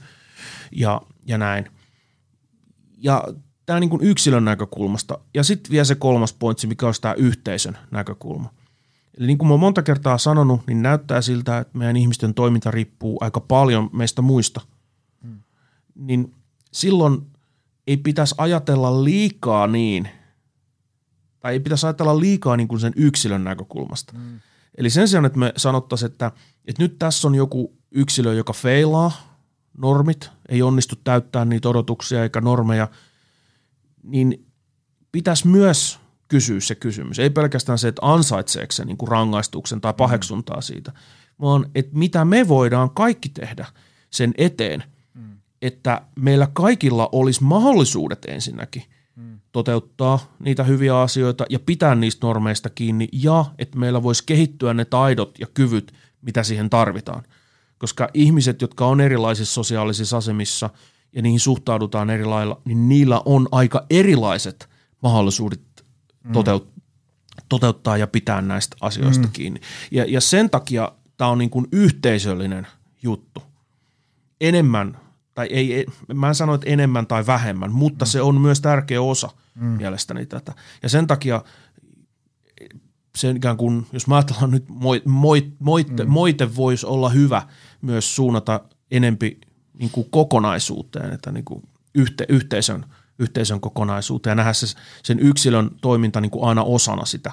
ja, 0.74 1.01
ja 1.26 1.38
näin. 1.38 1.70
Ja 2.98 3.24
tämä 3.66 3.80
niin 3.80 4.01
yksilön 4.01 4.44
näkökulmasta. 4.44 5.18
Ja 5.34 5.44
sitten 5.44 5.70
vielä 5.70 5.84
se 5.84 5.94
kolmas 5.94 6.32
pointsi, 6.32 6.66
mikä 6.66 6.86
on 6.86 6.94
tämä 7.01 7.14
yhteisön 7.14 7.78
näkökulma. 7.90 8.52
Eli 9.18 9.26
niin 9.26 9.38
kuin 9.38 9.48
mä 9.48 9.56
monta 9.56 9.82
kertaa 9.82 10.18
sanonut, 10.18 10.60
niin 10.66 10.82
näyttää 10.82 11.22
siltä, 11.22 11.59
että 11.59 11.78
meidän 11.78 11.96
ihmisten 11.96 12.34
toiminta 12.34 12.70
riippuu 12.70 13.18
aika 13.20 13.40
paljon 13.40 13.90
meistä 13.92 14.22
muista. 14.22 14.60
Hmm. 15.22 15.38
Niin 15.94 16.34
silloin 16.72 17.26
ei 17.86 17.96
pitäisi 17.96 18.34
ajatella 18.38 19.05
liikaa 19.05 19.66
niin, 19.66 20.09
tai 21.40 21.52
ei 21.52 21.60
pitäisi 21.60 21.86
ajatella 21.86 22.20
liikaa 22.20 22.56
niin 22.56 22.68
kuin 22.68 22.80
sen 22.80 22.92
yksilön 22.96 23.44
näkökulmasta. 23.44 24.12
Hmm. 24.16 24.40
Eli 24.78 24.90
sen 24.90 25.09
sijaan, 25.09 25.24
että 25.24 25.38
me 25.38 25.52
sanottaisiin, 25.56 26.12
että, 26.12 26.32
että 26.64 26.82
nyt 26.82 26.98
tässä 26.98 27.28
on 27.28 27.34
joku 27.34 27.76
yksilö, 27.90 28.34
joka 28.34 28.52
feilaa, 28.52 29.12
normit, 29.78 30.30
ei 30.48 30.62
onnistu 30.62 30.96
täyttämään 31.04 31.48
niitä 31.48 31.68
odotuksia 31.68 32.22
eikä 32.22 32.40
normeja– 32.40 32.88
niin 34.04 34.46
pitäisi 35.12 35.46
myös 35.48 35.98
kysyä 36.28 36.60
se 36.60 36.74
kysymys. 36.74 37.18
Ei 37.18 37.30
pelkästään 37.30 37.78
se, 37.78 37.88
että 37.88 38.02
ansaitseeko 38.04 38.72
se 38.72 38.84
niin 38.84 38.96
kuin 38.96 39.08
rangaistuksen 39.08 39.80
tai 39.80 39.94
paheksuntaa 39.94 40.60
siitä, 40.60 40.92
vaan 41.40 41.66
että 41.74 41.98
mitä 41.98 42.24
me 42.24 42.48
voidaan 42.48 42.90
kaikki 42.90 43.28
tehdä 43.28 43.66
sen 44.10 44.34
eteen, 44.38 44.84
mm. 45.14 45.36
että 45.62 46.02
meillä 46.20 46.48
kaikilla 46.52 47.08
olisi 47.12 47.44
mahdollisuudet 47.44 48.24
ensinnäkin 48.28 48.82
mm. 49.16 49.40
toteuttaa 49.52 50.36
niitä 50.38 50.64
hyviä 50.64 51.00
asioita 51.00 51.44
ja 51.50 51.58
pitää 51.58 51.94
niistä 51.94 52.26
normeista 52.26 52.70
kiinni 52.70 53.08
ja 53.12 53.44
että 53.58 53.78
meillä 53.78 54.02
voisi 54.02 54.22
kehittyä 54.26 54.74
ne 54.74 54.84
taidot 54.84 55.38
ja 55.38 55.46
kyvyt, 55.54 55.94
mitä 56.22 56.42
siihen 56.42 56.70
tarvitaan. 56.70 57.22
Koska 57.78 58.09
ihmiset, 58.14 58.62
jotka 58.62 58.86
on 58.86 59.01
erilaisissa 59.01 59.55
sosiaalisissa 59.55 60.16
asemissa– 60.16 60.70
ja 61.14 61.22
niihin 61.22 61.40
suhtaudutaan 61.40 62.10
eri 62.10 62.24
lailla, 62.24 62.60
niin 62.64 62.88
niillä 62.88 63.22
on 63.24 63.48
aika 63.52 63.86
erilaiset 63.90 64.68
mahdollisuudet 65.02 65.60
mm. 66.24 66.32
toteut- 66.32 66.72
toteuttaa 67.48 67.96
ja 67.96 68.06
pitää 68.06 68.40
näistä 68.40 68.76
asioista 68.80 69.26
mm. 69.26 69.32
kiinni. 69.32 69.60
Ja, 69.90 70.05
ja 70.09 70.20
sen 70.20 70.51
takia 70.51 70.92
tämä 71.16 71.30
on 71.30 71.38
niin 71.38 71.51
kuin 71.51 71.66
yhteisöllinen 71.72 72.66
juttu. 73.02 73.42
Enemmän, 74.40 74.98
tai 75.34 75.46
ei, 75.46 75.86
mä 76.14 76.28
en 76.28 76.34
sano, 76.34 76.55
että 76.55 76.70
enemmän 76.70 77.06
tai 77.06 77.26
vähemmän, 77.26 77.72
mutta 77.72 78.05
mm. 78.05 78.09
se 78.09 78.22
on 78.22 78.40
myös 78.40 78.60
tärkeä 78.60 79.02
osa 79.02 79.30
mm. 79.55 79.66
mielestäni 79.66 80.26
tätä. 80.26 80.52
Ja 80.82 80.88
sen 80.88 81.06
takia 81.06 81.44
se 83.16 83.30
ikään 83.30 83.56
kuin, 83.56 83.86
jos 83.92 84.06
mä 84.06 84.16
ajatellaan 84.16 84.50
nyt, 84.50 84.64
moite, 84.68 85.50
moite, 85.58 86.04
mm. 86.04 86.10
moite 86.10 86.56
voisi 86.56 86.86
olla 86.86 87.08
hyvä 87.08 87.42
myös 87.82 88.16
suunnata 88.16 88.60
enempi 88.90 89.38
niin 89.78 89.90
kuin 89.90 90.06
kokonaisuuteen, 90.10 91.12
että 91.12 91.32
niin 91.32 91.44
kuin 91.44 91.62
yhte, 91.94 92.26
yhteisön, 92.28 92.84
yhteisön 93.18 93.60
kokonaisuuteen 93.60 94.30
ja 94.30 94.34
nähdä 94.34 94.52
se, 94.52 94.66
sen 95.02 95.18
yksilön 95.18 95.70
toiminta 95.80 96.20
niin 96.20 96.30
kuin 96.30 96.44
aina 96.48 96.62
osana 96.62 97.04
sitä. 97.04 97.32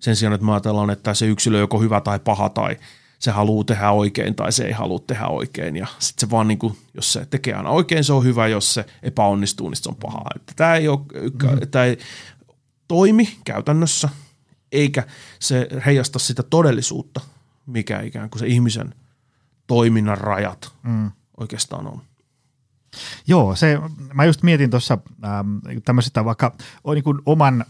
Sen 0.00 0.16
sijaan, 0.16 0.34
että 0.34 0.46
me 0.46 0.52
ajatellaan, 0.52 0.90
että 0.90 1.14
se 1.14 1.26
yksilö 1.26 1.58
joko 1.58 1.80
hyvä 1.80 2.00
tai 2.00 2.18
paha 2.18 2.48
tai 2.48 2.76
se 3.18 3.30
haluaa 3.30 3.64
tehdä 3.64 3.90
oikein 3.90 4.34
tai 4.34 4.52
se 4.52 4.64
ei 4.64 4.72
halua 4.72 4.98
tehdä 5.06 5.26
oikein. 5.26 5.76
Ja 5.76 5.86
sitten 5.98 6.28
se 6.28 6.30
vaan, 6.30 6.48
niin 6.48 6.58
kuin, 6.58 6.78
jos 6.94 7.12
se 7.12 7.26
tekee 7.26 7.54
aina 7.54 7.70
oikein, 7.70 8.04
se 8.04 8.12
on 8.12 8.24
hyvä, 8.24 8.46
jos 8.46 8.74
se 8.74 8.86
epäonnistuu, 9.02 9.68
niin 9.68 9.76
se 9.76 9.88
on 9.88 9.96
paha. 9.96 10.22
Että 10.36 10.52
tämä 10.56 10.74
ei, 10.74 10.88
ole, 10.88 11.00
tämä 11.70 11.84
ei 11.84 11.98
toimi 12.88 13.36
käytännössä, 13.44 14.08
eikä 14.72 15.06
se 15.40 15.68
heijasta 15.86 16.18
sitä 16.18 16.42
todellisuutta, 16.42 17.20
mikä 17.66 18.00
ikään 18.00 18.30
kuin 18.30 18.40
se 18.40 18.46
ihmisen 18.46 18.94
toiminnan 19.66 20.18
rajat 20.18 20.72
mm 20.82 21.10
oikeastaan 21.36 21.86
on. 21.86 22.00
Joo, 23.26 23.56
se, 23.56 23.78
mä 24.14 24.24
just 24.24 24.42
mietin 24.42 24.70
tuossa 24.70 24.98
ähm, 25.24 25.58
tämmöisestä 25.84 26.24
vaikka 26.24 26.56
niin 26.94 27.04
kuin 27.04 27.18
oman 27.26 27.64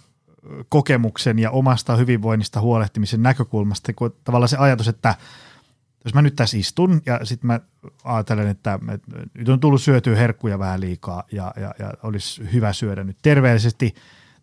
kokemuksen 0.69 1.39
ja 1.39 1.51
omasta 1.51 1.97
hyvinvoinnista 1.97 2.61
huolehtimisen 2.61 3.23
näkökulmasta, 3.23 3.93
kun 3.93 4.15
tavallaan 4.25 4.49
se 4.49 4.57
ajatus, 4.57 4.89
että 4.89 5.15
jos 6.05 6.15
mä 6.15 6.23
nyt 6.23 6.37
tässä 6.37 6.57
istun 6.57 7.03
ja 7.07 7.21
sitten 7.25 7.47
mä 7.47 7.61
ajattelen, 8.05 8.49
että 8.49 8.79
nyt 9.35 9.49
on 9.49 9.61
tullut 9.61 9.83
syötyä 9.83 10.17
herkkuja 10.17 10.59
vähän 10.59 10.81
liikaa 10.81 11.25
ja, 11.33 11.55
ja, 11.61 11.75
ja 11.79 11.93
olisi 12.03 12.53
hyvä 12.53 12.73
syödä 12.73 13.05
nyt 13.05 13.17
terveellisesti, 13.23 13.95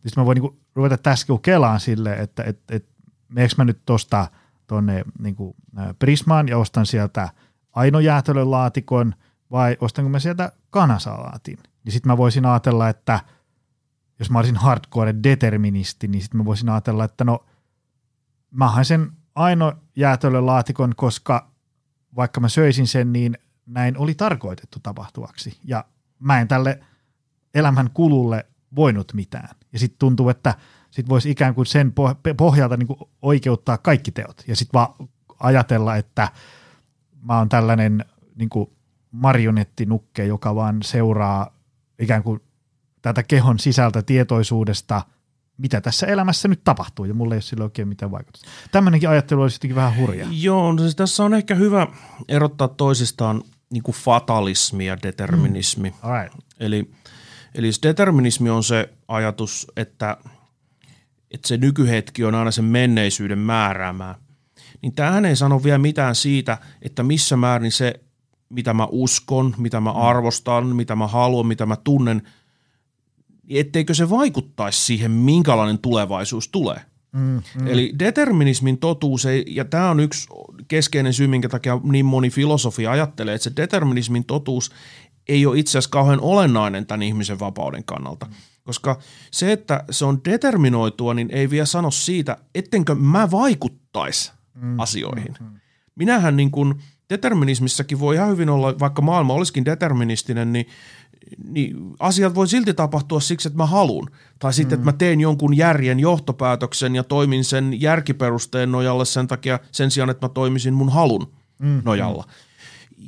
sitten 0.10 0.22
mä 0.22 0.26
voin 0.26 0.38
niin 0.42 0.60
ruveta 0.76 0.98
tässä 0.98 1.28
kelaan 1.42 1.80
sille, 1.80 2.14
että 2.14 2.44
et, 2.44 2.60
et, 2.72 2.90
meneekö 3.30 3.56
mä 3.58 3.66
nyt 3.66 3.82
tuosta 3.86 4.28
tuonne 4.68 5.04
niin 5.20 5.36
Prismaan 6.00 6.48
ja 6.48 6.58
ostan 6.58 6.86
sieltä– 6.86 7.30
ainojäätelön 7.74 8.52
laatikon 8.52 9.16
vai 9.52 9.78
ostanko 9.82 10.10
mä 10.10 10.20
sieltä 10.20 10.52
kanasalaatin. 10.70 11.58
Niin 11.84 11.94
sitten 11.94 12.12
mä 12.12 12.18
voisin 12.18 12.46
ajatella, 12.46 12.90
että 12.90 13.20
jos 14.20 14.30
mä 14.30 14.40
olisin 14.40 14.56
hardcore 14.56 15.16
deterministi, 15.24 16.08
niin 16.08 16.22
sitten 16.22 16.38
mä 16.38 16.46
voisin 16.46 16.70
ajatella, 16.70 17.04
että 17.04 17.24
no 17.24 17.46
mä 18.52 18.68
hain 18.68 18.86
sen 18.86 19.12
ainojäätelön 19.36 20.46
laatikon, 20.46 20.94
koska 20.96 21.52
vaikka 22.16 22.42
mä 22.42 22.50
söisin 22.50 22.88
sen, 22.88 23.14
niin 23.14 23.38
näin 23.66 23.98
oli 23.98 24.16
tarkoitettu 24.16 24.80
tapahtuvaksi. 24.84 25.60
Ja 25.64 25.86
mä 26.20 26.42
en 26.42 26.48
tälle 26.48 26.80
elämän 27.54 27.90
kululle 27.94 28.46
voinut 28.76 29.14
mitään. 29.14 29.56
Ja 29.74 29.80
sitten 29.80 30.00
tuntuu, 30.00 30.30
että 30.30 30.56
sit 30.92 31.10
voisi 31.10 31.32
ikään 31.32 31.56
kuin 31.56 31.66
sen 31.66 31.94
pohjalta 32.38 32.78
niin 32.78 32.88
kuin 32.88 33.00
oikeuttaa 33.22 33.78
kaikki 33.78 34.12
teot. 34.12 34.44
Ja 34.48 34.56
sitten 34.56 34.74
vaan 34.74 35.10
ajatella, 35.40 35.96
että– 35.96 36.30
mä 37.24 37.38
oon 37.38 37.50
tällainen 37.50 38.06
niin 38.36 38.50
kuin 38.50 38.70
marionettinukke, 39.12 40.26
joka 40.26 40.56
vaan 40.56 40.84
seuraa 40.84 41.58
ikään 42.00 42.24
kuin 42.24 42.40
tätä 43.02 43.24
kehon 43.24 43.60
sisältä 43.60 44.02
tietoisuudesta, 44.02 45.02
mitä 45.58 45.82
tässä 45.82 46.08
elämässä 46.08 46.48
nyt 46.48 46.64
tapahtuu, 46.64 47.06
ja 47.06 47.14
mulle 47.14 47.34
ei 47.34 47.38
ole 47.38 47.42
sillä 47.42 47.64
oikein 47.64 47.88
mitään 47.88 48.12
vaikutusta. 48.12 48.50
Tämmöinenkin 48.72 49.10
ajattelu 49.10 49.42
olisi 49.42 49.56
jotenkin 49.56 49.76
vähän 49.76 49.98
hurjaa. 49.98 50.30
Joo, 50.32 50.72
no 50.72 50.80
siis 50.80 50.96
tässä 50.96 51.24
on 51.24 51.34
ehkä 51.34 51.56
hyvä 51.56 51.88
erottaa 52.28 52.68
toisistaan 52.68 53.42
niin 53.70 53.84
kuin 53.84 53.96
fatalismi 53.96 54.86
ja 54.86 54.98
determinismi. 55.04 55.90
Mm. 55.90 56.10
Right. 56.12 56.40
Eli, 56.60 56.92
eli 57.56 57.70
determinismi 57.84 58.50
on 58.50 58.64
se 58.64 58.90
ajatus, 59.08 59.68
että, 59.78 60.18
että 61.32 61.48
se 61.48 61.58
nykyhetki 61.58 62.24
on 62.24 62.36
aina 62.36 62.52
sen 62.52 62.66
menneisyyden 62.66 63.40
määräämää 63.40 64.16
niin 64.84 64.96
tämähän 64.96 65.26
ei 65.26 65.36
sano 65.36 65.64
vielä 65.64 65.78
mitään 65.78 66.16
siitä, 66.16 66.58
että 66.82 67.04
missä 67.04 67.38
määrin 67.38 67.72
se, 67.72 68.00
mitä 68.50 68.74
mä 68.74 68.88
uskon, 68.92 69.56
mitä 69.58 69.80
mä 69.80 69.92
arvostan, 69.92 70.76
mitä 70.76 70.96
mä 70.96 71.08
haluan, 71.08 71.48
mitä 71.48 71.66
mä 71.66 71.76
tunnen, 71.76 72.22
niin 73.44 73.60
etteikö 73.60 73.94
se 73.94 74.10
vaikuttaisi 74.10 74.82
siihen, 74.86 75.12
minkälainen 75.12 75.80
tulevaisuus 75.80 76.48
tulee. 76.48 76.82
Mm, 77.12 77.42
mm. 77.60 77.68
Eli 77.68 77.94
determinismin 78.00 78.78
totuus, 78.78 79.26
ei, 79.26 79.46
ja 79.48 79.66
tämä 79.66 79.90
on 79.90 80.00
yksi 80.00 80.28
keskeinen 80.68 81.14
syy, 81.14 81.28
minkä 81.28 81.50
takia 81.50 81.80
niin 81.84 82.06
moni 82.06 82.30
filosofi 82.30 82.88
ajattelee, 82.88 83.36
että 83.36 83.44
se 83.44 83.52
determinismin 83.56 84.26
totuus 84.26 84.72
ei 85.28 85.46
ole 85.46 85.60
itse 85.60 85.72
asiassa 85.72 85.90
kauhean 85.90 86.22
olennainen 86.22 86.86
tämän 86.86 87.02
ihmisen 87.02 87.40
vapauden 87.40 87.84
kannalta. 87.84 88.28
Koska 88.64 89.00
se, 89.32 89.52
että 89.52 89.84
se 89.90 90.06
on 90.06 90.22
determinoitua, 90.26 91.14
niin 91.14 91.30
ei 91.32 91.50
vielä 91.50 91.66
sano 91.66 91.92
siitä, 91.92 92.38
ettenkö 92.56 92.96
mä 92.96 93.32
vaikuttaisi 93.32 94.32
mm, 94.56 94.80
asioihin. 94.80 95.36
Mm, 95.40 95.46
mm. 95.46 95.60
Minähän 95.96 96.38
niin 96.38 96.52
kuin 96.52 96.76
determinismissakin 97.10 98.00
voi 98.00 98.16
ihan 98.16 98.30
hyvin 98.30 98.50
olla, 98.50 98.80
vaikka 98.80 99.02
maailma 99.02 99.34
olisikin 99.34 99.66
deterministinen, 99.66 100.54
niin, 100.54 100.68
niin 101.48 101.76
asiat 102.00 102.36
voi 102.36 102.48
silti 102.48 102.74
tapahtua 102.74 103.20
siksi, 103.20 103.48
että 103.48 103.58
mä 103.58 103.66
halun. 103.66 104.10
Tai 104.40 104.54
sitten, 104.54 104.78
mm. 104.78 104.82
että 104.82 104.92
mä 104.92 104.98
teen 104.98 105.22
jonkun 105.22 105.58
järjen 105.58 106.00
johtopäätöksen 106.00 106.96
ja 106.96 107.04
toimin 107.04 107.44
sen 107.44 107.82
järkiperusteen 107.82 108.72
nojalle 108.72 109.06
sen 109.06 109.28
takia 109.28 109.60
sen 109.72 109.92
sijaan, 109.92 110.10
että 110.10 110.26
mä 110.26 110.30
toimisin 110.30 110.74
mun 110.74 110.90
halun 110.92 111.34
mm. 111.60 111.82
nojalla. 111.86 112.24
Mm 112.24 112.53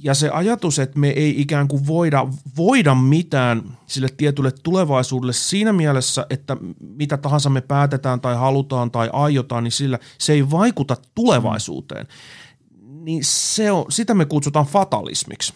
ja 0.04 0.14
se 0.14 0.30
ajatus, 0.30 0.80
että 0.80 1.00
me 1.00 1.10
ei 1.10 1.42
ikään 1.42 1.68
kuin 1.68 1.88
voida, 1.88 2.28
voida 2.58 2.96
mitään 2.96 3.78
sille 3.88 4.08
tietylle 4.18 4.52
tulevaisuudelle 4.64 5.34
siinä 5.34 5.74
mielessä, 5.74 6.26
että 6.30 6.58
mitä 6.80 7.18
tahansa 7.18 7.50
me 7.50 7.62
päätetään 7.62 8.22
tai 8.22 8.36
halutaan 8.36 8.92
tai 8.92 9.10
aiotaan, 9.14 9.64
niin 9.64 9.72
sillä 9.72 10.00
se 10.18 10.34
ei 10.34 10.52
vaikuta 10.52 10.98
tulevaisuuteen. 11.16 12.08
Niin 12.82 13.24
se 13.24 13.72
on, 13.72 13.86
sitä 13.90 14.14
me 14.14 14.26
kutsutaan 14.26 14.66
fatalismiksi. 14.66 15.54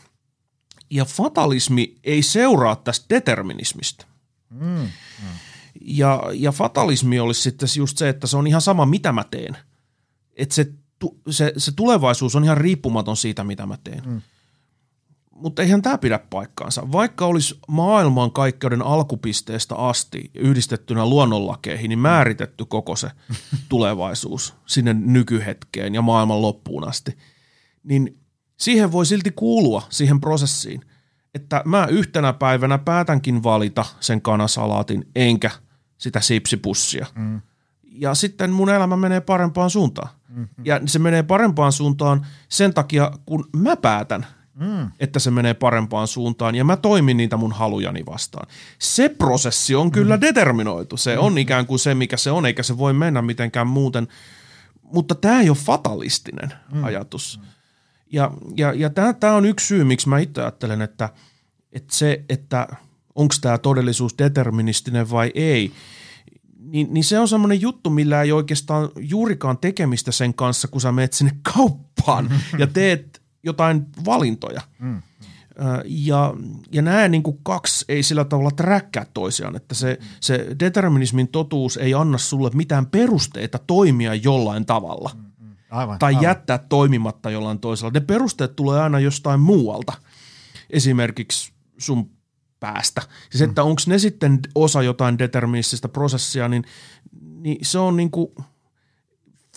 Ja 0.90 1.06
fatalismi 1.06 1.95
ei 2.03 2.22
seuraa 2.22 2.76
tästä 2.76 3.06
determinismista. 3.10 4.06
Mm. 4.49 4.60
Mm. 4.60 4.90
Ja, 5.82 6.24
ja 6.34 6.52
fatalismi 6.52 7.20
olisi 7.20 7.41
sitten 7.41 7.70
just 7.78 7.98
se, 7.98 8.10
että 8.10 8.28
se 8.28 8.38
on 8.38 8.48
ihan 8.48 8.61
sama, 8.61 8.86
mitä 8.86 9.11
mä 9.11 9.24
teen. 9.32 9.57
Että 10.36 10.56
se, 10.56 10.68
se, 11.30 11.53
se 11.57 11.71
tulevaisuus 11.71 12.35
on 12.35 12.43
ihan 12.43 12.57
riippumaton 12.57 13.17
siitä, 13.17 13.43
mitä 13.43 13.65
mä 13.65 13.77
teen. 13.84 14.03
Mm. 14.05 14.21
Mutta 15.31 15.61
eihän 15.61 15.81
tämä 15.81 15.97
pidä 15.97 16.19
paikkaansa. 16.30 16.91
Vaikka 16.91 17.26
olisi 17.26 17.59
maailmankaikkeuden 17.67 18.81
alkupisteestä 18.81 19.76
asti 19.76 20.31
yhdistettynä 20.35 21.05
luonnonlakeihin, 21.05 21.89
niin 21.89 21.99
määritetty 21.99 22.65
koko 22.65 22.95
se 22.95 23.11
tulevaisuus 23.69 24.55
sinne 24.65 24.93
nykyhetkeen 24.93 25.95
ja 25.95 26.01
maailman 26.01 26.41
loppuun 26.41 26.88
asti, 26.88 27.17
niin 27.84 28.19
siihen 28.57 28.91
voi 28.91 29.05
silti 29.05 29.31
kuulua 29.31 29.84
siihen 29.89 30.21
prosessiin, 30.21 30.81
että 31.35 31.61
mä 31.65 31.85
yhtenä 31.85 32.34
päivänä 32.34 32.77
päätänkin 32.77 33.43
valita 33.43 33.85
sen 33.99 34.21
kanasalaatin 34.21 35.05
enkä 35.15 35.51
sitä 35.97 36.21
sipsipussia. 36.21 37.05
Mm. 37.15 37.41
Ja 38.01 38.15
sitten 38.15 38.51
mun 38.51 38.69
elämä 38.69 38.97
menee 38.97 39.21
parempaan 39.21 39.69
suuntaan. 39.69 40.09
Mm-hmm. 40.30 40.65
Ja 40.65 40.81
se 40.85 40.99
menee 40.99 41.23
parempaan 41.23 41.71
suuntaan 41.71 42.26
sen 42.49 42.73
takia, 42.73 43.11
kun 43.26 43.49
mä 43.53 43.76
päätän– 43.76 44.26
mm. 44.59 44.91
että 44.99 45.19
se 45.19 45.31
menee 45.31 45.53
parempaan 45.53 46.07
suuntaan 46.07 46.55
ja 46.55 46.63
mä 46.63 46.77
toimin 46.77 47.17
niitä 47.17 47.38
mun 47.38 47.51
halujani 47.51 48.05
vastaan. 48.05 48.47
Se 48.80 49.09
prosessi 49.09 49.76
on 49.76 49.91
kyllä 49.91 50.17
mm. 50.17 50.21
determinoitu. 50.21 50.97
Se 50.97 51.15
mm. 51.15 51.21
on 51.21 51.38
ikään 51.38 51.65
kuin 51.65 51.80
se, 51.80 51.95
mikä 51.95 52.17
se 52.17 52.31
on, 52.31 52.45
eikä 52.45 52.63
se 52.63 52.77
voi 52.77 52.93
mennä 52.93 53.21
mitenkään 53.21 53.67
muuten. 53.67 54.07
Mutta 54.81 55.15
tämä 55.15 55.41
ei 55.41 55.49
ole 55.49 55.57
fatalistinen 55.57 56.53
mm. 56.73 56.84
ajatus. 56.84 57.39
Ja, 58.11 58.31
ja, 58.57 58.73
ja 58.73 58.89
tämä 59.19 59.34
on 59.34 59.45
yksi 59.45 59.67
syy, 59.67 59.84
miksi 59.84 60.09
mä 60.09 60.19
itse 60.19 60.41
ajattelen, 60.41 60.81
että, 60.81 61.09
että 61.71 61.95
se, 61.95 62.26
että 62.30 62.67
onko 63.15 63.35
tämä 63.41 63.57
todellisuus 63.57 64.17
deterministinen 64.17 65.11
vai 65.11 65.31
ei, 65.35 65.71
niin, 66.71 66.87
niin 66.93 67.03
se 67.03 67.19
on 67.19 67.27
semmoinen 67.27 67.61
juttu, 67.61 67.89
millä 67.89 68.21
ei 68.21 68.31
oikeastaan 68.31 68.89
juurikaan 68.95 69.57
tekemistä 69.57 70.11
sen 70.11 70.33
kanssa, 70.33 70.67
kun 70.67 70.81
sä 70.81 70.91
menet 70.91 71.13
sinne 71.13 71.31
kauppaan 71.55 72.29
ja 72.57 72.67
teet 72.67 73.21
jotain 73.43 73.85
valintoja. 74.05 74.61
Mm. 74.79 75.01
Ja, 75.85 76.33
ja 76.71 76.81
nämä 76.81 77.07
niin 77.07 77.23
kuin 77.23 77.39
kaksi 77.43 77.85
ei 77.89 78.03
sillä 78.03 78.25
tavalla 78.25 78.51
träkkää 78.51 79.05
toisiaan, 79.13 79.55
että 79.55 79.75
se, 79.75 79.99
se 80.19 80.55
determinismin 80.59 81.27
totuus 81.27 81.77
ei 81.77 81.93
anna 81.93 82.17
sulle 82.17 82.51
mitään 82.53 82.85
perusteita 82.85 83.59
toimia 83.67 84.15
jollain 84.15 84.65
tavalla. 84.65 85.11
Mm, 85.15 85.55
aivan, 85.71 85.99
tai 85.99 86.11
aivan. 86.11 86.23
jättää 86.23 86.57
toimimatta 86.57 87.29
jollain 87.29 87.59
toisella. 87.59 87.91
Ne 87.93 87.99
perusteet 87.99 88.55
tulee 88.55 88.81
aina 88.81 88.99
jostain 88.99 89.39
muualta, 89.39 89.93
esimerkiksi 90.69 91.53
sun 91.77 92.09
päästä. 92.60 93.02
Siis 93.30 93.41
että 93.41 93.61
mm. 93.61 93.68
onko 93.68 93.81
ne 93.88 93.99
sitten 93.99 94.40
osa 94.56 94.81
jotain 94.81 95.19
determinististä 95.19 95.90
prosessia, 95.90 96.48
niin, 96.48 96.64
niin 97.22 97.57
se 97.61 97.80
on 97.80 97.98
niin 97.98 98.11
kuin 98.11 98.27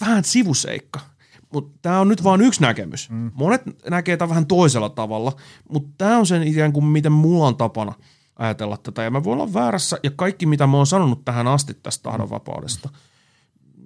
vähän 0.00 0.24
sivuseikka– 0.24 1.00
mutta 1.52 1.78
tämä 1.82 2.00
on 2.00 2.08
nyt 2.08 2.24
vain 2.24 2.40
yksi 2.40 2.60
näkemys. 2.60 3.10
Mm. 3.10 3.30
Monet 3.34 3.62
näkee 3.90 4.16
tätä 4.16 4.28
vähän 4.28 4.46
toisella 4.46 4.88
tavalla, 4.88 5.32
mutta 5.68 5.90
tämä 5.98 6.18
on 6.18 6.26
sen 6.26 6.42
ikään 6.42 6.72
kuin 6.72 6.84
miten 6.84 7.12
mulla 7.12 7.46
on 7.46 7.56
tapana 7.56 7.92
ajatella 8.36 8.76
tätä. 8.76 9.02
Ja 9.02 9.10
mä 9.10 9.24
voin 9.24 9.40
olla 9.40 9.54
väärässä, 9.54 9.98
ja 10.02 10.10
kaikki 10.10 10.46
mitä 10.46 10.66
mä 10.66 10.76
oon 10.76 10.86
sanonut 10.86 11.24
tähän 11.24 11.46
asti 11.46 11.74
tästä 11.74 12.02
tahdonvapaudesta, 12.02 12.88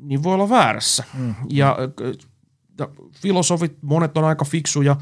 niin 0.01 0.23
voi 0.23 0.35
olla 0.35 0.49
väärässä. 0.49 1.05
Mm. 1.15 1.35
Ja, 1.51 1.77
ja 2.79 2.89
filosofit, 3.13 3.77
monet 3.83 4.17
on 4.17 4.25
aika 4.25 4.45
fiksuja, 4.45 4.97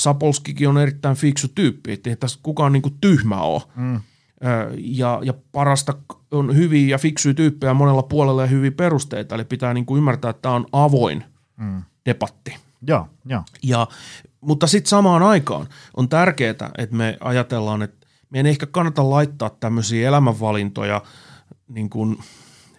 Sapolskikin 0.00 0.68
on 0.68 0.78
erittäin 0.78 1.16
fiksu 1.16 1.48
tyyppi, 1.54 1.92
että 1.92 2.10
ei 2.10 2.16
tässä 2.16 2.40
kukaan 2.42 2.72
niin 2.72 2.82
kuin 2.82 2.94
tyhmä 3.00 3.40
ole. 3.40 3.62
Mm. 3.76 4.00
Ja, 4.78 5.20
ja 5.22 5.34
parasta 5.52 5.94
on 6.30 6.56
hyviä 6.56 6.88
ja 6.88 6.98
fiksuja 6.98 7.34
tyyppejä 7.34 7.74
monella 7.74 8.02
puolella 8.02 8.42
ja 8.42 8.48
hyviä 8.48 8.70
perusteita, 8.70 9.34
eli 9.34 9.44
pitää 9.44 9.74
niin 9.74 9.86
kuin 9.86 9.98
ymmärtää, 9.98 10.30
että 10.30 10.42
tämä 10.42 10.54
on 10.54 10.66
avoin 10.72 11.24
mm 11.56 11.82
debatti. 12.06 12.56
Joo, 12.86 13.08
joo. 13.26 13.42
Ja, 13.62 13.86
mutta 14.40 14.66
sitten 14.66 14.88
samaan 14.88 15.22
aikaan 15.22 15.66
on 15.96 16.08
tärkeää, 16.08 16.70
että 16.78 16.96
me 16.96 17.16
ajatellaan, 17.20 17.82
että 17.82 18.06
meidän 18.30 18.46
ei 18.46 18.50
ehkä 18.50 18.66
kannata 18.66 19.10
laittaa 19.10 19.50
tämmöisiä 19.50 20.08
elämänvalintoja 20.08 21.02
niin 21.68 21.90
kuin 21.90 22.18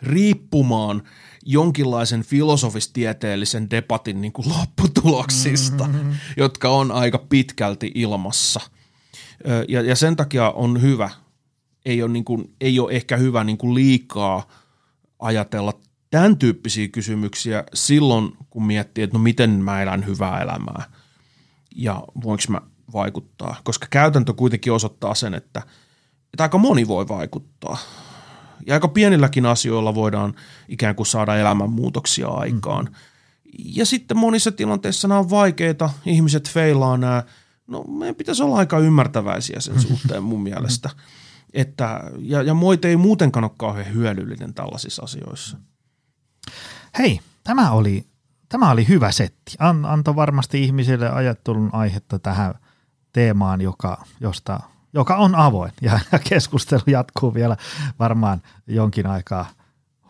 riippumaan 0.01 1.03
jonkinlaisen 1.45 2.23
filosofistieteellisen 2.23 3.69
debatin 3.69 4.21
niin 4.21 4.33
kuin 4.33 4.49
lopputuloksista, 4.49 5.87
mm-hmm. 5.87 6.13
jotka 6.37 6.69
on 6.69 6.91
aika 6.91 7.17
pitkälti 7.17 7.91
ilmassa. 7.95 8.59
Ja, 9.67 9.81
ja 9.81 9.95
sen 9.95 10.15
takia 10.15 10.51
on 10.51 10.81
hyvä, 10.81 11.09
ei 11.85 12.03
ole, 12.03 12.11
niin 12.11 12.25
kuin, 12.25 12.55
ei 12.61 12.79
ole 12.79 12.91
ehkä 12.91 13.17
hyvä 13.17 13.43
niin 13.43 13.57
kuin 13.57 13.75
liikaa 13.75 14.47
ajatella 15.19 15.73
tämän 16.09 16.37
tyyppisiä 16.37 16.87
kysymyksiä 16.87 17.63
silloin, 17.73 18.37
kun 18.49 18.65
miettii, 18.65 19.03
että 19.03 19.17
no 19.17 19.23
miten 19.23 19.49
mä 19.49 19.81
elän 19.81 20.05
hyvää 20.05 20.41
elämää 20.41 20.83
ja 21.75 22.03
voinko 22.23 22.43
mä 22.49 22.61
vaikuttaa. 22.93 23.55
Koska 23.63 23.87
käytäntö 23.89 24.33
kuitenkin 24.33 24.73
osoittaa 24.73 25.15
sen, 25.15 25.33
että, 25.33 25.61
että 26.33 26.43
aika 26.43 26.57
moni 26.57 26.87
voi 26.87 27.07
vaikuttaa. 27.07 27.77
Ja 28.67 28.73
aika 28.73 28.87
pienilläkin 28.87 29.45
asioilla 29.45 29.95
voidaan 29.95 30.33
ikään 30.67 30.95
kuin 30.95 31.07
saada 31.07 31.37
elämänmuutoksia 31.37 32.27
aikaan. 32.27 32.85
Mm. 32.85 32.95
Ja 33.65 33.85
sitten 33.85 34.17
monissa 34.17 34.51
tilanteissa 34.51 35.07
nämä 35.07 35.19
on 35.19 35.29
vaikeita, 35.29 35.89
ihmiset 36.05 36.49
feilaa 36.49 36.97
nämä. 36.97 37.23
No 37.67 37.83
meidän 37.83 38.15
pitäisi 38.15 38.43
olla 38.43 38.57
aika 38.57 38.79
ymmärtäväisiä 38.79 39.59
sen 39.59 39.81
suhteen 39.87 40.23
mun 40.23 40.43
mielestä. 40.43 40.89
Että, 41.53 42.03
ja, 42.19 42.41
ja 42.41 42.53
moite 42.53 42.87
ei 42.87 42.97
muutenkaan 42.97 43.43
ole 43.43 43.51
kauhean 43.57 43.93
hyödyllinen 43.93 44.53
tällaisissa 44.53 45.03
asioissa. 45.03 45.57
Hei, 46.97 47.19
tämä 47.43 47.71
oli, 47.71 48.05
tämä 48.49 48.71
oli 48.71 48.87
hyvä 48.87 49.11
setti. 49.11 49.55
An, 49.59 49.85
antoi 49.85 50.15
varmasti 50.15 50.63
ihmisille 50.63 51.09
ajattelun 51.09 51.69
aihetta 51.73 52.19
tähän 52.19 52.53
teemaan, 53.13 53.61
joka, 53.61 54.05
josta, 54.19 54.59
joka 54.93 55.15
on 55.15 55.35
avoin 55.35 55.71
ja, 55.81 55.99
keskustelu 56.29 56.81
jatkuu 56.87 57.33
vielä 57.33 57.57
varmaan 57.99 58.41
jonkin 58.67 59.07
aikaa 59.07 59.49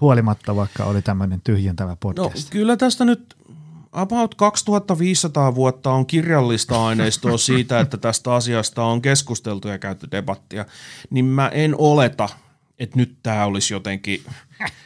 huolimatta, 0.01 0.55
vaikka 0.55 0.83
oli 0.83 1.01
tämmöinen 1.01 1.41
tyhjentävä 1.43 1.97
podcast. 1.99 2.45
No, 2.45 2.49
kyllä 2.49 2.77
tästä 2.77 3.05
nyt 3.05 3.35
about 3.91 4.35
2500 4.35 5.55
vuotta 5.55 5.91
on 5.91 6.05
kirjallista 6.05 6.85
aineistoa 6.85 7.37
siitä, 7.37 7.79
että 7.79 7.97
tästä 7.97 8.33
asiasta 8.33 8.83
on 8.83 9.01
keskusteltu 9.01 9.67
ja 9.67 9.77
käyty 9.77 10.07
debattia, 10.11 10.65
niin 11.09 11.25
mä 11.25 11.47
en 11.47 11.75
oleta, 11.77 12.29
että 12.81 12.97
nyt 12.97 13.17
tämä 13.23 13.45
olisi 13.45 13.73
jotenkin 13.73 14.23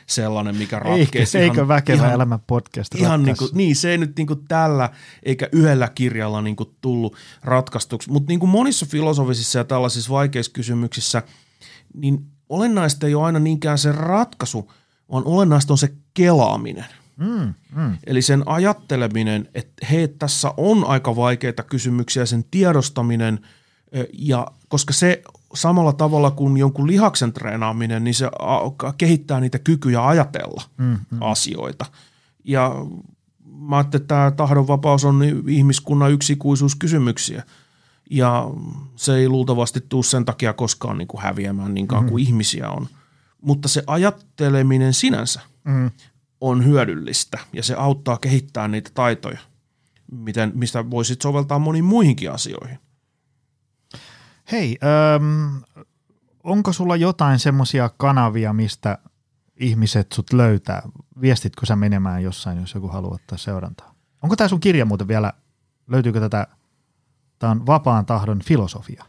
sellainen, 0.08 0.56
mikä 0.56 0.80
ratkeisi. 0.80 1.38
Eikö, 1.38 1.52
eikö 1.52 1.68
väkevä 1.68 1.98
ihan, 1.98 2.14
elämä 2.14 2.40
podcast 2.48 2.96
ihan 2.96 3.24
niin, 3.24 3.38
kuin, 3.38 3.50
niin, 3.54 3.76
se 3.76 3.92
ei 3.92 3.98
nyt 3.98 4.18
niin 4.18 4.28
kuin 4.28 4.48
tällä 4.48 4.90
eikä 5.24 5.50
yhdellä 5.52 5.90
kirjalla 5.96 6.42
niin 6.42 6.56
kuin 6.56 6.70
tullut 6.82 7.16
ratkaistuksi. 7.44 8.12
Mutta 8.12 8.32
niin 8.32 8.40
kuin 8.40 8.50
monissa 8.50 8.86
filosofisissa 8.86 9.60
ja 9.60 9.64
tällaisissa 9.64 10.12
vaikeissa 10.12 10.52
kysymyksissä, 10.52 11.24
niin 11.94 12.26
olennaista 12.50 13.08
ei 13.08 13.16
ole 13.16 13.26
aina 13.26 13.40
niinkään 13.40 13.78
se 13.78 13.92
ratkaisu, 13.92 14.72
vaan 15.12 15.24
olennaista 15.26 15.74
on 15.74 15.78
se 15.78 15.94
kelaaminen. 16.14 16.86
Mm, 17.18 17.54
mm. 17.76 17.98
Eli 18.08 18.22
sen 18.22 18.44
ajatteleminen, 18.46 19.50
että 19.54 19.86
hei, 19.92 20.08
tässä 20.08 20.54
on 20.58 20.86
aika 20.88 21.16
vaikeita 21.16 21.64
kysymyksiä, 21.64 22.26
sen 22.26 22.46
tiedostaminen, 22.52 23.40
ja 24.14 24.48
koska 24.68 24.94
se 24.94 25.22
samalla 25.56 25.94
tavalla 25.94 26.32
kuin 26.32 26.58
jonkun 26.58 26.88
lihaksen 26.88 27.34
treenaaminen, 27.34 28.04
niin 28.04 28.14
se 28.14 28.30
kehittää 28.98 29.40
niitä 29.40 29.60
kykyjä 29.60 30.08
ajatella 30.08 30.64
mm, 30.78 30.86
mm. 30.86 31.18
asioita. 31.22 31.86
Ja 32.44 32.76
mä 33.60 33.78
ajattelin, 33.78 34.02
että 34.02 34.16
tämä 34.16 34.32
tahdonvapaus 34.32 35.06
on 35.06 35.24
ihmiskunnan 35.48 36.12
yksikuisuuskysymyksiä. 36.12 37.44
Ja 38.10 38.50
se 38.96 39.16
ei 39.16 39.30
luultavasti 39.30 39.82
tule 39.90 40.04
sen 40.04 40.26
takia 40.26 40.54
koskaan 40.54 40.98
niin 40.98 41.08
kuin 41.08 41.24
häviämään 41.24 41.74
niin 41.74 41.88
kauan 41.88 42.04
mm. 42.04 42.10
kuin 42.10 42.24
ihmisiä 42.24 42.70
on. 42.70 42.88
Mutta 43.42 43.68
se 43.68 43.84
ajatteleminen 43.88 44.94
sinänsä 44.94 45.42
mm. 45.64 45.92
on 46.42 46.66
hyödyllistä 46.66 47.40
ja 47.54 47.64
se 47.64 47.76
auttaa 47.76 48.18
kehittämään 48.18 48.72
niitä 48.72 48.92
taitoja, 48.94 49.40
miten, 50.12 50.52
mistä 50.56 50.90
voisit 50.90 51.22
soveltaa 51.22 51.60
moniin 51.60 51.86
muihinkin 51.86 52.32
asioihin. 52.32 52.80
Hei, 54.52 54.78
ähm, 54.84 55.58
onko 56.44 56.74
sulla 56.74 56.96
jotain 56.96 57.40
semmoisia 57.40 57.90
kanavia, 57.98 58.54
mistä 58.54 58.98
ihmiset 59.60 60.12
sut 60.12 60.34
löytää? 60.34 60.82
Viestitkö 61.22 61.66
sä 61.66 61.76
menemään 61.76 62.24
jossain, 62.24 62.60
jos 62.60 62.74
joku 62.74 62.88
haluaa 62.88 63.16
ottaa 63.16 63.38
seurantaa? 63.38 63.96
Onko 64.22 64.36
tämä 64.36 64.48
sun 64.48 64.60
kirja 64.60 64.86
muuten 64.86 65.08
vielä, 65.08 65.34
löytyykö 65.88 66.20
tätä, 66.20 66.48
tämä 67.40 67.52
on 67.52 67.66
vapaan 67.66 68.06
tahdon 68.06 68.40
filosofia? 68.40 69.06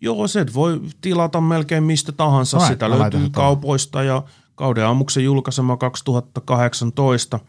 Joo, 0.00 0.28
se 0.28 0.46
voi 0.54 0.80
tilata 1.00 1.40
melkein 1.40 1.82
mistä 1.82 2.12
tahansa. 2.12 2.58
Right, 2.58 2.68
Sitä 2.68 2.90
löytyy 2.90 3.30
kaupoista 3.30 4.02
ja 4.02 4.22
Kauden 4.54 4.86
ammuksen 4.86 5.24
julkaisema 5.24 5.76
2018 5.76 7.40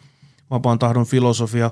vapaan 0.50 0.80
tahdon 0.80 1.06
filosofia. 1.06 1.72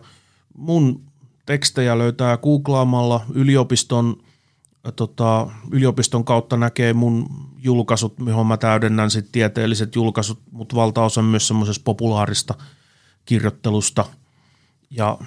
Mun 0.58 1.04
tekstejä 1.46 1.98
löytää 1.98 2.38
googlaamalla 2.38 3.26
yliopiston– 3.34 4.16
tota, 4.92 5.48
yliopiston 5.72 6.26
kautta 6.26 6.58
näkee 6.58 6.94
mun 6.94 7.30
julkaisut, 7.58 8.14
johon 8.26 8.48
mä 8.48 8.58
täydennän 8.58 9.12
sitten 9.12 9.32
tieteelliset 9.32 9.96
julkaisut, 9.96 10.40
mutta 10.52 10.76
valtaosa 10.76 11.22
myös 11.22 11.48
semmoisesta 11.48 11.82
populaarista 11.86 12.56
kirjoittelusta. 13.26 14.06
Ja 14.90 15.18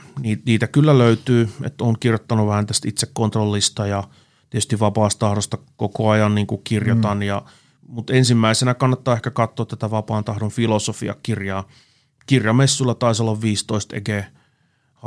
niitä 0.45 0.67
kyllä 0.67 0.99
löytyy, 0.99 1.49
että 1.63 1.85
on 1.85 1.99
kirjoittanut 2.01 2.47
vähän 2.47 2.67
tästä 2.67 2.89
itsekontrollista 2.89 3.87
ja 3.87 4.05
tietysti 4.51 4.81
vapaasta 4.81 5.19
tahdosta 5.19 5.59
koko 5.77 6.11
ajan 6.11 6.35
niin 6.35 6.47
kuin 6.47 6.61
kirjoitan. 6.65 7.19
Mm. 7.19 7.23
Ja, 7.23 7.43
mutta 7.89 8.13
ensimmäisenä 8.13 8.75
kannattaa 8.75 9.15
ehkä 9.15 9.31
katsoa 9.31 9.67
tätä 9.67 9.91
vapaan 9.91 10.25
tahdon 10.25 10.51
filosofia-kirjaa. 10.51 11.69
Kirjamessulla 12.27 12.95
taisi 12.95 13.23
olla 13.23 13.41
15 13.41 13.97
ege 13.97 14.27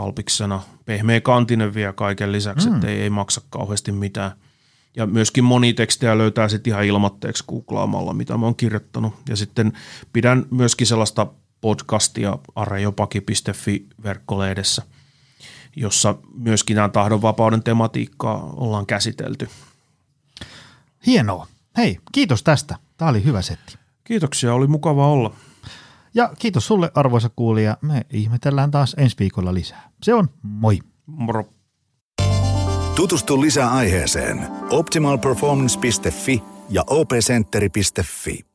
halpiksena. 0.02 0.62
Pehmeä 0.86 1.22
kantinen 1.22 1.74
vielä 1.74 1.94
kaiken 1.94 2.32
lisäksi, 2.32 2.70
mm. 2.70 2.76
että 2.76 2.88
ei, 2.88 3.02
ei 3.02 3.10
maksa 3.10 3.42
kauheasti 3.50 3.92
mitään– 3.92 4.32
ja 4.96 5.06
myöskin 5.06 5.44
moni 5.44 5.74
tekstejä 5.74 6.18
löytää 6.18 6.50
sitten 6.50 6.72
ihan 6.72 6.86
ilmatteeksi 6.86 7.44
googlaamalla, 7.48 8.14
mitä 8.14 8.38
mä 8.38 8.46
oon 8.46 8.56
kirjoittanut. 8.56 9.14
Ja 9.30 9.36
sitten 9.36 9.74
pidän 10.14 10.46
myöskin 10.52 10.88
sellaista 10.88 11.28
podcastia 11.62 12.38
arejopaki.fi 12.56 13.86
verkkolehdessä, 14.04 14.82
jossa 15.76 16.16
myöskin 16.34 16.76
tämän 16.76 16.92
tahdonvapauden 16.92 17.64
tematiikkaa 17.64 18.54
ollaan 18.56 18.86
käsitelty. 18.86 19.50
Hienoa. 21.06 21.48
Hei, 21.78 22.00
kiitos 22.12 22.44
tästä. 22.44 22.76
Tämä 22.98 23.12
oli 23.12 23.24
hyvä 23.24 23.42
setti. 23.42 23.78
Kiitoksia, 24.04 24.54
oli 24.54 24.68
mukava 24.68 25.08
olla. 25.08 25.34
Ja 26.14 26.34
kiitos 26.40 26.68
sulle 26.68 26.92
arvoisa 26.94 27.30
kuulija. 27.36 27.78
Me 27.82 28.02
ihmetellään 28.10 28.72
taas 28.72 28.96
ensi 28.98 29.16
viikolla 29.20 29.54
lisää. 29.54 29.90
Se 30.04 30.14
on 30.14 30.30
moi. 30.42 30.80
Moro. 31.06 31.46
Tutustu 32.96 33.42
lisää 33.42 33.72
aiheeseen 33.72 34.48
optimalperformance.fi 34.72 36.44
ja 36.70 36.84
opcenteri.fi. 36.88 38.49